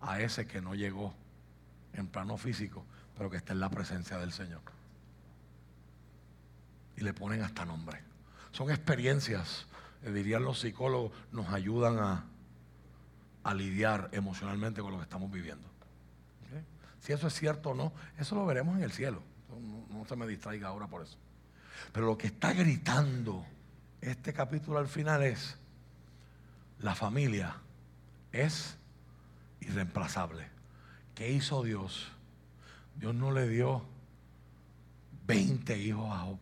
a 0.00 0.20
ese 0.20 0.46
que 0.46 0.60
no 0.60 0.74
llegó 0.74 1.14
en 1.92 2.08
plano 2.08 2.36
físico, 2.36 2.84
pero 3.16 3.30
que 3.30 3.36
está 3.36 3.52
en 3.52 3.60
la 3.60 3.70
presencia 3.70 4.18
del 4.18 4.32
Señor. 4.32 4.62
Y 6.96 7.02
le 7.02 7.12
ponen 7.12 7.42
hasta 7.42 7.64
nombre. 7.64 8.02
Son 8.50 8.70
experiencias 8.70 9.66
eh, 10.04 10.12
dirían 10.12 10.44
los 10.44 10.60
psicólogos, 10.60 11.12
nos 11.32 11.48
ayudan 11.48 11.98
a, 11.98 12.24
lidiar 13.54 14.10
emocionalmente 14.12 14.80
con 14.80 14.92
lo 14.92 14.98
que 14.98 15.04
estamos 15.04 15.30
viviendo. 15.30 15.68
Si 17.00 17.12
eso 17.12 17.28
es 17.28 17.34
cierto 17.34 17.70
o 17.70 17.74
no, 17.74 17.92
eso 18.18 18.34
lo 18.34 18.44
veremos 18.44 18.76
en 18.76 18.82
el 18.82 18.92
cielo. 18.92 19.22
No, 19.90 20.04
se 20.06 20.16
me 20.16 20.26
distraiga 20.26 20.68
ahora 20.68 20.86
por 20.88 21.02
eso. 21.02 21.16
Pero 21.92 22.06
lo 22.06 22.18
que 22.18 22.26
está 22.26 22.52
gritando 22.52 23.44
este 24.00 24.32
capítulo 24.32 24.78
al 24.78 24.88
final 24.88 25.22
es, 25.22 25.56
la 26.80 26.94
familia 26.94 27.56
es 28.32 28.76
irreemplazable. 29.60 30.48
¿Qué 31.14 31.30
hizo 31.32 31.62
Dios? 31.62 32.08
Dios 32.96 33.14
no 33.14 33.30
le 33.32 33.48
dio 33.48 33.84
20 35.26 35.78
hijos 35.78 36.10
a 36.10 36.18
Job. 36.20 36.38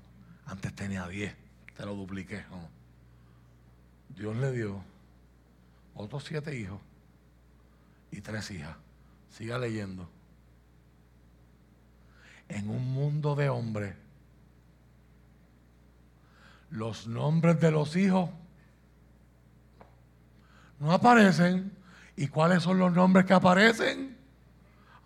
Antes 0.47 0.75
tenía 0.75 1.07
10. 1.07 1.35
Te 1.77 1.85
lo 1.85 1.95
dupliqué. 1.95 2.45
Dios 4.09 4.37
le 4.37 4.53
dio 4.53 4.83
otros 5.95 6.25
siete 6.25 6.59
hijos 6.59 6.81
y 8.17 8.23
tres 8.23 8.51
hijas. 8.51 8.75
Siga 9.31 9.59
leyendo. 9.59 10.09
En 12.49 12.71
un 12.71 12.93
mundo 12.93 13.35
de 13.35 13.51
hombres, 13.51 13.95
los 16.71 17.07
nombres 17.07 17.61
de 17.61 17.71
los 17.71 17.95
hijos 17.97 18.31
no 20.81 20.93
aparecen. 20.93 21.73
¿Y 22.17 22.29
cuáles 22.29 22.63
son 22.63 22.79
los 22.79 22.93
nombres 22.93 23.27
que 23.27 23.35
aparecen? 23.35 24.17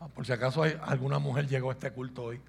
Ah, 0.00 0.06
por 0.06 0.24
si 0.24 0.32
acaso 0.32 0.62
hay, 0.62 0.78
alguna 0.82 1.18
mujer 1.18 1.48
llegó 1.48 1.70
a 1.70 1.72
este 1.72 1.90
culto 1.90 2.22
hoy. 2.22 2.40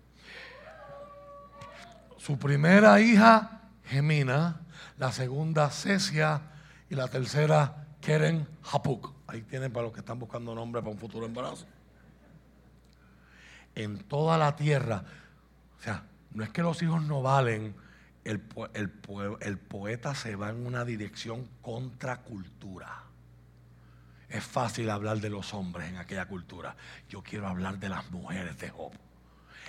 Su 2.18 2.38
primera 2.38 3.02
hija, 3.02 3.62
Gemina, 3.86 4.62
la 5.00 5.12
segunda, 5.12 5.72
Cecia, 5.72 6.42
y 6.92 6.96
la 6.96 7.08
tercera, 7.08 7.81
Keren 8.02 8.48
Hapuk. 8.72 9.14
Ahí 9.28 9.44
tienen 9.44 9.72
para 9.72 9.86
los 9.86 9.94
que 9.94 10.00
están 10.00 10.20
buscando 10.20 10.54
nombre 10.56 10.82
para 10.82 10.92
un 10.92 11.00
futuro 11.00 11.26
embarazo. 11.26 11.66
En 13.76 14.00
toda 14.00 14.38
la 14.38 14.56
tierra, 14.56 15.06
o 15.80 15.82
sea, 15.82 16.04
no 16.32 16.44
es 16.44 16.50
que 16.50 16.62
los 16.62 16.82
hijos 16.82 17.04
no 17.04 17.22
valen, 17.22 17.76
el, 18.24 18.40
poeta 18.40 20.16
se 20.16 20.36
va 20.36 20.50
en 20.50 20.66
una 20.66 20.84
dirección 20.84 21.48
contracultura. 21.62 23.04
Es 24.30 24.44
fácil 24.44 24.90
hablar 24.90 25.20
de 25.20 25.30
los 25.30 25.54
hombres 25.54 25.90
en 25.90 25.98
aquella 25.98 26.26
cultura. 26.26 26.76
Yo 27.10 27.22
quiero 27.22 27.48
hablar 27.48 27.80
de 27.80 27.90
las 27.90 28.10
mujeres 28.12 28.58
de 28.58 28.70
Job. 28.70 28.94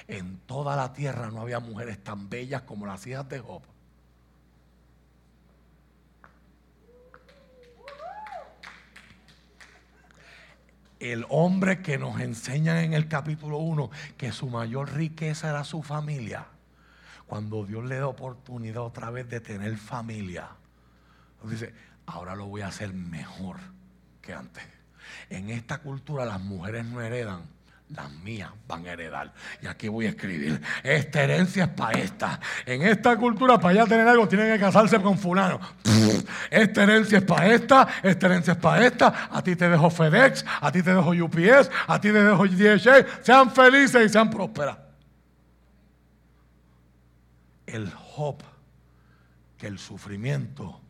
En 0.09 0.39
toda 0.39 0.77
la 0.77 0.93
tierra 0.93 1.31
no 1.31 1.41
había 1.41 1.61
mujeres 1.61 2.03
tan 2.03 2.29
bellas 2.29 2.63
como 2.63 2.87
las 2.87 3.07
hijas 3.07 3.29
de 3.29 3.41
Job. 3.41 3.63
El 11.03 11.27
hombre 11.31 11.83
que 11.83 11.99
nos 11.99 12.21
enseña 12.21 12.83
en 12.85 12.95
el 12.95 13.09
capítulo 13.09 13.59
1 13.59 13.91
que 14.17 14.31
su 14.31 14.49
mayor 14.49 14.95
riqueza 14.95 15.51
era 15.51 15.65
su 15.65 15.83
familia, 15.83 16.47
cuando 17.27 17.65
Dios 17.65 17.85
le 17.85 17.99
da 17.99 18.07
oportunidad 18.07 18.83
otra 18.83 19.11
vez 19.11 19.29
de 19.29 19.41
tener 19.41 19.77
familia, 19.79 20.51
dice, 21.43 21.75
ahora 22.07 22.37
lo 22.37 22.47
voy 22.47 22.61
a 22.61 22.69
hacer 22.69 22.93
mejor 22.93 23.57
que 24.21 24.33
antes. 24.33 24.63
En 25.29 25.51
esta 25.51 25.79
cultura 25.79 26.25
las 26.25 26.41
mujeres 26.41 26.85
no 26.85 27.01
heredan, 27.01 27.43
las 27.95 28.11
mías 28.11 28.51
van 28.67 28.87
a 28.87 28.93
heredar. 28.93 29.33
Y 29.61 29.67
aquí 29.67 29.89
voy 29.89 30.07
a 30.07 30.11
escribir, 30.11 30.61
esta 30.83 31.23
herencia 31.23 31.65
es 31.65 31.71
para 31.71 31.99
esta. 31.99 32.41
En 32.65 32.83
esta 32.83 33.17
cultura, 33.17 33.59
para 33.59 33.81
allá 33.81 33.87
tener 33.87 34.09
algo, 34.09 34.27
tienen 34.27 34.53
que 34.53 34.59
casarse 34.59 35.01
con 35.01 35.19
fulano. 35.19 35.61
esta 36.51 36.83
herencia 36.83 37.19
es 37.19 37.25
para 37.25 37.47
esta, 37.49 37.89
esta 38.03 38.27
herencia 38.27 38.53
es 38.55 38.59
para 38.59 38.87
esta. 38.87 39.29
A 39.31 39.43
ti 39.43 39.57
te 39.57 39.69
dejo 39.69 39.91
FedEx, 39.91 40.45
a 40.61 40.73
ti 40.73 40.83
te 40.83 40.95
dejo 40.95 41.11
UPS, 41.11 41.71
a 41.87 42.01
ti 42.01 42.13
te 42.13 42.23
dejo 42.25 42.47
DHA. 42.47 43.23
Sean 43.23 43.51
felices 43.51 44.07
y 44.07 44.09
sean 44.09 44.31
prósperas. 44.31 44.79
El 47.67 47.91
Job, 47.91 48.43
que 49.59 49.67
el 49.67 49.79
sufrimiento, 49.79 50.81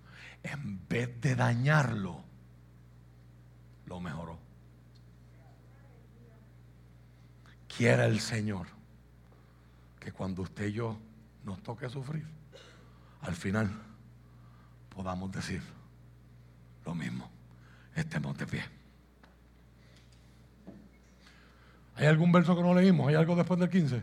en 0.42 0.80
vez 0.88 1.20
de 1.20 1.34
dañarlo, 1.34 2.20
lo 3.86 4.00
mejoró. 4.00 4.41
Quiera 7.76 8.06
el 8.06 8.20
Señor 8.20 8.66
que 9.98 10.12
cuando 10.12 10.42
usted 10.42 10.66
y 10.66 10.72
yo 10.72 10.98
nos 11.44 11.62
toque 11.62 11.88
sufrir, 11.88 12.26
al 13.20 13.34
final 13.34 13.70
podamos 14.94 15.30
decir 15.32 15.62
lo 16.84 16.94
mismo. 16.94 17.30
Estemos 17.94 18.36
de 18.36 18.46
pie. 18.46 18.62
¿Hay 21.96 22.06
algún 22.06 22.32
verso 22.32 22.56
que 22.56 22.62
no 22.62 22.74
leímos? 22.74 23.08
¿Hay 23.08 23.14
algo 23.14 23.36
después 23.36 23.60
del 23.60 23.68
15? 23.68 24.02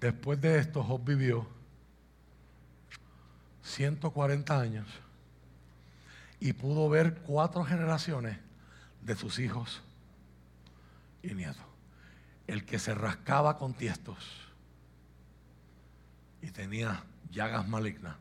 Después 0.00 0.40
de 0.40 0.58
esto, 0.58 0.82
Job 0.82 1.04
vivió 1.04 1.46
140 3.62 4.58
años 4.58 4.86
y 6.40 6.52
pudo 6.52 6.88
ver 6.88 7.16
cuatro 7.16 7.64
generaciones 7.64 8.38
de 9.02 9.14
sus 9.14 9.38
hijos 9.38 9.82
nieto. 11.34 11.62
El 12.46 12.64
que 12.64 12.78
se 12.78 12.94
rascaba 12.94 13.58
con 13.58 13.74
tiestos 13.74 14.18
y 16.40 16.50
tenía 16.50 17.04
llagas 17.30 17.68
malignas, 17.68 18.16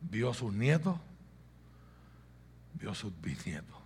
vio 0.00 0.30
a 0.30 0.34
sus 0.34 0.52
nietos, 0.52 0.98
vio 2.74 2.92
a 2.92 2.94
sus 2.94 3.18
bisnietos 3.20 3.76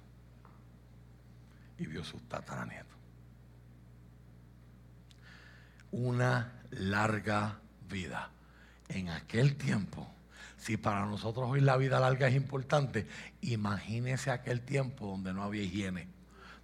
y 1.78 1.86
vio 1.86 2.02
a 2.02 2.04
sus 2.04 2.20
tataranietos. 2.28 2.92
Una 5.90 6.52
larga 6.70 7.58
vida. 7.88 8.30
En 8.88 9.08
aquel 9.08 9.56
tiempo 9.56 10.06
Si 10.62 10.76
para 10.76 11.04
nosotros 11.06 11.50
hoy 11.50 11.60
la 11.60 11.76
vida 11.76 11.98
larga 11.98 12.28
es 12.28 12.36
importante, 12.36 13.08
imagínese 13.40 14.30
aquel 14.30 14.60
tiempo 14.60 15.08
donde 15.08 15.32
no 15.32 15.42
había 15.42 15.64
higiene, 15.64 16.06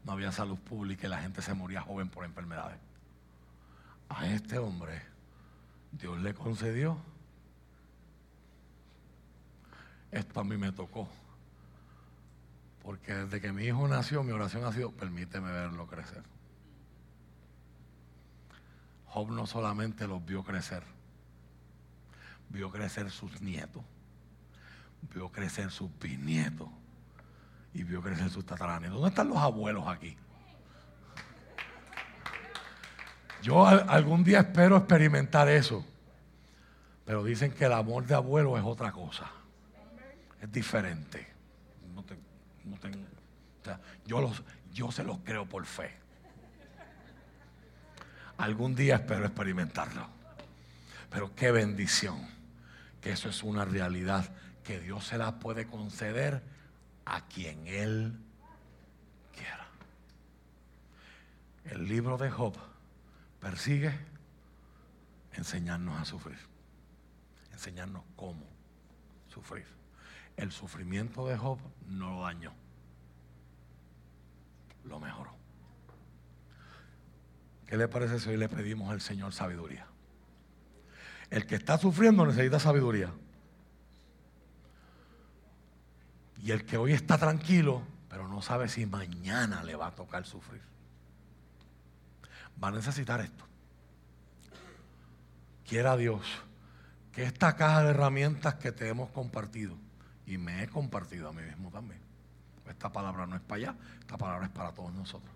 no 0.09 0.15
había 0.15 0.33
salud 0.33 0.57
pública 0.57 1.07
y 1.07 1.11
la 1.11 1.21
gente 1.21 1.43
se 1.43 1.53
moría 1.53 1.83
joven 1.83 2.09
por 2.09 2.25
enfermedades. 2.25 2.79
A 4.09 4.27
este 4.27 4.57
hombre 4.57 5.03
Dios 5.93 6.19
le 6.23 6.33
concedió. 6.33 6.97
Esto 10.11 10.41
a 10.41 10.45
mí 10.45 10.57
me 10.57 10.73
tocó. 10.73 11.07
Porque 12.83 13.13
desde 13.13 13.39
que 13.43 13.53
mi 13.53 13.65
hijo 13.65 13.87
nació, 13.87 14.23
mi 14.23 14.33
oración 14.33 14.65
ha 14.65 14.73
sido, 14.73 14.93
permíteme 14.93 15.53
verlo 15.53 15.87
crecer. 15.87 16.23
Job 19.09 19.31
no 19.31 19.47
solamente 19.47 20.09
los 20.09 20.25
vio 20.25 20.43
crecer, 20.43 20.85
vio 22.49 22.73
crecer 22.73 23.11
sus 23.11 23.43
nietos, 23.43 23.85
vio 25.13 25.29
crecer 25.31 25.71
sus 25.71 25.91
bisnietos 25.99 26.71
y 27.75 27.83
vio 27.83 28.03
crecer 28.03 28.31
sus 28.31 28.45
tataranietos. 28.45 28.97
¿Dónde 28.97 29.11
están 29.11 29.29
los 29.29 29.39
abuelos 29.39 29.87
aquí? 29.87 30.17
Yo 33.43 33.67
algún 33.67 34.25
día 34.25 34.41
espero 34.41 34.77
experimentar 34.77 35.49
eso. 35.49 35.85
Pero 37.05 37.25
dicen 37.25 37.53
que 37.53 37.65
el 37.65 37.73
amor 37.73 38.05
de 38.07 38.15
abuelo 38.15 38.59
es 38.59 38.65
otra 38.65 38.93
cosa. 38.93 39.31
Es 40.41 40.51
diferente. 40.53 41.27
yo, 44.05 44.21
los, 44.21 44.43
yo 44.73 44.91
se 44.91 45.05
los 45.05 45.19
creo 45.19 45.47
por 45.47 45.65
fe. 45.65 45.95
Algún 48.37 48.75
día 48.75 48.97
espero 48.97 49.25
experimentarlo. 49.25 50.07
Pero 51.11 51.35
qué 51.35 51.51
bendición 51.51 52.29
que 53.01 53.13
eso 53.13 53.29
es 53.29 53.43
una 53.43 53.65
realidad 53.65 54.31
que 54.65 54.81
Dios 54.81 55.07
se 55.07 55.19
la 55.19 55.39
puede 55.39 55.67
conceder 55.67 56.43
a 57.09 57.23
quien 57.23 57.67
Él 57.67 58.19
quiera. 59.33 59.67
El 61.65 61.89
libro 61.89 62.19
de 62.19 62.31
Job 62.31 62.55
persigue 63.41 63.93
enseñarnos 65.33 65.99
a 66.01 66.05
sufrir, 66.05 66.39
enseñarnos 67.53 68.03
cómo 68.17 68.45
sufrir. 69.29 69.67
El 70.37 70.53
sufrimiento 70.53 71.27
de 71.27 71.37
Job 71.37 71.59
no 71.87 72.11
lo 72.11 72.23
dañó, 72.23 72.53
lo 74.85 75.01
mejoró. 75.01 75.33
¿Qué 77.67 77.77
le 77.77 77.89
parece 77.89 78.21
si 78.21 78.31
hoy 78.31 78.37
le 78.37 78.49
pedimos 78.49 78.91
al 78.91 79.01
Señor 79.01 79.33
sabiduría? 79.33 79.87
El 81.31 81.47
que 81.47 81.57
está 81.57 81.77
sufriendo 81.79 82.25
necesita 82.25 82.59
sabiduría. 82.59 83.13
Y 86.43 86.53
el 86.53 86.65
que 86.65 86.77
hoy 86.77 86.93
está 86.93 87.19
tranquilo, 87.19 87.83
pero 88.09 88.29
no 88.29 88.43
sabe 88.43 88.69
si 88.69 88.87
mañana 88.87 89.63
le 89.63 89.75
va 89.75 89.89
a 89.89 89.95
tocar 89.95 90.25
sufrir 90.25 90.69
va 92.63 92.69
a 92.69 92.73
necesitar 92.73 93.21
esto. 93.21 93.45
Quiera 95.67 95.97
Dios 95.97 96.23
que 97.13 97.25
esta 97.25 97.57
caja 97.57 97.83
de 97.83 97.91
herramientas 97.91 98.55
que 98.55 98.73
te 98.73 98.89
hemos 98.89 99.11
compartido, 99.11 99.77
y 100.27 100.39
me 100.39 100.63
he 100.63 100.69
compartido 100.69 101.29
a 101.29 101.33
mí 101.33 101.43
mismo 101.43 101.71
también, 101.71 102.01
esta 102.69 102.93
palabra 102.93 103.27
no 103.27 103.37
es 103.37 103.43
para 103.43 103.57
allá, 103.57 103.77
esta 103.99 104.17
palabra 104.17 104.47
es 104.47 104.53
para 104.53 104.73
todos 104.73 104.93
nosotros. 104.93 105.33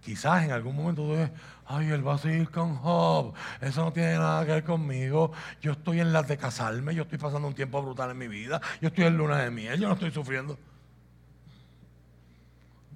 Quizás 0.00 0.44
en 0.44 0.52
algún 0.52 0.74
momento 0.74 1.02
tú 1.02 1.12
dices, 1.12 1.30
ay, 1.66 1.90
él 1.90 2.06
va 2.06 2.14
a 2.14 2.18
seguir 2.18 2.50
con 2.50 2.74
Job, 2.76 3.34
eso 3.60 3.84
no 3.84 3.92
tiene 3.92 4.14
nada 4.14 4.46
que 4.46 4.52
ver 4.52 4.64
conmigo, 4.64 5.32
yo 5.60 5.72
estoy 5.72 6.00
en 6.00 6.12
las 6.12 6.26
de 6.26 6.38
casarme, 6.38 6.94
yo 6.94 7.02
estoy 7.02 7.18
pasando 7.18 7.46
un 7.46 7.54
tiempo 7.54 7.82
brutal 7.82 8.10
en 8.10 8.18
mi 8.18 8.26
vida, 8.26 8.60
yo 8.80 8.88
estoy 8.88 9.04
en 9.04 9.18
luna 9.18 9.38
de 9.38 9.50
miel, 9.50 9.78
yo 9.78 9.88
no 9.88 9.94
estoy 9.94 10.10
sufriendo. 10.10 10.58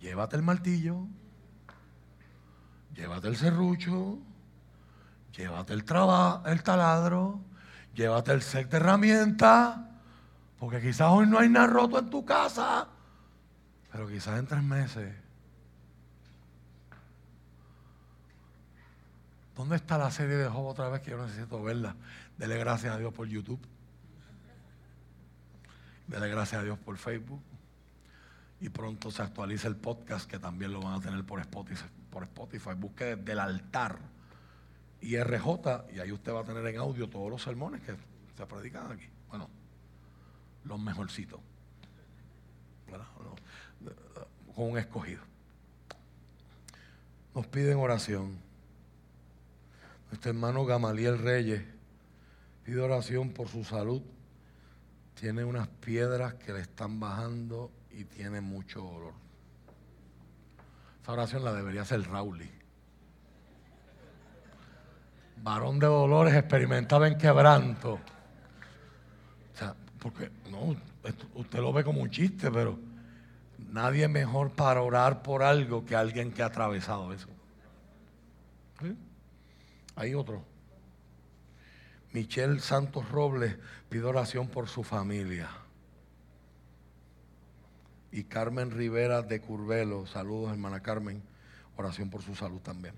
Llévate 0.01 0.36
el 0.36 0.43
martillo, 0.43 1.06
llévate 2.94 3.28
el 3.28 3.36
serrucho, 3.36 4.18
llévate 5.36 5.74
el, 5.74 5.85
el 6.47 6.62
taladro, 6.62 7.40
llévate 7.94 8.32
el 8.32 8.40
set 8.40 8.70
de 8.70 8.78
herramientas, 8.78 9.76
porque 10.59 10.81
quizás 10.81 11.09
hoy 11.10 11.26
no 11.26 11.39
hay 11.39 11.51
nada 11.51 11.66
roto 11.66 11.98
en 11.98 12.09
tu 12.09 12.24
casa, 12.24 12.89
pero 13.93 14.09
quizás 14.09 14.39
en 14.39 14.47
tres 14.47 14.62
meses. 14.62 15.23
¿Dónde 19.56 19.76
está 19.76 19.98
la 19.98 20.10
serie 20.10 20.36
de 20.36 20.48
Job 20.48 20.66
otra 20.66 20.89
vez 20.89 21.01
que 21.01 21.12
yo 21.12 21.24
necesito 21.24 21.62
verla? 21.62 21.94
Dele 22.36 22.59
gracias 22.59 22.94
a 22.94 22.98
Dios 22.98 23.12
por 23.12 23.28
YouTube. 23.28 23.60
Dele 26.09 26.28
gracias 26.28 26.60
a 26.60 26.64
Dios 26.64 26.78
por 26.78 26.97
Facebook 26.97 27.40
y 28.60 28.68
pronto 28.68 29.10
se 29.10 29.22
actualiza 29.22 29.68
el 29.68 29.76
podcast 29.76 30.28
que 30.28 30.39
también 30.39 30.72
lo 30.72 30.81
van 30.81 30.94
a 30.94 31.01
tener 31.01 31.24
por 31.24 31.40
Spotify. 31.40 31.85
Por 32.10 32.24
Spotify. 32.24 32.70
Busque 32.76 33.16
del 33.16 33.39
altar 33.39 33.98
y 35.01 35.16
RJ 35.18 35.93
y 35.94 36.01
ahí 36.01 36.10
usted 36.10 36.32
va 36.32 36.40
a 36.40 36.44
tener 36.44 36.66
en 36.66 36.78
audio 36.78 37.09
todos 37.09 37.31
los 37.31 37.43
sermones 37.43 37.82
que 37.82 37.94
se 38.36 38.47
predican 38.47 38.90
aquí. 38.90 39.09
Bueno, 39.28 39.48
los 40.64 40.81
mejorcitos. 40.81 41.40
Con 44.55 44.70
un 44.70 44.78
escogido. 44.78 45.22
Nos 47.35 47.47
piden 47.48 47.78
oración. 47.78 48.44
Nuestro 50.15 50.31
hermano 50.31 50.65
Gamaliel 50.65 51.19
Reyes 51.19 51.61
pide 52.62 52.81
oración 52.81 53.31
por 53.31 53.49
su 53.49 53.65
salud. 53.65 54.01
Tiene 55.19 55.43
unas 55.43 55.66
piedras 55.66 56.35
que 56.35 56.53
le 56.53 56.61
están 56.61 57.01
bajando 57.01 57.73
y 57.91 58.05
tiene 58.05 58.41
mucho 58.41 58.81
dolor. 58.81 59.15
Esa 61.03 61.12
oración 61.15 61.43
la 61.45 61.53
debería 61.53 61.82
hacer 61.82 62.09
Rauli. 62.09 62.49
Varón 65.43 65.81
de 65.81 65.89
dolores 65.89 66.35
experimentaba 66.35 67.09
en 67.09 67.19
quebranto. 67.19 67.95
O 67.95 69.59
sea, 69.59 69.74
porque 69.99 70.31
no, 70.49 70.77
usted 71.35 71.59
lo 71.59 71.73
ve 71.73 71.82
como 71.82 72.01
un 72.01 72.11
chiste, 72.11 72.53
pero 72.53 72.78
nadie 73.59 74.07
mejor 74.07 74.53
para 74.53 74.81
orar 74.81 75.24
por 75.24 75.43
algo 75.43 75.85
que 75.85 75.97
alguien 75.97 76.31
que 76.31 76.45
ha 76.45 76.47
atravesado 76.47 77.12
eso. 77.12 77.27
Hay 79.97 80.15
otro. 80.15 80.45
Michelle 82.12 82.61
Santos 82.61 83.11
Robles 83.11 83.57
pide 83.89 84.05
oración 84.05 84.49
por 84.49 84.69
su 84.69 84.85
familia 84.85 85.51
y 88.15 88.23
Carmen 88.23 88.71
Rivera 88.71 89.23
de 89.23 89.41
Curvelo. 89.41 90.07
Saludos, 90.07 90.53
hermana 90.53 90.81
Carmen. 90.81 91.21
Oración 91.77 92.11
por 92.11 92.23
su 92.23 92.37
salud 92.37 92.61
también. 92.61 92.95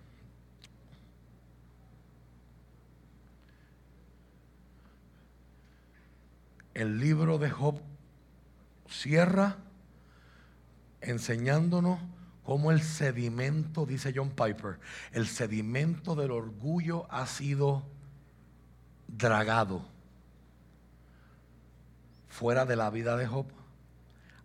El 6.74 7.00
libro 7.00 7.38
de 7.38 7.48
Job 7.48 7.80
cierra 8.90 9.56
enseñándonos 11.00 11.98
cómo 12.46 12.70
el 12.70 12.80
sedimento, 12.80 13.86
dice 13.86 14.12
John 14.14 14.30
Piper, 14.30 14.78
el 15.10 15.26
sedimento 15.26 16.14
del 16.14 16.30
orgullo 16.30 17.08
ha 17.10 17.26
sido 17.26 17.82
dragado 19.08 19.84
fuera 22.28 22.64
de 22.64 22.76
la 22.76 22.88
vida 22.90 23.16
de 23.16 23.26
Job 23.26 23.46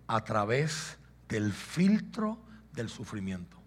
a 0.08 0.24
través 0.24 0.98
del 1.30 1.54
filtro 1.54 2.40
del 2.74 2.90
sufrimiento. 2.90 3.58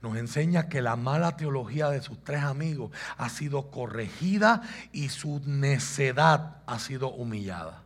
Nos 0.00 0.16
enseña 0.16 0.68
que 0.68 0.82
la 0.82 0.96
mala 0.96 1.36
teología 1.36 1.90
de 1.90 2.02
sus 2.02 2.24
tres 2.24 2.42
amigos 2.42 2.90
ha 3.18 3.28
sido 3.28 3.70
corregida 3.70 4.62
y 4.90 5.10
su 5.10 5.40
necedad 5.46 6.56
ha 6.66 6.78
sido 6.80 7.12
humillada. 7.12 7.84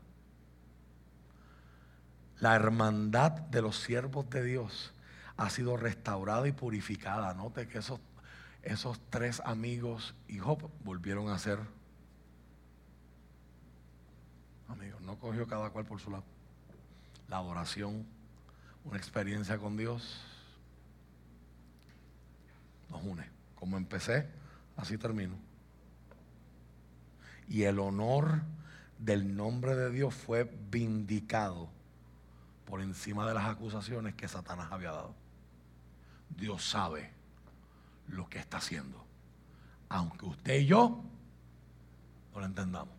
La 2.41 2.55
hermandad 2.55 3.33
de 3.33 3.61
los 3.61 3.77
siervos 3.77 4.31
de 4.31 4.43
Dios 4.43 4.95
ha 5.37 5.51
sido 5.51 5.77
restaurada 5.77 6.47
y 6.49 6.53
purificada. 6.53 7.35
Note 7.35 7.69
que 7.69 7.79
esos, 7.79 8.01
esos 8.63 9.01
tres 9.11 9.41
amigos 9.45 10.15
y 10.29 10.39
Job 10.39 10.71
volvieron 10.85 11.29
a 11.29 11.39
ser 11.39 11.59
amigos. 14.69 15.01
No 15.03 15.19
cogió 15.19 15.47
cada 15.47 15.71
cual 15.71 15.85
por 15.85 16.01
su 16.01 16.11
lado 16.11 16.25
la 17.29 17.39
adoración, 17.39 18.07
una 18.85 18.97
experiencia 18.97 19.59
con 19.59 19.77
Dios, 19.77 20.21
nos 22.89 23.03
une. 23.03 23.29
Como 23.57 23.77
empecé, 23.77 24.29
así 24.77 24.97
termino. 24.97 25.35
Y 27.49 27.65
el 27.65 27.79
honor 27.79 28.43
del 28.99 29.37
nombre 29.37 29.75
de 29.75 29.91
Dios 29.91 30.15
fue 30.15 30.45
vindicado 30.71 31.69
por 32.65 32.81
encima 32.81 33.27
de 33.27 33.35
las 33.35 33.47
acusaciones 33.47 34.15
que 34.15 34.29
Satanás 34.29 34.69
había 34.71 34.93
dado. 34.93 35.15
Dios 36.29 36.65
sabe 36.65 37.11
lo 38.09 38.29
que 38.29 38.39
está 38.39 38.59
haciendo, 38.59 39.05
aunque 39.89 40.27
usted 40.27 40.61
y 40.61 40.67
yo 40.67 41.03
no 42.33 42.41
lo 42.41 42.47
entendamos. 42.47 42.95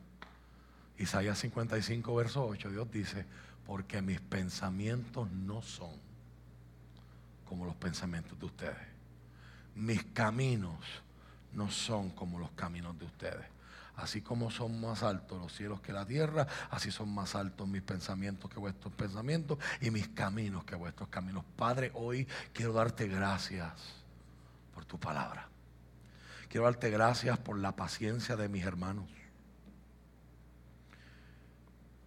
Isaías 0.97 1.37
55, 1.37 2.15
verso 2.15 2.45
8, 2.45 2.71
Dios 2.71 2.91
dice, 2.91 3.25
porque 3.65 4.01
mis 4.01 4.19
pensamientos 4.19 5.29
no 5.31 5.61
son 5.61 5.91
como 7.47 7.65
los 7.65 7.75
pensamientos 7.75 8.39
de 8.39 8.45
ustedes. 8.45 8.87
Mis 9.75 10.03
caminos 10.05 10.79
no 11.53 11.69
son 11.69 12.09
como 12.11 12.39
los 12.39 12.51
caminos 12.51 12.97
de 12.97 13.05
ustedes. 13.05 13.45
Así 13.97 14.21
como 14.21 14.51
son 14.51 14.79
más 14.79 15.01
altos 15.01 15.39
los 15.41 15.51
cielos 15.53 15.81
que 15.81 15.91
la 15.91 16.05
tierra, 16.05 16.47
así 16.69 16.91
son 16.91 17.09
más 17.13 17.33
altos 17.33 17.67
mis 17.67 17.81
pensamientos 17.81 18.49
que 18.49 18.59
vuestros 18.59 18.93
pensamientos 18.93 19.57
y 19.81 19.89
mis 19.89 20.07
caminos 20.09 20.63
que 20.65 20.75
vuestros 20.75 21.09
caminos. 21.09 21.43
Padre, 21.55 21.91
hoy 21.95 22.27
quiero 22.53 22.73
darte 22.73 23.07
gracias 23.07 23.73
por 24.75 24.85
tu 24.85 24.99
palabra. 24.99 25.47
Quiero 26.47 26.65
darte 26.65 26.91
gracias 26.91 27.39
por 27.39 27.57
la 27.57 27.75
paciencia 27.75 28.35
de 28.35 28.47
mis 28.47 28.63
hermanos. 28.63 29.05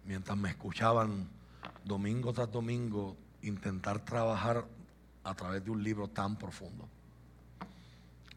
Mientras 0.05 0.37
me 0.37 0.49
escuchaban 0.49 1.27
domingo 1.83 2.31
tras 2.31 2.49
domingo 2.49 3.17
intentar 3.41 3.99
trabajar 3.99 4.65
a 5.25 5.35
través 5.35 5.63
de 5.65 5.71
un 5.71 5.83
libro 5.83 6.07
tan 6.07 6.37
profundo, 6.37 6.87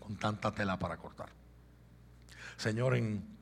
con 0.01 0.17
tanta 0.17 0.53
tela 0.53 0.77
para 0.77 0.97
cortar. 0.97 1.29
Señor, 2.57 2.97
en 2.97 3.35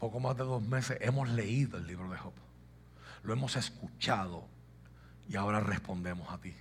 poco 0.00 0.18
más 0.18 0.36
de 0.36 0.44
dos 0.44 0.62
meses 0.62 0.96
hemos 1.00 1.28
leído 1.28 1.76
el 1.78 1.86
libro 1.86 2.10
de 2.10 2.16
Job, 2.16 2.32
lo 3.22 3.32
hemos 3.34 3.54
escuchado 3.56 4.44
y 5.28 5.36
ahora 5.36 5.60
respondemos 5.60 6.30
a 6.30 6.38
ti 6.38 6.54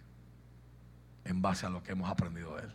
en 1.24 1.42
base 1.42 1.66
a 1.66 1.70
lo 1.70 1.82
que 1.82 1.94
hemos 1.94 2.10
aprendido 2.10 2.56
de 2.58 2.64
él. 2.64 2.74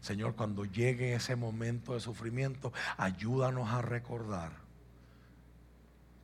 Señor, 0.00 0.34
cuando 0.36 0.64
llegue 0.64 1.14
ese 1.14 1.36
momento 1.36 1.94
de 1.94 2.00
sufrimiento, 2.00 2.72
ayúdanos 2.96 3.68
a 3.68 3.82
recordar 3.82 4.52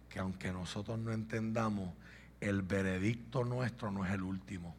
que 0.09 0.21
aunque 0.21 0.53
nosotros 0.53 0.99
no 0.99 1.13
entendamos, 1.13 1.93
el 2.41 2.63
veredicto 2.63 3.45
nuestro 3.45 3.91
no 3.91 4.07
es 4.07 4.13
el 4.13 4.23
último. 4.23 4.75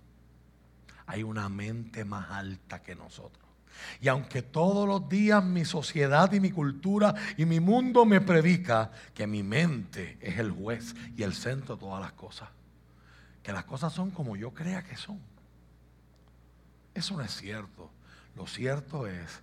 Hay 1.06 1.24
una 1.24 1.50
mente 1.50 2.04
más 2.04 2.32
alta 2.32 2.82
que 2.82 2.96
nosotros. 2.96 3.45
Y 4.02 4.08
aunque 4.08 4.42
todos 4.42 4.88
los 4.88 5.08
días 5.10 5.44
mi 5.44 5.66
sociedad 5.66 6.32
y 6.32 6.40
mi 6.40 6.52
cultura 6.52 7.14
y 7.38 7.46
mi 7.46 7.60
mundo 7.60 8.06
me 8.06 8.22
predica 8.22 8.92
que 9.14 9.28
mi 9.28 9.44
mente 9.44 10.18
es 10.22 10.38
el 10.40 10.52
juez 10.52 10.96
y 11.16 11.24
el 11.24 11.34
centro 11.34 11.76
de 11.76 11.82
todas 11.82 12.02
las 12.02 12.14
cosas, 12.14 12.50
que 13.44 13.52
las 13.52 13.66
cosas 13.66 13.94
son 13.94 14.12
como 14.12 14.36
yo 14.36 14.54
crea 14.54 14.84
que 14.84 14.98
son. 14.98 15.20
Eso 16.94 17.18
no 17.18 17.24
es 17.24 17.36
cierto. 17.36 17.92
Lo 18.36 18.48
cierto 18.48 19.08
es 19.08 19.42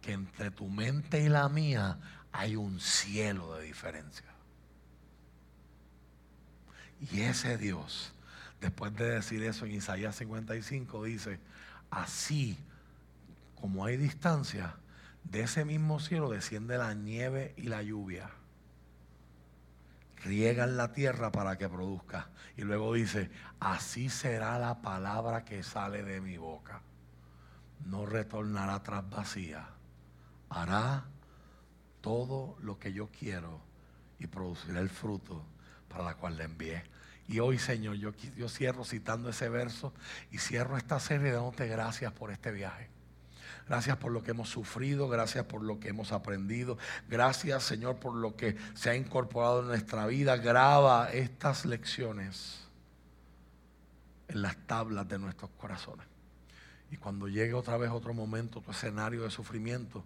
que 0.00 0.12
entre 0.12 0.50
tu 0.50 0.68
mente 0.68 1.20
y 1.22 1.28
la 1.28 1.48
mía 1.48 1.98
hay 2.32 2.56
un 2.56 2.80
cielo 2.80 3.54
de 3.54 3.64
diferencia. 3.64 4.26
Y 7.10 7.22
ese 7.22 7.58
Dios, 7.58 8.12
después 8.60 8.94
de 8.94 9.10
decir 9.10 9.42
eso 9.42 9.64
en 9.64 9.72
Isaías 9.72 10.16
55, 10.16 11.04
dice, 11.04 11.40
así 11.90 12.56
como 13.62 13.84
hay 13.84 13.96
distancia, 13.96 14.74
de 15.22 15.42
ese 15.42 15.64
mismo 15.64 16.00
cielo 16.00 16.28
desciende 16.28 16.78
la 16.78 16.94
nieve 16.94 17.54
y 17.56 17.68
la 17.68 17.80
lluvia. 17.80 18.28
Riegan 20.24 20.76
la 20.76 20.92
tierra 20.92 21.30
para 21.30 21.56
que 21.58 21.68
produzca. 21.68 22.30
Y 22.56 22.62
luego 22.62 22.92
dice, 22.92 23.30
así 23.60 24.08
será 24.08 24.58
la 24.58 24.82
palabra 24.82 25.44
que 25.44 25.62
sale 25.62 26.02
de 26.02 26.20
mi 26.20 26.38
boca. 26.38 26.82
No 27.86 28.04
retornará 28.04 28.82
tras 28.82 29.08
vacía. 29.08 29.68
Hará 30.48 31.04
todo 32.00 32.56
lo 32.62 32.80
que 32.80 32.92
yo 32.92 33.10
quiero 33.16 33.60
y 34.18 34.26
producirá 34.26 34.80
el 34.80 34.90
fruto 34.90 35.44
para 35.88 36.02
la 36.02 36.16
cual 36.16 36.36
le 36.36 36.44
envié. 36.44 36.82
Y 37.28 37.38
hoy, 37.38 37.60
Señor, 37.60 37.94
yo, 37.94 38.10
yo 38.36 38.48
cierro 38.48 38.84
citando 38.84 39.28
ese 39.28 39.48
verso 39.48 39.94
y 40.32 40.38
cierro 40.38 40.76
esta 40.76 40.98
serie 40.98 41.30
dándote 41.30 41.68
gracias 41.68 42.12
por 42.12 42.32
este 42.32 42.50
viaje. 42.50 42.91
Gracias 43.72 43.96
por 43.96 44.12
lo 44.12 44.22
que 44.22 44.32
hemos 44.32 44.50
sufrido, 44.50 45.08
gracias 45.08 45.46
por 45.46 45.62
lo 45.62 45.80
que 45.80 45.88
hemos 45.88 46.12
aprendido. 46.12 46.76
Gracias, 47.08 47.62
Señor, 47.62 47.96
por 47.96 48.14
lo 48.14 48.36
que 48.36 48.54
se 48.74 48.90
ha 48.90 48.94
incorporado 48.94 49.62
en 49.62 49.68
nuestra 49.68 50.04
vida. 50.04 50.36
Graba 50.36 51.10
estas 51.10 51.64
lecciones 51.64 52.68
en 54.28 54.42
las 54.42 54.58
tablas 54.66 55.08
de 55.08 55.18
nuestros 55.18 55.50
corazones. 55.52 56.06
Y 56.90 56.98
cuando 56.98 57.28
llegue 57.28 57.54
otra 57.54 57.78
vez 57.78 57.90
otro 57.90 58.12
momento, 58.12 58.58
otro 58.58 58.72
escenario 58.72 59.22
de 59.22 59.30
sufrimiento, 59.30 60.04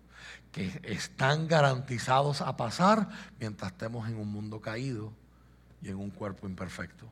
que 0.53 0.81
están 0.85 1.49
garantizados 1.49 2.43
a 2.43 2.57
pasar 2.57 3.09
mientras 3.41 3.73
estemos 3.73 4.09
en 4.09 4.17
un 4.17 4.31
mundo 4.31 4.61
caído 4.61 5.13
y 5.83 5.89
en 5.89 5.97
un 5.97 6.11
cuerpo 6.11 6.47
imperfecto. 6.47 7.11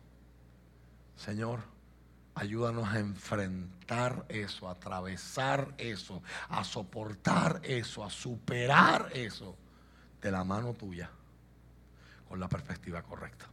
Señor, 1.17 1.74
Ayúdanos 2.37 2.89
a 2.89 2.99
enfrentar 2.99 4.25
eso, 4.29 4.69
a 4.69 4.73
atravesar 4.73 5.73
eso, 5.79 6.21
a 6.49 6.65
soportar 6.65 7.61
eso, 7.63 8.03
a 8.03 8.11
superar 8.11 9.11
eso 9.15 9.57
de 10.21 10.33
la 10.33 10.43
mano 10.43 10.75
tuya, 10.75 11.11
con 12.29 12.41
la 12.41 12.49
perspectiva 12.49 13.03
correcta. 13.03 13.47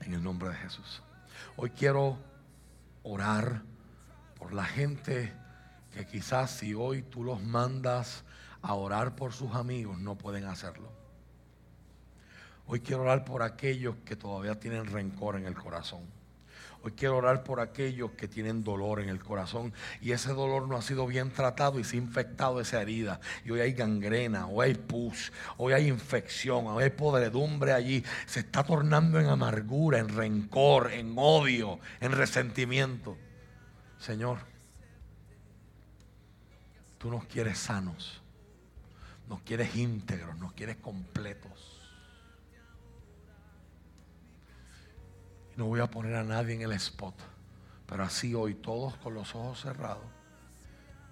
En 0.00 0.14
el 0.14 0.22
nombre 0.22 0.48
de 0.48 0.54
Jesús. 0.54 1.02
Hoy 1.56 1.70
quiero 1.70 2.18
orar 3.02 3.62
por 4.38 4.54
la 4.54 4.64
gente 4.64 5.32
que 5.92 6.06
quizás 6.06 6.50
si 6.52 6.72
hoy 6.72 7.02
tú 7.02 7.22
los 7.22 7.42
mandas 7.42 8.24
a 8.62 8.72
orar 8.72 9.14
por 9.14 9.34
sus 9.34 9.54
amigos, 9.54 9.98
no 9.98 10.16
pueden 10.16 10.46
hacerlo. 10.46 10.90
Hoy 12.66 12.80
quiero 12.80 13.02
orar 13.02 13.26
por 13.26 13.42
aquellos 13.42 13.96
que 14.06 14.16
todavía 14.16 14.58
tienen 14.58 14.86
rencor 14.86 15.36
en 15.36 15.44
el 15.44 15.54
corazón 15.54 16.21
Hoy 16.84 16.92
quiero 16.92 17.16
orar 17.16 17.44
por 17.44 17.60
aquellos 17.60 18.10
que 18.12 18.26
tienen 18.26 18.64
dolor 18.64 19.00
en 19.00 19.08
el 19.08 19.22
corazón 19.22 19.72
y 20.00 20.10
ese 20.10 20.30
dolor 20.30 20.66
no 20.66 20.76
ha 20.76 20.82
sido 20.82 21.06
bien 21.06 21.30
tratado 21.30 21.78
y 21.78 21.84
se 21.84 21.96
ha 21.96 22.00
infectado 22.00 22.60
esa 22.60 22.82
herida. 22.82 23.20
Y 23.44 23.52
hoy 23.52 23.60
hay 23.60 23.72
gangrena, 23.72 24.48
hoy 24.48 24.66
hay 24.66 24.74
pus, 24.74 25.32
hoy 25.58 25.74
hay 25.74 25.86
infección, 25.86 26.66
hoy 26.66 26.82
hay 26.84 26.90
podredumbre 26.90 27.72
allí. 27.72 28.04
Se 28.26 28.40
está 28.40 28.64
tornando 28.64 29.20
en 29.20 29.26
amargura, 29.26 30.00
en 30.00 30.08
rencor, 30.08 30.90
en 30.92 31.14
odio, 31.16 31.78
en 32.00 32.10
resentimiento. 32.10 33.16
Señor, 34.00 34.38
tú 36.98 37.10
nos 37.10 37.24
quieres 37.26 37.58
sanos, 37.58 38.20
nos 39.28 39.40
quieres 39.42 39.76
íntegros, 39.76 40.36
nos 40.36 40.52
quieres 40.52 40.78
completos. 40.78 41.71
No 45.62 45.68
voy 45.68 45.78
a 45.78 45.86
poner 45.86 46.16
a 46.16 46.24
nadie 46.24 46.56
en 46.56 46.62
el 46.62 46.72
spot. 46.72 47.14
Pero 47.86 48.02
así 48.02 48.34
hoy, 48.34 48.56
todos 48.56 48.96
con 48.96 49.14
los 49.14 49.32
ojos 49.36 49.60
cerrados, 49.60 50.02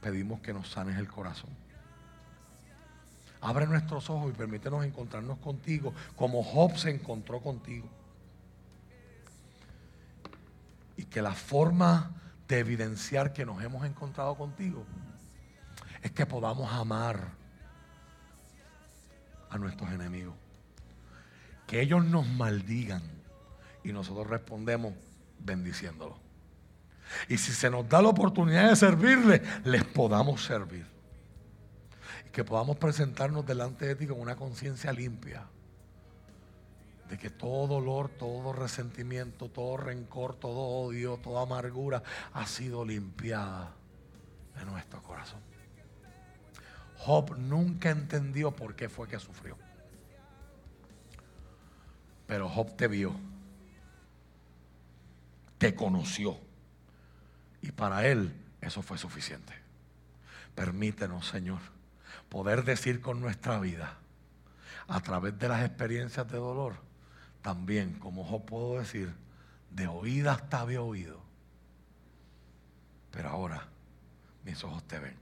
pedimos 0.01 0.41
que 0.41 0.53
nos 0.53 0.69
sanes 0.69 0.99
el 0.99 1.07
corazón. 1.07 1.51
Abre 3.41 3.69
nuestros 3.69 4.11
ojos 4.11 4.33
y 4.33 4.37
permítenos 4.37 4.85
encontrarnos 4.85 5.39
contigo 5.39 5.95
como 6.17 6.43
Job 6.43 6.77
se 6.77 6.91
encontró 6.91 7.41
contigo. 7.41 7.89
Y 10.97 11.05
que 11.05 11.23
la 11.23 11.35
forma 11.35 12.11
de 12.49 12.59
evidenciar 12.59 13.33
que 13.33 13.47
nos 13.47 13.63
hemos 13.63 13.87
encontrado 13.87 14.35
contigo 14.35 14.85
es 16.03 16.11
que 16.11 16.27
podamos 16.27 16.73
amar 16.73 17.21
a 19.49 19.59
nuestros 19.59 19.93
enemigos. 19.93 20.35
Que 21.69 21.83
ellos 21.83 22.05
nos 22.05 22.27
maldigan 22.27 23.20
y 23.85 23.93
nosotros 23.93 24.27
respondemos 24.27 24.95
bendiciéndolo. 25.39 26.19
Y 27.29 27.39
si 27.39 27.53
se 27.53 27.71
nos 27.71 27.89
da 27.89 28.03
la 28.03 28.09
oportunidad 28.09 28.71
de 28.71 28.77
servirle, 28.77 29.43
les 29.65 29.85
podamos 29.85 30.45
servir. 30.45 30.87
Y 32.27 32.31
que 32.31 32.45
podamos 32.45 32.77
presentarnos 32.77 33.45
delante 33.47 33.87
de 33.87 33.97
ti 33.97 34.07
con 34.07 34.21
una 34.21 34.37
conciencia 34.37 34.93
limpia. 34.93 35.47
De 37.09 37.19
que 37.19 37.31
todo 37.31 37.67
dolor, 37.67 38.09
todo 38.09 38.53
resentimiento, 38.53 39.49
todo 39.49 39.77
rencor, 39.77 40.37
todo 40.37 40.61
odio, 40.61 41.17
toda 41.17 41.43
amargura 41.43 42.03
ha 42.33 42.47
sido 42.47 42.85
limpiada 42.85 43.75
de 44.57 44.65
nuestro 44.65 45.03
corazón. 45.03 45.41
Job 46.99 47.37
nunca 47.39 47.91
entendió 47.91 48.53
por 48.53 48.77
qué 48.77 48.89
fue 48.89 49.09
que 49.09 49.19
sufrió. 49.19 49.57
Pero 52.27 52.49
Job 52.49 52.77
te 52.77 52.87
vio 52.87 53.13
te 55.61 55.75
conoció. 55.75 56.39
Y 57.61 57.71
para 57.71 58.07
Él 58.07 58.33
eso 58.63 58.81
fue 58.81 58.97
suficiente. 58.97 59.53
Permítenos, 60.55 61.29
Señor, 61.29 61.61
poder 62.31 62.65
decir 62.65 63.03
con 63.03 63.21
nuestra 63.21 63.61
vida, 63.61 63.99
a 64.89 65.01
través 65.03 65.39
de 65.39 65.49
las 65.49 65.63
experiencias 65.63 66.27
de 66.33 66.39
dolor, 66.39 66.77
también, 67.43 67.93
como 67.99 68.29
yo 68.29 68.41
puedo 68.41 68.79
decir, 68.79 69.13
de 69.71 69.87
oída 69.87 70.33
hasta 70.33 70.61
había 70.61 70.81
oído. 70.81 71.21
Pero 73.11 73.29
ahora 73.29 73.69
mis 74.47 74.65
ojos 74.65 74.83
te 74.85 74.99
ven. 74.99 75.15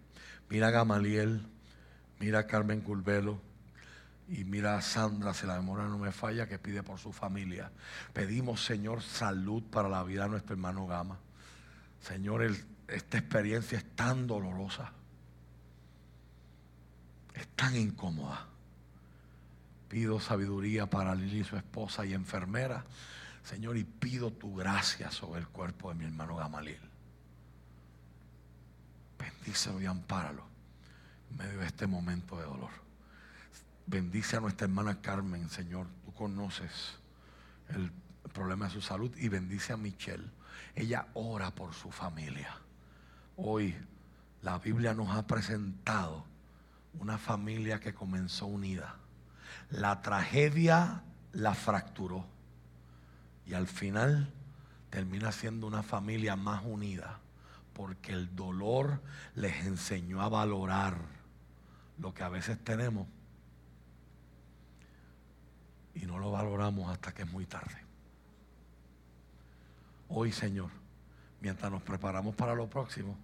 Mira 0.48 0.70
Gamaliel, 0.70 1.44
mira 2.20 2.46
Carmen 2.46 2.80
Curvelo, 2.80 3.40
Y 4.28 4.44
mira 4.44 4.76
a 4.76 4.82
Sandra, 4.82 5.32
si 5.32 5.46
la 5.46 5.56
memoria 5.56 5.86
no 5.86 5.96
me 5.96 6.12
falla, 6.12 6.46
que 6.46 6.58
pide 6.58 6.82
por 6.82 6.98
su 6.98 7.12
familia. 7.12 7.72
Pedimos, 8.12 8.62
Señor, 8.62 9.02
salud 9.02 9.62
para 9.62 9.88
la 9.88 10.02
vida 10.02 10.24
de 10.24 10.30
nuestro 10.30 10.52
hermano 10.52 10.86
Gama. 10.86 11.18
Señor, 12.02 12.42
esta 12.88 13.18
experiencia 13.18 13.78
es 13.78 13.96
tan 13.96 14.26
dolorosa. 14.26 14.92
Es 17.34 17.48
tan 17.48 17.74
incómoda. 17.74 18.46
Pido 19.88 20.20
sabiduría 20.20 20.90
para 20.90 21.14
Lili, 21.14 21.42
su 21.42 21.56
esposa 21.56 22.04
y 22.04 22.12
enfermera. 22.12 22.84
Señor, 23.42 23.78
y 23.78 23.84
pido 23.84 24.30
tu 24.30 24.54
gracia 24.54 25.10
sobre 25.10 25.40
el 25.40 25.48
cuerpo 25.48 25.88
de 25.88 25.94
mi 25.94 26.04
hermano 26.04 26.36
Gamaliel. 26.36 26.80
Bendícelo 29.18 29.80
y 29.80 29.86
ampáralo 29.86 30.44
en 31.30 31.36
medio 31.38 31.60
de 31.60 31.66
este 31.66 31.86
momento 31.86 32.36
de 32.36 32.44
dolor. 32.44 32.87
Bendice 33.88 34.36
a 34.36 34.40
nuestra 34.40 34.66
hermana 34.66 35.00
Carmen, 35.00 35.48
Señor. 35.48 35.86
Tú 36.04 36.12
conoces 36.12 36.98
el 37.70 37.90
problema 38.34 38.66
de 38.66 38.72
su 38.72 38.82
salud 38.82 39.10
y 39.16 39.30
bendice 39.30 39.72
a 39.72 39.78
Michelle. 39.78 40.30
Ella 40.74 41.06
ora 41.14 41.54
por 41.54 41.72
su 41.72 41.90
familia. 41.90 42.54
Hoy 43.38 43.74
la 44.42 44.58
Biblia 44.58 44.92
nos 44.92 45.08
ha 45.16 45.26
presentado 45.26 46.26
una 47.00 47.16
familia 47.16 47.80
que 47.80 47.94
comenzó 47.94 48.44
unida. 48.44 48.96
La 49.70 50.02
tragedia 50.02 51.02
la 51.32 51.54
fracturó 51.54 52.26
y 53.46 53.54
al 53.54 53.68
final 53.68 54.30
termina 54.90 55.32
siendo 55.32 55.66
una 55.66 55.82
familia 55.82 56.36
más 56.36 56.60
unida 56.62 57.20
porque 57.72 58.12
el 58.12 58.36
dolor 58.36 59.00
les 59.34 59.64
enseñó 59.64 60.20
a 60.20 60.28
valorar 60.28 60.98
lo 61.96 62.12
que 62.12 62.22
a 62.22 62.28
veces 62.28 62.62
tenemos 62.62 63.06
y 66.00 66.06
no 66.06 66.18
lo 66.18 66.30
valoramos 66.30 66.90
hasta 66.90 67.12
que 67.12 67.22
es 67.22 67.30
muy 67.30 67.46
tarde. 67.46 67.76
Hoy, 70.08 70.32
Señor, 70.32 70.70
mientras 71.40 71.70
nos 71.70 71.82
preparamos 71.82 72.34
para 72.34 72.54
lo 72.54 72.68
próximo, 72.68 73.16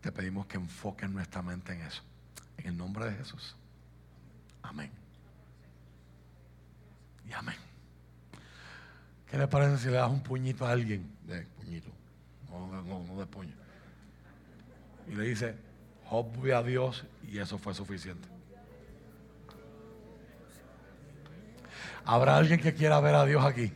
te 0.00 0.12
pedimos 0.12 0.46
que 0.46 0.56
enfoques 0.56 1.10
nuestra 1.10 1.42
mente 1.42 1.72
en 1.72 1.82
eso. 1.82 2.02
En 2.58 2.68
el 2.68 2.76
nombre 2.76 3.06
de 3.06 3.16
Jesús. 3.16 3.56
Amén. 4.62 4.90
Y 7.28 7.32
amén. 7.32 7.56
¿Qué 9.30 9.38
le 9.38 9.46
parece 9.48 9.78
si 9.78 9.86
le 9.86 9.92
das 9.92 10.10
un 10.10 10.22
puñito 10.22 10.66
a 10.66 10.72
alguien? 10.72 11.10
De 11.26 11.42
puñito. 11.42 11.90
No, 12.50 12.82
no, 12.82 13.04
no 13.04 13.18
de 13.18 13.26
puño. 13.26 13.54
Y 15.08 15.14
le 15.14 15.24
dice, 15.24 15.56
Job 16.06 16.26
a 16.52 16.62
Dios 16.62 17.04
y 17.22 17.38
eso 17.38 17.56
fue 17.56 17.72
suficiente. 17.72 18.28
¿Habrá 22.04 22.36
alguien 22.36 22.60
que 22.60 22.74
quiera 22.74 23.00
ver 23.00 23.14
a 23.14 23.24
Dios 23.24 23.44
aquí? 23.44 23.72